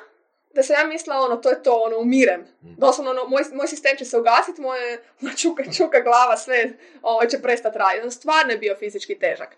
da 0.53 0.63
sam 0.63 0.75
ja 0.79 0.87
mislila, 0.87 1.19
ono, 1.19 1.35
to 1.37 1.49
je 1.49 1.63
to, 1.63 1.73
ono, 1.85 1.97
umirem. 1.97 2.45
Doslovno, 2.61 3.11
ono, 3.11 3.27
moj, 3.27 3.43
moj 3.53 3.67
sistem 3.67 3.97
će 3.97 4.05
se 4.05 4.17
ugasiti, 4.17 4.61
moje 4.61 5.03
čuka, 5.37 5.63
čuka, 5.77 6.01
glava, 6.01 6.37
sve 6.37 6.73
ovo, 7.01 7.25
će 7.25 7.41
prestati 7.41 7.77
raditi. 7.77 8.03
On 8.03 8.11
stvarno 8.11 8.51
je 8.51 8.57
bio 8.57 8.75
fizički 8.79 9.19
težak. 9.19 9.55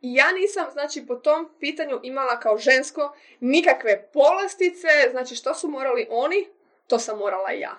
I 0.00 0.14
ja 0.14 0.32
nisam, 0.32 0.66
znači, 0.72 1.06
po 1.06 1.14
tom 1.14 1.48
pitanju 1.60 2.00
imala 2.02 2.40
kao 2.40 2.58
žensko 2.58 3.16
nikakve 3.40 4.08
polastice, 4.12 4.88
znači, 5.10 5.34
što 5.34 5.54
su 5.54 5.68
morali 5.68 6.06
oni, 6.10 6.48
to 6.86 6.98
sam 6.98 7.18
morala 7.18 7.52
i 7.52 7.60
ja. 7.60 7.78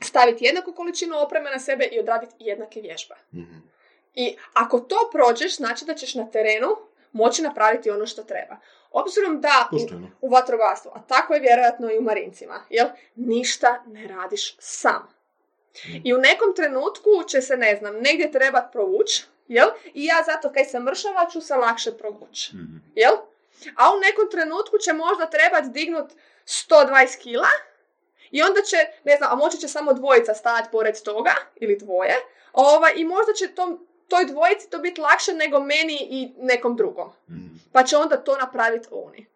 Staviti 0.00 0.44
jednaku 0.44 0.72
količinu 0.72 1.18
opreme 1.18 1.50
na 1.50 1.58
sebe 1.58 1.84
i 1.84 1.98
odraditi 2.00 2.34
jednake 2.38 2.80
vježbe. 2.80 3.14
Mhm. 3.34 3.56
I 4.14 4.36
ako 4.52 4.80
to 4.80 5.10
prođeš, 5.12 5.56
znači 5.56 5.84
da 5.84 5.94
ćeš 5.94 6.14
na 6.14 6.30
terenu 6.30 6.68
moći 7.12 7.42
napraviti 7.42 7.90
ono 7.90 8.06
što 8.06 8.22
treba. 8.22 8.56
Obzirom 8.94 9.40
da 9.40 9.68
u, 9.72 9.76
u 10.20 10.28
vatrogastvu, 10.28 10.90
a 10.94 11.02
tako 11.08 11.34
je 11.34 11.40
vjerojatno 11.40 11.90
i 11.90 11.98
u 11.98 12.02
marincima, 12.02 12.64
jel? 12.70 12.86
Ništa 13.14 13.82
ne 13.86 14.08
radiš 14.08 14.56
sam. 14.58 15.14
I 16.04 16.14
u 16.14 16.18
nekom 16.18 16.54
trenutku 16.56 17.10
će 17.28 17.40
se, 17.40 17.56
ne 17.56 17.76
znam, 17.76 17.94
negdje 17.94 18.32
trebat 18.32 18.72
provući, 18.72 19.24
jel? 19.48 19.68
I 19.94 20.04
ja 20.04 20.22
zato 20.26 20.52
kaj 20.52 20.64
sam 20.64 20.82
mršava 20.82 21.30
ću 21.30 21.40
se 21.40 21.54
lakše 21.54 21.92
provući, 21.98 22.52
jel? 22.94 23.14
A 23.76 23.94
u 23.94 24.00
nekom 24.00 24.30
trenutku 24.30 24.78
će 24.78 24.92
možda 24.92 25.30
trebat 25.30 25.64
dignut 25.64 26.12
120 26.46 27.18
kila 27.22 27.48
i 28.30 28.42
onda 28.42 28.62
će, 28.62 28.76
ne 29.04 29.16
znam, 29.16 29.32
a 29.32 29.36
moći 29.36 29.58
će 29.58 29.68
samo 29.68 29.92
dvojica 29.92 30.34
stajati 30.34 30.68
pored 30.72 31.02
toga, 31.02 31.34
ili 31.56 31.76
dvoje, 31.76 32.14
ovaj, 32.52 32.92
i 32.96 33.04
možda 33.04 33.32
će 33.32 33.54
tom, 33.54 33.86
toj 34.08 34.24
dvojici 34.24 34.70
to 34.70 34.78
biti 34.78 35.00
lakše 35.00 35.32
nego 35.32 35.60
meni 35.60 35.98
i 36.00 36.32
nekom 36.38 36.76
drugom. 36.76 37.12
Pa 37.72 37.82
će 37.82 37.96
onda 37.96 38.16
to 38.16 38.36
napraviti 38.36 38.88
oni. 38.90 39.26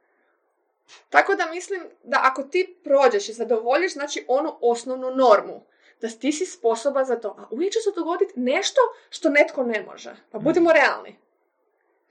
Tako 1.10 1.34
da 1.34 1.46
mislim 1.46 1.80
da 2.02 2.20
ako 2.22 2.42
ti 2.42 2.76
prođeš 2.84 3.28
i 3.28 3.32
zadovoljiš 3.32 3.92
znači 3.92 4.24
onu 4.28 4.58
osnovnu 4.60 5.10
normu, 5.10 5.64
da 6.00 6.08
ti 6.10 6.32
si 6.32 6.46
sposoban 6.46 7.04
za 7.04 7.16
to, 7.16 7.36
a 7.38 7.44
uvijek 7.50 7.72
će 7.72 7.80
se 7.80 7.90
dogoditi 7.96 8.32
nešto 8.36 8.80
što 9.10 9.28
netko 9.30 9.62
ne 9.62 9.82
može. 9.82 10.16
Pa 10.30 10.38
budimo 10.38 10.72
realni. 10.72 11.16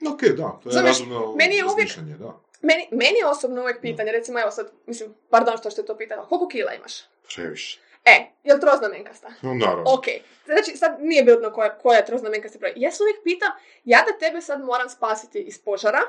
Ok, 0.10 0.22
da, 0.22 0.60
to 0.64 0.70
je 0.70 0.82
razumno 0.82 1.36
meni 1.36 1.56
je 1.56 1.66
uvijek- 1.66 2.18
da. 2.20 2.40
Meni, 2.62 2.88
meni 2.92 3.18
je 3.18 3.26
osobno 3.26 3.62
uvijek 3.62 3.82
pitanje, 3.82 4.12
recimo 4.12 4.40
evo 4.40 4.52
sad, 4.52 4.72
mislim, 4.86 5.16
pardon 5.30 5.58
što 5.58 5.72
ste 5.72 5.86
to 5.86 5.98
pitala, 5.98 6.28
koliko 6.28 6.48
kila 6.48 6.74
imaš? 6.74 6.94
Previše. 7.36 7.80
E, 8.08 8.26
je 8.44 8.54
li 8.54 8.62
troznamenkasta? 8.62 9.28
No, 9.42 9.54
naravno. 9.54 9.84
Ok, 9.88 10.06
znači 10.46 10.78
sad 10.78 10.96
nije 11.00 11.24
bitno 11.24 11.54
koja, 11.54 11.78
koja 11.78 11.98
je 11.98 12.06
troznamenkasti 12.06 12.60
broj. 12.60 12.74
Ja 12.76 12.92
se 12.92 13.04
uvijek 13.04 13.24
pitam, 13.24 13.52
ja 13.86 14.06
da 14.08 14.18
tebe 14.28 14.42
sad 14.42 14.64
moram 14.64 14.90
spasiti 14.90 15.40
iz 15.40 15.60
požara, 15.60 16.02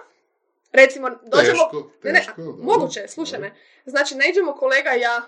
recimo 0.73 1.11
dođemo... 1.11 1.65
Teško, 1.65 1.91
Ne, 2.03 2.13
ne, 2.13 2.19
teško, 2.19 2.43
dobro, 2.43 2.65
moguće 2.65 3.09
slušaj 3.09 3.39
me. 3.39 3.55
Znači, 3.87 4.15
ne 4.15 4.29
idemo 4.29 4.55
kolega 4.55 4.91
ja, 4.91 5.23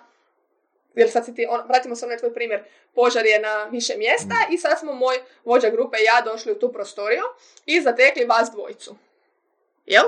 jer 0.94 1.10
sad 1.10 1.24
si 1.24 1.34
ti, 1.34 1.46
on, 1.48 1.60
vratimo 1.68 1.96
se 1.96 2.06
na 2.06 2.16
tvoj 2.16 2.34
primjer, 2.34 2.64
požar 2.94 3.26
je 3.26 3.40
na 3.40 3.64
više 3.64 3.96
mjesta 3.96 4.34
Mm. 4.48 4.54
i 4.54 4.58
sad 4.58 4.78
smo 4.78 4.92
moj 4.92 5.16
vođa 5.44 5.70
grupe 5.70 5.96
i 5.98 6.04
ja 6.04 6.20
došli 6.20 6.52
u 6.52 6.58
tu 6.58 6.72
prostoriju 6.72 7.22
i 7.66 7.80
zatekli 7.80 8.24
vas 8.24 8.50
dvojicu. 8.50 8.96
Jel? 9.86 10.04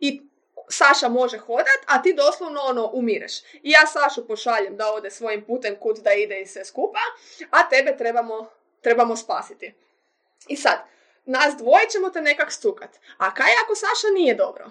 I 0.00 0.22
Saša 0.70 1.08
može 1.08 1.38
hodat, 1.38 1.80
a 1.86 2.02
ti 2.02 2.14
doslovno 2.14 2.60
ono 2.60 2.90
umireš. 2.92 3.40
I 3.40 3.70
ja 3.70 3.86
Sašu 3.86 4.26
pošaljem 4.26 4.76
da 4.76 4.92
ode 4.92 5.10
svojim 5.10 5.44
putem 5.44 5.76
kud 5.76 5.96
da 5.96 6.12
ide 6.12 6.40
i 6.40 6.46
sve 6.46 6.64
skupa, 6.64 6.98
a 7.50 7.68
tebe 7.68 7.96
trebamo, 7.96 8.50
trebamo 8.80 9.16
spasiti. 9.16 9.74
I 10.48 10.56
sad, 10.56 10.78
nas 11.24 11.54
dvoje 11.56 11.88
ćemo 11.88 12.10
te 12.10 12.20
nekak 12.20 12.52
stukat. 12.52 12.90
A 13.18 13.34
kaj 13.34 13.52
ako 13.64 13.74
Saša 13.74 14.08
nije 14.14 14.34
dobro? 14.34 14.70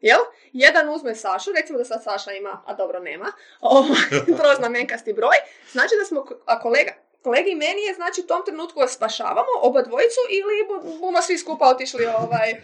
Jel? 0.00 0.20
Jedan 0.52 0.88
uzme 0.88 1.14
Sašu, 1.14 1.52
recimo 1.52 1.78
da 1.78 1.84
sad 1.84 2.02
Saša 2.02 2.32
ima, 2.32 2.62
a 2.66 2.74
dobro 2.74 3.00
nema, 3.00 3.32
ovaj, 3.60 4.36
troznamenkasti 4.36 5.12
broj, 5.12 5.36
znači 5.72 5.94
da 5.98 6.04
smo, 6.04 6.26
a 6.46 6.60
kolega, 6.60 6.92
kolegi 7.22 7.54
meni 7.54 7.82
je, 7.82 7.94
znači 7.94 8.20
u 8.20 8.26
tom 8.26 8.44
trenutku 8.44 8.80
spašavamo, 8.88 9.48
oba 9.62 9.82
dvojicu, 9.82 10.20
ili 10.30 10.82
bumo 10.98 11.22
svi 11.22 11.38
skupa 11.38 11.68
otišli 11.68 12.06
ovaj, 12.06 12.50
eh, 12.50 12.60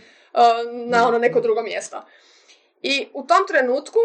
na 0.87 1.09
ono 1.09 1.19
neko 1.19 1.41
drugo 1.41 1.63
mjesto. 1.63 2.03
I 2.85 3.09
u 3.13 3.23
tom 3.23 3.47
trenutku 3.49 3.99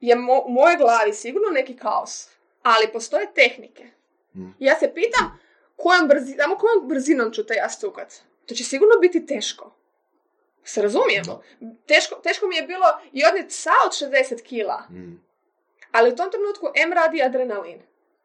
je 0.00 0.16
mo- 0.16 0.42
u 0.44 0.50
mojoj 0.50 0.76
glavi 0.76 1.12
sigurno 1.14 1.48
neki 1.50 1.76
kaos, 1.76 2.28
ali 2.62 2.88
postoje 2.88 3.32
tehnike. 3.34 3.84
Mm. 4.34 4.48
I 4.48 4.54
ja 4.58 4.78
se 4.78 4.94
pitam 4.94 5.38
kojom, 5.76 6.08
brzi, 6.08 6.34
samo 6.34 6.56
kojom 6.56 6.88
brzinom 6.88 7.32
ću 7.32 7.46
te 7.46 7.54
ja 7.54 7.68
stukat. 7.68 8.12
To 8.46 8.54
će 8.54 8.64
sigurno 8.64 8.94
biti 9.00 9.26
teško. 9.26 9.72
Se 10.64 10.82
razumijem? 10.82 11.24
Da. 11.24 11.40
Teško, 11.86 12.14
teško 12.16 12.46
mi 12.46 12.56
je 12.56 12.62
bilo 12.62 12.84
i 13.12 13.24
odnijeti 13.24 13.54
sa 13.54 13.70
od 13.86 13.92
60 13.92 14.42
kila, 14.42 14.82
Mm. 14.90 15.20
ali 15.92 16.12
u 16.12 16.16
tom 16.16 16.30
trenutku 16.30 16.66
M 16.76 16.92
radi 16.92 17.22
adrenalin. 17.22 17.82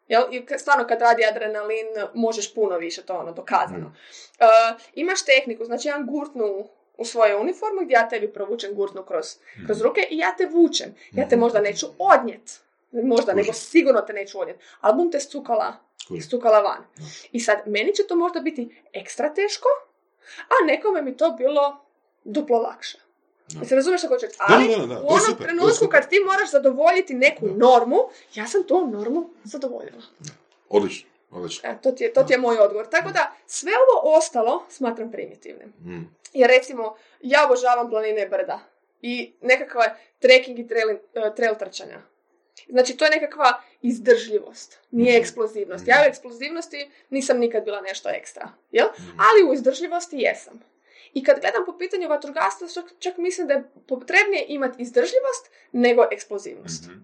Jel? 0.07 0.23
I 0.31 0.57
stvarno 0.57 0.87
kad 0.87 1.01
radi 1.01 1.25
adrenalin 1.25 1.85
možeš 2.13 2.53
puno 2.53 2.77
više, 2.77 3.01
to 3.01 3.13
ono 3.15 3.31
dokazano. 3.31 3.87
Uh, 3.87 4.45
imaš 4.93 5.25
tehniku, 5.25 5.65
znači 5.65 5.87
ja 5.87 5.99
gurtnu 5.99 6.67
u 7.01 7.05
svoju 7.05 7.39
uniformu 7.39 7.81
gdje 7.81 7.93
ja 7.93 8.09
tebi 8.09 8.33
provučem 8.33 8.75
gurtnu 8.75 9.03
kroz, 9.03 9.25
kroz 9.65 9.81
ruke 9.81 10.07
i 10.09 10.17
ja 10.17 10.35
te 10.37 10.45
vučem. 10.45 10.95
Ja 11.11 11.27
te 11.27 11.37
možda 11.37 11.61
neću 11.61 11.87
odnijet. 11.99 12.59
Možda, 12.91 13.33
nego 13.33 13.53
sigurno 13.53 14.01
te 14.01 14.13
neću 14.13 14.39
odnijet. 14.39 14.59
Ali 14.81 14.95
bum 14.95 15.11
te 15.11 15.19
stukala, 15.19 15.73
stukala 16.21 16.59
van. 16.59 16.83
I 17.31 17.39
sad, 17.39 17.61
meni 17.65 17.95
će 17.95 18.03
to 18.07 18.15
možda 18.15 18.39
biti 18.39 18.81
ekstra 18.93 19.33
teško, 19.33 19.67
a 20.37 20.65
nekome 20.65 21.01
mi 21.01 21.17
to 21.17 21.31
bilo 21.31 21.85
duplo 22.23 22.59
lakše. 22.59 22.97
Da. 23.47 23.65
Se 23.65 23.75
razumiješ 23.75 24.03
ako 24.03 24.17
ćeš? 24.17 24.29
Ali 24.37 24.67
da, 24.67 24.77
da, 24.77 24.85
da, 24.85 25.01
u 25.01 25.07
onom 25.07 25.19
super, 25.19 25.47
trenutku 25.47 25.87
kad 25.87 26.09
ti 26.09 26.15
moraš 26.25 26.51
zadovoljiti 26.51 27.13
neku 27.13 27.47
normu, 27.47 27.97
ja 28.35 28.47
sam 28.47 28.63
tu 28.63 28.87
normu 28.87 29.29
zadovoljila. 29.43 30.01
Odlično. 30.69 31.10
E, 31.63 31.81
to, 31.81 31.91
ti 31.91 32.03
je, 32.03 32.13
to 32.13 32.23
ti 32.23 32.33
je 32.33 32.37
moj 32.37 32.57
odgovor. 32.57 32.87
Tako 32.87 33.11
da, 33.11 33.31
sve 33.45 33.71
ovo 33.71 34.17
ostalo 34.17 34.65
smatram 34.69 35.11
primitivnim. 35.11 35.67
Mm. 35.79 36.15
Jer 36.33 36.49
recimo, 36.49 36.95
ja 37.21 37.45
obožavam 37.45 37.89
planine 37.89 38.21
i 38.21 38.29
brda. 38.29 38.59
I 39.01 39.33
nekakva 39.41 39.83
trekking 40.19 40.59
i 40.59 40.67
trail, 40.67 40.89
e, 40.89 41.35
trail 41.35 41.55
trčanja. 41.55 42.01
Znači, 42.69 42.97
to 42.97 43.05
je 43.05 43.11
nekakva 43.11 43.61
izdržljivost, 43.81 44.79
nije 44.91 45.11
Mhm. 45.13 45.21
eksplozivnost. 45.21 45.87
Ja 45.87 45.95
u 46.05 46.09
eksplozivnosti 46.09 46.89
nisam 47.09 47.37
nikad 47.37 47.63
bila 47.63 47.81
nešto 47.81 48.09
ekstra, 48.09 48.49
jel? 48.71 48.87
Ali 48.97 49.49
u 49.49 49.53
izdržljivosti 49.53 50.17
jesam. 50.17 50.59
I 51.13 51.23
kad 51.23 51.39
gledam 51.41 51.65
po 51.65 51.77
pitanju 51.77 52.09
vatrogastva, 52.09 52.67
čak, 52.67 52.85
čak 52.99 53.17
mislim 53.17 53.47
da 53.47 53.53
je 53.53 53.63
potrebnije 53.87 54.45
imati 54.47 54.81
izdržljivost 54.81 55.51
nego 55.71 56.07
eksplozivnost. 56.11 56.83
Mhm. 56.87 56.99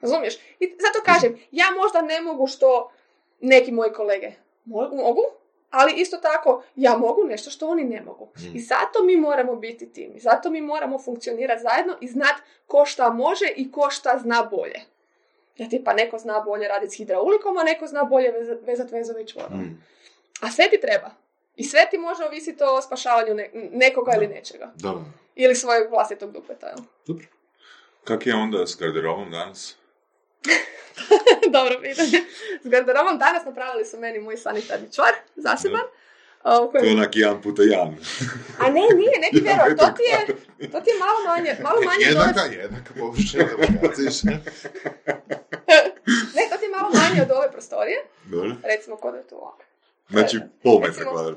Razumiješ? 0.00 0.34
I 0.60 0.76
zato 0.80 1.04
kažem, 1.04 1.38
ja 1.50 1.66
možda 1.76 2.02
ne 2.02 2.20
mogu 2.20 2.46
što 2.46 2.90
neki 3.40 3.72
moji 3.72 3.92
kolege 3.92 4.32
mo- 4.66 4.96
mogu, 4.96 5.20
ali 5.70 5.92
isto 5.92 6.16
tako 6.16 6.62
ja 6.76 6.96
mogu 6.96 7.24
nešto 7.24 7.50
što 7.50 7.68
oni 7.68 7.84
ne 7.84 8.00
mogu. 8.00 8.28
I 8.54 8.60
zato 8.60 9.02
mi 9.02 9.16
moramo 9.16 9.56
biti 9.56 9.92
tim. 9.92 10.12
I 10.14 10.20
zato 10.20 10.50
mi 10.50 10.60
moramo 10.60 10.98
funkcionirati 10.98 11.62
zajedno 11.62 11.96
i 12.00 12.08
znat 12.08 12.36
ko 12.66 12.84
šta 12.86 13.10
može 13.10 13.46
i 13.46 13.72
ko 13.72 13.90
šta 13.90 14.18
zna 14.18 14.48
bolje. 14.50 14.80
Ja 15.56 15.68
tipa 15.68 15.92
neko 15.92 16.18
zna 16.18 16.40
bolje 16.40 16.68
raditi 16.68 16.92
s 16.92 16.96
hidraulikom, 16.96 17.56
a 17.56 17.62
neko 17.62 17.86
zna 17.86 18.04
bolje 18.04 18.32
vez- 18.32 18.58
vezat 18.62 18.90
vezove 18.90 19.26
čvorom. 19.26 19.52
Mm. 19.52 19.82
A 20.40 20.50
sve 20.50 20.68
ti 20.70 20.80
treba. 20.80 21.10
I 21.56 21.64
sve 21.64 21.86
ti 21.90 21.98
može 21.98 22.24
ovisiti 22.24 22.62
o 22.64 22.82
spašavanju 22.82 23.34
ne- 23.34 23.50
nekoga 23.72 24.12
ili 24.16 24.26
nečega. 24.28 24.72
Da. 24.76 24.94
Ili 25.34 25.54
svojeg 25.54 25.90
vlastitog 25.90 26.32
dupeta, 26.32 26.66
jel? 26.66 26.78
Dobro. 27.06 27.26
Kak 28.04 28.26
je 28.26 28.34
onda 28.34 28.66
s 28.66 28.76
garderobom 28.76 29.30
danas? 29.30 29.76
Dobro 31.52 31.80
pitanje. 31.82 32.20
S 32.62 32.68
garderobom 32.68 33.18
danas 33.18 33.44
napravili 33.44 33.84
su 33.84 33.98
meni 33.98 34.18
moj 34.18 34.36
sanitarni 34.36 34.92
čvar, 34.92 35.12
zaseban. 35.36 35.80
a, 36.42 36.60
u 36.60 36.72
To 36.72 36.78
je 36.78 36.80
kojem... 36.80 36.98
onak 36.98 37.16
jedan 37.16 37.42
puta 37.42 37.62
jedan. 37.62 37.96
A 38.58 38.64
ne, 38.64 38.80
nije, 38.94 39.18
neki 39.20 39.40
vjerovat, 39.44 39.78
to 39.78 39.86
ti 39.86 40.02
je, 40.02 40.26
to 40.68 40.80
ti 40.80 40.90
je 40.90 40.98
malo 40.98 41.18
manje, 41.26 41.56
malo 41.62 41.80
manje 41.82 42.06
od 42.10 42.16
ove, 42.16 42.26
Jednaka, 42.26 42.42
jednaka 42.54 42.94
površina, 42.94 43.44
ne, 46.36 46.42
to 46.50 46.56
ti 46.58 46.64
je 46.64 46.70
malo 46.70 46.90
manje 46.90 47.22
od 47.22 47.30
ove 47.30 47.52
prostorije, 47.52 47.98
Dobro. 48.24 48.56
recimo 48.64 48.96
kod 48.96 49.14
je 49.14 49.22
tu 49.22 49.34
ovako. 49.36 49.62
Znači, 50.10 50.40
pol 50.62 50.80
metra 50.80 51.04
Recimo- 51.04 51.36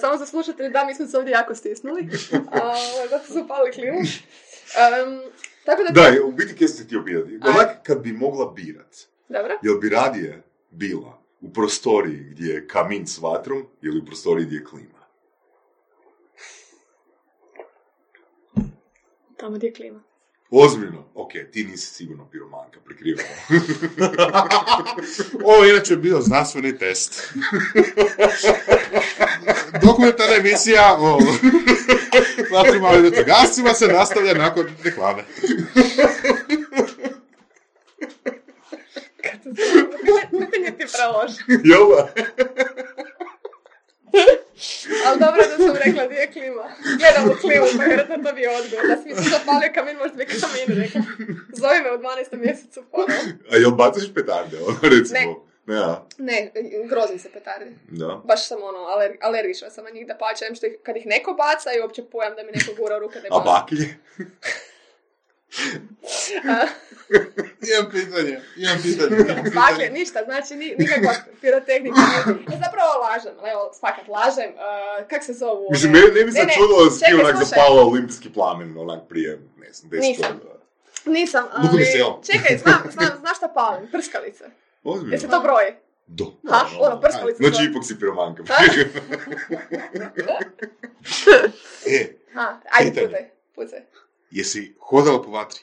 samo 0.00 0.16
za 0.16 0.26
slušatelje, 0.26 0.70
da, 0.70 0.84
mi 0.84 0.94
smo 0.94 1.06
se 1.06 1.18
ovdje 1.18 1.30
jako 1.32 1.54
stisnuli, 1.54 2.08
a, 2.52 2.74
zato 3.10 3.26
su 3.26 3.40
upali 3.40 3.72
klimu. 3.72 3.98
Um, 3.98 5.22
tako 5.70 5.82
da, 5.82 6.10
Da, 6.10 6.24
u 6.24 6.32
biti 6.32 6.54
kje 6.54 6.68
se 6.68 6.84
htio 6.84 7.02
pitati. 7.04 7.32
Ajde. 7.32 7.48
Onak, 7.48 7.82
kad 7.82 8.00
bi 8.02 8.12
mogla 8.12 8.52
birat, 8.52 8.96
dobro. 9.28 9.58
jel 9.62 9.78
bi 9.78 9.88
radije 9.88 10.42
bila 10.70 11.22
u 11.40 11.52
prostoriji 11.52 12.24
gdje 12.30 12.52
je 12.52 12.66
kamin 12.66 13.06
s 13.06 13.18
vatrom 13.18 13.66
ili 13.82 13.98
u 13.98 14.04
prostoriji 14.04 14.46
gdje 14.46 14.56
je 14.56 14.64
klima? 14.64 15.00
Tamo 19.36 19.56
gdje 19.56 19.66
je 19.66 19.72
klima. 19.72 20.02
Ozbiljno, 20.50 21.04
ok, 21.14 21.30
ti 21.52 21.64
nisi 21.64 21.94
sigurno 21.94 22.28
piromanka, 22.30 22.80
prikrivamo. 22.84 23.28
Ovo 25.44 25.64
je 25.64 25.70
inače 25.70 25.96
bio 25.96 26.20
znanstveni 26.20 26.78
test. 26.78 27.34
Dokumentarna 29.86 30.36
emisija 30.36 30.98
o 32.50 32.56
vatrima 32.56 32.92
i 32.96 33.02
vatrogascima 33.02 33.74
se 33.74 33.86
nastavlja 33.86 34.34
nakon 34.34 34.66
reklame. 34.84 35.22
Pitanje 40.30 40.70
ti 40.78 40.84
preloži. 40.92 41.42
Jel 41.64 41.88
da? 41.96 42.12
Ali 45.06 45.18
dobro 45.20 45.42
da 45.50 45.56
sam 45.66 45.76
rekla 45.84 46.06
gdje 46.06 46.16
je 46.16 46.32
klima. 46.32 46.64
Gledam 46.98 47.30
u 47.30 47.40
klimu, 47.40 47.66
pa 47.76 47.84
vjerojatno 47.84 48.16
to 48.24 48.32
bio 48.32 48.50
odgovor. 48.62 48.86
Da 48.86 48.96
si 49.02 49.08
mi 49.08 49.14
se 49.14 49.30
zapalio 49.30 49.70
kamin, 49.74 49.96
možda 49.96 50.16
bi 50.16 50.26
kamin 50.26 50.82
rekla. 50.82 51.00
Zove 51.60 51.80
me 51.80 51.92
u 51.92 51.98
12. 51.98 52.36
mjesecu 52.44 52.82
ponovo. 52.90 53.22
A 53.52 53.56
jel 53.56 53.70
bacaš 53.70 54.14
petarde, 54.14 54.56
ono, 54.66 54.78
recimo? 54.82 55.20
Ne. 55.20 55.49
Ja, 55.70 56.06
Ne, 56.18 56.52
grozim 56.88 57.18
se 57.18 57.30
petardi. 57.32 57.76
da. 57.88 58.20
Baš 58.24 58.46
sam 58.48 58.58
ono, 58.62 58.78
aler, 58.78 59.16
alergična 59.20 59.70
sam 59.70 59.84
na 59.84 59.90
njih 59.90 60.06
da 60.06 60.14
pačem, 60.14 60.54
što 60.54 60.66
ih, 60.66 60.72
kad 60.82 60.96
ih 60.96 61.06
neko 61.06 61.32
baca 61.32 61.72
i 61.72 61.80
uopće 61.80 62.04
pojam 62.04 62.34
da 62.36 62.42
mi 62.42 62.52
neko 62.52 62.82
gura 62.82 62.96
u 62.96 63.00
ruke 63.00 63.20
da 63.20 63.26
ih 63.26 63.32
A 63.34 63.40
baklje? 63.40 63.86
Imam 67.70 67.90
pitanje, 67.90 68.40
imam 68.56 68.78
pitanje. 68.82 69.16
imam 69.16 69.26
pitanje. 69.26 69.50
Baklje, 69.54 69.90
ništa, 69.90 70.24
znači 70.24 70.54
ni, 70.54 70.74
nikakva 70.78 71.12
pirotehnika. 71.40 72.00
nije. 72.00 72.36
Ja 72.52 72.58
zapravo 72.64 72.90
lažem, 73.02 73.32
ali 73.40 73.50
evo, 73.50 73.72
fakat 73.80 74.08
lažem. 74.08 74.50
Uh, 74.54 75.08
kak 75.08 75.24
se 75.24 75.32
zovu? 75.32 75.68
Mislim, 75.70 75.92
ne, 75.92 76.00
ne 76.00 76.24
bi 76.24 76.32
se 76.32 76.38
Ne, 76.38 76.44
ne, 76.44 76.54
čudilo 76.54 76.84
da 76.84 76.90
si 76.90 77.04
ti 77.04 77.14
onak 77.14 77.36
zapalila 77.44 77.82
olimpijski 77.82 78.32
plamen, 78.32 78.78
onak 78.78 79.00
prije, 79.08 79.38
ne 79.56 79.72
znam, 79.72 79.90
deset 79.90 80.08
Nisam. 80.08 80.32
godina. 80.32 80.60
Nisam, 81.04 81.44
ali... 81.52 81.84
Čekaj, 82.32 82.58
znam, 82.58 82.82
znam, 82.92 83.18
znaš 83.20 83.36
šta 83.36 83.48
palim? 83.48 83.90
Prskalice. 83.92 84.44
Ozbiljno? 84.84 85.14
Jesi 85.14 85.28
to 85.28 85.40
broji? 85.40 85.72
Do. 86.06 86.32
Ha? 86.48 86.66
Ono, 86.80 87.00
prskalice. 87.00 87.36
Znači, 87.38 87.70
ipak 87.70 87.84
si 87.84 87.98
piromanka. 87.98 88.42
Ha? 88.48 88.54
E, 91.88 92.16
Ha, 92.34 92.60
ajde, 92.70 92.90
Pitanje. 92.90 93.06
pucaj, 93.06 93.28
pucaj. 93.54 93.80
jesi 94.30 94.74
hodala 94.80 95.22
po 95.22 95.30
vatri? 95.30 95.60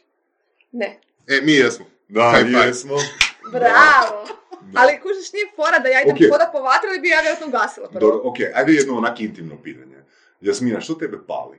Ne. 0.72 1.00
E, 1.28 1.42
mi 1.42 1.52
jesmo. 1.54 1.86
Da, 2.08 2.32
High 2.32 2.48
five. 2.48 2.66
jesmo. 2.68 2.96
Bravo. 3.52 4.28
Da. 4.62 4.82
Ali 4.82 5.00
kužiš, 5.02 5.34
nije 5.34 5.46
fora 5.56 5.80
da 5.80 5.90
ja 5.90 6.02
idem 6.02 6.16
Ok. 6.16 6.32
hodat 6.32 6.52
po 6.52 6.60
vatru 6.60 6.90
ili 6.90 7.00
bi 7.00 7.08
ja 7.08 7.20
vjerojatno 7.20 7.48
ugasila 7.48 7.90
prvo. 7.90 8.00
Dobro, 8.00 8.22
ok, 8.24 8.36
ajde 8.54 8.74
jedno 8.74 8.98
onak 8.98 9.20
intimno 9.20 9.62
pitanje. 9.64 9.98
Jasmina, 10.42 10.82
što 10.82 10.94
tebe 10.96 11.18
pali? 11.28 11.58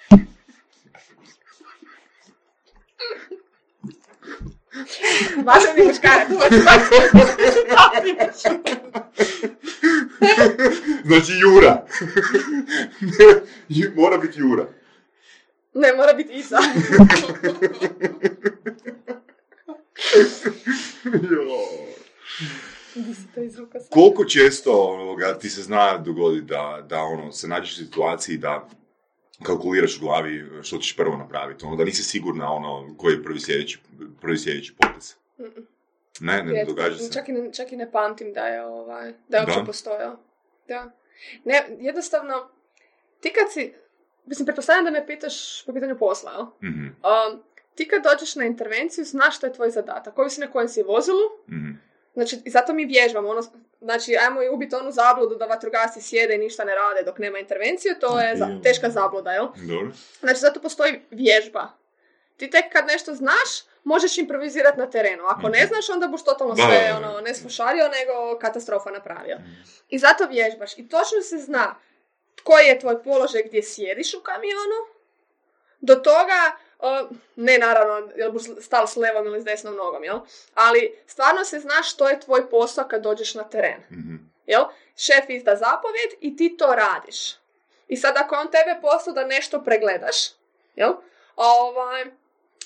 Važan 5.46 5.78
je 5.78 5.84
muškarac. 5.88 6.28
Znači, 11.06 11.32
Jura. 11.40 11.86
Ju- 13.70 13.92
Mora 13.96 14.18
biti 14.18 14.40
Jura. 14.40 14.68
ne, 15.74 15.94
mora 15.94 16.14
biti 16.14 16.34
Isa. 16.34 16.58
Koliko 23.90 24.26
često 24.26 24.98
ti 25.42 25.50
se 25.50 25.62
zna 25.62 25.98
dogoditi 25.98 26.46
da, 26.46 26.86
da 26.90 27.00
ono, 27.02 27.32
se 27.32 27.48
nađeš 27.48 27.72
u 27.72 27.76
situaciji 27.76 28.38
da 28.38 28.70
kalkuliraš 29.44 29.98
u 29.98 30.00
glavi 30.00 30.46
što 30.64 30.78
ćeš 30.78 30.98
prvo 30.98 31.18
napraviti, 31.18 31.66
ono, 31.66 31.76
da 31.76 31.84
nisi 31.84 32.04
sigurna 32.04 32.54
ono, 32.54 32.96
koji 32.98 33.14
je 33.14 33.24
prvi 33.24 33.40
sljedeći, 33.40 33.80
prvi 34.22 34.38
sljedeći 34.38 34.76
potez. 34.76 35.16
Mm-mm. 35.40 35.68
Ne, 36.20 36.44
ne, 36.44 36.52
Rijetko. 36.52 36.74
događa 36.74 36.98
se. 36.98 37.14
Čak 37.14 37.30
i, 37.30 37.32
ne, 37.32 37.54
čak 37.54 37.72
i 37.72 37.76
ne 37.76 37.92
pamtim 37.92 38.34
da 38.34 38.48
je, 38.48 38.66
ovaj, 38.66 39.14
da 39.28 39.38
je 39.38 39.44
uopće 39.44 39.66
postojao. 39.66 40.18
Da. 40.68 40.92
Ne, 41.44 41.64
jednostavno, 41.80 42.50
ti 43.20 43.34
kad 43.34 43.52
si, 43.54 43.74
mislim, 44.26 44.46
pretpostavljam 44.46 44.86
da 44.86 44.92
me 44.92 45.08
pitaš 45.08 45.66
po 45.66 45.74
pitanju 45.74 45.98
posla, 45.98 46.32
jel? 46.32 46.72
Mhm, 46.72 46.86
Um, 46.86 47.44
ti 47.76 47.88
kad 47.88 48.04
dođeš 48.04 48.36
na 48.36 48.46
intervenciju, 48.46 49.06
znaš 49.06 49.38
što 49.38 49.48
je 49.48 49.54
tvoj 49.54 49.70
zadatak, 49.70 50.14
koji 50.14 50.30
si 50.30 50.42
na 50.42 50.48
kojem 50.48 50.70
si 50.70 50.84
vozilu, 50.84 51.26
mhm. 51.50 51.72
Znači, 52.14 52.42
i 52.46 52.50
zato 52.50 52.74
mi 52.74 52.86
vježbamo, 52.86 53.30
ono, 53.30 53.42
znači, 53.82 54.18
ajmo 54.18 54.42
i 54.42 54.50
ubiti 54.50 54.76
onu 54.76 54.92
zabludu 54.92 55.36
da 55.36 55.46
vatrogasci 55.46 56.02
sjede 56.02 56.36
i 56.36 56.40
ništa 56.40 56.64
ne 56.64 56.76
rade 56.76 57.04
dok 57.04 57.18
nema 57.18 57.40
intervenciju, 57.40 57.96
to 58.00 58.20
je 58.20 58.36
za- 58.36 58.46
Mhm. 58.46 58.62
teška 58.62 58.90
zabluda, 58.90 59.32
jel? 59.32 59.48
Dobro. 59.58 59.92
Znači, 60.20 60.40
zato 60.40 60.62
postoji 60.62 61.02
vježba. 61.12 61.68
Ti 62.38 62.50
tek 62.50 62.66
kad 62.72 62.86
nešto 62.88 63.14
znaš, 63.14 63.50
možeš 63.84 64.18
improvizirati 64.18 64.80
na 64.80 64.90
terenu. 64.90 65.24
Ako 65.26 65.50
ne 65.50 65.66
znaš, 65.66 65.90
onda 65.90 66.08
buš 66.08 66.24
totalno 66.24 66.56
sve, 66.58 66.66
ono, 66.98 67.22
ne 67.22 67.36
slušario, 67.36 67.84
nego 67.90 68.40
katastrofa 68.40 68.90
napravio. 68.92 69.38
I 69.90 70.00
zato 70.00 70.26
vježbaš. 70.26 70.78
I 70.78 70.90
točno 70.90 71.22
se 71.22 71.38
zna 71.38 71.76
koji 72.44 72.66
je 72.66 72.80
tvoj 72.80 73.04
položaj 73.04 73.44
gdje 73.44 73.64
sjediš 73.64 74.14
u 74.14 74.22
kamionu, 74.22 74.80
do 75.82 75.96
toga, 75.96 76.52
o, 76.82 77.08
ne 77.36 77.58
naravno, 77.58 78.10
jel 78.16 78.32
buš 78.32 78.44
stal 78.62 78.88
s 78.88 78.96
levom 78.96 79.26
ili 79.26 79.42
s 79.42 79.44
desnom 79.44 79.76
nogom, 79.76 80.04
jel? 80.04 80.20
Ali 80.54 81.00
stvarno 81.08 81.46
se 81.46 81.60
zna 81.60 81.84
što 81.84 82.10
je 82.10 82.20
tvoj 82.20 82.50
posao 82.50 82.88
kad 82.88 83.02
dođeš 83.02 83.36
na 83.36 83.44
teren. 83.44 83.82
Mhm. 83.92 84.16
Jel? 84.46 84.64
Šef 84.98 85.30
izda 85.30 85.56
zapovjed 85.56 86.12
i 86.20 86.38
ti 86.38 86.58
to 86.58 86.76
radiš. 86.76 87.36
I 87.88 87.98
sad 87.98 88.18
ako 88.18 88.36
on 88.36 88.52
tebe 88.52 88.80
poslao 88.82 89.14
da 89.14 89.26
nešto 89.26 89.64
pregledaš, 89.64 90.16
jel? 90.76 90.94
Ovaj, 91.36 92.06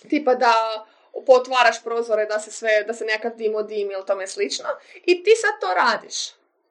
tipa 0.09 0.35
da 0.35 0.85
potvaraš 1.25 1.83
prozore, 1.83 2.25
da 2.25 2.39
se 2.39 2.51
sve, 2.51 2.83
da 2.87 2.93
se 2.93 3.05
nekakav 3.05 3.37
dim 3.37 3.55
odim 3.55 3.91
ili 3.91 4.05
tome 4.05 4.27
slično, 4.27 4.69
i 5.05 5.23
ti 5.23 5.31
sad 5.35 5.61
to 5.61 5.73
radiš. 5.73 6.15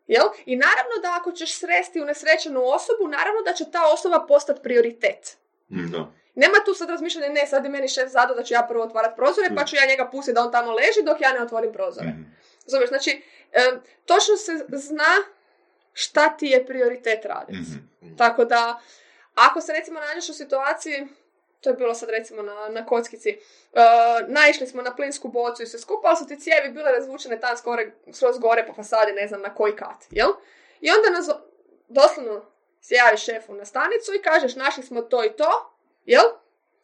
Jel? 0.07 0.27
I 0.47 0.57
naravno 0.57 0.95
da 1.03 1.17
ako 1.21 1.33
ćeš 1.33 1.59
sresti 1.59 2.01
unesrećenu 2.01 2.61
osobu, 2.65 3.09
naravno 3.09 3.43
da 3.43 3.53
će 3.53 3.71
ta 3.71 3.93
osoba 3.93 4.25
postati 4.29 4.63
prioritet. 4.63 5.37
Mm, 5.71 5.91
Da. 5.91 6.07
Nema 6.35 6.55
tu 6.65 6.75
sad 6.75 6.91
razmišljanja, 6.91 7.33
ne, 7.33 7.47
sad 7.47 7.65
je 7.65 7.71
meni 7.71 7.89
šef 7.89 8.09
zadao 8.09 8.37
da 8.37 8.43
ću 8.43 8.55
ja 8.55 8.67
prvo 8.69 8.85
otvarat 8.85 9.17
prozore, 9.17 9.49
pa 9.57 9.65
ću 9.65 9.77
ja 9.77 9.87
njega 9.87 10.09
pustiti 10.13 10.35
da 10.35 10.43
on 10.45 10.53
tamo 10.53 10.73
leži 10.73 11.03
dok 11.03 11.21
ja 11.21 11.33
ne 11.33 11.43
otvorim 11.43 11.73
prozore. 11.73 12.09
Mhm. 12.09 12.23
Razumiješ, 12.65 12.89
znači, 12.89 13.23
točno 14.05 14.37
se 14.37 14.53
zna 14.73 15.15
šta 15.93 16.37
ti 16.37 16.47
je 16.47 16.67
prioritet 16.67 17.25
raditi. 17.25 17.59
Mhm. 17.59 18.17
Tako 18.17 18.45
da, 18.45 18.81
ako 19.35 19.61
se 19.61 19.73
recimo 19.73 20.01
nađeš 20.01 20.29
u 20.29 20.35
situaciji, 20.35 21.07
to 21.61 21.71
je 21.71 21.77
bilo 21.77 21.95
sad 21.95 22.11
recimo 22.11 22.43
na, 22.43 22.69
na 22.69 22.87
kockici, 22.87 23.31
e, 23.31 23.39
naišli 24.29 24.67
smo 24.67 24.83
na 24.83 24.97
plinsku 24.97 25.29
bocu 25.29 25.63
i 25.63 25.67
sve 25.67 25.79
skupa, 25.79 26.09
ali 26.09 26.17
su 26.17 26.27
ti 26.27 26.41
cijevi 26.41 26.73
bile 26.73 26.93
razvučene 26.93 27.41
tam 27.41 27.57
skore, 27.57 27.93
skroz 28.13 28.39
gore 28.39 28.67
po 28.67 28.75
fasadi, 28.75 29.13
ne 29.13 29.29
znam 29.29 29.43
na 29.43 29.55
koji 29.55 29.77
kat, 29.77 30.05
jel? 30.11 30.29
I 30.81 30.91
onda 30.91 31.11
nas 31.11 31.29
doslovno 31.89 32.45
se 32.81 32.95
javi 32.95 33.17
šefu 33.17 33.55
na 33.55 33.65
stanicu 33.65 34.15
i 34.15 34.23
kažeš 34.23 34.57
našli 34.57 34.83
smo 34.83 35.03
to 35.03 35.25
i 35.25 35.33
to, 35.33 35.74
jel? 36.05 36.25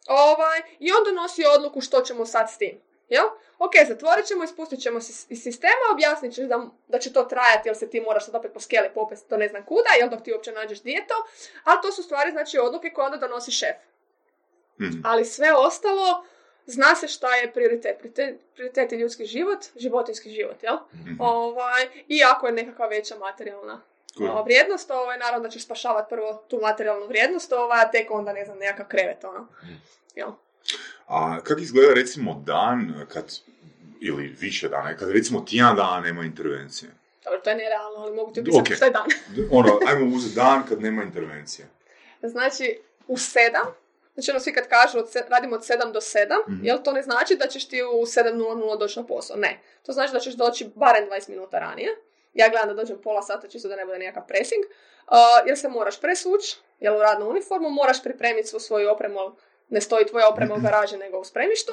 Ovaj, 0.07 0.61
I 0.79 0.91
on 0.91 1.03
donosi 1.05 1.43
odluku 1.57 1.81
što 1.81 2.01
ćemo 2.01 2.25
sad 2.25 2.51
s 2.51 2.57
tim. 2.57 2.81
Jel? 3.09 3.25
Ok, 3.59 3.71
zatvorit 3.87 4.25
ćemo, 4.25 4.43
ispustit 4.43 4.79
ćemo 4.79 5.01
se 5.01 5.25
iz 5.29 5.43
sistema, 5.43 5.85
objasnit 5.93 6.33
ćeš 6.33 6.45
da, 6.45 6.67
da 6.87 6.99
će 6.99 7.13
to 7.13 7.23
trajati, 7.23 7.69
jer 7.69 7.77
se 7.77 7.89
ti 7.89 8.01
moraš 8.01 8.25
sad 8.25 8.35
opet 8.35 8.53
po 8.53 8.59
skeli 8.59 8.89
popest, 8.93 9.29
to 9.29 9.37
ne 9.37 9.47
znam 9.47 9.65
kuda, 9.65 9.89
jel 9.99 10.09
dok 10.09 10.23
ti 10.23 10.33
uopće 10.33 10.51
nađeš 10.51 10.81
di 10.81 10.91
je 10.91 11.07
to, 11.07 11.13
ali 11.63 11.79
to 11.81 11.91
su 11.91 12.03
stvari, 12.03 12.31
znači, 12.31 12.59
odluke 12.59 12.89
koje 12.89 13.05
onda 13.05 13.17
donosi 13.17 13.51
šef. 13.51 13.75
Mhm. 14.81 15.01
Ali 15.03 15.25
sve 15.25 15.53
ostalo, 15.53 16.25
zna 16.65 16.95
se 16.95 17.07
šta 17.07 17.35
je 17.35 17.51
prioritet. 17.51 17.97
Prioritet, 18.53 18.91
je 18.91 18.97
ljudski 18.97 19.25
život, 19.25 19.59
životinski 19.75 20.29
život, 20.29 20.63
jel? 20.63 20.77
Mhm. 20.93 21.15
Ovaj, 21.19 21.87
I 22.07 22.23
ako 22.23 22.47
je 22.47 22.53
nekakva 22.53 22.87
veća 22.87 23.15
materijalna 23.15 23.81
Cool. 24.17 24.43
vrijednost, 24.43 24.91
ovaj, 24.91 25.17
naravno 25.17 25.39
da 25.39 25.49
ćeš 25.49 25.65
spašavati 25.65 26.09
prvo 26.09 26.43
tu 26.47 26.59
materijalnu 26.61 27.07
vrijednost, 27.07 27.51
ovaj, 27.53 27.81
a 27.81 27.91
tek 27.91 28.11
onda, 28.11 28.33
ne 28.33 28.45
znam, 28.45 28.57
nekakav 28.57 28.85
krevet, 28.87 29.23
ono. 29.23 29.47
Jel? 30.15 30.29
A 31.07 31.39
kako 31.43 31.61
izgleda 31.61 31.93
recimo 31.93 32.43
dan 32.45 33.05
kad, 33.07 33.33
ili 34.01 34.27
više 34.29 34.69
dana, 34.69 34.97
kad 34.97 35.11
recimo 35.11 35.41
tjedan 35.41 35.75
dana 35.75 35.99
nema 35.99 36.23
intervencije? 36.23 36.91
Dobro, 37.23 37.39
to 37.39 37.49
je 37.49 37.55
nerealno, 37.55 37.99
ali 37.99 38.15
mogu 38.15 38.33
ti 38.33 38.39
opisati 38.39 38.61
Ok. 38.63 38.75
šta 38.75 38.85
je 38.85 38.91
dan. 38.91 39.07
Ono, 39.51 39.79
ajmo 39.87 40.15
uzeti 40.15 40.35
dan 40.35 40.63
kad 40.65 40.81
nema 40.81 41.03
intervencije. 41.03 41.67
Znači, 42.21 42.79
u 43.07 43.17
sedam, 43.17 43.65
znači 44.13 44.31
ono 44.31 44.39
svi 44.39 44.53
kad 44.53 44.67
kažu 44.67 44.97
od 44.97 45.11
se- 45.11 45.25
radimo 45.29 45.55
od 45.55 45.61
7 45.61 45.91
do 45.91 45.99
7, 46.01 46.17
Mhm. 46.47 46.65
jel 46.65 46.77
to 46.83 46.91
ne 46.91 47.01
znači 47.01 47.35
da 47.35 47.47
ćeš 47.47 47.67
ti 47.67 47.83
u 47.83 48.05
7.00 48.05 48.35
doći 48.77 48.99
na 48.99 49.05
posao? 49.05 49.37
Ne. 49.37 49.59
To 49.83 49.91
znači 49.91 50.13
da 50.13 50.19
ćeš 50.19 50.33
doći 50.33 50.69
barem 50.75 51.05
20 51.05 51.29
minuta 51.29 51.59
ranije. 51.59 51.89
Ja 52.33 52.49
gledam 52.49 52.67
da 52.67 52.73
dođem 52.73 53.01
pola 53.03 53.21
sata 53.21 53.47
čisto 53.47 53.69
da 53.69 53.75
ne 53.75 53.85
bude 53.85 53.97
nekakav 53.97 54.27
pressing. 54.27 54.63
Uh, 54.65 55.47
jer 55.47 55.57
se 55.57 55.69
moraš 55.69 56.01
presući, 56.01 56.57
jel 56.79 56.97
u 56.97 57.01
radnu 57.01 57.29
uniformu, 57.29 57.69
moraš 57.69 58.03
pripremiti 58.03 58.47
svu 58.47 58.59
svoju 58.59 58.89
opremu, 58.89 59.19
ne 59.69 59.81
stoji 59.81 60.05
tvoja 60.05 60.29
oprema 60.29 60.55
u 60.55 60.61
garaži 60.65 60.97
nego 60.97 61.19
u 61.19 61.23
spremištu. 61.23 61.71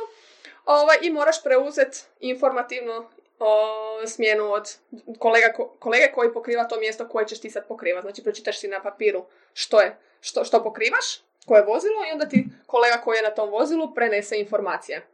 Ovaj, 0.65 0.97
I 1.03 1.11
moraš 1.11 1.43
preuzeti 1.43 1.99
informativno 2.21 3.11
o, 3.39 4.07
smjenu 4.07 4.53
od 4.53 4.77
kolega, 5.19 5.53
ko- 5.57 5.71
kolege 5.79 6.13
koji 6.13 6.33
pokriva 6.33 6.65
to 6.65 6.81
mjesto 6.81 7.09
koje 7.09 7.27
ćeš 7.27 7.41
ti 7.41 7.51
sad 7.51 7.69
pokriva. 7.69 8.01
Znači, 8.01 8.23
pročitaš 8.23 8.59
si 8.59 8.69
na 8.69 8.83
papiru 8.83 9.25
što 9.53 9.81
je, 9.81 9.97
što, 10.21 10.45
što 10.45 10.63
pokrivaš, 10.63 11.21
koje 11.47 11.61
je 11.61 11.65
vozilo 11.65 12.05
i 12.09 12.13
onda 12.13 12.29
ti 12.29 12.47
kolega 12.67 12.97
koji 13.05 13.17
je 13.17 13.23
na 13.23 13.31
tom 13.31 13.51
vozilu 13.51 13.95
prenese 13.95 14.39
informacije. 14.39 15.07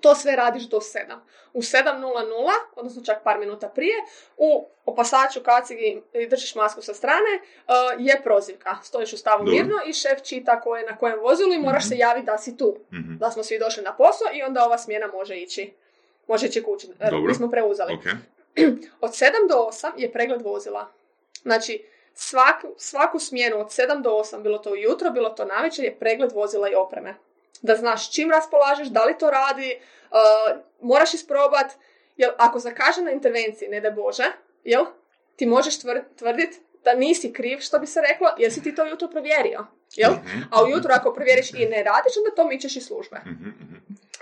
To 0.00 0.14
sve 0.14 0.36
radiš 0.36 0.62
do 0.62 0.76
7. 0.76 1.16
U 1.52 1.60
7.00, 1.62 2.50
odnosno 2.76 3.02
čak 3.04 3.22
par 3.24 3.38
minuta 3.38 3.68
prije, 3.68 3.94
u 4.36 4.66
opasaču, 4.86 5.40
kacigi 5.42 6.02
i 6.12 6.26
držiš 6.26 6.54
masku 6.54 6.82
sa 6.82 6.94
strane, 6.94 7.40
uh, 7.66 7.72
je 7.98 8.20
prozivka. 8.22 8.76
Stojiš 8.82 9.12
u 9.12 9.16
stavu 9.16 9.44
mirno 9.44 9.76
i 9.86 9.92
šef 9.92 10.22
čita 10.22 10.60
ko 10.60 10.76
je 10.76 10.86
na 10.86 10.96
kojem 10.96 11.20
vozilu 11.20 11.52
i 11.52 11.58
moraš 11.58 11.82
Mhm. 11.84 11.88
se 11.88 11.96
javiti 11.98 12.26
da 12.26 12.38
si 12.38 12.56
tu. 12.56 12.76
Mhm. 12.92 13.16
Da 13.16 13.30
smo 13.30 13.42
svi 13.42 13.58
došli 13.58 13.82
na 13.82 13.96
posao 13.96 14.28
i 14.32 14.42
onda 14.42 14.64
ova 14.64 14.78
smjena 14.78 15.06
može 15.06 15.36
ići. 15.36 15.72
Može 16.26 16.46
ići 16.46 16.62
kući. 16.62 16.88
Mi 17.28 17.34
smo 17.34 17.50
preuzeli. 17.50 17.98
Od 19.00 19.10
7 19.10 19.24
do 19.48 19.54
8 19.54 19.90
je 19.96 20.12
pregled 20.12 20.42
vozila. 20.42 20.88
Znači, 21.42 21.84
svaku, 22.14 22.68
svaku 22.76 23.18
smjenu 23.18 23.60
od 23.60 23.66
7 23.66 24.02
do 24.02 24.10
8, 24.10 24.42
bilo 24.42 24.58
to 24.58 24.70
ujutro, 24.70 25.10
bilo 25.10 25.28
to 25.30 25.44
navečer, 25.44 25.84
je 25.84 25.98
pregled 25.98 26.32
vozila 26.32 26.68
i 26.70 26.74
opreme. 26.74 27.14
Da 27.62 27.76
znaš 27.76 28.12
čim 28.12 28.30
raspolažeš, 28.30 28.88
da 28.88 29.04
li 29.04 29.18
to 29.18 29.30
radi, 29.30 29.78
uh, 30.10 30.58
moraš 30.80 31.14
isprobat, 31.14 31.72
jer 32.16 32.30
ako 32.38 32.58
zakaže 32.58 33.02
na 33.02 33.10
intervenciji, 33.10 33.68
ne 33.68 33.80
da 33.80 33.90
Bože, 33.90 34.24
jel, 34.64 34.84
ti 35.36 35.46
možeš 35.46 35.80
tvr- 35.80 36.04
tvrdit 36.16 36.60
da 36.84 36.94
nisi 36.94 37.32
kriv, 37.32 37.58
što 37.60 37.78
bi 37.78 37.86
se 37.86 38.00
reklo, 38.00 38.28
jer 38.38 38.52
si 38.52 38.62
ti 38.62 38.74
to 38.74 38.84
ujutro 38.84 39.08
provjerio. 39.08 39.66
Jel? 39.94 40.12
Mhm. 40.12 40.42
A 40.50 40.64
ujutro 40.64 40.90
ako 40.94 41.14
provjeriš 41.14 41.50
i 41.50 41.66
ne 41.66 41.82
radiš, 41.82 42.16
onda 42.16 42.34
to 42.36 42.48
mičeš 42.48 42.76
iz 42.76 42.86
službe. 42.86 43.16
Mhm, 43.26 43.48
mhm. 43.48 43.74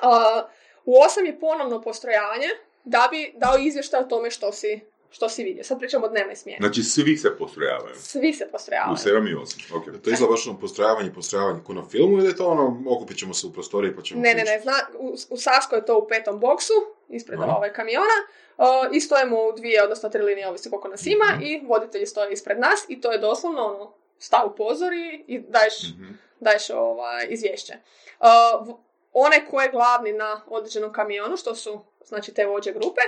Uh, 0.02 0.44
u 0.84 0.92
8 0.92 1.26
je 1.26 1.40
ponovno 1.40 1.82
postrojavanje 1.82 2.48
da 2.84 3.08
bi 3.10 3.32
dao 3.36 3.58
izvještaj 3.58 4.00
o 4.00 4.04
tome 4.04 4.30
što 4.30 4.52
si, 4.52 4.80
što 5.14 5.28
si 5.28 5.44
vidio. 5.44 5.64
Sad 5.64 5.78
pričamo 5.78 6.06
o 6.06 6.10
dnevnoj 6.10 6.36
smjeni. 6.36 6.58
Znači, 6.60 6.82
svi 6.82 7.16
se 7.16 7.36
postrojavaju. 7.38 7.94
Svi 7.96 8.32
se 8.32 8.48
postrojavaju. 8.48 8.92
U 8.94 8.96
7 8.98 9.30
i 9.30 9.34
8. 9.36 9.76
Ok. 9.76 10.02
To 10.02 10.10
izgleda 10.10 10.30
baš 10.30 10.46
ono 10.46 10.58
postrojavanje, 10.58 11.12
postrojavanje 11.12 11.60
ko 11.64 11.72
na 11.72 11.84
filmu 11.84 12.18
ili 12.18 12.26
je 12.26 12.36
to 12.36 12.46
ono, 12.46 12.64
okupit 12.88 13.18
ćemo 13.18 13.34
se 13.34 13.46
u 13.46 13.52
prostoriji 13.52 13.96
pa 13.96 14.02
ćemo 14.02 14.20
Ne, 14.20 14.34
ne, 14.34 14.44
ne, 14.44 14.60
zna, 14.60 14.72
u, 14.98 15.06
u 15.30 15.36
je 15.72 15.86
to 15.86 15.98
u 15.98 16.08
petom 16.08 16.40
boksu, 16.40 16.72
ispred 17.08 17.40
Aha. 17.40 17.52
ove 17.52 17.72
kamiona, 17.72 18.18
uh, 18.58 18.64
i 18.92 19.00
stojimo 19.00 19.36
u 19.38 19.52
dvije, 19.52 19.82
odnosno 19.82 20.08
tri 20.08 20.22
linije, 20.22 20.48
ovisi 20.48 20.70
koliko 20.70 20.88
nas 20.88 21.06
ima, 21.06 21.24
Mhm. 21.26 21.42
i 21.42 21.62
voditelji 21.64 22.06
stoje 22.06 22.32
ispred 22.32 22.58
nas 22.58 22.84
i 22.88 23.00
to 23.00 23.12
je 23.12 23.18
doslovno 23.18 23.62
ono, 23.64 23.92
stav 24.18 24.46
u 24.46 24.56
pozori 24.56 25.24
i 25.26 25.38
daješ, 25.40 25.82
Mhm. 25.84 26.12
daješ 26.40 26.70
ovaj, 26.70 27.26
izvješće. 27.28 27.72
Uh, 28.20 28.26
v- 28.68 28.74
onaj 29.12 29.46
ko 29.46 29.60
je 29.60 29.70
glavni 29.70 30.12
na 30.12 30.40
određenom 30.48 30.92
kamionu, 30.92 31.36
što 31.36 31.54
su 31.54 31.80
znači 32.04 32.34
te 32.34 32.46
vođe 32.46 32.72
grupe, 32.72 33.00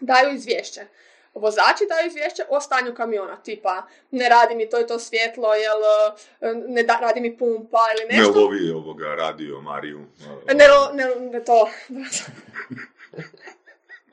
daju 0.00 0.34
izvješće. 0.34 0.80
Vozači 1.34 1.86
daju 1.88 2.06
izvješće 2.06 2.42
o 2.48 2.60
stanju 2.60 2.94
kamiona, 2.94 3.36
tipa 3.36 3.82
ne 4.10 4.28
radi 4.28 4.54
mi 4.54 4.70
to 4.70 4.80
i 4.80 4.86
to 4.86 4.98
svjetlo, 4.98 5.54
jel 5.54 5.76
uh, 5.78 6.14
ne 6.68 6.82
da, 6.82 6.98
radi 7.00 7.20
mi 7.20 7.38
pumpa 7.38 7.78
ili 7.94 8.08
Ne 8.12 8.18
nešto. 8.18 8.40
lovi 8.40 8.70
ovoga 8.70 9.14
radio 9.14 9.60
Mariju. 9.60 10.06
Ne, 10.46 10.68
lo- 10.68 10.92
ne, 10.92 11.04
ne 11.30 11.44
to. 11.44 11.68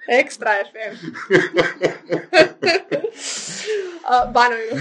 Ekstra 0.10 0.64
FM. 0.66 0.96
A, 4.04 4.26
Banovinu. 4.26 4.72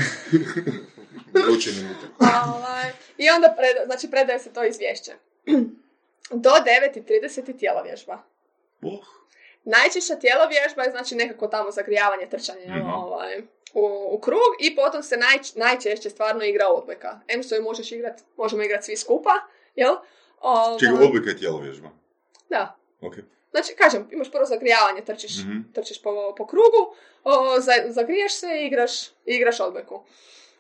Ovaj, 2.47 2.91
I 3.19 3.31
onda 3.31 3.55
pred, 3.59 3.77
znači 3.87 4.11
predaje 4.11 4.39
se 4.39 4.53
to 4.53 4.65
izvješće. 4.65 5.13
Do 6.31 6.51
9.30 6.51 7.49
je 7.49 7.59
tjelovježba. 7.59 8.23
Oh. 8.83 9.05
Najčešća 9.65 10.17
tjelovježba 10.17 10.83
je 10.83 10.91
znači 10.91 11.15
nekako 11.15 11.47
tamo 11.47 11.71
zagrijavanje, 11.71 12.29
trčanje 12.29 12.67
Mhm. 12.67 12.91
ovaj, 12.91 13.39
u, 13.75 14.09
u 14.11 14.21
krug 14.21 14.41
i 14.61 14.77
potom 14.77 15.03
se 15.03 15.17
naj, 15.17 15.37
najčešće 15.57 16.11
stvarno 16.11 16.45
igra 16.45 16.69
odbojka. 16.69 17.21
Em 17.29 17.43
što 17.43 17.55
ju 17.55 17.63
možeš 17.63 17.93
igrat, 17.93 18.21
možemo 18.37 18.63
igrati 18.63 18.85
svi 18.85 18.97
skupa, 18.97 19.31
jel? 19.75 19.95
Ovaj, 20.41 20.79
Čekaj, 20.79 21.07
odlika 21.07 21.31
je 21.31 21.39
tjelovježba. 21.39 21.89
Da. 22.49 22.77
Ok. 23.01 23.15
Znači, 23.51 23.75
kažem, 23.75 24.09
imaš 24.11 24.31
prvo 24.31 24.45
zagrijavanje, 24.45 25.01
trčiš, 25.01 25.39
Mhm. 25.39 25.59
trčiš 25.75 26.03
po, 26.03 26.35
po 26.37 26.47
krugu, 26.47 26.95
o, 27.25 27.61
za, 27.61 27.73
zagriješ 27.89 28.35
se 28.35 28.47
i 28.53 28.67
igraš, 28.67 28.91
igraš 29.25 29.61
odbojku. 29.61 30.05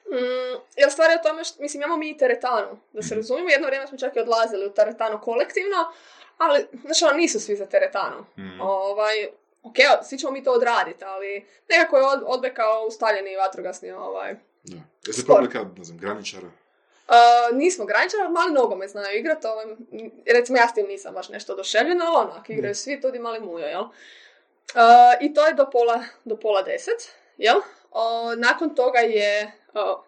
Mm, 0.06 0.60
jer 0.76 0.90
stvar 0.90 1.10
je 1.10 1.16
u 1.16 1.22
tome 1.22 1.44
što, 1.44 1.62
mislim, 1.62 1.82
imamo 1.82 1.97
mi 1.97 2.10
i 2.10 2.16
teretanu, 2.16 2.78
da 2.93 3.02
se 3.02 3.14
razumijemo, 3.14 3.51
jedno 3.51 3.66
vrijeme 3.66 3.86
smo 3.86 3.98
čak 3.98 4.16
i 4.16 4.20
odlazili 4.20 4.66
u 4.66 4.72
teretanu 4.72 5.20
kolektivno, 5.20 5.93
ali, 6.39 6.66
znači, 6.85 7.05
ono, 7.05 7.16
nisu 7.16 7.40
svi 7.40 7.56
za 7.56 7.66
teretanu. 7.66 8.24
Mhm. 8.39 8.61
Ovaj, 8.61 9.28
ok, 9.62 9.77
svi 10.02 10.19
ćemo 10.19 10.32
mi 10.32 10.44
to 10.44 10.52
odraditi, 10.52 11.05
ali 11.05 11.47
nekako 11.70 11.97
je 11.97 12.06
od, 12.06 12.23
odbojka 12.27 12.62
ustaljeni 12.89 13.36
vatrogasni, 13.36 13.93
ovaj, 13.93 14.36
Da. 14.65 14.78
Jeste 15.06 15.23
probali 15.24 15.51
kad, 15.51 15.78
ne 15.78 15.85
znam, 15.85 15.98
graničara? 15.98 16.47
Uh, 16.47 17.56
nismo 17.56 17.85
graničari, 17.85 18.23
ali 18.23 18.32
mali 18.32 18.52
nogomet 18.52 18.90
znaju 18.90 19.19
igrat, 19.19 19.44
ovaj, 19.44 19.66
recimo 20.27 20.59
ja 20.59 20.69
s 20.69 20.74
tim 20.74 20.86
nisam 20.86 21.15
baš 21.15 21.28
nešto 21.28 21.52
oduševljena, 21.52 22.05
ali 22.05 22.31
onak, 22.31 22.51
igraju 22.51 22.74
svi, 22.74 23.01
tudi 23.01 23.19
mali 23.19 23.40
mujo, 23.40 23.66
jel? 23.66 23.82
Uh, 23.82 23.90
I 25.20 25.35
to 25.35 25.47
je 25.47 25.55
do 25.55 25.70
pola, 25.70 26.05
do 26.24 26.36
pola 26.36 26.62
deset, 26.62 27.12
jel? 27.36 27.61
O, 27.90 28.35
nakon 28.35 28.74
toga 28.74 28.98
je, 28.98 29.52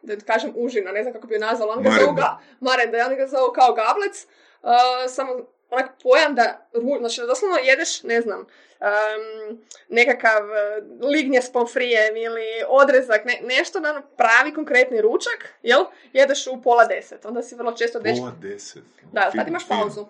da 0.03 0.17
kažem 0.27 0.53
užina, 0.57 0.93
ne 0.93 1.03
znam 1.03 1.13
kako 1.15 1.27
bi 1.27 1.35
ju 1.35 1.41
nazvala, 1.41 1.75
on 1.77 1.83
ga 1.83 1.91
zovu 1.91 2.17
Marenda. 2.61 3.15
ga, 3.15 3.27
zovu 3.27 3.53
kao 3.53 3.75
gablec, 3.75 4.27
uh, 4.63 4.71
samo 5.09 5.35
onak 5.71 5.91
pojam 6.03 6.35
da, 6.35 6.69
ru, 6.73 6.99
znači 6.99 7.21
doslovno 7.21 7.57
jedeš, 7.57 8.03
ne 8.03 8.21
znam, 8.21 8.41
um, 8.41 9.59
nekakav 9.89 10.43
uh, 10.45 11.09
lignje 11.11 11.43
s 11.43 11.53
pomfrijem 11.53 12.17
ili 12.17 12.47
odrezak, 12.69 13.25
ne, 13.25 13.41
nešto 13.43 13.81
na 13.81 14.03
pravi 14.17 14.55
konkretni 14.55 15.01
ručak, 15.01 15.55
jel? 15.63 15.85
Jedeš 16.13 16.47
u 16.47 16.63
pola 16.63 16.85
deset, 16.85 17.25
onda 17.25 17.43
si 17.43 17.55
vrlo 17.55 17.73
često 17.73 18.01
dečko 18.01 18.21
Pola 18.21 18.35
deset. 18.41 18.85
da, 19.13 19.21
tad 19.21 19.33
Fin, 19.33 19.49
imaš 19.49 19.69
pauzu. 19.69 20.07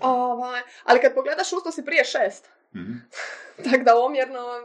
Ovaj, 0.00 0.60
ali 0.84 1.00
kad 1.00 1.14
pogledaš 1.14 1.52
usto 1.52 1.72
si 1.72 1.84
prije 1.84 2.04
šest. 2.04 2.48
Mhm. 2.74 2.92
Tako 3.64 3.84
da 3.84 3.98
omjerno 3.98 4.62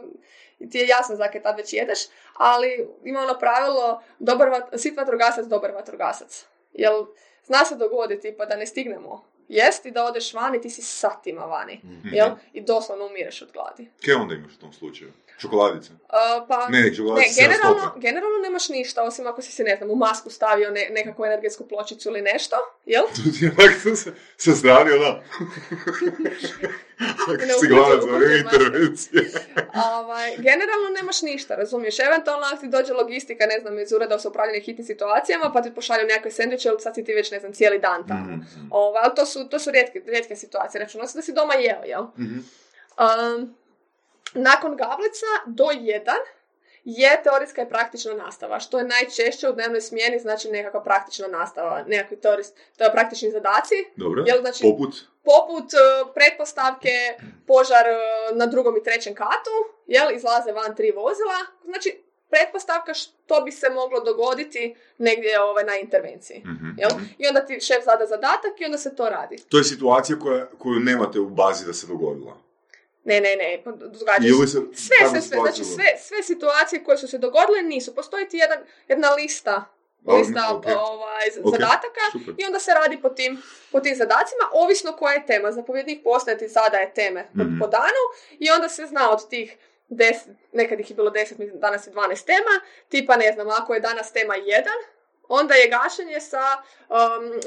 ti 0.70 0.78
je 0.78 0.86
jasno 0.86 1.16
zakaj 1.16 1.42
tad 1.42 1.56
već 1.56 1.72
jedeš, 1.72 1.98
ali 2.34 2.88
ima 3.04 3.20
ono 3.20 3.38
pravilo 3.38 4.02
dobar 4.18 4.48
vat, 4.48 4.64
sit 4.76 4.96
vatrogasac, 4.96 5.46
dobar 5.46 5.72
vatrogasac. 5.72 6.46
Jel 6.72 7.06
zna 7.44 7.64
se 7.64 7.76
dogoditi 7.76 8.34
pa 8.38 8.46
da 8.46 8.56
ne 8.56 8.66
stignemo 8.66 9.24
jesti, 9.48 9.90
da 9.90 10.04
odeš 10.04 10.34
vani, 10.34 10.60
ti 10.60 10.70
si 10.70 10.82
satima 10.82 11.44
vani. 11.44 11.80
Mhm. 11.84 12.08
Jel? 12.12 12.30
I 12.52 12.60
doslovno 12.60 13.06
umireš 13.06 13.42
od 13.42 13.52
gladi. 13.52 13.90
Kaj 14.04 14.14
onda 14.14 14.34
imaš 14.34 14.52
u 14.54 14.58
tom 14.58 14.72
slučaju? 14.72 15.12
Čokoladice? 15.38 15.92
Uh, 15.92 16.48
pa, 16.48 16.68
Ne, 16.68 16.80
ne, 16.80 16.94
čokoladice 16.94 17.32
se 17.32 17.42
generalno, 17.42 17.92
generalno 17.96 18.38
nemaš 18.42 18.68
ništa, 18.68 19.02
osim 19.02 19.26
ako 19.26 19.42
si 19.42 19.52
se, 19.52 19.64
ne 19.64 19.76
znam, 19.76 19.90
u 19.90 19.96
masku 19.96 20.30
stavio 20.30 20.70
ne, 20.70 20.88
nekakvu 20.90 21.24
energetsku 21.24 21.68
pločicu 21.68 22.08
ili 22.08 22.22
nešto, 22.22 22.56
jel? 22.86 23.04
Tu 23.14 23.44
je 23.44 23.52
onak 23.58 23.96
se, 23.96 24.12
sa 24.36 24.52
strane, 24.52 24.90
da. 24.98 25.22
Ne 27.38 27.54
si 27.60 27.66
glavac 27.68 28.02
za 28.02 28.36
intervencije. 28.38 29.30
Ovaj, 29.94 30.36
generalno 30.36 30.88
nemaš 30.96 31.22
ništa, 31.22 31.54
razumiješ? 31.54 31.98
Eventualno 31.98 32.46
ako 32.46 32.56
ti 32.56 32.68
dođe 32.68 32.92
logistika, 32.92 33.46
ne 33.46 33.60
znam, 33.60 33.78
iz 33.78 33.92
ureda 33.92 34.18
za 34.18 34.28
upravljanje 34.28 34.60
hitnim 34.60 34.86
situacijama, 34.86 35.52
pa 35.52 35.62
ti 35.62 35.74
pošalju 35.74 36.06
nekakve 36.06 36.30
sendviče, 36.30 36.68
ali 36.68 36.80
sad 36.80 36.94
si 36.94 37.04
ti 37.04 37.14
već, 37.14 37.30
ne 37.30 37.40
znam, 37.40 37.52
cijeli 37.52 37.78
dan 37.78 38.08
tamo. 38.08 38.36
Mhm. 38.36 38.66
Ovaj, 38.70 39.02
ali 39.04 39.14
to 39.14 39.26
su, 39.26 39.48
to 39.48 39.58
su 39.58 39.70
rijetke, 39.70 40.02
rijetke 40.06 40.36
situacije. 40.36 40.80
Računao 40.80 41.06
se 41.06 41.18
da 41.18 41.22
si 41.22 41.32
doma 41.32 41.54
jeo, 41.54 41.84
jel? 41.84 42.02
Mhm. 42.18 42.38
Um, 42.98 43.54
nakon 44.34 44.76
gablica 44.76 45.26
do 45.46 45.64
jedan 45.72 46.18
je 46.84 47.22
teorijska 47.22 47.62
i 47.62 47.68
praktična 47.68 48.14
nastava, 48.14 48.60
što 48.60 48.78
je 48.78 48.84
najčešće 48.84 49.48
u 49.48 49.52
dnevnoj 49.52 49.80
smjeni, 49.80 50.18
znači 50.18 50.50
nekakva 50.50 50.82
praktična 50.82 51.28
nastava, 51.28 51.84
nekakvi 51.86 52.20
teorijs, 52.20 52.52
to 52.76 52.84
je 52.84 52.92
praktični 52.92 53.30
zadaci, 53.30 53.74
Dobro. 53.96 54.24
Jel, 54.26 54.40
znači- 54.40 54.62
Poput? 54.62 54.94
poput 55.24 55.74
e, 55.74 55.76
pretpostavke 56.14 57.16
požar 57.46 57.86
e, 57.86 57.96
na 58.34 58.46
drugom 58.46 58.76
i 58.76 58.82
trećem 58.82 59.14
katu, 59.14 59.50
jel, 59.86 60.14
izlaze 60.14 60.52
van 60.52 60.76
tri 60.76 60.90
vozila, 60.90 61.38
znači 61.64 62.02
pretpostavka 62.30 62.94
što 62.94 63.40
bi 63.40 63.52
se 63.52 63.70
moglo 63.70 64.00
dogoditi 64.00 64.74
negdje 64.98 65.40
ovaj, 65.40 65.64
na 65.64 65.76
intervenciji. 65.76 66.38
Mhm. 66.46 66.66
Jel? 66.78 66.90
I 67.18 67.28
onda 67.28 67.40
ti 67.40 67.60
šef 67.60 67.84
zada 67.84 68.06
zadatak 68.06 68.60
i 68.60 68.64
onda 68.64 68.78
se 68.78 68.96
to 68.96 69.08
radi. 69.08 69.36
To 69.48 69.58
je 69.58 69.64
situacija 69.64 70.18
koja, 70.18 70.46
koju 70.58 70.80
nemate 70.80 71.20
u 71.20 71.28
bazi 71.28 71.66
da 71.66 71.72
se 71.72 71.86
dogodila. 71.86 72.36
Ne, 73.04 73.20
ne, 73.20 73.36
ne, 73.36 73.62
događa 73.66 74.22
se. 74.36 74.46
se 74.46 74.58
Sve, 74.76 74.96
sve, 75.10 75.20
sve, 75.20 75.38
znači 75.40 75.64
sve, 75.66 75.84
sve 75.98 76.22
situacije 76.22 76.84
koje 76.84 76.98
su 76.98 77.08
se 77.08 77.18
dogodile 77.18 77.62
nisu. 77.64 77.94
Postoji 77.94 78.28
ti 78.28 78.36
jedan, 78.36 78.58
jedna 78.88 79.10
lista, 79.10 79.64
lista 80.08 80.40
ok. 80.50 80.64
ovaj, 80.68 81.30
z- 81.30 81.40
Ok, 81.40 81.50
zadataka 81.52 82.00
super. 82.12 82.34
i 82.38 82.44
onda 82.44 82.58
se 82.58 82.70
radi 82.72 82.98
po 82.98 83.08
tim, 83.10 83.42
po 83.72 83.80
tim 83.80 83.94
zadacima, 83.94 84.44
ovisno 84.52 84.92
koja 84.92 85.12
je 85.12 85.26
tema. 85.26 85.52
Zapovjednik 85.52 86.02
postaje 86.04 86.38
ti 86.38 86.48
zadaje 86.48 86.92
teme 86.92 87.28
Mhm. 87.34 87.58
po 87.60 87.66
danu 87.68 88.02
i 88.32 88.50
onda 88.50 88.68
se 88.68 88.86
zna 88.86 89.10
od 89.10 89.28
tih 89.28 89.56
deset, 89.88 90.28
nekad 90.52 90.80
ih 90.80 90.90
je 90.90 90.96
bilo 90.96 91.10
deset, 91.10 91.38
mislim, 91.38 91.60
danas 91.60 91.86
je 91.86 91.90
12 91.90 92.24
tema, 92.24 92.54
tipa 92.88 93.16
ne 93.16 93.32
znam, 93.32 93.48
ako 93.50 93.74
je 93.74 93.80
danas 93.80 94.12
tema 94.12 94.34
jedan, 94.36 94.78
onda 95.28 95.54
je 95.54 95.68
gašenje 95.68 96.20
sa, 96.20 96.42
um, 96.88 97.40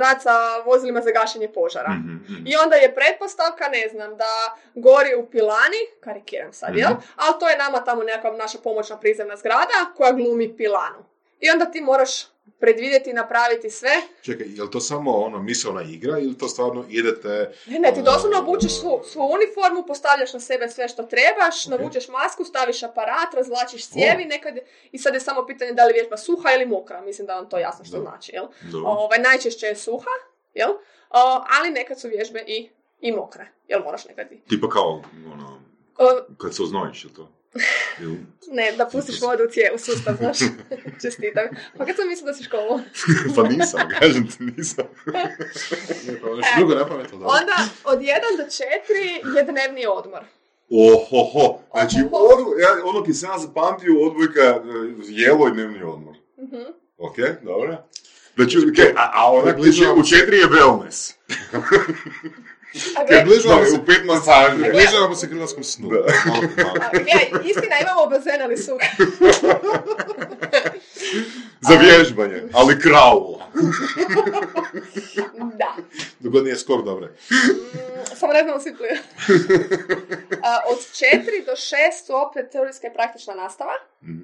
rad 0.00 0.22
sa 0.22 0.58
vozilima 0.64 1.00
za 1.00 1.10
gašenje 1.10 1.48
požara. 1.48 1.90
Mhm, 1.90 2.14
mhm. 2.14 2.46
I 2.46 2.56
onda 2.56 2.76
je 2.76 2.94
pretpostavka, 2.94 3.68
ne 3.68 3.88
znam, 3.88 4.16
da 4.16 4.56
gori 4.74 5.14
u 5.14 5.26
pilani, 5.26 5.82
karikiram 6.00 6.52
sad, 6.52 6.76
jel? 6.76 6.90
Mhm. 6.90 7.00
Ali 7.16 7.34
to 7.40 7.48
je 7.48 7.58
nama 7.58 7.84
tamo 7.84 8.02
nekakva 8.02 8.36
naša 8.36 8.58
pomoćna 8.58 9.00
prizemna 9.00 9.36
zgrada 9.36 9.92
koja 9.96 10.12
glumi 10.12 10.56
pilanu. 10.56 11.04
I 11.40 11.50
onda 11.50 11.64
ti 11.64 11.80
moraš 11.80 12.33
predvidjeti, 12.60 13.12
napraviti 13.12 13.70
sve. 13.70 13.90
Čekaj, 14.22 14.46
je 14.50 14.62
li 14.62 14.70
to 14.70 14.80
samo 14.80 15.12
ono 15.12 15.38
misaona 15.42 15.82
igra 15.82 16.18
ili 16.18 16.38
to 16.38 16.48
stvarno 16.48 16.84
idete... 16.88 17.52
Ne, 17.66 17.78
ne, 17.78 17.94
ti 17.94 18.02
doslovno 18.02 18.38
A, 18.38 18.40
obučeš 18.40 18.80
svu, 18.80 19.00
svu 19.04 19.20
uniformu, 19.20 19.86
postavljaš 19.86 20.32
na 20.32 20.40
sebe 20.40 20.68
sve 20.68 20.88
što 20.88 21.02
trebaš, 21.02 21.66
navučeš 21.66 22.08
masku, 22.08 22.44
staviš 22.44 22.82
aparat, 22.82 23.34
razvlačiš 23.34 23.88
cijevi 23.88 24.24
nekad 24.24 24.54
i 24.92 24.98
sad 24.98 25.14
je 25.14 25.20
samo 25.20 25.46
pitanje 25.46 25.72
da 25.72 25.84
li 25.84 25.92
vježba 25.92 26.16
suha 26.16 26.48
ili 26.54 26.66
mokra. 26.66 27.00
Mislim 27.00 27.26
da 27.26 27.34
vam 27.34 27.48
to 27.48 27.58
jasno 27.58 27.84
što 27.84 27.96
Da. 27.96 28.02
znači, 28.02 28.32
jel? 28.34 28.46
Ovaj, 28.84 29.18
najčešće 29.18 29.66
je 29.66 29.76
suha, 29.76 30.14
jel? 30.54 30.70
O, 31.10 31.44
ali 31.58 31.70
nekad 31.70 32.00
su 32.00 32.08
vježbe 32.08 32.44
i, 32.46 32.70
i 33.00 33.12
mokre, 33.12 33.46
jel 33.68 33.82
moraš 33.82 34.04
nekad 34.04 34.32
i... 34.32 34.40
Tipa 34.48 34.68
kao, 34.68 35.02
ono, 35.32 35.60
kad 36.38 36.54
se 36.54 36.62
oznojiš, 36.62 37.04
je 37.04 37.14
to? 37.14 37.32
Ne, 38.52 38.72
da 38.72 38.86
pustiš 38.86 39.20
vodu 39.20 39.44
u, 39.44 39.50
cije, 39.50 39.72
u 39.74 39.78
sustav, 39.78 40.14
znaš. 40.16 40.38
Čestitam. 41.02 41.44
Pa 41.78 41.86
kad 41.86 41.96
sam 41.96 42.08
mislila 42.08 42.32
da 42.32 42.38
si 42.38 42.44
školu? 42.44 42.80
pa 43.36 43.42
nisam, 43.48 43.80
kažem 44.00 44.26
ti, 44.26 44.36
nisam. 44.56 44.84
Ne, 45.06 45.36
pa 46.22 46.36
nešto 46.36 46.54
drugo 46.58 46.74
da. 46.74 46.84
Onda 47.12 47.56
od 47.84 47.98
1 47.98 48.06
do 48.36 48.44
4 48.44 49.36
je 49.36 49.44
dnevni 49.44 49.86
odmor. 49.86 50.20
Ohoho, 50.70 51.58
znači, 51.72 51.96
odvo- 52.10 52.58
ja, 52.58 52.84
ono 52.84 53.04
ki 53.04 53.12
sam 53.12 53.30
ja 53.30 53.38
zapamtio, 53.38 54.00
odbojka, 54.00 54.40
e, 54.40 54.60
jelo 55.08 55.48
i 55.48 55.52
dnevni 55.52 55.82
odmor. 55.82 56.14
Mhm. 56.38 56.62
Ok, 56.98 57.16
dobro. 57.42 57.88
Znači, 58.36 58.58
okej, 58.72 58.94
a, 58.96 59.10
a 59.14 59.32
onak 59.32 59.56
u 59.96 60.02
četiri 60.08 60.36
je 60.36 60.46
wellness. 60.46 61.12
Približavamo 63.06 63.64
se, 63.64 63.76
u 63.76 63.86
pet 63.86 64.04
masaži. 64.04 64.62
približavamo 64.62 65.14
se 65.14 65.26
hrvatskom 65.26 65.64
snu. 65.64 65.88
Da. 65.88 65.96
Malo, 66.26 66.42
malo. 66.56 66.78
a, 66.80 66.90
gle, 66.90 67.40
istina, 67.44 67.76
imamo 67.82 68.06
bazen, 68.06 68.42
ali 68.42 68.56
suha. 68.56 68.86
Za 71.68 71.74
vježbanje, 71.74 72.42
ali 72.52 72.80
kraul. 72.80 73.34
Da. 75.58 75.74
Dok 76.18 76.32
god 76.32 76.44
nije 76.44 76.56
skor, 76.56 76.82
dobre. 76.84 77.06
Mm, 77.06 78.16
Samo 78.16 78.32
ne 78.32 78.42
znamo 78.42 78.60
svi 78.60 78.70
Od 80.70 80.78
4 80.78 81.46
do 81.46 81.52
6 81.52 82.06
su 82.06 82.12
opet 82.16 82.50
teorijska 82.52 82.86
i 82.86 82.94
praktična 82.94 83.34
nastava. 83.34 83.72
Mhm. 84.02 84.20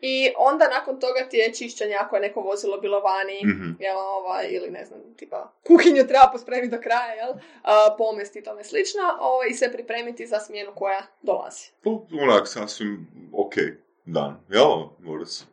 I 0.00 0.32
onda 0.38 0.68
nakon 0.68 1.00
toga 1.00 1.28
ti 1.30 1.36
je 1.36 1.54
čišćenje 1.54 1.94
ako 1.94 2.16
je 2.16 2.22
neko 2.22 2.40
vozilo 2.40 2.78
bilo 2.78 3.00
vani, 3.00 3.40
Mhm. 3.44 3.70
jel, 3.80 3.96
ovaj, 3.98 4.46
ili 4.50 4.70
ne 4.70 4.84
znam, 4.84 5.00
tipa 5.16 5.52
kuhinju 5.62 6.06
treba 6.06 6.28
pospremiti 6.32 6.76
do 6.76 6.82
kraja, 6.82 7.12
jel, 7.14 7.32
a, 7.62 7.94
pomesti 7.98 8.38
i 8.38 8.44
tome 8.44 8.64
slično, 8.64 9.02
ovaj, 9.20 9.48
i 9.48 9.54
se 9.54 9.72
pripremiti 9.72 10.26
za 10.26 10.38
smjenu 10.38 10.72
koja 10.74 11.02
dolazi. 11.22 11.70
To 11.82 12.06
onak 12.22 12.48
sasvim 12.48 13.06
ok 13.34 13.54
dan, 14.04 14.40
jel, 14.48 14.68
Boris? 14.98 15.44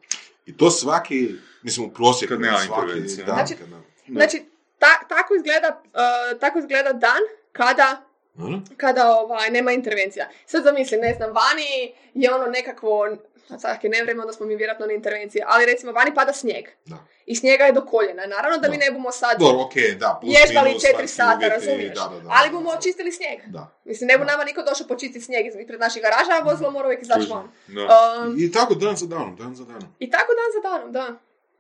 I 0.45 0.57
to 0.57 0.69
svaki, 0.71 1.29
mislim, 1.61 1.85
u 1.85 1.91
prosjeku. 1.91 2.31
Kad 2.31 2.41
nema 2.41 2.57
svaki 2.57 2.81
intervencije. 2.81 3.25
Dan, 3.25 3.35
Znači- 3.35 3.55
kad 3.55 3.69
nema. 3.69 3.83
Znači, 4.09 4.43
ta- 4.79 5.07
tako, 5.09 5.35
izgleda, 5.35 5.81
uh, 5.85 6.39
tako 6.39 6.59
izgleda 6.59 6.93
dan 6.93 7.21
kada 7.51 8.01
Ono? 8.37 8.61
kada 8.77 9.11
ovaj, 9.11 9.49
nema 9.49 9.71
intervencija. 9.71 10.29
Sad 10.45 10.63
zamislim, 10.63 11.01
ne 11.01 11.13
znam, 11.13 11.29
vani 11.29 11.93
je 12.13 12.33
ono 12.33 12.45
nekakvo, 12.45 13.07
sad 13.47 13.83
je 13.83 13.89
nevrijeme, 13.89 14.21
onda 14.21 14.33
smo 14.33 14.45
mi 14.45 14.55
vjerojatno 14.55 14.85
na 14.85 14.93
intervenciji, 14.93 15.41
ali 15.45 15.65
recimo 15.65 15.91
vani 15.91 16.13
pada 16.15 16.33
snijeg. 16.33 16.65
Da. 16.85 16.97
I 17.25 17.35
snijega 17.35 17.63
je 17.63 17.71
do 17.71 17.85
koljena. 17.85 18.25
Naravno 18.25 18.57
da, 18.57 18.69
mi 18.69 18.77
Da. 18.77 18.85
ne 18.85 18.91
bumo 18.91 19.11
sad 19.11 19.39
Dobro, 19.39 19.61
okej, 19.65 19.95
da, 19.95 20.17
plus 20.21 20.35
ježbali 20.39 20.69
minus, 20.69 20.81
četiri 20.83 20.97
vanjski 20.97 21.15
sata, 21.15 21.37
uvjeti, 21.37 21.55
razumiješ? 21.55 21.93
Da, 21.93 22.07
da, 22.13 22.19
da, 22.19 22.29
ali 22.37 22.51
bomo 22.51 22.69
očistili 22.69 23.11
snijeg. 23.11 23.39
Da. 23.47 23.79
Mislim, 23.85 24.07
ne 24.07 24.17
bu 24.17 24.23
nama 24.25 24.43
niko 24.43 24.61
došao 24.63 24.87
počistiti 24.87 25.25
snijeg 25.25 25.45
ispred 25.45 25.79
naših 25.79 26.01
garaža, 26.01 26.31
a 26.41 26.49
vozilo 26.49 26.71
mora 26.71 26.85
uvijek 26.87 27.01
izaći 27.01 27.27
van. 27.29 27.45
Um, 27.67 28.35
I 28.39 28.51
tako 28.51 28.75
dan 28.75 28.95
za 28.95 29.05
danom, 29.07 29.35
dan 29.35 29.55
za 29.55 29.65
danom. 29.65 29.89
I 29.99 30.09
tako 30.09 30.31
dan 30.39 30.49
za 30.55 30.69
danom, 30.69 30.91
da. 30.91 31.05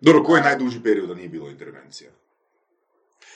Dobro, 0.01 0.23
koji 0.23 0.39
je 0.39 0.43
najduži 0.43 0.83
period 0.83 1.07
da 1.09 1.15
nije 1.15 1.29
bilo 1.29 1.49
intervencija? 1.49 2.09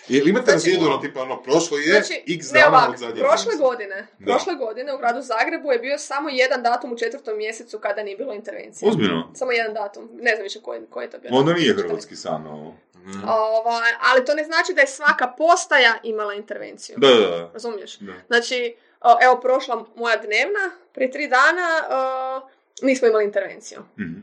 Je 0.09 0.23
li 0.23 0.29
imate 0.29 0.51
Znači- 0.51 0.69
razjedno, 0.69 0.97
tipa, 0.97 1.21
ono, 1.21 1.43
prošlo 1.43 1.77
je 1.77 1.93
Znači, 1.93 2.23
x 2.27 2.51
ne 2.51 2.59
dana 2.61 2.77
ovak, 2.77 2.89
od 2.89 2.97
zadnje 2.97 3.21
prošle 3.21 3.55
godine, 3.55 4.07
Da. 4.19 4.25
prošle 4.25 4.55
godine 4.55 4.93
u 4.93 4.97
gradu 4.97 5.21
Zagrebu 5.21 5.71
je 5.71 5.79
bio 5.79 5.97
samo 5.97 6.29
jedan 6.29 6.63
datum 6.63 6.93
u 6.93 6.97
četvrtom 6.97 7.37
mjesecu 7.37 7.79
kada 7.79 8.03
nije 8.03 8.17
bilo 8.17 8.33
intervencije. 8.33 8.89
Ozbiljno? 8.89 9.31
Samo 9.35 9.51
jedan 9.51 9.73
datum. 9.73 10.09
Ne 10.13 10.31
znam 10.35 10.43
više 10.43 10.59
koji, 10.61 10.81
koji 10.89 11.05
je 11.05 11.09
to 11.09 11.17
bio. 11.19 11.31
Onda 11.33 11.53
nije 11.53 11.73
hrvatski 11.73 12.15
san 12.15 12.47
ovo. 12.47 12.73
Mhm. 12.95 13.19
Ovaj, 13.27 13.91
ali 14.11 14.25
to 14.25 14.35
ne 14.35 14.43
znači 14.43 14.73
da 14.73 14.81
je 14.81 14.87
svaka 14.87 15.27
postaja 15.27 15.93
imala 16.03 16.33
intervenciju. 16.33 16.95
Da, 16.99 17.07
da, 17.07 17.27
da. 17.27 17.49
Razumiješ? 17.53 17.97
Da. 17.97 18.13
Znači, 18.27 18.75
o, 19.01 19.17
evo, 19.21 19.39
prošla 19.41 19.85
moja 19.95 20.17
dnevna, 20.17 20.71
prije 20.93 21.11
tri 21.11 21.27
dana 21.27 21.67
o, 21.89 22.49
nismo 22.81 23.07
imali 23.07 23.23
intervenciju. 23.25 23.79
Mhm. 23.99 24.19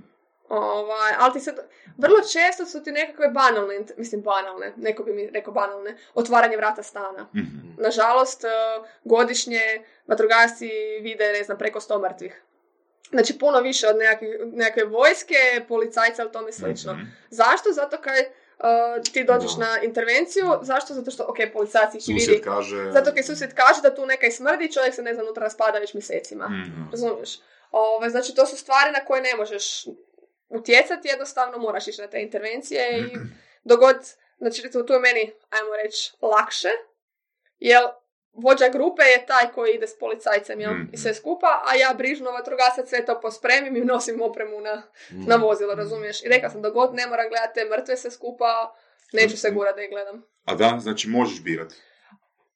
Ovaj, 0.48 1.12
ali 1.18 1.32
ti 1.32 1.40
sad, 1.40 1.58
vrlo 1.96 2.20
često 2.20 2.66
su 2.66 2.82
ti 2.82 2.92
nekakve 2.92 3.28
banalne, 3.28 3.80
mislim 3.96 4.22
banalne, 4.22 4.72
neko 4.76 5.02
bi 5.02 5.12
mi 5.12 5.30
rekao 5.30 5.52
banalne, 5.52 5.96
otvaranje 6.14 6.56
vrata 6.56 6.82
stana. 6.82 7.26
Mhm. 7.34 7.82
Nažalost, 7.82 8.44
e, 8.44 8.48
godišnje 9.04 9.60
vatrogasci 10.06 10.70
vide, 11.00 11.32
ne 11.32 11.44
znam, 11.44 11.58
preko 11.58 11.80
sto 11.80 11.98
mrtvih. 11.98 12.42
Znači, 13.10 13.38
puno 13.38 13.60
više 13.60 13.86
od 13.88 13.96
nekakve, 14.52 14.84
vojske, 14.84 15.64
policajca 15.68 16.22
ili 16.22 16.32
tome 16.32 16.52
slično. 16.52 16.92
Mhm. 16.92 17.02
Zašto? 17.30 17.72
Zato 17.72 17.96
kaj 18.00 18.20
e, 18.20 18.30
ti 19.12 19.24
dođeš 19.24 19.56
na 19.56 19.82
intervenciju, 19.82 20.46
zašto? 20.62 20.94
Zato 20.94 21.10
što, 21.10 21.24
ok, 21.28 21.36
policajac 21.52 21.94
ih 21.94 22.04
vidi. 22.08 22.40
Kaže... 22.44 22.90
Zato 22.92 23.12
kaj 23.12 23.22
susjed 23.22 23.54
kaže 23.54 23.82
da 23.82 23.94
tu 23.94 24.06
nekaj 24.06 24.30
smrdi, 24.30 24.72
čovjek 24.72 24.94
se 24.94 25.02
ne 25.02 25.14
znam, 25.14 25.26
unutra 25.26 25.44
raspada 25.44 25.78
već 25.78 25.94
mjesecima. 25.94 26.48
Mhm. 26.48 26.90
Razumiješ? 26.90 27.38
Ove, 27.70 28.10
znači, 28.10 28.34
to 28.34 28.46
su 28.46 28.56
stvari 28.56 28.90
na 28.92 29.04
koje 29.04 29.22
ne 29.22 29.36
možeš 29.36 29.84
utjecati, 30.56 31.08
jednostavno 31.08 31.58
moraš 31.58 31.88
ići 31.88 32.00
na 32.00 32.06
te 32.06 32.20
intervencije 32.22 32.98
i 32.98 33.04
dogod, 33.64 33.96
znači 34.38 34.62
recimo 34.62 34.84
tu 34.84 34.92
je 34.92 34.98
meni, 35.00 35.32
ajmo 35.50 35.76
reći, 35.84 36.12
lakše, 36.22 36.68
jer 37.58 37.82
vođa 38.32 38.68
grupe 38.68 39.02
je 39.02 39.26
taj 39.26 39.52
koji 39.52 39.74
ide 39.74 39.86
s 39.86 39.98
policajcem 39.98 40.60
jel? 40.60 40.72
Mhm. 40.72 40.82
i 40.92 40.96
sve 40.96 41.14
skupa, 41.14 41.62
a 41.66 41.74
ja 41.74 41.94
brižno 41.94 42.30
vatrogasac 42.30 42.88
sve 42.88 43.06
to 43.06 43.20
pospremim 43.20 43.76
i 43.76 43.80
nosim 43.80 44.22
opremu 44.22 44.60
na, 44.60 44.82
Mhm. 45.12 45.28
na 45.28 45.36
vozilo, 45.36 45.74
razumiješ? 45.74 46.22
I 46.24 46.28
rekla 46.28 46.50
sam, 46.50 46.62
dogod 46.62 46.94
ne 46.94 47.06
moram 47.06 47.28
gledati 47.28 47.54
te 47.54 47.64
mrtve 47.70 47.96
sve 47.96 48.10
skupa, 48.10 48.74
neću 49.12 49.36
se 49.36 49.50
gurati 49.50 49.76
da 49.76 49.82
ih 49.82 49.90
gledam. 49.90 50.24
A 50.44 50.54
da, 50.54 50.78
znači 50.80 51.08
možeš 51.08 51.42
birati. 51.42 51.74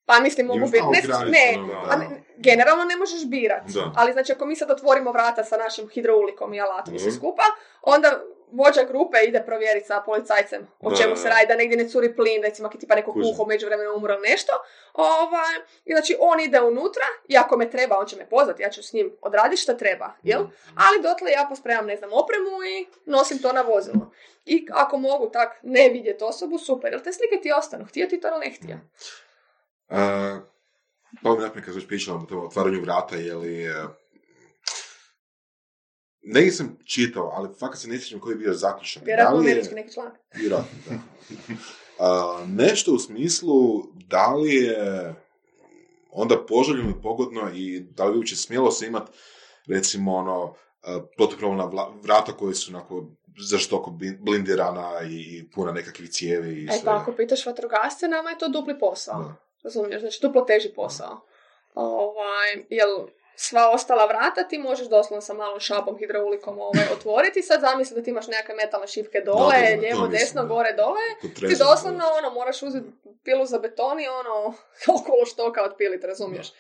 Pa 0.09 0.21
mislim, 0.21 0.47
mogu 0.47 0.67
biti, 0.67 0.85
ne, 1.27 1.57
ne, 1.99 2.07
generalno 2.39 2.85
ne 2.85 2.97
možeš 2.97 3.27
birat. 3.27 3.63
Da. 3.67 3.93
Ali 3.97 4.13
znači 4.13 4.33
ako 4.33 4.47
mi 4.47 4.57
sad 4.57 4.71
otvorimo 4.71 5.13
vrata 5.13 5.45
sa 5.45 5.57
našim 5.57 5.89
hidroulikom 5.89 6.55
i 6.55 6.61
alatom 6.61 6.95
i 6.95 6.99
sve 6.99 7.09
Mhm. 7.09 7.17
skupa, 7.17 7.43
onda 7.83 8.21
vođa 8.53 8.85
grupe 8.85 9.17
ide 9.19 9.43
provjeriti 9.43 9.87
sa 9.87 10.01
policajcem 10.01 10.67
o 10.81 10.91
Da, 10.91 10.97
čemu 10.97 11.17
se 11.17 11.29
radi, 11.29 11.47
da 11.49 11.57
negdje 11.57 11.77
ne 11.77 11.89
curi 11.89 12.17
plin, 12.17 12.43
recimo 12.43 12.69
ako 12.69 12.77
je 12.77 12.81
tipa 12.81 12.95
neko 12.95 13.13
kuho 13.15 13.47
među 13.47 13.67
vremenu 13.67 13.91
umro 13.97 14.19
nešto. 14.19 14.53
Ovaj, 14.95 15.55
I 15.85 15.93
znači 15.93 16.17
on 16.21 16.41
ide 16.41 16.61
unutra 16.63 17.05
i 17.29 17.37
ako 17.37 17.57
me 17.57 17.71
treba, 17.71 17.99
on 17.99 18.07
će 18.07 18.17
me 18.17 18.29
pozvati, 18.29 18.63
ja 18.63 18.71
ću 18.71 18.83
s 18.83 18.93
njim 18.93 19.17
odraditi 19.23 19.63
što 19.63 19.75
treba, 19.75 20.13
jel? 20.23 20.41
Ali 20.77 21.03
dotle 21.03 21.31
ja 21.31 21.47
pospremam, 21.49 21.87
ne 21.87 21.97
znam, 21.97 22.11
opremu 22.13 22.51
i 22.69 22.87
nosim 23.07 23.39
to 23.39 23.53
na 23.53 23.61
vozilo. 23.63 24.11
I 24.47 24.67
ako 24.73 24.99
mogu 24.99 25.29
tak 25.29 25.59
ne 25.63 25.89
vidjeti 25.89 26.25
osobu, 26.25 26.59
super, 26.59 26.93
jel 26.93 27.01
te 27.01 27.13
slike 27.13 27.43
ti 27.43 27.53
ostanu, 27.53 27.85
htio 27.85 28.07
ti 28.07 28.21
to 28.21 28.29
ili 28.29 28.39
ne 28.41 28.51
htio. 28.51 28.77
Uh, 29.89 30.43
pa 31.23 31.35
mi 31.35 31.41
naprijed 31.41 31.65
kad 31.65 31.75
već 31.75 31.87
pričala 31.87 32.19
o 32.19 32.27
tom 32.27 32.47
otvaranju 32.47 32.81
vrata, 32.81 33.17
je 33.17 33.35
li... 33.35 33.65
e, 33.65 33.85
negdje 36.23 36.53
sam 36.53 36.79
čitao, 36.85 37.33
ali 37.35 37.49
fakat 37.61 37.79
se 37.79 37.89
ne 37.89 37.99
sjećam 37.99 38.21
koji 38.21 38.33
je 38.33 38.39
bio 38.39 38.55
zaključak. 38.55 39.03
Vjerojatno 39.05 39.39
američki 39.39 39.75
neki 39.75 39.95
članak. 39.95 40.15
Vjerojatno, 40.41 40.79
da. 40.89 40.99
A, 41.99 42.45
nešto 42.49 42.93
u 42.93 42.99
smislu 42.99 43.83
da 43.93 44.35
li 44.35 44.55
je 44.55 45.15
onda 46.11 46.47
poželjno 46.47 46.91
i 46.91 47.03
pogodno 47.03 47.51
i 47.55 47.81
da 47.81 48.05
li 48.05 48.13
bi 48.13 48.19
uopće 48.19 48.37
smjelo 48.37 48.71
se 48.71 48.87
imat 48.87 49.11
recimo 49.69 50.15
ono 50.15 50.55
protupravna 51.17 51.71
vrata 52.03 52.33
koje 52.33 52.55
su 52.55 52.71
onako 52.75 53.07
zaštoko 53.51 53.99
blindirana 54.21 54.91
i, 55.11 55.51
puna 55.55 55.73
nekakvih 55.73 56.11
cijevi 56.11 56.63
i 56.63 56.65
E 56.65 56.73
sve. 56.73 56.85
pa 56.85 56.97
ako 56.97 57.13
pitaš 57.13 57.47
vatrogasce, 57.47 58.09
nama 58.09 58.31
je 58.31 58.39
to 58.39 58.49
dupli 58.49 58.79
posao. 58.79 59.23
Da. 59.23 59.48
Razumiješ, 59.69 60.01
znači 60.01 60.19
duplo 60.23 60.43
teži 60.43 60.69
posao. 60.69 61.21
Ovaj, 61.75 62.65
jel 62.71 63.07
sva 63.37 63.71
ostala 63.71 64.07
vrata 64.07 64.43
ti 64.45 64.59
možeš 64.59 64.87
doslovno 64.89 65.21
sa 65.21 65.35
malom 65.35 65.61
šapom 65.61 65.99
hidraulikom 65.99 66.59
ovaj, 66.61 66.85
otvoriti. 66.93 67.43
Sad 67.43 67.61
zamisli 67.61 67.97
da 67.97 68.03
ti 68.03 68.11
imaš 68.11 68.27
nekakve 68.27 68.55
metalne 68.55 68.87
šipke 68.87 69.21
dole, 69.21 69.55
Da, 69.61 69.77
da, 69.77 69.81
lijevo, 69.81 70.07
desno, 70.09 70.43
da. 70.43 70.49
gore, 70.49 70.73
dole. 70.73 71.01
Ti 71.49 71.57
doslovno 71.59 72.05
ono, 72.19 72.31
moraš 72.31 72.63
uzeti 72.63 72.87
pilu 73.25 73.47
za 73.47 73.59
beton 73.59 74.01
i 74.01 74.09
ono, 74.09 74.55
okolo 75.01 75.25
štoka 75.27 75.65
otpiliti, 75.65 76.07
razumiješ? 76.07 76.53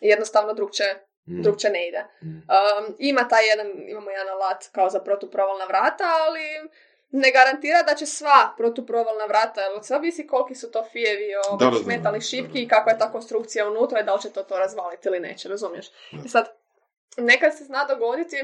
Jednostavno 0.00 0.54
drugče, 0.54 0.84
Mm, 1.28 1.42
drugče 1.42 1.68
ne 1.68 1.88
ide. 1.88 2.04
mm. 2.22 2.26
Um, 2.28 2.94
ima 2.98 3.28
taj 3.28 3.46
jedan, 3.46 3.66
imamo 3.88 4.10
jedan 4.10 4.28
alat 4.28 4.64
kao 4.72 4.90
za 4.90 5.00
protuprovalna 5.00 5.64
vrata, 5.64 6.04
ali 6.20 6.40
ne 7.16 7.30
garantira 7.30 7.82
da 7.82 7.94
će 7.94 8.06
sva 8.06 8.54
protuprovalna 8.56 9.24
vrata, 9.24 9.60
jer 9.60 9.84
sve 9.84 9.96
ovisi 9.96 10.26
koliki 10.26 10.54
su 10.54 10.70
to 10.70 10.84
fijevi 10.92 11.28
ovih 11.50 11.82
da, 11.82 11.86
metalnih 11.86 12.22
šipki 12.22 12.62
i 12.62 12.68
kakva 12.68 12.92
je 12.92 12.98
ta 12.98 13.12
konstrukcija 13.12 13.68
unutra 13.68 14.00
i 14.00 14.04
da 14.04 14.14
li 14.14 14.22
će 14.22 14.30
to 14.30 14.42
to 14.42 14.58
razvaliti 14.58 15.08
ili 15.08 15.20
neće, 15.20 15.48
razumiješ? 15.48 15.86
I 16.24 16.28
sad, 16.28 16.48
nekad 17.16 17.56
se 17.56 17.64
zna 17.64 17.84
dogoditi 17.84 18.36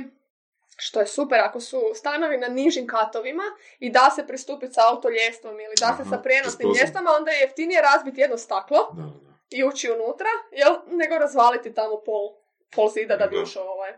što 0.77 1.01
je 1.01 1.07
super 1.07 1.41
ako 1.41 1.61
su 1.61 1.81
stanovi 1.95 2.37
na 2.37 2.49
nižim 2.49 2.87
katovima 2.87 3.43
i 3.79 3.91
da 3.91 4.11
se 4.15 4.27
pristupiti 4.27 4.73
sa 4.73 4.81
autoljestvom 4.91 5.55
ili 5.55 5.75
da 5.81 5.87
se 5.97 6.03
Aha, 6.03 6.11
sa 6.11 6.19
prijenosnim 6.19 6.69
ljeftama, 6.81 7.11
onda 7.19 7.31
je 7.31 7.41
jeftinije 7.41 7.83
razbiti 7.83 8.21
jedno 8.21 8.39
staklo 8.39 8.79
Da, 8.93 9.03
da. 9.03 9.33
i 9.51 9.65
ući 9.65 9.91
unutra, 9.91 10.29
jel, 10.53 10.75
nego 10.87 11.19
razvaliti 11.19 11.75
tamo 11.75 12.01
pol, 12.07 12.29
pol 12.75 12.89
zida 12.89 13.17
da 13.17 13.27
bi 13.27 13.43
ušao 13.43 13.65
ovaj, 13.65 13.93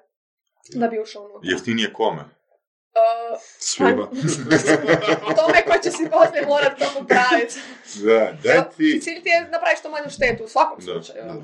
da 0.74 0.88
bi 0.88 1.00
ušao 1.00 1.22
unutra. 1.22 1.50
Jeftinije 1.50 1.92
kome? 1.92 2.24
Uh, 2.94 3.40
Svima. 3.58 4.08
tome 5.36 5.62
ko 5.66 5.78
će 5.82 5.90
si 5.90 6.10
poslije 6.10 6.46
morat 6.46 6.78
to 6.78 6.84
popraviti. 6.98 7.54
Da, 7.94 8.32
daj 8.42 8.70
ti... 8.76 9.00
Cilj 9.02 9.22
ti 9.22 9.28
je 9.28 9.40
napraviš 9.40 9.78
što 9.78 9.90
manju 9.90 10.10
štetu 10.10 10.44
u 10.44 10.48
svakom 10.48 10.78
Da, 10.78 10.84
slučaju. 10.84 11.24
Da. 11.24 11.42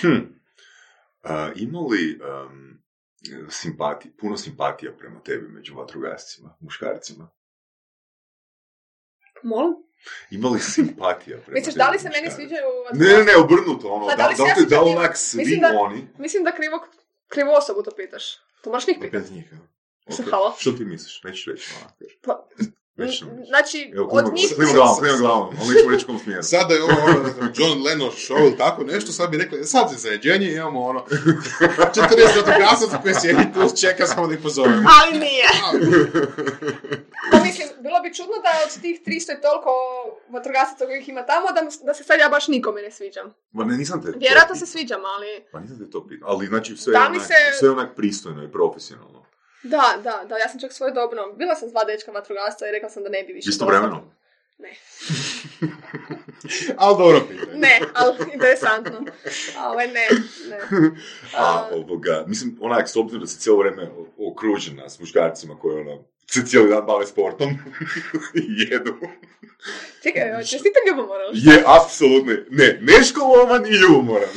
Hm. 0.00 0.18
A, 1.22 1.50
ima 1.56 1.78
li 1.78 2.20
um, 2.20 2.82
simpati, 3.50 4.12
puno 4.20 4.36
simpatija 4.36 4.92
prema 4.98 5.22
tebi 5.22 5.48
među 5.48 5.74
vatrogascima, 5.74 6.56
muškarcima? 6.60 7.30
Molim? 9.42 9.74
Ima 10.30 10.48
li 10.48 10.60
simpatija 10.60 11.38
prema 11.38 11.54
Misliš, 11.54 11.74
da 11.74 11.90
li 11.90 11.98
se 11.98 12.08
meni 12.08 12.30
sviđaju 12.30 12.66
Ne, 12.92 13.06
ne, 13.08 13.24
ne, 13.24 13.36
obrnuto, 13.36 13.88
ono, 13.88 14.06
Pa 14.06 14.16
da, 14.16 14.22
da 14.22 14.28
li 14.28 14.54
se 14.54 14.60
da, 14.60 14.76
da 14.76 14.82
onak 14.82 14.94
njima? 14.96 15.14
svi 15.14 15.38
Mislim 15.38 15.60
da- 15.60 15.78
oni... 15.78 16.08
Mislim 16.18 16.44
da 16.44 16.52
krivo, 16.52 16.86
krivu 17.28 17.50
osobu 17.50 17.82
to 17.82 17.90
pitaš. 17.96 18.36
To 18.62 18.70
moraš 18.70 18.86
njih 18.86 18.96
pitati. 19.00 19.16
Opet 19.16 19.30
njih, 19.30 19.52
ja. 19.52 19.58
Mislim, 20.06 20.26
Ok, 20.26 20.32
halo? 20.32 20.54
Što 20.58 20.72
ti 20.72 20.84
misliš? 20.84 21.22
Nećeš 21.24 21.46
reći, 21.46 21.70
onak, 21.80 21.92
kaži. 21.98 22.16
Pa. 22.22 22.46
Znači, 23.46 23.92
Evo, 23.94 24.08
od 24.12 24.34
njih... 24.34 24.52
klima 24.56 24.72
glavom, 24.72 24.98
klima 24.98 25.16
glavom, 25.18 25.56
ali 25.60 25.74
nećemo 25.74 25.90
reći 25.90 26.06
kom 26.06 26.18
smjeru. 26.18 26.42
Sad 26.42 26.68
da 26.68 26.74
je 26.74 26.82
ovo 26.82 26.92
ono, 27.06 27.28
John 27.54 27.82
Lennon 27.82 28.10
show 28.10 28.40
ili 28.46 28.56
tako 28.56 28.84
nešto, 28.84 29.12
sad 29.12 29.30
bi 29.30 29.36
rekli, 29.36 29.64
sad 29.64 29.90
za 29.90 29.96
zajeđenje 29.96 30.52
imamo 30.52 30.80
ono 30.84 31.00
40 31.00 32.36
vatrogasaca 32.36 32.98
koji 33.02 33.14
sjedi 33.14 33.44
tu, 33.54 33.76
čeka 33.80 34.06
samo 34.06 34.26
da 34.26 34.34
ih 34.34 34.40
pozovemo. 34.42 34.88
Ali 35.02 35.18
nije. 35.18 35.44
Pa 37.32 37.38
mislim, 37.44 37.68
bilo 37.80 38.00
bi 38.00 38.14
čudno 38.14 38.34
da 38.42 38.50
od 38.66 38.80
tih 38.82 39.00
300 39.06 39.38
i 39.38 39.42
toliko 39.42 39.70
vatrogasaca 40.28 40.86
kojih 40.86 41.08
ima 41.08 41.26
tamo, 41.26 41.46
da, 41.54 41.60
da 41.86 41.94
se 41.94 42.04
sad 42.04 42.20
ja 42.20 42.28
baš 42.28 42.48
nikome 42.48 42.82
ne 42.82 42.90
sviđam. 42.90 43.34
Ma 43.52 43.64
ne, 43.64 43.76
nisam 43.76 44.02
te 44.02 44.12
to 44.12 44.18
Vjerojatno 44.18 44.56
se 44.56 44.66
sviđam, 44.66 45.00
ali... 45.04 45.26
Pa 45.52 45.60
nisam 45.60 45.78
te 45.78 45.90
to 45.90 46.06
pitao, 46.06 46.28
ali 46.28 46.46
znači 46.46 46.76
sve, 46.76 46.92
Da 46.92 46.98
je 46.98 47.06
onak, 47.06 47.22
se- 47.22 47.58
sve 47.58 47.68
je 47.68 47.72
onak 47.72 47.96
pristojno 47.96 48.44
i 48.44 48.52
profesionalno. 48.52 49.19
Da, 49.62 50.00
da, 50.04 50.24
da, 50.28 50.36
ja 50.36 50.48
sam 50.48 50.60
čak 50.60 50.72
svojedobno. 50.72 51.32
Bila 51.32 51.54
sam 51.54 51.68
s 51.68 51.72
dva 51.72 51.84
dečka 51.84 52.12
vatrogasca 52.12 52.68
i 52.68 52.72
rekla 52.72 52.88
sam 52.88 53.02
da 53.02 53.08
ne 53.08 53.22
bi 53.22 53.32
više. 53.32 53.50
Istovremeno. 53.50 54.12
Ne. 54.58 54.74
Ali 56.76 56.98
dobro 56.98 57.20
pitanje. 57.28 57.58
Ne, 57.58 57.80
ali 57.94 58.16
interesantno. 58.32 59.04
A 59.58 59.70
ovaj 59.70 59.86
ne, 59.86 60.08
ne. 60.50 60.58
A, 61.36 61.68
ovoga, 61.72 62.24
mislim, 62.26 62.58
onak, 62.60 62.88
s 62.88 62.96
obzirom 62.96 63.20
da 63.20 63.26
se 63.26 63.38
cijelo 63.38 63.58
vrijeme 63.58 63.88
okružena 64.18 64.88
s 64.88 65.00
muškarcima 65.00 65.58
koji 65.58 65.80
ono, 65.80 66.04
se 66.30 66.46
cijeli 66.46 66.70
dan 66.70 66.86
bave 66.86 67.06
sportom 67.06 67.48
i 68.42 68.44
jedu. 68.70 68.94
čekaj, 70.02 70.44
čestite 70.44 70.78
ljubomora. 70.88 71.24
ili 71.24 71.50
Je, 71.50 71.62
apsolutno, 71.66 72.32
ne, 72.50 72.78
neškolovan 72.80 73.66
i 73.66 73.70
ljubomoran. 73.70 74.28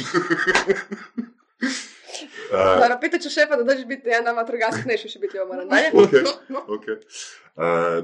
A, 2.52 2.80
Dobro, 2.80 2.98
pitat 3.02 3.22
ću 3.22 3.30
šefa 3.30 3.56
da 3.56 3.64
dođeš 3.64 3.86
biti 3.86 4.07
jedan 4.07 4.24
dan 4.24 4.36
vatrogasac, 4.36 4.86
nećeš 4.86 5.03
više 5.03 5.20
biti 5.20 5.38
ljubomoran. 5.38 5.68
Dalje? 5.68 5.88
ok, 6.03 6.14
ok. 6.70 6.86
A, 7.56 8.02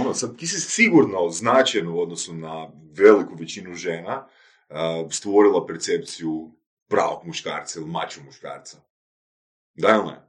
ono, 0.00 0.14
sad, 0.14 0.36
ti 0.36 0.46
si 0.46 0.60
sigurno 0.60 1.28
značajno 1.30 1.94
u 1.94 2.00
odnosu 2.00 2.34
na 2.34 2.68
veliku 2.92 3.34
većinu 3.34 3.74
žena 3.74 4.28
a, 4.68 5.04
stvorila 5.10 5.66
percepciju 5.66 6.50
pravog 6.88 7.24
muškarca 7.24 7.80
ili 7.80 7.88
maču 7.88 8.20
muškarca. 8.22 8.76
Da 9.74 9.88
ili 9.88 10.04
ne? 10.04 10.28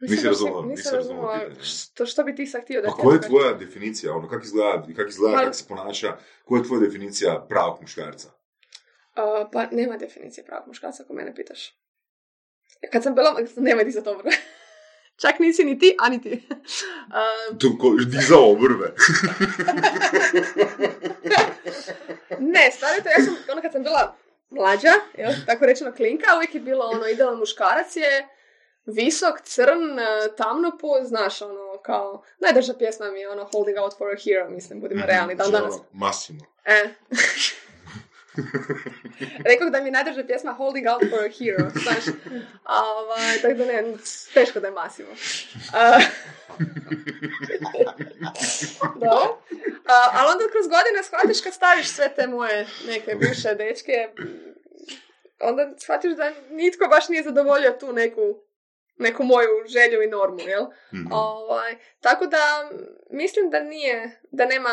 Nisi 0.00 0.26
razumela, 0.26 0.62
si- 0.62 0.68
nisi 0.68 0.88
razumela 0.92 1.40
što, 1.62 2.06
što 2.06 2.24
bi 2.24 2.34
ti 2.34 2.46
sad 2.46 2.62
htio 2.62 2.82
da 2.82 2.88
Pa 2.88 2.94
ti 2.94 3.02
koja 3.02 3.14
je 3.14 3.20
tvoja 3.20 3.52
definicija, 3.54 4.14
ono, 4.14 4.28
kako 4.28 4.44
izgleda, 4.44 4.86
kako 4.96 5.08
izgleda, 5.08 5.36
Ma- 5.36 5.42
kako 5.42 5.54
se 5.54 5.64
ponaša, 5.68 6.16
koja 6.44 6.60
je 6.60 6.66
tvoja 6.66 6.80
definicija 6.80 7.46
pravog 7.48 7.78
muškarca? 7.80 8.28
A, 9.14 9.48
pa 9.52 9.66
nema 9.66 9.96
definicije 9.96 10.44
pravog 10.44 10.68
muškarca 10.68 11.02
ako 11.02 11.12
mene 11.12 11.34
pitaš. 11.34 11.83
Kad 12.92 13.02
sam 13.02 13.14
bila, 13.14 13.36
nemoj 13.56 13.84
ti 13.84 13.90
za 13.90 14.02
to. 14.02 14.22
Čak 15.22 15.38
nisi 15.38 15.64
ni 15.64 15.78
ti, 15.78 15.96
a 15.98 16.08
ni 16.08 16.22
ti. 16.22 16.48
A, 17.18 17.22
Tu 17.58 17.78
ko, 17.78 17.94
dizao 18.06 18.54
vrve. 18.54 18.94
ne, 22.54 22.70
stvari 22.72 23.02
to, 23.02 23.08
ja 23.08 23.24
sam, 23.24 23.36
ono 23.52 23.62
kad 23.62 23.72
sam 23.72 23.82
bila 23.82 24.16
mlađa, 24.50 24.92
jel, 25.18 25.32
tako 25.46 25.66
rečeno 25.66 25.92
klinka, 25.92 26.36
uvijek 26.36 26.54
je 26.54 26.60
bilo 26.60 26.84
ono, 26.84 27.06
idealan 27.06 27.38
muškarac 27.38 27.96
je 27.96 28.28
visok, 28.86 29.40
crn, 29.40 29.98
e, 29.98 30.36
tamnoput, 30.36 31.04
znaš, 31.04 31.42
ono, 31.42 31.78
kao, 31.82 32.22
najdrža 32.40 32.74
pjesma 32.78 33.10
mi 33.10 33.20
je 33.20 33.30
ono 33.30 33.48
Holding 33.52 33.78
Out 33.78 33.98
for 33.98 34.08
a 34.12 34.16
Hero, 34.24 34.50
mislim, 34.50 34.80
budimo 34.80 35.06
realni, 35.06 35.34
dan 35.34 35.50
danas. 35.50 35.74
Massimo. 35.92 36.40
E. 36.64 36.88
Rekao 39.50 39.70
da 39.70 39.80
mi 39.80 39.90
najdrža 39.90 40.24
pjesma 40.24 40.52
Holding 40.52 40.86
Out 40.86 41.02
for 41.10 41.24
a 41.24 41.28
Hero, 41.38 41.70
znaš. 41.70 42.04
Ovaj, 42.64 43.38
tako 43.42 43.54
da 43.54 43.64
ne, 43.64 43.94
teško 44.34 44.60
da 44.60 44.66
je 44.66 44.72
masivno. 44.72 45.12
A, 45.72 45.98
Dobro. 48.94 49.38
A, 49.86 50.10
ali 50.12 50.32
onda 50.32 50.44
kroz 50.52 50.66
godine 50.68 51.02
shvatiš 51.04 51.40
kad 51.40 51.54
staviš 51.54 51.88
sve 51.88 52.14
te 52.14 52.26
moje 52.26 52.66
neke 52.86 53.14
bivše 53.14 53.54
dečke, 53.54 54.08
onda 55.40 55.74
shvatiš 55.78 56.12
da 56.12 56.32
nitko 56.50 56.86
baš 56.88 57.08
nije 57.08 57.22
zadovoljio 57.22 57.76
tu 57.80 57.92
neku 57.92 58.44
neku 58.96 59.24
moju 59.24 59.48
želju 59.66 60.02
i 60.02 60.06
normu, 60.06 60.40
jel? 60.40 60.64
Mhm. 60.94 61.12
Ovaj, 61.12 61.76
tako 62.00 62.26
da 62.26 62.70
mislim 63.10 63.50
da 63.50 63.60
nije, 63.60 64.20
da 64.30 64.46
nema 64.46 64.70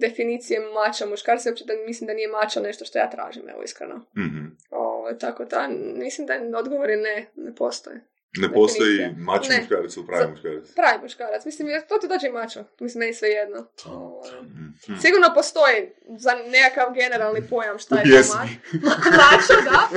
definicije 0.00 0.60
mača 0.60 1.06
muškarca, 1.06 1.48
uopće 1.48 1.64
da 1.64 1.72
mislim 1.86 2.06
da 2.06 2.14
nije 2.14 2.28
mača 2.30 2.60
nešto 2.60 2.84
što 2.84 2.98
ja 2.98 3.10
tražim, 3.10 3.48
evo 3.48 3.62
iskreno. 3.62 3.94
Mhm. 4.18 4.44
Ovaj, 4.70 5.18
tako 5.18 5.44
da 5.44 5.68
mislim 5.96 6.26
da 6.26 6.58
odgovor 6.58 6.90
je 6.90 6.96
ne, 6.96 7.26
ne 7.36 7.54
postoje. 7.54 8.00
Ne 8.34 8.52
postoji 8.52 9.14
mač 9.16 9.48
muškarac 9.50 9.96
ili 9.96 10.06
pravi 10.06 10.30
muškarac. 10.30 10.72
Pravi 10.72 10.98
muškarac, 11.02 11.44
mislim, 11.44 11.68
to 11.88 11.98
ti 11.98 12.08
dođe 12.08 12.26
i 12.26 12.32
mača, 12.32 12.64
mislim, 12.80 12.98
meni 13.00 13.14
sve 13.14 13.28
jedno. 13.28 13.66
Ovaj, 13.86 14.30
Mhm. 14.42 14.98
Sigurno 15.00 15.28
postoji 15.34 15.88
za 16.08 16.32
nekakav 16.46 16.94
generalni 16.94 17.42
pojam 17.42 17.78
šta 17.78 17.96
je 17.96 18.02
to 18.02 18.08
pjesmi. 18.08 18.34
mač. 18.36 18.48
mača, 19.22 19.54
da, 19.64 19.88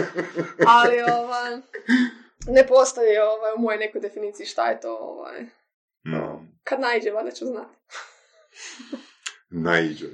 ali 0.68 1.02
ovaj, 1.04 1.52
ne 2.48 2.68
postoji 2.68 3.18
ovaj, 3.20 3.52
u 3.54 3.62
mojoj 3.62 3.78
nekoj 3.80 4.02
definiciji 4.02 4.46
šta 4.46 4.70
je 4.70 4.80
to 4.80 4.96
ovaj, 4.96 5.42
Mhm. 6.08 6.46
kad 6.64 6.80
naiđe, 6.80 7.12
valjda 7.12 7.32
ću 7.32 7.46
znati. 7.46 7.76
Naiđe. 9.52 10.06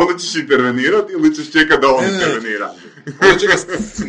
Onda 0.00 0.18
ćeš 0.18 0.34
intervenirati 0.34 1.12
ili 1.12 1.34
ćeš 1.34 1.52
čekati 1.52 1.80
da 1.80 1.88
on 1.88 2.04
Ne, 2.04 2.10
ne, 2.10 2.16
ne. 2.16 2.22
intervenira? 2.24 2.72
Onda 3.22 3.38
će 3.38 3.46
ga, 3.46 3.52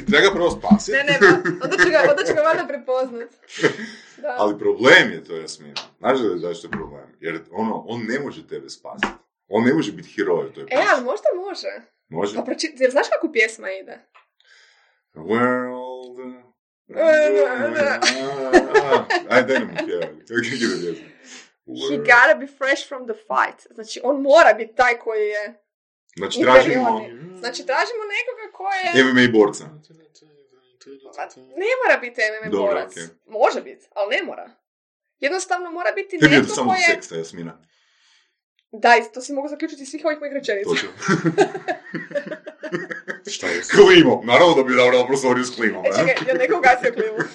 treba 0.08 0.24
ga 0.28 0.34
prvo 0.34 0.52
spasiti. 0.52 0.98
Ne, 0.98 1.04
ne, 1.04 1.18
pa, 1.20 1.26
onda 1.66 1.78
će 1.84 1.90
ga, 1.90 2.00
onda 2.10 2.24
će 2.24 2.34
ga 2.34 2.42
valjda 2.42 2.66
prepoznat. 2.68 3.30
Da. 4.18 4.36
Ali 4.38 4.60
problem 4.60 5.12
je 5.12 5.24
to, 5.24 5.36
Jasmina. 5.36 5.74
Znaš 6.00 6.20
da 6.20 6.38
zašto 6.38 6.68
je 6.68 6.72
problem? 6.72 7.18
Jer 7.20 7.40
ono, 7.52 7.84
on 7.88 8.02
ne 8.08 8.20
može 8.20 8.48
tebe 8.48 8.70
spasiti. 8.70 9.08
On 9.48 9.64
ne 9.64 9.74
može 9.74 9.92
biti 9.92 10.10
heroj 10.16 10.46
u 10.46 10.52
toj 10.54 10.64
E, 10.64 10.84
ali 10.94 11.04
možda 11.04 11.28
može. 11.48 11.68
Može? 12.10 12.36
Pa 12.36 12.42
proči... 12.42 12.76
Jer 12.80 12.92
znaš 12.92 13.08
kako 13.14 13.32
pjesma 13.32 13.72
ide? 13.72 14.00
World, 15.14 16.44
Ajde, 19.30 19.54
daj 19.54 19.60
nam 19.60 19.76
pjevati. 19.86 20.26
Kako 20.28 20.40
ide 20.56 20.68
pjesma? 20.82 21.08
He 21.90 21.98
gotta 21.98 22.36
be 22.40 22.48
fresh 22.48 22.88
from 22.88 23.08
the 23.08 23.18
fight. 23.30 23.74
Znači, 23.76 24.00
on 24.04 24.22
mora 24.22 24.54
biti 24.54 24.76
taj 24.76 25.00
koji 25.00 25.28
je 25.28 25.64
Znači, 26.18 26.42
tražimo. 26.42 27.02
Znači, 27.40 27.66
tražimo 27.66 28.04
nekoga 28.18 28.46
ko 28.54 28.64
je... 28.74 29.04
MMA 29.04 29.40
borca. 29.40 29.66
Pa, 31.16 31.26
Ne 31.36 31.72
mora 31.84 31.98
biti 32.02 32.22
MMA 32.42 32.50
Dobro, 32.52 32.68
borac. 32.68 32.92
okej. 32.92 33.04
Može 33.26 33.62
biti, 33.62 33.86
ali 33.96 34.16
ne 34.16 34.24
mora. 34.24 34.50
Jednostavno 35.20 35.72
mora 35.72 35.92
biti 35.92 36.20
Tebi 36.20 36.36
netko 36.36 36.56
samo 36.56 36.72
ko 36.72 36.76
je... 36.76 36.84
seksa, 36.96 37.16
Jasmina. 37.16 37.62
Da, 38.72 38.98
i 38.98 39.14
to 39.14 39.22
si 39.22 39.34
mogu 39.34 39.48
zaključiti 39.48 39.84
iz 39.84 39.90
svih 39.90 40.06
ovih 40.06 40.20
mojih 40.20 40.34
rečenica. 40.34 40.70
Točno. 40.70 40.90
Šta 43.34 43.48
je? 43.48 43.62
Klimo. 43.76 44.22
Naravno 44.24 44.54
da 44.56 44.64
bi 44.64 44.76
dao 44.76 45.08
prostoriju 45.08 45.46
s 45.46 45.56
klimom. 45.56 45.86
E, 45.86 45.90
čekaj, 45.90 46.28
ja 46.28 46.34
nekog 46.34 46.64
gasio 46.64 46.94
klimu. 46.94 47.18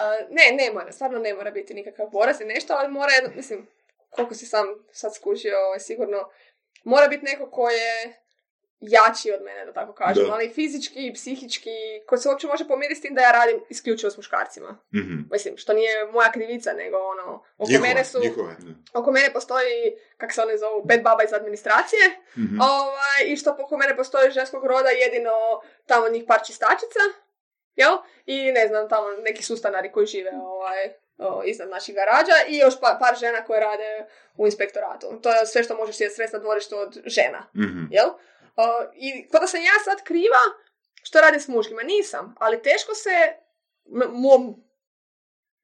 A, 0.00 0.27
ne, 0.38 0.56
ne 0.56 0.70
mora, 0.72 0.92
stvarno 0.92 1.18
ne 1.18 1.34
mora 1.34 1.50
biti 1.50 1.74
nikakav 1.74 2.06
borac 2.08 2.40
i 2.40 2.44
nešto, 2.46 2.74
ali 2.74 2.88
mora, 2.90 3.12
jedno, 3.12 3.30
mislim, 3.34 3.66
koliko 4.10 4.34
si 4.34 4.46
sam 4.46 4.66
sad 4.92 5.14
skužio, 5.14 5.58
ovaj, 5.58 5.80
sigurno, 5.80 6.28
mora 6.84 7.08
biti 7.08 7.24
neko 7.24 7.50
ko 7.50 7.70
je 7.70 8.14
jači 8.80 9.32
od 9.32 9.42
mene, 9.42 9.64
da 9.66 9.72
tako 9.72 9.92
kažem, 9.94 10.26
Da. 10.26 10.32
ali 10.32 10.48
fizički 10.48 11.06
i 11.06 11.14
psihički, 11.14 11.70
ko 12.06 12.16
se 12.16 12.28
uopće 12.28 12.46
može 12.46 12.68
pomiriti 12.68 12.98
s 12.98 13.02
tim 13.02 13.14
da 13.14 13.22
ja 13.22 13.32
radim 13.32 13.60
isključivo 13.68 14.10
s 14.10 14.16
muškarcima. 14.16 14.78
Mhm. 14.94 15.14
Mislim, 15.30 15.56
što 15.56 15.72
nije 15.72 16.06
moja 16.06 16.32
krivica, 16.32 16.72
nego 16.72 16.96
ono, 16.98 17.26
oko 17.58 17.70
Njihove, 17.70 17.88
mene 17.88 18.04
su, 18.04 18.20
njihove. 18.20 18.56
oko 18.94 19.10
mene 19.12 19.32
postoji, 19.32 19.74
kak 20.16 20.32
se 20.32 20.42
one 20.42 20.58
zovu, 20.58 20.82
bed 20.84 21.02
baba 21.02 21.22
iz 21.24 21.32
administracije, 21.32 22.00
Mhm. 22.36 22.60
Ovaj, 22.62 23.20
I 23.26 23.36
što 23.36 23.56
oko 23.60 23.76
mene 23.76 23.96
postoji 23.96 24.30
ženskog 24.30 24.66
roda 24.66 24.88
jedino 24.90 25.30
tamo 25.86 26.08
njih 26.08 26.24
par 26.26 26.40
čistačica, 26.46 27.00
jel? 27.78 27.94
I 28.26 28.52
ne 28.52 28.66
znam, 28.66 28.88
tamo 28.88 29.06
neki 29.18 29.42
sustanari 29.42 29.92
koji 29.92 30.06
žive 30.06 30.30
ovaj, 30.34 30.78
o, 31.18 31.42
iznad 31.44 31.68
naših 31.68 31.94
garađa 31.94 32.32
i 32.48 32.56
još 32.56 32.74
pa- 32.80 32.96
par 33.00 33.16
žena 33.16 33.44
koje 33.44 33.60
rade 33.60 34.06
u 34.36 34.46
inspektoratu. 34.46 35.06
To 35.22 35.30
je 35.30 35.46
sve 35.46 35.62
što 35.62 35.76
možeš 35.76 35.96
sjeti 35.96 36.14
sredstva 36.14 36.38
na 36.38 36.42
dvorištu 36.42 36.76
od 36.76 36.98
žena, 37.06 37.46
Mhm. 37.56 37.84
jel? 37.90 38.08
O, 38.56 38.64
I 38.94 39.28
kod 39.28 39.40
da 39.40 39.46
sam 39.46 39.60
ja 39.62 39.76
sad 39.84 40.02
kriva 40.02 40.42
što 41.02 41.20
radim 41.20 41.40
s 41.40 41.48
muškima, 41.48 41.82
nisam, 41.84 42.34
ali 42.38 42.62
teško 42.62 42.94
se 42.94 43.10
m- 43.94 44.10
mom, 44.12 44.64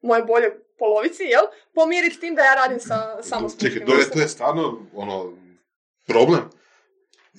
moje 0.03 0.23
bolje 0.23 0.49
polovici, 0.79 1.23
jel? 1.25 1.43
Pomiriti 1.75 2.15
s 2.15 2.21
tim 2.21 2.35
da 2.35 2.43
ja 2.43 2.55
radim 2.55 2.81
sa, 2.81 3.23
samo 3.23 3.49
s 3.49 3.59
Čekaj, 3.59 3.87
to 3.87 3.95
je, 3.95 4.11
to 4.11 4.21
je 4.21 4.29
stvarno, 4.29 4.63
ono, 4.95 5.33
problem? 6.07 6.51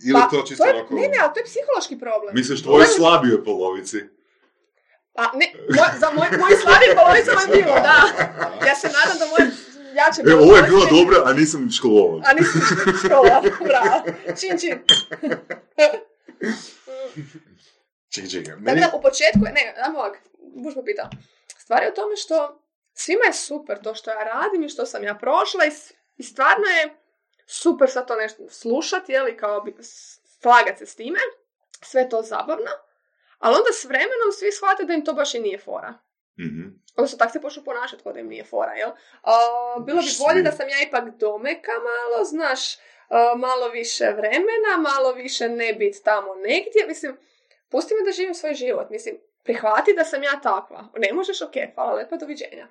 Ili 0.03 0.13
Pa, 0.13 0.27
to 0.29 0.43
čisto 0.43 0.63
to 0.63 0.69
je, 0.69 0.75
onako... 0.75 0.93
ne, 0.93 1.01
ne, 1.01 1.17
ali 1.21 1.33
to 1.33 1.39
je 1.39 1.45
psihološki 1.45 1.99
problem. 1.99 2.35
Misliš 2.35 2.63
tvojoj 2.63 2.85
slabijoj 2.87 3.43
polovici? 3.43 3.97
A 5.15 5.23
ne, 5.33 5.53
moj, 5.69 5.87
za 5.99 6.11
moj, 6.11 6.27
moj 6.39 6.55
slabiji 6.61 6.95
polovicama 6.95 7.41
je 7.41 7.47
bilo, 7.47 7.75
da. 7.75 7.97
Ja 8.67 8.75
se 8.75 8.87
nadam 8.87 9.17
da 9.19 9.25
moje 9.25 9.51
jače 9.95 10.21
E, 10.27 10.35
ovo 10.35 10.55
je 10.55 10.63
bila 10.63 10.85
dobra, 10.85 11.21
a 11.25 11.33
nisam 11.33 11.71
školovan. 11.71 12.21
A 12.25 12.33
nisam 12.33 12.61
škola, 13.05 13.43
bravo. 13.63 14.03
Čin, 14.39 14.57
čin. 14.59 14.79
Čekaj. 18.09 18.43
Tako 18.43 18.59
Meni... 18.61 18.81
da, 18.81 18.91
u 18.97 19.01
početku, 19.01 19.39
ne, 19.39 19.73
dam 19.83 19.95
ovak, 19.95 20.17
buš 20.55 20.75
me 20.75 20.85
pitao. 20.85 21.09
Stvar 21.57 21.83
je 21.83 21.91
u 21.91 21.95
tome 21.95 22.15
što 22.15 22.61
svima 22.93 23.25
je 23.25 23.33
super 23.33 23.81
to 23.83 23.95
što 23.95 24.11
ja 24.11 24.23
radim 24.23 24.63
i 24.63 24.69
što 24.69 24.85
sam 24.85 25.03
ja 25.03 25.15
prošla 25.15 25.65
i, 25.65 25.71
i 26.17 26.23
stvarno 26.23 26.65
je 26.65 26.95
super 27.45 27.89
sad 27.89 28.07
to 28.07 28.15
nešto 28.15 28.43
slušati, 28.49 29.11
jeli, 29.11 29.37
kao 29.37 29.61
bi, 29.61 29.75
slagat 30.41 30.77
se 30.77 30.85
s 30.85 30.95
time. 30.95 31.19
Sve 31.81 32.09
to 32.09 32.21
zabavno. 32.21 32.71
Ali 33.39 33.55
onda 33.55 33.71
s 33.73 33.85
vremenom 33.85 34.31
svi 34.39 34.51
shvate 34.51 34.83
da 34.83 34.93
im 34.93 35.05
to 35.05 35.13
baš 35.13 35.33
i 35.33 35.39
nije 35.39 35.57
fora. 35.57 35.93
Mhm. 36.39 36.61
Odnosno, 36.97 37.17
tak 37.17 37.31
se 37.31 37.41
počnu 37.41 37.63
ponašati 37.63 38.03
kao 38.03 38.13
da 38.13 38.19
im 38.19 38.27
nije 38.27 38.43
fora, 38.43 38.73
jel? 38.73 38.89
A, 39.21 39.33
bilo 39.85 40.01
bi 40.01 40.07
bolje 40.19 40.41
da 40.41 40.51
sam 40.51 40.69
ja 40.69 40.87
ipak 40.87 41.03
domeka 41.17 41.71
malo, 41.71 42.23
znaš, 42.23 42.75
a, 43.09 43.35
malo 43.37 43.69
više 43.69 44.05
vremena, 44.05 44.77
malo 44.77 45.13
više 45.13 45.49
ne 45.49 45.73
bit 45.73 46.03
tamo 46.03 46.35
negdje. 46.35 46.87
Mislim, 46.87 47.17
pusti 47.69 47.93
me 47.93 48.05
da 48.05 48.11
živim 48.11 48.33
svoj 48.33 48.53
život. 48.53 48.89
Mislim, 48.89 49.17
prihvati 49.43 49.93
da 49.93 50.03
sam 50.03 50.23
ja 50.23 50.39
takva. 50.43 50.87
Ne 50.97 51.13
možeš, 51.13 51.41
ok, 51.41 51.53
hvala 51.75 51.93
lepa, 51.93 52.17
doviđenja. 52.17 52.67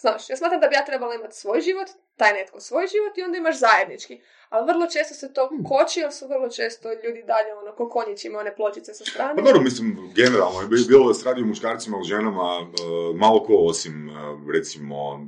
Znaš, 0.00 0.30
ja 0.30 0.36
smatram 0.36 0.60
da 0.60 0.68
bi 0.68 0.74
ja 0.74 0.84
trebala 0.84 1.14
imati 1.14 1.36
svoj 1.36 1.60
život, 1.60 1.88
taj 2.16 2.32
netko 2.32 2.60
svoj 2.60 2.86
život 2.86 3.18
i 3.18 3.22
onda 3.22 3.38
imaš 3.38 3.58
zajednički. 3.58 4.20
Ali 4.48 4.72
vrlo 4.72 4.86
često 4.86 5.14
se 5.14 5.32
to 5.32 5.50
koči, 5.68 6.00
jer 6.00 6.12
su 6.12 6.28
vrlo 6.28 6.48
često 6.48 6.88
ljudi 6.92 7.22
dalje 7.26 7.54
ono, 7.54 7.72
ko 7.76 7.88
konjići 7.88 8.28
ima 8.28 8.38
one 8.38 8.56
pločice 8.56 8.94
sa 8.94 9.04
strane. 9.04 9.36
Pa 9.36 9.42
dobro, 9.42 9.60
mislim, 9.60 10.12
generalno, 10.14 10.66
bi 10.68 10.76
bilo 10.88 11.08
da 11.08 11.14
se 11.14 11.24
radi 11.24 11.42
o 11.42 11.46
muškarcima 11.46 11.96
ili 11.96 12.08
ženama, 12.08 12.60
e, 12.60 13.16
malo 13.16 13.44
ko 13.44 13.54
osim, 13.56 14.10
e, 14.10 14.12
recimo, 14.54 15.26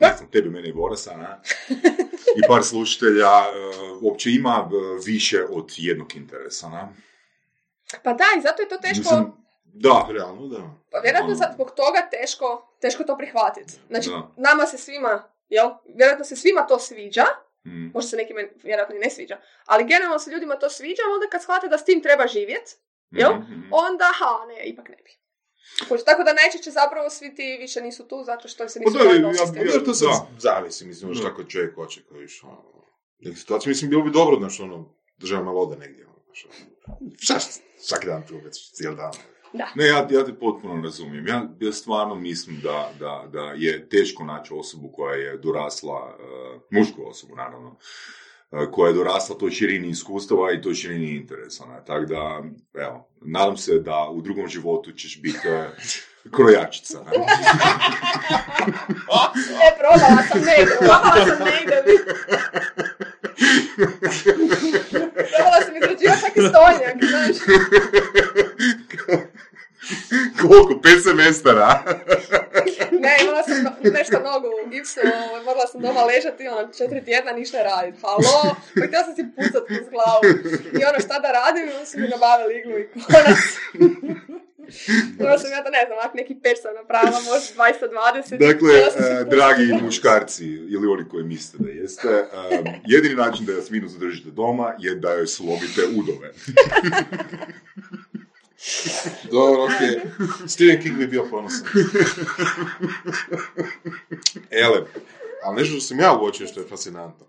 ne 0.00 0.14
znam, 0.16 0.30
tebi, 0.30 0.50
mene 0.50 0.68
i 0.68 0.72
Borasa, 0.72 1.16
ne? 1.16 1.40
I 2.38 2.40
par 2.48 2.62
slušatelja, 2.62 3.28
e, 3.28 3.52
uopće 4.02 4.30
ima 4.30 4.70
više 5.06 5.44
od 5.50 5.72
jednog 5.76 6.16
interesa, 6.16 6.68
ne? 6.68 6.88
Pa 8.02 8.12
da, 8.12 8.24
i 8.38 8.40
zato 8.40 8.62
je 8.62 8.68
to 8.68 8.76
teško... 8.76 8.98
Mislim, 8.98 9.43
da, 9.76 10.06
Realno, 10.10 10.46
da. 10.48 10.62
Pa 10.90 10.98
vjerojatno 10.98 11.28
Ono. 11.28 11.36
sad 11.36 11.54
zbog 11.54 11.70
toga 11.70 12.08
teško, 12.10 12.46
teško 12.80 13.04
to 13.04 13.16
prihvatiti. 13.16 13.72
Znači, 13.88 14.08
Da. 14.10 14.30
nama 14.38 14.66
se 14.66 14.78
svima, 14.78 15.14
jel? 15.48 15.70
Vjerojatno 15.88 16.24
se 16.24 16.36
svima 16.36 16.62
to 16.62 16.78
sviđa, 16.80 17.24
Mm. 17.66 17.90
možda 17.94 18.08
se 18.08 18.16
nekima 18.16 18.40
vjerojatno 18.62 18.94
i 18.96 19.00
ne 19.00 19.10
sviđa, 19.10 19.36
ali 19.66 19.84
generalno 19.84 20.18
se 20.18 20.30
ljudima 20.30 20.56
to 20.56 20.70
sviđa, 20.70 21.02
onda 21.14 21.26
kad 21.28 21.42
shvate 21.42 21.68
da 21.68 21.78
s 21.78 21.84
tim 21.84 22.02
treba 22.02 22.26
živjet, 22.26 22.76
jel? 23.12 23.32
Mhm. 23.34 23.60
onda, 23.72 24.04
ha, 24.14 24.46
ne, 24.46 24.64
ipak 24.64 24.88
ne 24.88 24.96
bi. 24.96 25.10
Kužiš, 25.88 26.04
Tako 26.04 26.22
da 26.22 26.32
najčešće 26.34 26.70
zapravo 26.72 27.10
svi 27.10 27.34
ti 27.34 27.56
više 27.60 27.80
nisu 27.80 28.08
tu 28.08 28.22
zato 28.22 28.48
što 28.48 28.68
se 28.68 28.80
nisu 28.80 28.92
Pa 28.92 28.98
da, 28.98 29.04
mogli 29.04 29.20
ja- 29.20 29.32
ja- 29.56 29.72
Jer 29.72 29.84
to 29.84 29.94
sad 29.94 30.08
Da. 30.08 30.26
zavisi, 30.40 30.86
mislim, 30.86 31.10
ono 31.10 31.14
Da. 31.14 31.20
šta 31.20 31.34
ko 31.34 31.44
čovjek 31.44 31.74
hoće, 31.74 32.00
koji 32.02 32.24
iš, 32.24 32.42
ono, 32.44 32.62
neke 33.18 33.36
situacije, 33.36 33.70
mislim, 33.70 33.90
bilo 33.90 34.02
bi 34.02 34.10
dobro, 34.10 34.36
znaš, 34.38 34.60
ono, 34.60 34.94
država 35.16 35.42
malo 35.42 35.60
ode 35.60 35.76
negdje, 35.78 36.06
ono, 36.06 36.18
znaš, 36.26 36.44
ono, 36.46 37.10
šta, 37.18 37.38
svaki 37.78 38.06
dan 38.06 38.26
tu 38.26 38.34
već, 38.36 38.72
cijeli 38.72 38.96
dan. 38.96 39.12
Ne, 39.54 39.86
ja, 39.86 40.06
ja 40.10 40.24
te 40.24 40.34
potpuno 40.34 40.82
razumijem. 40.82 41.26
Ja, 41.26 41.48
ja 41.60 41.72
stvarno 41.72 42.14
mislim 42.14 42.60
da, 42.60 42.90
da, 42.98 43.24
da 43.32 43.52
je 43.56 43.88
teško 43.88 44.24
naći 44.24 44.54
osobu 44.54 44.92
koja 44.92 45.14
je 45.14 45.38
dorasla, 45.38 46.16
uh, 46.18 46.60
mušku 46.70 47.08
osobu 47.08 47.36
naravno, 47.36 47.68
uh, 48.50 48.70
koja 48.72 48.88
je 48.88 48.94
dorasla 48.94 49.38
toj 49.38 49.50
širini 49.50 49.88
iskustava 49.88 50.52
i 50.52 50.62
toj 50.62 50.74
širini 50.74 51.16
interesa. 51.16 51.66
Ne? 51.66 51.84
Tako 51.86 52.04
da, 52.04 52.42
evo, 52.74 53.08
nadam 53.20 53.56
se 53.56 53.78
da 53.78 54.08
u 54.10 54.20
drugom 54.20 54.48
životu 54.48 54.92
ćeš 54.92 55.20
biti 55.22 55.48
uh, 55.48 55.54
krojačica. 56.30 56.98
Ne? 57.00 57.10
E, 59.64 59.78
probala 59.78 60.22
sam 60.28 60.40
negdje, 60.40 60.76
probala 60.78 61.26
sam 61.26 61.38
negdje. 61.44 61.82
probala 65.30 65.60
sam 65.64 65.76
izrađivati 65.76 66.40
stojnjak, 66.48 66.96
znaš. 67.10 67.36
Koliko? 70.40 70.80
Pet 70.80 70.92
semestara? 71.04 71.68
Ne, 73.04 73.16
imala 73.22 73.42
sam 73.42 73.92
nešto 73.92 74.18
nogu 74.20 74.48
u 74.66 74.70
gipsu, 74.70 75.00
ovaj, 75.28 75.42
morala 75.44 75.66
sam 75.66 75.80
doma 75.80 76.02
ležati, 76.04 76.48
ono, 76.48 76.72
četiri 76.78 77.04
tjedna 77.04 77.32
ništa 77.32 77.58
raditi. 77.62 77.98
Halo, 78.02 78.56
pa 78.74 78.86
htjela 78.86 79.04
sam 79.04 79.14
si 79.16 79.24
pucat 79.36 79.64
uz 79.80 79.86
glavu. 79.94 80.22
I 80.78 80.80
ono, 80.90 80.98
šta 81.04 81.18
da 81.24 81.28
radim, 81.38 81.64
onda 81.74 81.86
su 81.86 81.98
mi 82.00 82.08
nabavili 82.08 82.58
iglu 82.60 82.78
i 82.78 82.88
konac. 82.92 83.42
Onda 85.20 85.38
sam 85.38 85.50
ja 85.50 85.64
to 85.64 85.70
ne 85.70 85.84
znam, 85.86 85.98
ak 86.06 86.14
neki 86.14 86.34
peć 86.42 86.62
sam 86.62 86.74
napravila, 86.74 87.20
možda 87.20 87.48
20-20. 88.30 88.38
Dakle, 88.38 88.84
pucat. 88.84 89.28
dragi 89.28 89.82
muškarci, 89.82 90.46
ili 90.46 90.86
oni 90.86 91.08
koji 91.08 91.24
mislite 91.24 91.64
da 91.64 91.70
jeste, 91.70 92.08
e, 92.08 92.26
jedini 92.86 93.14
način 93.14 93.46
da 93.46 93.52
Jasminu 93.52 93.88
zadržite 93.88 94.30
doma 94.30 94.74
je 94.78 94.94
da 94.94 95.12
joj 95.12 95.26
slomite 95.26 95.82
udove. 95.98 96.32
Dobro, 99.32 99.64
okej. 99.64 100.00
Stephen 100.48 100.82
King 100.82 100.96
bi 100.96 101.06
bio 101.06 101.24
ponosan. 101.24 101.66
Ele, 104.52 104.86
ali 105.42 105.56
nešto 105.56 105.72
što 105.72 105.80
sam 105.80 106.00
ja 106.00 106.12
uočio 106.14 106.46
što 106.46 106.60
je 106.60 106.66
fascinantno. 106.66 107.26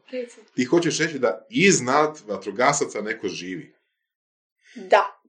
Ti 0.56 0.64
hoćeš 0.66 1.00
reći 1.00 1.20
da 1.20 1.46
iznad 1.50 2.22
vatrogasaca 2.28 3.02
neko 3.02 3.28
živi. 3.28 3.76
Da. 4.76 5.22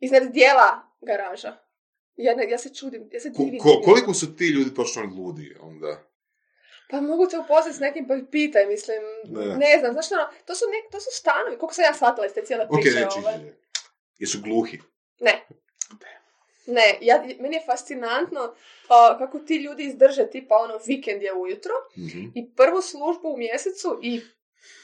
Iznad 0.00 0.22
dijela 0.24 0.68
garaža. 1.02 1.56
Ja, 2.16 2.34
ne, 2.34 2.50
ja 2.50 2.58
se 2.58 2.74
čudim, 2.74 3.08
ja 3.12 3.20
se 3.20 3.28
Ko- 3.28 3.44
divim. 3.44 3.60
ko- 3.60 3.68
ljudima. 3.68 3.84
koliko 3.84 4.14
su 4.14 4.36
ti 4.36 4.46
ljudi 4.46 4.74
točno 4.74 5.02
ludi 5.06 5.56
onda? 5.60 6.02
Pa 6.90 7.00
mogu 7.00 7.26
te 7.26 7.38
upoznat 7.38 7.74
s 7.74 7.80
nekim, 7.80 8.08
pa 8.08 8.14
pitaj, 8.30 8.66
mislim, 8.66 8.98
Ne. 9.26 9.46
ne, 9.56 9.76
znam, 9.80 9.92
znaš 9.92 10.12
ono, 10.12 10.28
to 10.46 10.54
su, 10.54 10.64
nek, 10.66 10.92
to 10.92 11.00
su 11.00 11.10
stanovi, 11.12 11.58
koliko 11.58 11.74
sam 11.74 11.84
ja 11.84 11.94
shvatila 11.94 12.26
iz 12.26 12.32
te 12.32 12.42
cijele 12.42 12.64
Ok, 12.64 12.70
priče, 12.72 12.90
reći, 12.90 13.18
ovaj. 13.18 13.34
Jesu 14.18 14.38
gluhi. 14.42 14.78
Ne. 15.20 15.46
Ne, 16.66 16.98
ja, 17.00 17.24
meni 17.40 17.56
je 17.56 17.62
fascinantno 17.66 18.54
a, 18.88 19.18
kako 19.18 19.38
ti 19.38 19.56
ljudi 19.56 19.84
izdrže 19.84 20.30
tipa 20.30 20.54
ono 20.54 20.80
vikend 20.86 21.22
je 21.22 21.32
ujutro 21.34 21.72
Mhm. 21.98 22.24
i 22.34 22.50
prvu 22.56 22.82
službu 22.82 23.28
u 23.28 23.36
mjesecu 23.36 23.98
i 24.02 24.20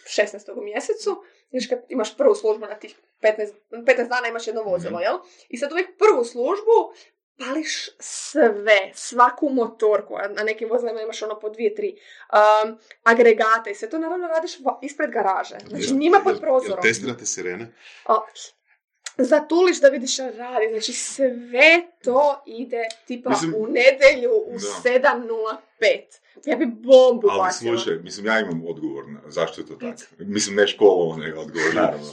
16. 0.06 0.52
u 0.52 0.62
mjesecu, 0.62 1.22
znaš 1.50 1.66
kad 1.68 1.78
imaš 1.88 2.16
prvu 2.16 2.34
službu 2.34 2.66
na 2.66 2.74
tih 2.74 2.94
15, 3.22 3.52
15 3.70 4.08
dana 4.08 4.28
imaš 4.28 4.46
jedno 4.46 4.62
vozilo, 4.62 5.00
jel? 5.00 5.18
I 5.48 5.56
sad 5.58 5.72
uvijek 5.72 5.98
prvu 5.98 6.24
službu 6.24 6.92
pališ 7.38 7.88
sve, 7.98 8.90
svaku 8.94 9.48
motorku, 9.48 10.14
a 10.16 10.28
na 10.28 10.42
nekim 10.42 10.68
vozilima 10.68 11.00
imaš 11.00 11.22
ono 11.22 11.40
po 11.40 11.50
dvije, 11.50 11.74
tri 11.74 11.96
um, 12.64 12.78
agregate 13.02 13.70
i 13.70 13.74
sve 13.74 13.90
to 13.90 13.98
naravno 13.98 14.26
radiš 14.28 14.52
ispred 14.82 15.10
garaže. 15.10 15.56
Znači 15.68 15.94
njima 15.94 16.20
pod 16.24 16.40
prozorom. 16.40 16.76
Jel 16.76 16.82
testirate 16.82 17.26
sirene? 17.26 17.74
O, 18.06 18.26
zatuliš 19.18 19.80
da 19.80 19.88
vidiš 19.88 20.14
šta 20.14 20.30
radi. 20.30 20.66
Znači 20.70 20.92
sve 20.92 21.70
to 22.04 22.42
ide 22.46 22.82
tipa 23.06 23.30
Mislim- 23.30 23.54
u 23.56 23.66
nedjelju 23.66 24.30
u 24.46 24.52
Da. 24.52 24.90
7.05. 24.90 26.20
Ja 26.44 26.56
bi 26.56 26.66
bombu 26.66 27.28
Ali 27.30 27.38
bacila. 27.40 27.70
slušaj, 27.70 27.94
mislim, 27.96 28.26
ja 28.26 28.40
imam 28.40 28.62
odgovor 28.66 29.08
na 29.08 29.20
zašto 29.26 29.60
je 29.60 29.66
to 29.66 29.74
tako. 29.74 30.02
Mislim, 30.18 30.56
ne 30.56 30.66
školovo, 30.66 31.16
nego 31.16 31.40
odgovor, 31.40 31.74
naravno. 31.74 32.06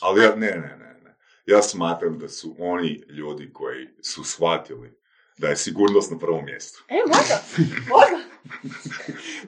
Ali 0.00 0.22
ja, 0.22 0.30
ne, 0.30 0.46
ne, 0.46 0.76
ne, 0.78 0.96
ne. 1.04 1.14
Ja 1.46 1.62
smatram 1.62 2.18
da 2.18 2.28
su 2.28 2.56
oni 2.58 3.02
ljudi 3.08 3.50
koji 3.52 3.88
su 4.02 4.24
shvatili 4.24 4.98
da 5.38 5.48
je 5.48 5.56
sigurnost 5.56 6.10
na 6.10 6.18
prvom 6.18 6.44
mjestu. 6.44 6.84
E, 6.88 6.94
možda, 7.08 7.42
možda. 7.88 8.35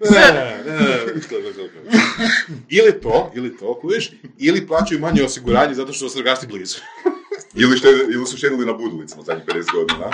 Ne, 0.03 0.33
ne, 0.33 0.63
ne, 0.67 1.23
što. 1.23 1.37
Ili 2.69 3.01
to, 3.01 3.33
ili 3.35 3.57
to, 3.57 3.79
kužiš, 3.81 4.11
ili 4.39 4.67
plaćaju 4.67 5.01
manje 5.01 5.23
osiguranje 5.25 5.75
zato 5.75 5.93
što 5.93 6.09
su 6.09 6.23
gasti 6.23 6.47
blizu. 6.47 6.79
Ili, 7.55 7.79
štede, 7.79 8.05
ili 8.05 8.27
su 8.27 8.37
štedili 8.37 8.67
na 8.67 8.73
budulicama 8.73 9.23
zadnjih 9.23 9.45
50 9.47 9.73
godina. 9.73 10.11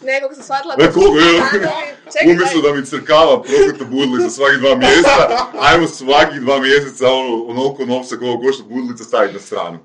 Ne, 0.00 0.20
kako 0.20 0.34
sam 0.34 0.42
shvatila 0.42 0.74
E, 0.78 0.84
evo. 0.84 0.92
stanovi- 0.92 1.40
Čekaj, 2.12 2.26
Umjesto 2.26 2.60
da 2.62 2.74
mi 2.74 2.86
crkava 2.86 3.42
prokleta 3.42 3.84
budilica 3.86 4.30
svaki 4.30 4.56
dva 4.56 4.74
mjeseca, 4.76 5.10
ajmo 5.60 5.86
svaki 5.88 6.40
dva 6.40 6.60
mjeseca 6.60 7.08
ono, 7.08 7.44
onoliko 7.44 7.84
novca 7.86 8.16
koliko 8.16 8.42
košta 8.42 8.64
budilica 8.64 9.04
staviti 9.04 9.34
na 9.34 9.40
stranu. 9.40 9.78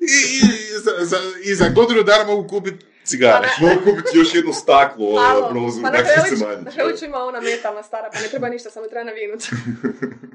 I, 0.00 0.06
i, 0.32 0.38
i 0.38 0.78
za, 0.78 1.04
za, 1.04 1.16
I 1.44 1.54
za 1.54 1.68
godinu 1.68 2.02
dana 2.02 2.24
mogu 2.24 2.48
kupiti 2.48 2.84
cigare. 3.06 3.48
Pa 3.60 3.66
Mogu 3.66 3.80
kupiti 3.80 4.08
još 4.14 4.34
jedno 4.34 4.52
staklo 4.54 5.06
Alo, 5.08 5.40
na 5.40 5.48
prozoru, 5.48 5.82
pa 5.82 5.90
na 5.90 5.98
tako 5.98 6.70
Hreliću 6.70 7.04
ima 7.04 7.18
ona 7.18 7.40
metalna 7.40 7.82
stara, 7.82 8.10
pa 8.12 8.20
ne 8.20 8.28
treba 8.28 8.48
ništa, 8.48 8.70
samo 8.70 8.86
treba 8.86 9.04
navinut. 9.04 9.42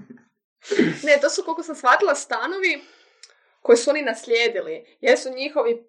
ne, 1.03 1.17
to 1.21 1.29
su, 1.29 1.43
koliko 1.43 1.63
sam 1.63 1.75
shvatila, 1.75 2.15
stanovi 2.15 2.81
koji 3.61 3.77
su 3.77 3.89
oni 3.89 4.01
naslijedili. 4.01 4.97
Jesu 5.01 5.29
njihovi 5.31 5.83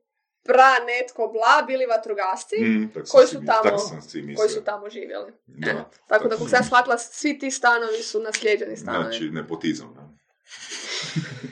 pra, 0.44 0.70
netko, 0.80 1.28
bla, 1.28 1.64
bili 1.66 1.86
vatrogasci 1.86 2.56
Mm, 2.56 2.88
tako 2.88 3.06
koji 3.08 3.26
su 3.26 3.34
tamo- 3.36 3.62
tako 3.62 3.78
sam 3.78 4.02
si 4.02 4.18
mislio. 4.18 4.36
koji 4.36 4.48
su 4.50 4.64
tamo 4.64 4.90
živjeli. 4.90 5.32
Da, 5.46 5.70
E, 5.70 5.74
Tako 6.08 6.24
da, 6.24 6.36
kako 6.36 6.48
sam 6.48 6.64
shvatila, 6.64 6.98
svi 6.98 7.38
ti 7.38 7.50
stanovi 7.50 7.98
su 7.98 8.20
naslijeđeni 8.20 8.76
stanovi. 8.76 9.04
Znači, 9.04 9.24
nepotizam, 9.24 9.94
da. 9.94 10.02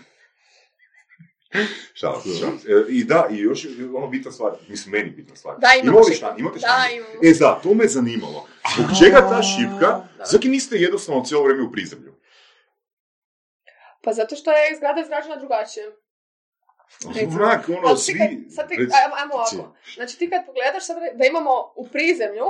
Šalim 1.95 2.21
se, 2.59 2.71
I 2.89 3.05
da, 3.05 3.29
i 3.31 3.39
još 3.39 3.67
ono 3.95 4.07
bitna 4.07 4.33
stvar, 4.33 4.53
mislim, 4.69 4.93
meni 4.93 5.11
bitna 5.11 5.37
stvar. 5.37 5.59
Da, 5.59 5.69
imamo 5.83 5.99
Imali 5.99 6.15
šta, 6.15 6.35
imate 6.39 6.59
Da, 6.59 6.67
šta? 6.67 6.77
E, 7.23 7.33
da, 7.39 7.61
to 7.63 7.75
me 7.75 7.89
zanimalo. 7.89 8.47
Zbog 8.77 8.87
čega 9.05 9.21
ta 9.21 9.43
šipka, 9.43 10.01
zaki 10.25 10.49
niste 10.49 10.77
jednostavno 10.77 11.25
cijelo 11.25 11.45
vrijeme 11.45 11.63
u 11.63 11.73
prizemlju? 11.73 12.15
Pa 14.03 14.13
zato 14.13 14.37
što 14.37 14.51
je 14.51 14.77
zgrada 14.77 15.01
izgrađena 15.01 15.37
drugačije. 15.37 15.97
Onak, 17.35 17.69
ono, 17.69 17.89
Ali 17.89 17.99
svi... 17.99 18.19
kad, 18.19 18.29
sad 18.55 18.69
ti, 18.69 18.75
ajmo, 18.75 19.15
ajmo 19.17 19.35
ovako. 19.35 19.77
Znači 19.95 20.19
ti 20.19 20.31
kad 20.31 20.47
pogledaš 20.47 20.87
sad 20.87 20.97
da 21.15 21.25
imamo 21.25 21.73
u 21.77 21.89
prizemlju 21.89 22.47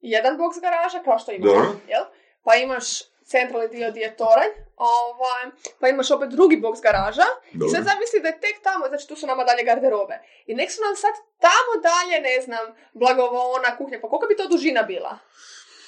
jedan 0.00 0.38
box 0.38 0.60
garaža, 0.60 1.02
kao 1.04 1.18
što 1.18 1.32
imamo, 1.32 1.80
jel? 1.88 2.04
Pa 2.44 2.54
imaš 2.54 2.84
centralni 3.24 3.68
dio 3.68 3.90
gdje 3.90 4.00
je 4.00 4.16
toranj, 4.16 4.52
ovaj, 4.76 5.44
pa 5.80 5.88
imaš 5.88 6.10
opet 6.10 6.28
drugi 6.28 6.56
box 6.56 6.82
garaža 6.82 7.28
i 7.52 7.58
Dobro. 7.58 7.74
sad 7.74 7.84
zamisli 7.84 8.20
da 8.20 8.28
je 8.28 8.40
tek 8.40 8.62
tamo, 8.62 8.88
znači 8.88 9.08
tu 9.08 9.16
su 9.16 9.26
nama 9.26 9.44
dalje 9.44 9.62
garderobe. 9.64 10.18
I 10.46 10.54
nek 10.54 10.70
su 10.72 10.80
nam 10.86 10.96
sad 10.96 11.14
tamo 11.38 11.72
dalje, 11.90 12.20
ne 12.20 12.40
znam, 12.40 12.74
blagovona, 12.92 13.76
kuhnja, 13.78 13.98
pa 14.02 14.08
koliko 14.08 14.26
bi 14.26 14.36
to 14.36 14.48
dužina 14.48 14.82
bila? 14.82 15.18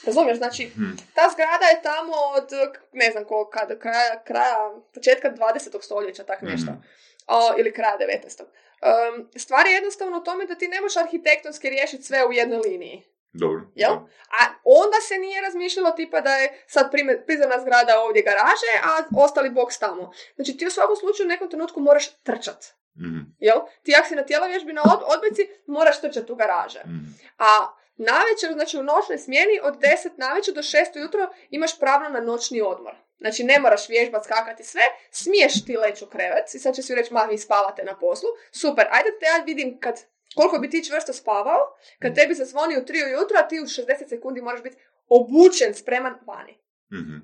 Razumiješ, 0.06 0.38
znači, 0.38 0.66
Hmm. 0.74 0.96
ta 1.14 1.28
zgrada 1.32 1.66
je 1.66 1.82
tamo 1.82 2.12
od, 2.36 2.48
ne 2.92 3.10
znam 3.10 3.24
koliko, 3.24 3.50
kad, 3.50 3.78
kraja, 3.78 4.22
kraja, 4.24 4.70
početka 4.94 5.30
20. 5.30 5.82
stoljeća, 5.82 6.24
tak 6.24 6.42
nešto. 6.42 6.70
Mhm. 6.70 6.80
O, 7.26 7.54
ili 7.58 7.72
kraja 7.72 7.98
19. 7.98 8.42
Um, 8.42 9.28
stvar 9.36 9.66
je 9.66 9.72
jednostavno 9.72 10.18
u 10.18 10.24
tome 10.24 10.46
da 10.46 10.54
ti 10.54 10.68
ne 10.68 10.80
možeš 10.80 10.96
arhitektonski 10.96 11.70
riješiti 11.70 12.02
sve 12.02 12.26
u 12.26 12.32
jednoj 12.32 12.58
liniji. 12.58 13.02
Dobro. 13.38 13.60
Jel? 13.74 13.92
A 14.38 14.40
onda 14.64 14.96
se 15.08 15.14
nije 15.18 15.40
razmišljalo 15.40 15.90
tipa 15.90 16.20
da 16.20 16.36
je 16.36 16.64
sad 16.66 16.90
prizemna 17.26 17.60
zgrada 17.60 18.00
ovdje 18.00 18.22
garaže, 18.22 18.72
a 18.84 18.90
ostali 19.24 19.50
boks 19.50 19.78
tamo. 19.78 20.12
Znači 20.36 20.56
ti 20.56 20.66
u 20.66 20.70
svakom 20.70 20.96
slučaju 20.96 21.26
u 21.26 21.28
nekom 21.28 21.50
trenutku 21.50 21.80
moraš 21.80 22.16
trčat. 22.16 22.64
Mhm, 22.98 23.18
Jel? 23.38 23.56
Ti 23.82 23.94
ako 23.98 24.08
si 24.08 24.14
na 24.14 24.22
tjelovježbi 24.24 24.72
na 24.72 24.82
od- 24.84 25.02
odbojci, 25.06 25.48
moraš 25.66 26.00
trčati 26.00 26.32
u 26.32 26.36
garaže. 26.36 26.80
mhm. 26.86 27.04
A 27.38 27.48
navečer, 27.96 28.52
znači 28.52 28.78
u 28.78 28.82
noćnoj 28.82 29.18
smjeni, 29.18 29.60
od 29.62 29.74
10 29.76 29.86
navečer 30.16 30.54
do 30.54 30.62
6 30.62 30.76
ujutro 30.96 31.20
imaš 31.50 31.78
pravno 31.78 32.08
na 32.08 32.20
noćni 32.20 32.60
odmor. 32.62 32.94
Znači 33.18 33.44
ne 33.44 33.58
moraš 33.60 33.88
vježbat, 33.88 34.24
skakati 34.24 34.64
sve, 34.64 34.82
smiješ 35.10 35.64
ti 35.64 35.76
leći 35.76 36.04
u 36.04 36.08
krevet 36.08 36.54
i 36.54 36.58
sad 36.58 36.74
će 36.74 36.82
svi 36.82 36.94
reći, 36.94 37.14
ma 37.14 37.22
vi 37.22 37.38
spavate 37.38 37.84
na 37.84 37.98
poslu. 37.98 38.28
Super, 38.52 38.86
ajde 38.90 39.10
te 39.20 39.26
ja 39.26 39.44
vidim 39.44 39.78
kad, 39.80 40.00
koliko 40.36 40.58
bi 40.58 40.70
ti 40.70 40.84
čvrsto 40.84 41.12
spavao, 41.12 41.60
kad 41.98 42.14
tebi 42.14 42.34
zazvoni 42.34 42.76
u 42.76 42.82
3 42.82 42.86
ujutro, 43.06 43.36
a 43.38 43.48
ti 43.48 43.60
u 43.60 43.64
60 43.64 43.76
sekundi 44.08 44.42
moraš 44.42 44.62
biti 44.62 44.76
obučen, 45.08 45.74
spreman 45.74 46.14
vani. 46.26 46.58
Mhm, 46.92 47.16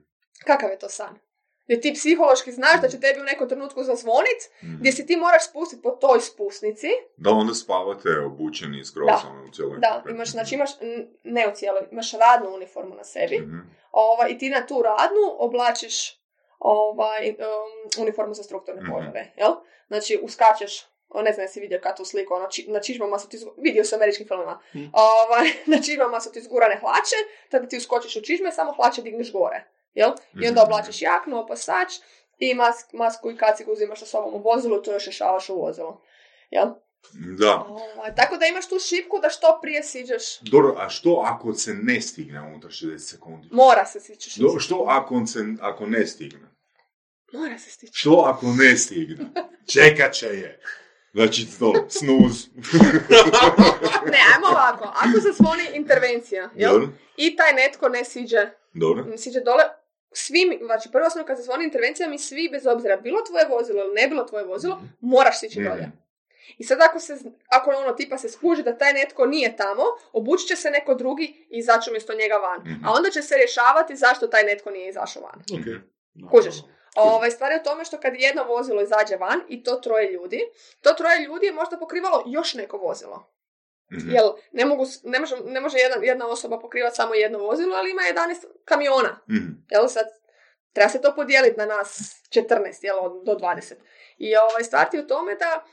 Kakav 0.47 0.71
je 0.71 0.79
to 0.79 0.89
san? 0.89 1.19
Gdje 1.65 1.81
ti 1.81 1.93
psihološki 1.95 2.53
znaš 2.53 2.81
da 2.81 2.89
će 2.89 3.01
tebi 3.01 3.21
u 3.21 3.25
nekom 3.25 3.49
trenutku 3.49 3.83
zazvonit, 3.83 4.41
mhm. 4.63 4.77
gdje 4.77 4.93
se 4.93 5.07
ti 5.07 5.17
moraš 5.17 5.49
spustiti 5.49 5.83
po 5.83 5.91
toj 5.91 6.21
spusnici, 6.21 6.87
Da 7.17 7.31
onda 7.31 7.55
spavate 7.55 8.09
obučeni 8.21 8.85
skroz 8.85 9.07
Da. 9.07 9.23
ono, 9.27 9.45
u 9.45 9.51
cijeloj... 9.51 9.79
da, 9.79 10.03
imaš, 10.11 10.31
znači 10.31 10.55
imaš, 10.55 10.71
ne 11.25 11.49
u 11.49 11.55
cijeloj, 11.55 11.83
imaš 11.91 12.13
radnu 12.13 12.51
uniformu 12.51 12.95
na 12.95 13.05
sebi, 13.05 13.39
Mhm, 13.39 13.59
ovaj, 13.93 14.31
i 14.31 14.39
ti 14.39 14.51
na 14.51 14.67
tu 14.67 14.83
radnu 14.83 15.21
oblačiš 15.39 16.21
ovaj, 16.59 17.29
um, 17.31 17.37
uniformu 17.99 18.35
za 18.35 18.43
strukturne 18.43 18.83
Mhm. 18.83 18.93
požare, 18.93 19.33
jel? 19.37 19.53
Znači, 19.87 20.19
uskačeš, 20.23 20.87
o, 21.13 21.23
ne 21.23 21.33
znam 21.33 21.45
jesi 21.45 21.61
vidio 21.61 21.81
kad 21.83 21.97
tu 21.97 22.05
sliku, 22.05 22.35
ono, 22.35 22.47
či- 22.47 22.65
na 22.69 22.81
čižmama 22.81 23.19
su 23.19 23.29
ti, 23.29 23.39
zgu- 23.39 23.55
vidio 23.59 23.85
sam 23.85 23.97
u 23.97 23.99
američkim 23.99 24.27
filmima, 24.29 24.61
Mhm. 24.69 24.85
ovaj, 24.93 25.47
na 25.67 25.79
čižmama 25.79 26.21
su 26.21 26.33
ti 26.33 26.41
zgurane 26.41 26.77
hlače, 26.77 27.17
tada 27.49 27.69
ti 27.69 27.77
uskočiš 27.77 28.17
u 28.17 28.23
čižme, 28.23 28.53
samo 28.53 28.73
hlače 28.73 29.03
digneš 29.03 29.33
gore, 29.33 29.65
jel? 29.95 30.11
I 30.35 30.49
onda 30.49 30.63
oblačiš 30.63 31.03
jaknu, 31.03 31.39
opasač 31.39 31.93
i 32.39 32.55
mask, 32.55 32.93
masku 32.93 33.31
i 33.31 33.37
kacigu 33.37 33.73
uzimaš 33.73 33.99
sa 33.99 34.07
sobom 34.07 34.35
u 34.35 34.39
vozilu, 34.41 34.83
to 34.83 34.93
još 34.93 35.07
rešavaš 35.07 35.49
u 35.49 35.57
vozilu, 35.57 35.97
jel? 36.51 36.67
Da. 37.39 37.55
Ovaj, 37.61 38.15
tako 38.17 38.37
da 38.37 38.47
imaš 38.47 38.69
tu 38.69 38.79
šipku 38.81 39.19
da 39.19 39.29
što 39.31 39.59
prije 39.63 39.83
siđeš, 39.83 40.41
Dobro, 40.41 40.75
a 40.79 40.89
što 40.89 41.23
ako 41.25 41.55
se 41.55 41.75
ne 41.75 42.01
stigne 42.01 42.41
unutar 42.43 42.71
60 42.71 42.99
sekundi? 43.01 43.49
mora 43.53 43.87
se 43.87 44.01
sići. 44.01 44.41
Do, 44.41 44.59
što 44.59 44.85
ako, 44.89 45.27
se, 45.27 45.39
ako 45.61 45.87
ne 45.87 46.07
stigne? 46.07 46.49
Mora 47.33 47.59
se 47.59 47.71
stići. 47.71 47.93
Što 47.95 48.25
ako 48.27 48.47
ne 48.49 48.77
stigne? 48.77 49.17
Čekat 49.75 50.13
će 50.13 50.27
je. 50.27 50.61
Znači, 51.15 51.47
to, 51.59 51.87
snuz. 51.89 52.47
Ne, 54.13 54.19
ajmo 54.35 54.47
ovako. 54.49 54.85
Ako 54.87 55.21
se 55.21 55.33
zvoni 55.33 55.63
intervencija, 55.75 56.51
jel? 56.55 56.73
Dobro? 56.73 56.89
I 57.17 57.37
taj 57.37 57.53
netko 57.55 57.89
ne 57.89 58.05
siđe, 58.05 58.51
Dobro? 58.75 59.05
ne 59.05 59.19
siđe 59.19 59.41
dole, 59.41 59.65
svi, 60.13 60.59
znači 60.65 60.89
prvo 60.93 61.07
osnovno 61.07 61.27
kad 61.27 61.37
se 61.37 61.43
zvoni 61.43 61.65
intervencija, 61.65 62.09
mi 62.09 62.19
svi, 62.19 62.49
bez 62.53 62.67
obzira 62.67 62.97
bilo 62.97 63.21
tvoje 63.21 63.47
vozilo 63.49 63.81
ili 63.81 63.95
ne 63.95 64.09
bilo 64.09 64.25
tvoje 64.25 64.45
vozilo, 64.45 64.81
moraš 65.01 65.41
sići 65.41 65.61
Mhm. 65.61 65.69
dolje. 65.69 65.91
I 66.59 66.65
sad 66.65 66.79
ako 66.81 66.99
se, 67.01 67.17
ako 67.49 67.71
ono 67.71 67.93
tipa 67.93 68.19
se 68.19 68.29
skuži 68.29 68.63
da 68.63 68.79
taj 68.79 68.93
netko 68.93 69.27
nije 69.27 69.57
tamo, 69.57 69.83
obući 70.13 70.47
će 70.47 70.57
se 70.57 70.71
neko 70.71 70.95
drugi 70.95 71.25
i 71.51 71.59
izaći 71.59 71.91
umjesto 71.91 72.15
njega 72.15 72.35
van. 72.37 72.61
Mhm. 72.61 72.87
A 72.87 72.93
onda 72.93 73.11
će 73.11 73.23
se 73.23 73.37
rješavati 73.37 73.97
zašto 73.97 74.27
taj 74.27 74.45
netko 74.45 74.71
nije 74.71 74.89
izašao 74.89 75.23
van. 75.23 75.41
Ok. 75.53 75.67
Kužiš? 76.31 76.55
Ovaj, 76.97 77.31
stvar 77.31 77.53
je 77.53 77.61
u 77.61 77.65
tome 77.65 77.85
što 77.85 78.01
kad 78.01 78.15
jedno 78.15 78.45
vozilo 78.45 78.83
izađe 78.83 79.17
van 79.17 79.41
i 79.49 79.63
to 79.63 79.75
troje 79.75 80.13
ljudi, 80.13 80.41
to 80.81 80.93
troje 80.93 81.19
ljudi 81.19 81.47
je 81.47 81.53
možda 81.53 81.79
pokrivalo 81.79 82.23
još 82.27 82.55
neko 82.55 82.77
vozilo. 82.77 83.33
Mhm. 83.93 84.11
Jel, 84.11 84.33
ne, 84.53 84.65
mogu, 84.65 84.85
ne 85.05 85.21
može, 85.21 85.37
ne 85.45 85.61
može 85.61 85.79
jedna, 85.79 86.07
jedna 86.07 86.27
osoba 86.29 86.59
pokrivati 86.59 86.97
samo 86.97 87.15
jedno 87.15 87.39
vozilo, 87.39 87.77
ali 87.77 87.91
ima 87.91 88.03
11 88.03 88.45
kamiona. 88.65 89.21
Mhm. 89.31 89.47
Jel, 89.71 89.89
sad, 89.89 90.07
treba 90.73 90.89
se 90.89 91.01
to 91.01 91.15
podijeliti 91.15 91.59
na 91.59 91.67
nas 91.67 91.99
14, 92.31 92.85
jel, 92.85 92.99
od- 93.01 93.25
do 93.25 93.35
20. 93.35 93.75
I 94.19 94.37
ovaj, 94.37 94.65
stvar 94.65 94.87
je 94.93 95.01
u 95.01 95.07
tome 95.07 95.35
da 95.35 95.65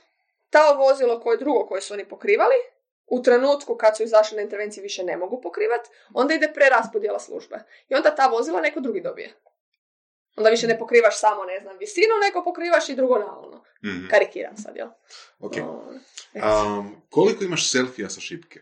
ta 0.50 0.72
vozilo 0.72 1.20
koje 1.20 1.38
drugo 1.38 1.66
koje 1.66 1.82
su 1.82 1.94
oni 1.94 2.10
pokrivali, 2.10 2.56
u 3.08 3.22
trenutku 3.22 3.76
kad 3.76 3.98
su 3.98 4.04
izašli 4.04 4.36
na 4.36 4.42
intervenciji 4.42 4.82
više 4.82 5.04
ne 5.04 5.18
mogu 5.18 5.42
pokrivati, 5.42 5.90
onda 6.14 6.34
ide 6.34 6.52
preraspodjela 6.54 7.20
službe. 7.20 7.60
I 7.90 7.96
onda 7.96 8.16
ta 8.16 8.28
vozila 8.28 8.62
neko 8.62 8.80
drugi 8.80 9.02
dobije. 9.02 9.34
Onda 10.40 10.50
više 10.50 10.68
ne 10.68 10.80
pokrivaš 10.80 11.20
samo, 11.20 11.44
ne 11.44 11.60
znam, 11.60 11.78
visinu, 11.78 12.14
nego 12.26 12.44
pokrivaš 12.44 12.90
i 12.90 12.96
drugo 12.96 13.20
navalno. 13.20 13.64
Mhm. 13.86 14.08
Karikiram 14.08 14.58
sad, 14.58 14.76
jel? 14.76 14.88
Ok. 15.40 15.54
O, 15.64 15.94
Um, 16.34 17.02
koliko 17.10 17.44
imaš 17.44 17.72
selfija 17.72 18.10
sa 18.10 18.22
šipke? 18.22 18.60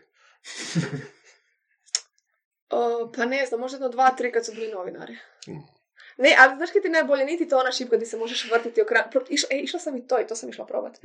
o, 2.70 3.12
pa 3.16 3.24
ne 3.24 3.46
znam, 3.46 3.60
možda 3.60 3.76
jedno 3.76 3.88
dva, 3.88 4.10
tri 4.10 4.32
kad 4.32 4.46
su 4.46 4.52
bili 4.52 4.72
novinari. 4.72 5.18
Mm. 5.48 5.77
Ne, 6.18 6.34
ali 6.38 6.56
znaš 6.56 6.70
kaj 6.70 6.82
ti 6.82 6.88
najbolje, 6.88 7.24
niti 7.24 7.48
to 7.48 7.58
ona 7.58 7.72
šipka 7.72 7.96
gdje 7.96 8.06
se 8.06 8.16
možeš 8.16 8.50
vrtiti 8.50 8.82
okra... 8.82 9.08
pro- 9.10 9.24
Išla, 9.28 9.48
e, 9.52 9.58
išla 9.58 9.80
sam 9.80 9.96
i 9.96 10.06
to 10.06 10.20
i 10.20 10.26
to 10.26 10.36
sam 10.36 10.48
išla 10.48 10.66
probat. 10.66 10.98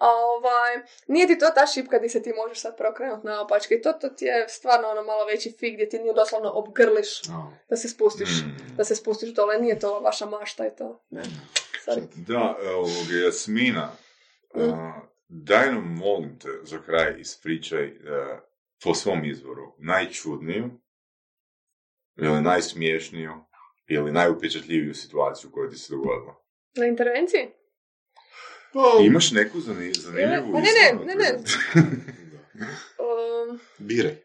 Ovaj, 0.00 0.72
nije 1.06 1.26
ti 1.26 1.38
to 1.38 1.46
ta 1.46 1.66
šipka 1.66 1.98
gdje 1.98 2.08
se 2.08 2.22
ti 2.22 2.32
možeš 2.34 2.60
sad 2.60 2.76
preokrenuti 2.76 3.26
naopačke. 3.26 3.74
I 3.74 3.82
to, 3.82 3.92
to 3.92 4.08
ti 4.08 4.24
je 4.24 4.48
stvarno 4.48 4.88
ono 4.88 5.02
malo 5.02 5.24
veći 5.26 5.50
fig 5.50 5.74
gdje 5.74 5.88
ti 5.88 5.98
nju 5.98 6.12
doslovno 6.14 6.50
obgrliš 6.50 7.08
da 7.70 7.76
se 7.76 7.88
spustiš, 7.88 8.28
Mm. 8.42 8.76
da 8.76 8.84
se 8.84 8.94
spustiš 8.96 9.30
dole. 9.30 9.58
Nije 9.58 9.78
to 9.78 10.00
vaša 10.00 10.26
mašta 10.26 10.66
i 10.66 10.76
to. 10.78 11.04
Ne. 11.10 11.22
Sorry. 11.86 12.02
Da, 12.16 12.40
ovoga, 12.68 13.14
Jasmina, 13.24 13.92
a, 14.54 14.92
daj 15.28 15.66
nam, 15.66 15.94
molim 15.94 16.38
te, 16.38 16.48
za 16.62 16.78
kraj 16.78 17.14
ispričaj 17.18 17.84
e, 17.84 17.92
po 18.84 18.94
svom 18.94 19.24
izvoru 19.24 19.74
najčudniju 19.78 20.70
ili 22.16 22.40
najsmiješniju 22.42 23.32
ili 23.86 24.12
najupečatljiviju 24.12 24.94
situaciju 24.94 25.50
koja 25.50 25.70
ti 25.70 25.76
se 25.76 25.92
dogodila. 25.92 26.34
Na 26.74 26.86
intervenciji? 26.86 27.48
Imaš 29.04 29.30
neku 29.30 29.58
zani- 29.58 29.94
zanimljivu 29.94 30.52
Pa 30.52 30.58
ne, 30.58 30.64
ne, 30.64 30.90
istoriju? 30.90 31.06
ne, 31.06 31.14
ne. 31.14 31.38
Um, 32.98 33.60
Bire. 33.78 34.16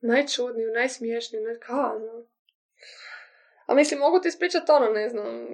najčudniju, 0.00 0.72
najsmiješniju, 0.72 1.42
ne, 1.42 1.58
kao, 1.60 1.98
no. 1.98 2.26
A 3.66 3.74
mislim, 3.74 4.00
mogu 4.00 4.20
ti 4.20 4.28
ispričati 4.28 4.72
ono, 4.72 4.86
ne 4.86 5.08
znam, 5.08 5.46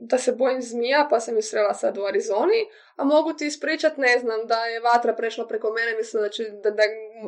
da 0.00 0.18
se 0.18 0.32
bojim 0.32 0.62
zmija, 0.62 1.06
pa 1.10 1.20
sam 1.20 1.36
ju 1.36 1.42
srela 1.42 1.74
sad 1.74 1.98
u 1.98 2.04
Arizoni, 2.04 2.66
a 2.96 3.04
mogu 3.04 3.32
ti 3.32 3.46
ispričat, 3.46 3.96
ne 3.96 4.18
znam, 4.18 4.46
da 4.46 4.64
je 4.64 4.80
vatra 4.80 5.14
prešla 5.14 5.46
preko 5.46 5.72
mene, 5.72 5.96
mislim 5.96 6.22
da 6.22 6.28
će, 6.28 6.44
da, 6.44 6.70
da 6.70 6.82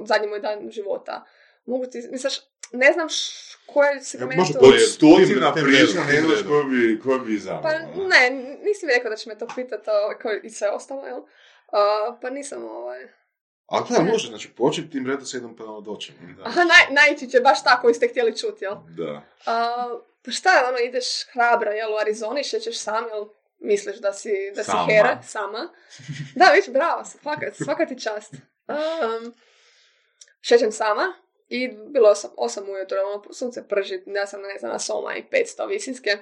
zadnji 0.05 0.29
moj 0.29 0.41
dan 0.41 0.71
života. 0.71 1.25
Mogu 1.65 1.87
ti, 1.87 2.09
misliš, 2.11 2.41
ne 2.73 2.93
znam 2.93 3.09
š, 3.09 3.53
koje 3.67 4.03
segmentu... 4.03 4.43
Od 4.55 4.61
bolje. 4.61 4.79
stotina 4.79 5.53
priča 5.53 6.03
redom. 6.09 6.31
koju 6.49 6.65
bi, 6.65 7.01
koju 7.03 7.19
bi 7.19 7.27
Pa 7.27 7.35
izabrala. 7.37 8.09
ne, 8.09 8.31
nisi 8.65 8.87
mi 8.87 8.93
rekao 8.93 9.11
da 9.11 9.17
će 9.17 9.29
me 9.29 9.39
to 9.39 9.47
pitati 9.55 9.85
kao 10.19 10.33
i 10.43 10.51
sve 10.51 10.71
ostalo, 10.71 11.07
jel? 11.07 11.21
A, 11.73 12.17
pa 12.23 12.31
nisam 12.31 12.65
ovaj... 12.65 13.09
Ali 13.67 13.85
da, 13.91 14.03
može, 14.03 14.29
znači 14.29 14.51
početi 14.51 14.91
tim 14.91 15.07
redoslijedom 15.07 15.57
pa 15.57 15.65
doći. 15.85 16.13
Da. 16.37 16.43
Aha, 16.45 16.65
naj, 16.65 16.87
naići 16.91 17.31
će 17.31 17.41
baš 17.41 17.65
tako 17.65 17.83
koji 17.83 17.95
ste 17.95 18.09
htjeli 18.09 18.37
čuti, 18.37 18.65
jel? 18.65 18.75
Da. 18.89 19.23
A, 19.47 19.89
pa 20.25 20.31
šta, 20.31 20.51
ono, 20.69 20.79
ideš 20.79 21.05
hrabra, 21.33 21.71
jel, 21.73 21.93
u 21.93 21.97
Arizoni, 21.97 22.45
šećeš 22.45 22.79
sam, 22.79 23.05
jel, 23.09 23.27
misliš 23.59 23.97
da 23.97 24.13
si, 24.13 24.53
da 24.57 24.65
si 24.65 24.71
Sama. 24.71 24.87
hera, 24.93 25.23
sama. 25.23 25.69
Da, 26.35 26.45
viš, 26.55 26.65
bravo, 26.69 27.05
svaka, 27.05 27.47
svaka 27.65 27.87
ti 27.87 28.01
čast. 28.01 28.35
Um, 28.69 29.35
šećem 30.41 30.73
sama 30.73 31.15
i 31.53 31.69
bilo 31.87 32.09
osam, 32.09 32.31
osam 32.37 32.71
ujutro, 32.71 32.99
ono, 33.03 33.33
sunce 33.33 33.69
prži, 33.69 34.03
ja 34.07 34.27
sam, 34.27 34.43
ne 34.43 34.59
znam, 34.59 34.73
na 34.73 34.79
Soma 34.79 35.17
i 35.17 35.25
500 35.33 35.69
visinske. 35.69 36.19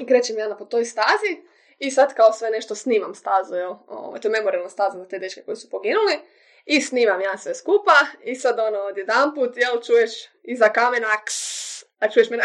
I 0.00 0.06
krećem 0.06 0.38
ja 0.38 0.48
na 0.48 0.56
po 0.56 0.64
toj 0.64 0.84
stazi 0.84 1.42
i 1.78 1.90
sad 1.90 2.14
kao 2.14 2.32
sve 2.32 2.50
nešto 2.50 2.74
snimam 2.74 3.14
stazu, 3.14 3.54
jel, 3.54 3.74
ovo, 3.86 4.18
to 4.18 4.28
je 4.28 4.32
memorialna 4.32 4.68
staza 4.68 4.98
za 4.98 5.08
te 5.08 5.18
dečke 5.18 5.42
koji 5.42 5.56
su 5.56 5.70
poginuli. 5.70 6.18
I 6.64 6.80
snimam 6.80 7.20
ja 7.20 7.38
sve 7.38 7.54
skupa 7.54 7.98
i 8.22 8.34
sad 8.34 8.58
ono 8.58 8.78
odjedanput, 8.78 9.56
jel, 9.56 9.82
čuješ 9.82 10.10
iza 10.42 10.68
kamena 10.68 11.08
ks, 11.26 11.36
a 11.98 12.10
čuješ 12.10 12.30
mene 12.30 12.42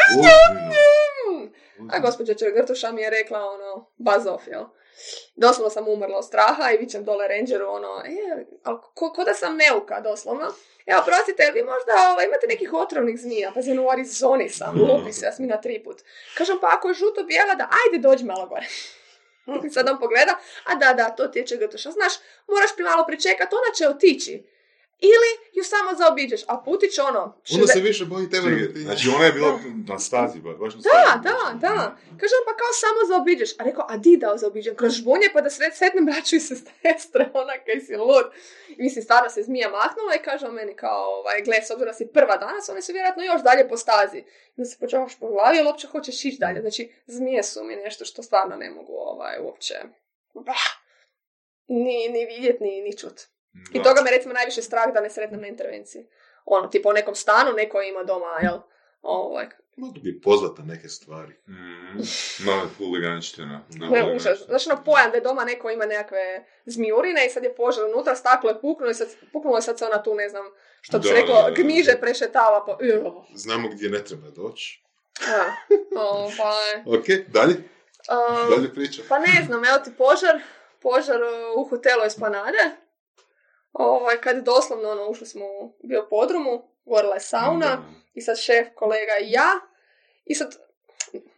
a 1.91 1.99
gospođa 1.99 2.34
Čegrtuša 2.34 2.91
mi 2.91 3.01
je 3.01 3.09
rekla 3.09 3.45
ono, 3.45 3.91
buzz 3.97 4.27
off, 4.27 4.47
jel? 4.47 4.65
Doslovno 5.35 5.69
sam 5.69 5.88
umrla 5.88 6.18
od 6.18 6.26
straha 6.26 6.72
i 6.72 6.77
vićem 6.77 7.05
dole 7.05 7.27
rangeru, 7.27 7.65
ono, 7.69 8.01
e, 8.05 8.45
ali 8.63 8.77
ko, 8.93 9.13
ko 9.13 9.23
da 9.23 9.34
sam 9.34 9.57
neuka, 9.57 9.99
doslovno. 9.99 10.53
Evo, 10.85 11.01
prostite, 11.05 11.51
vi 11.53 11.63
možda 11.63 11.93
ovaj, 12.11 12.26
imate 12.26 12.47
nekih 12.47 12.73
otrovnih 12.73 13.19
zmija? 13.19 13.51
Pa 13.53 13.59
u 13.81 13.89
Arizoni 13.89 14.49
sam, 14.49 14.81
lupi 14.81 15.13
se, 15.13 15.26
Jasmina 15.26 15.61
tri 15.61 15.84
put. 15.84 16.01
Kažem, 16.38 16.57
pa 16.61 16.68
ako 16.77 16.88
je 16.88 16.93
žuto 16.93 17.23
bijela, 17.23 17.55
da 17.55 17.69
ajde 17.85 18.07
dođi 18.07 18.26
malo 18.26 18.45
gore. 18.45 18.68
I 19.65 19.69
sad 19.76 19.89
on 19.89 19.99
pogleda, 19.99 20.39
a 20.65 20.76
da, 20.76 20.93
da, 20.93 21.09
to 21.09 21.27
ti 21.27 21.39
je 21.39 21.47
Čegrtuša. 21.47 21.91
Znaš, 21.91 22.13
moraš 22.47 22.76
pri 22.76 22.84
malo 22.84 23.05
pričekat, 23.05 23.53
ona 23.53 23.73
će 23.77 23.88
otići. 23.88 24.43
Ili 25.02 25.30
ju 25.53 25.64
samo 25.64 25.98
zaobiđeš, 25.98 26.41
a 26.48 26.61
putić 26.65 26.99
ono... 26.99 27.41
Onda 27.53 27.68
se 27.68 27.80
više 27.80 28.06
boji 28.06 28.30
tebe. 28.30 28.48
Znači 28.76 29.10
ona 29.15 29.26
je 29.26 29.32
bila 29.32 29.60
na 29.88 29.99
stazi, 29.99 30.40
ba- 30.40 30.53
baš 30.53 30.73
na 30.76 30.82
Da, 30.82 30.90
stazi. 30.90 31.23
da, 31.23 31.68
da. 31.68 31.98
Kažem, 32.22 32.41
pa 32.48 32.53
kao 32.61 32.72
samo 32.84 32.99
zaobiđeš. 33.07 33.52
A 33.60 33.64
rekao, 33.64 33.86
a 33.90 33.98
di 33.98 34.18
da 34.18 34.38
zaobiđem? 34.38 34.76
Kroz 34.76 34.91
žbunje 34.94 35.28
pa 35.34 35.41
da 35.41 35.49
sret, 35.49 35.73
sretnem 35.76 36.06
braću 36.06 36.36
i 36.36 36.40
sestre, 36.40 37.30
ona 37.41 37.53
kaj 37.65 37.80
si 37.82 37.95
lud. 37.95 38.26
I 38.78 38.84
mislim, 38.84 39.03
stvarno 39.03 39.30
se 39.30 39.44
zmija 39.44 39.69
mahnula 39.69 40.15
i 40.15 40.23
kaže 40.23 40.45
on 40.48 40.53
meni 40.53 40.76
kao, 40.76 41.03
ovaj, 41.19 41.41
gle, 41.41 41.56
s 41.68 41.72
obzirom 41.72 41.91
da 41.91 41.98
si 41.98 42.11
prva 42.14 42.38
danas, 42.38 42.69
one 42.69 42.82
su 42.82 42.94
vjerojatno 42.94 43.23
još 43.23 43.41
dalje 43.41 43.68
po 43.69 43.78
stazi. 43.78 44.23
Onda 44.57 44.65
se 44.69 44.78
počavaš 44.80 45.19
po 45.19 45.28
glavi, 45.28 45.60
ali 45.60 45.68
uopće 45.68 45.88
hoćeš 45.88 46.26
ići 46.26 46.38
dalje. 46.40 46.61
Znači, 46.61 46.91
zmije 47.06 47.44
su 47.44 47.64
mi 47.64 47.76
nešto 47.76 48.06
što 48.06 48.23
stvarno 48.23 48.56
ne 48.56 48.69
mogu 48.69 48.94
ovaj, 48.94 49.40
uopće... 49.41 49.73
Bah, 50.34 50.65
ni, 51.68 52.10
ni 52.10 52.26
vidjet, 52.26 52.60
ni, 52.60 52.82
ni 52.82 52.98
čut. 52.98 53.22
I 53.73 53.84
toga 53.84 54.02
me 54.02 54.11
recimo 54.11 54.34
najviše 54.34 54.61
strah 54.61 54.94
da 54.94 55.02
ne 55.02 55.10
sretnem 55.10 55.41
na 55.41 55.48
intervenciji. 55.48 56.06
Ono, 56.45 56.68
tipa 56.68 56.90
u 56.90 56.94
nekom 56.94 57.15
stanu, 57.15 57.52
neko 57.53 57.82
ima 57.82 58.03
doma, 58.03 58.40
jel? 58.41 58.57
Ovaj, 59.02 59.45
Mogu 59.76 59.99
bi 59.99 60.22
pozvat 60.22 60.57
na 60.57 60.65
neke 60.65 60.90
stvari. 60.90 61.34
Mm, 61.48 61.99
Malo 62.45 62.69
huliganština. 62.78 63.61
Ne, 63.69 64.15
užas. 64.15 64.40
Znači, 64.40 64.69
ono 64.72 64.84
pojam 64.84 65.11
da 65.11 65.18
je 65.18 65.22
doma 65.22 65.44
neko 65.45 65.69
ima 65.69 65.86
nekakve 65.86 66.45
zmijurine 66.65 67.26
i 67.26 67.30
sad 67.30 67.44
je 67.44 67.56
požar 67.56 67.86
unutra, 67.86 68.15
staklo 68.15 68.49
je 68.49 68.61
puknulo 68.61 68.91
i 68.91 68.94
sad, 68.94 69.07
puknulo 69.34 69.57
i 69.57 69.61
sad 69.61 69.80
se 69.80 69.86
ona 69.86 70.03
tu, 70.03 70.15
ne 70.15 70.30
znam, 70.30 70.45
što 70.82 70.99
bi 70.99 71.07
se 71.07 71.14
reklo, 71.14 71.36
da, 71.36 71.41
da, 71.41 71.49
da. 71.49 71.61
gmiže 71.64 71.98
prešetava 72.02 72.65
po... 72.65 72.78
Znamo 73.36 73.69
gdje 73.69 73.90
ne 73.90 74.03
treba 74.03 74.30
doći. 74.30 74.84
Da. 75.19 75.56
Ovaj, 75.99 76.98
Ok, 76.99 77.06
dalje? 77.28 77.53
um, 77.56 78.49
Dalje 78.56 78.73
priča. 78.73 79.02
pa 79.10 79.19
ne 79.19 79.44
znam, 79.45 79.65
evo 79.65 79.78
ti 79.78 79.91
požar, 79.98 80.41
požar 80.82 81.22
uh, 81.22 81.30
u 81.65 81.69
hotelu 81.69 82.03
Esplanade. 82.06 82.72
Ovaj, 83.73 84.18
kad 84.22 84.43
doslovno 84.43 84.89
ono, 84.89 85.10
ušli 85.10 85.27
smo 85.27 85.45
u 85.45 85.73
bio 85.84 86.07
podrumu, 86.10 86.69
gorila 86.85 87.14
je 87.14 87.19
sauna, 87.19 87.85
i 88.14 88.22
sad 88.22 88.39
šef, 88.39 88.68
kolega 88.76 89.18
i 89.22 89.31
ja. 89.31 89.49
I 90.26 90.35
sad, 90.35 90.56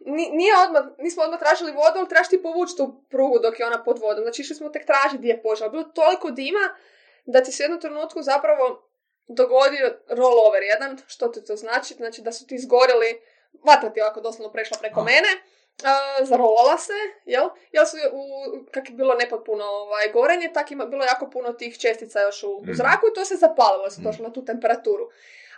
ni- 0.00 0.30
nije 0.30 0.52
odmah, 0.66 0.84
nismo 0.98 1.22
odmah 1.22 1.40
tražili 1.40 1.72
vodu, 1.72 1.98
ali 1.98 2.08
trebaš 2.08 2.28
ti 2.28 2.42
povući 2.42 2.76
tu 2.76 2.94
prugu 3.10 3.38
dok 3.38 3.60
je 3.60 3.66
ona 3.66 3.84
pod 3.84 3.98
vodom. 3.98 4.22
Znači 4.22 4.42
išli 4.42 4.56
smo 4.56 4.68
tek 4.68 4.86
tražiti 4.86 5.18
gdje 5.18 5.28
je 5.28 5.42
požar. 5.42 5.70
Bilo 5.70 5.84
toliko 5.84 6.30
dima 6.30 6.76
da 7.24 7.42
ti 7.42 7.52
se 7.52 7.62
u 7.62 7.64
jednom 7.64 7.80
trenutku 7.80 8.22
zapravo 8.22 8.88
dogodio 9.28 9.98
rollover 10.08 10.62
jedan. 10.62 10.98
Što 11.06 11.28
ti 11.28 11.44
to 11.44 11.56
znači? 11.56 11.94
Znači 11.94 12.22
da 12.22 12.32
su 12.32 12.46
ti 12.46 12.54
izgorili, 12.54 13.20
vatra 13.62 13.90
ti 13.90 13.98
je 13.98 14.04
ovako 14.04 14.20
doslovno 14.20 14.52
prešla 14.52 14.76
preko 14.80 15.02
mene, 15.04 15.28
a, 15.82 15.94
zarolala 16.24 16.78
se, 16.78 16.92
jel? 17.24 17.44
Jel 17.72 17.84
su 17.86 17.96
u, 18.12 18.22
kak 18.70 18.90
je 18.90 18.94
bilo 18.94 19.14
nepotpuno 19.14 19.64
ovaj, 19.64 20.12
gorenje, 20.12 20.50
tak 20.54 20.70
ima 20.70 20.86
bilo 20.86 21.04
jako 21.04 21.30
puno 21.30 21.52
tih 21.52 21.78
čestica 21.78 22.20
još 22.20 22.42
u, 22.42 22.48
u 22.48 22.62
Mhm. 22.62 22.72
zraku 22.72 23.06
i 23.06 23.14
to 23.14 23.24
se 23.24 23.36
zapalilo, 23.36 23.90
se 23.90 24.00
došlo 24.00 24.24
na 24.24 24.32
tu 24.32 24.44
temperaturu. 24.44 25.08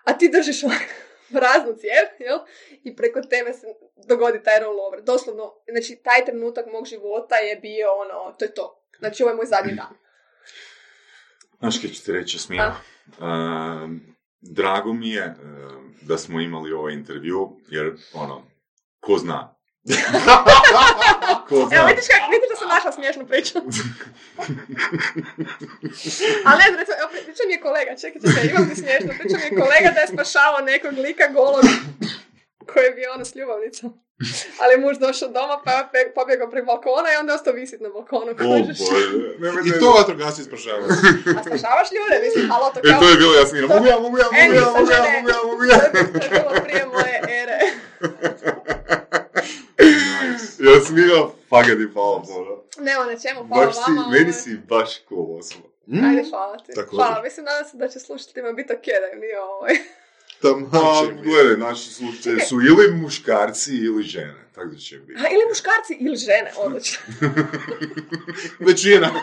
A 0.05 0.13
ti 0.13 0.29
držiš 0.29 0.61
praznu 1.33 1.75
cijev, 1.75 2.07
jel? 2.19 2.39
I 2.85 2.97
preko 2.97 3.21
tebe 3.21 3.53
se 3.53 3.67
dogodi 3.99 4.43
taj 4.43 4.61
rollover. 4.61 5.03
Doslovno, 5.03 5.55
znači 5.69 5.97
taj 5.97 6.25
trenutak 6.25 6.67
mog 6.67 6.87
života 6.87 7.37
je 7.37 7.57
bio 7.57 7.89
ono, 7.93 8.33
to 8.33 8.45
je 8.45 8.55
to. 8.55 8.83
Znači 8.99 9.23
ovo 9.23 9.31
je 9.31 9.37
moj 9.37 9.47
zadnji 9.47 9.73
dan. 9.73 9.95
Znaš 11.61 11.79
kaj 11.81 11.91
ću 11.91 12.05
ti 12.05 12.13
reći, 12.13 12.37
Jasmina? 12.37 12.77
Um, 13.21 14.17
drago 14.41 14.93
mi 14.93 15.11
je 15.11 15.35
um, 15.43 15.95
da 16.03 16.19
smo 16.19 16.41
imali 16.41 16.73
ovaj 16.73 16.93
intervju, 16.93 17.57
jer, 17.69 17.93
ono, 18.15 18.43
ko 19.01 19.19
zna? 19.19 19.56
Ko 21.49 21.55
Evo, 21.77 21.87
vidiš, 21.87 22.07
kak, 22.13 22.23
vidiš 22.35 22.49
da 22.51 22.57
sam 22.59 22.69
našla 22.69 22.93
smiješnu 22.93 23.27
priču. 23.27 23.55
Ali 26.47 26.57
ne 26.59 26.67
znam, 26.69 26.79
recimo, 26.81 26.97
evo, 27.01 27.09
priča 27.27 27.43
mi 27.47 27.53
je 27.53 27.61
kolega, 27.61 27.91
čekaj, 28.03 28.21
čekaj, 28.25 28.45
imam 28.51 28.69
ti 28.69 28.77
smiješno. 28.77 29.11
Priča 29.19 29.37
mi 29.39 29.47
je 29.49 29.61
kolega 29.63 29.89
da 29.95 30.01
je 30.01 30.13
spašavao 30.15 30.61
nekog 30.73 30.93
lika 31.07 31.27
golog 31.29 31.65
koji 32.71 32.85
je 32.85 32.91
bio 32.91 33.09
ono 33.15 33.25
s 33.25 33.35
ljubavnicom. 33.35 33.91
Ali 34.61 34.71
je 34.75 34.79
muž 34.79 34.97
došao 34.99 35.29
doma 35.29 35.57
pa 35.65 35.73
je 35.73 35.85
pe- 35.93 36.13
pobjegao 36.15 36.51
prek 36.51 36.65
balkona 36.67 37.09
i 37.13 37.21
onda 37.21 37.35
ostao 37.35 37.53
visit 37.53 37.81
na 37.81 37.89
balkonu. 37.89 38.31
O 38.33 38.35
kužiš. 38.39 38.79
bože. 38.79 39.07
Nemoj 39.39 39.63
I 39.69 39.81
to 39.81 39.89
vatrogasci 39.93 40.43
spašavaju. 40.45 40.89
A 41.39 41.41
spašavaš 41.47 41.89
ljude, 41.97 42.15
mislim, 42.25 42.51
halo, 42.51 42.71
to 42.75 42.81
E, 42.81 42.91
kao... 42.91 43.01
to 43.01 43.09
je 43.09 43.17
bilo 43.17 43.35
Jasmina. 43.35 43.67
Mogu 43.67 43.87
ja, 43.87 43.99
mogu 43.99 44.19
ja, 44.19 44.25
E, 44.25 44.49
mogu 44.49 44.55
ja, 44.55 44.61
nisam 44.61 44.73
mogu 44.81 44.93
ja, 44.93 44.99
mogu 45.17 45.29
ja, 45.29 45.39
mogu 45.51 45.65
ja. 45.65 45.79
To 45.79 45.99
je 46.25 46.31
bilo 46.31 46.51
prije 46.65 46.87
moje 46.87 47.17
ere. 47.43 47.59
Jasmina, 50.67 51.29
fakat 51.49 51.79
ti 51.79 51.87
hvala 51.93 52.23
puno. 52.23 52.63
Nema 52.79 53.05
na 53.05 53.19
čemu, 53.19 53.47
hvala 53.49 53.67
Baš 53.67 53.75
si, 53.75 53.81
vama. 53.91 54.09
meni 54.09 54.33
si 54.33 54.57
baš 54.69 54.91
cool 55.09 55.39
osoba. 55.39 55.69
Ajde, 56.09 56.25
hvala 56.31 56.57
ti. 56.57 56.73
Također. 56.75 56.97
Hvala, 56.97 57.23
mislim, 57.23 57.45
nadam 57.47 57.65
se 57.71 57.77
da 57.77 57.89
će 57.89 57.99
slušateljima 57.99 58.53
biti 58.53 58.73
ok 58.73 58.85
da 58.85 59.15
im 59.15 59.21
nije 59.21 59.41
ovaj. 59.41 59.75
Tamo 60.43 60.71
gledaj, 61.23 61.57
naši 61.57 61.91
slušatelji 61.91 62.41
su 62.41 62.57
ili 62.61 62.97
muškarci 62.97 63.77
ili 63.77 64.03
žene. 64.03 64.46
Tako 64.57 64.69
da 64.69 64.77
će 64.77 64.99
biti. 64.99 65.21
A, 65.21 65.25
ili 65.35 65.45
muškarci 65.49 65.93
ili 66.01 66.17
žene, 66.17 66.51
odlično. 66.57 66.99
Većina. 68.69 69.09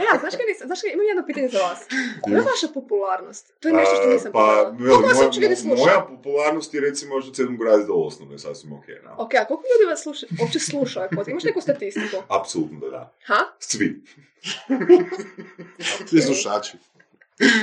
E, 0.00 0.04
a 0.12 0.18
znaš 0.18 0.34
kaj 0.36 0.46
nisam, 0.48 0.66
znaš 0.66 0.80
kaj, 0.80 0.90
imam 0.92 1.06
jedno 1.06 1.26
pitanje 1.26 1.48
za 1.48 1.58
vas. 1.58 1.80
Koja 2.22 2.34
je 2.36 2.40
vaša 2.52 2.68
popularnost? 2.74 3.52
To 3.60 3.68
je 3.68 3.74
nešto 3.74 3.94
što 3.96 4.06
nisam 4.10 4.32
pa, 4.32 4.38
pitala. 4.38 4.70
veli, 4.70 4.90
Koliko 4.90 5.08
vas 5.08 5.16
moja, 5.16 5.26
uopće 5.26 5.40
ljudi 5.40 5.56
sluša? 5.56 5.82
moja 5.84 6.06
popularnost 6.08 6.74
je 6.74 6.80
recimo 6.80 7.14
od 7.14 7.36
sedmog 7.36 7.62
razreda 7.62 7.86
do 7.86 7.94
osnovne, 7.94 8.38
sasvim 8.38 8.72
ok. 8.72 8.86
No. 9.04 9.10
Ok, 9.18 9.34
a 9.34 9.44
koliko 9.44 9.64
ljudi 9.72 9.90
vas 9.90 10.02
sluša, 10.02 10.26
uopće 10.40 10.58
sluša 10.58 10.98
ovaj 11.00 11.08
podcast? 11.08 11.28
Imaš 11.28 11.44
neku 11.44 11.60
statistiku? 11.60 12.16
Apsolutno 12.28 12.78
da 12.80 12.88
da. 12.90 13.12
Ha? 13.26 13.40
Svi. 13.58 14.02
Svi 16.08 16.20
slušači. 16.22 16.72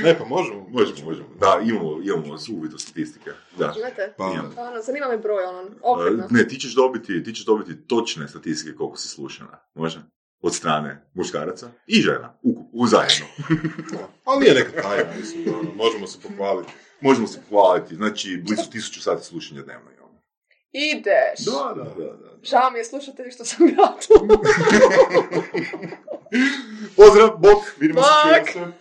Ne, 0.03 0.17
pa 0.17 0.25
možemo. 0.25 0.67
Možemo, 0.69 0.97
možemo. 1.05 1.27
Da, 1.39 1.59
imamo, 1.63 2.01
imamo 2.03 2.37
uvid 2.51 2.73
u 2.73 2.77
statistike. 2.77 3.31
Da. 3.57 3.73
Imate? 3.77 4.13
Pa, 4.17 4.31
Imamo. 4.33 4.49
Ono, 4.57 4.81
zanima 4.81 5.07
me 5.07 5.17
broj, 5.17 5.43
ono, 5.43 5.69
okvirno. 5.81 6.23
E, 6.23 6.27
Ne, 6.29 6.47
ti 6.47 6.59
ćeš 6.59 6.75
dobiti, 6.75 7.23
ti 7.23 7.33
ćeš 7.33 7.45
dobiti 7.45 7.87
točne 7.87 8.27
statistike 8.27 8.75
koliko 8.77 8.97
si 8.97 9.07
slušana. 9.07 9.59
Može? 9.73 10.01
Od 10.41 10.55
strane 10.55 11.09
muškaraca 11.13 11.69
i 11.87 12.01
žena. 12.01 12.39
U, 12.43 12.69
u 12.73 12.87
zajedno. 12.87 13.25
ali 14.25 14.39
nije 14.39 14.53
neka 14.53 14.81
tajna, 14.81 15.11
mislim, 15.19 15.45
da, 15.45 15.51
ono, 15.51 15.73
možemo 15.75 16.07
se 16.07 16.19
pohvaliti. 16.27 16.71
Možemo 17.01 17.27
se 17.27 17.39
pohvaliti. 17.49 17.95
Znači, 17.95 18.41
blizu 18.47 18.69
tisuću 18.71 19.01
sati 19.01 19.25
slušanja 19.25 19.61
dnevno 19.61 19.91
imamo. 19.91 20.21
Ideš! 20.71 21.45
Da, 21.45 21.73
da, 21.75 21.83
da. 21.83 22.05
da. 22.05 22.37
Žao 22.43 22.71
mi 22.71 22.79
je 22.79 22.85
slušatelji 22.85 23.31
što 23.31 23.45
sam 23.45 23.67
ja 23.67 23.95
tu. 24.07 24.27
Pozdrav, 26.95 27.37
bok, 27.37 27.63
vidimo 27.79 28.01
se, 28.01 28.07
Bok. 28.09 28.47
čujemo 28.53 28.71
se. 28.73 28.80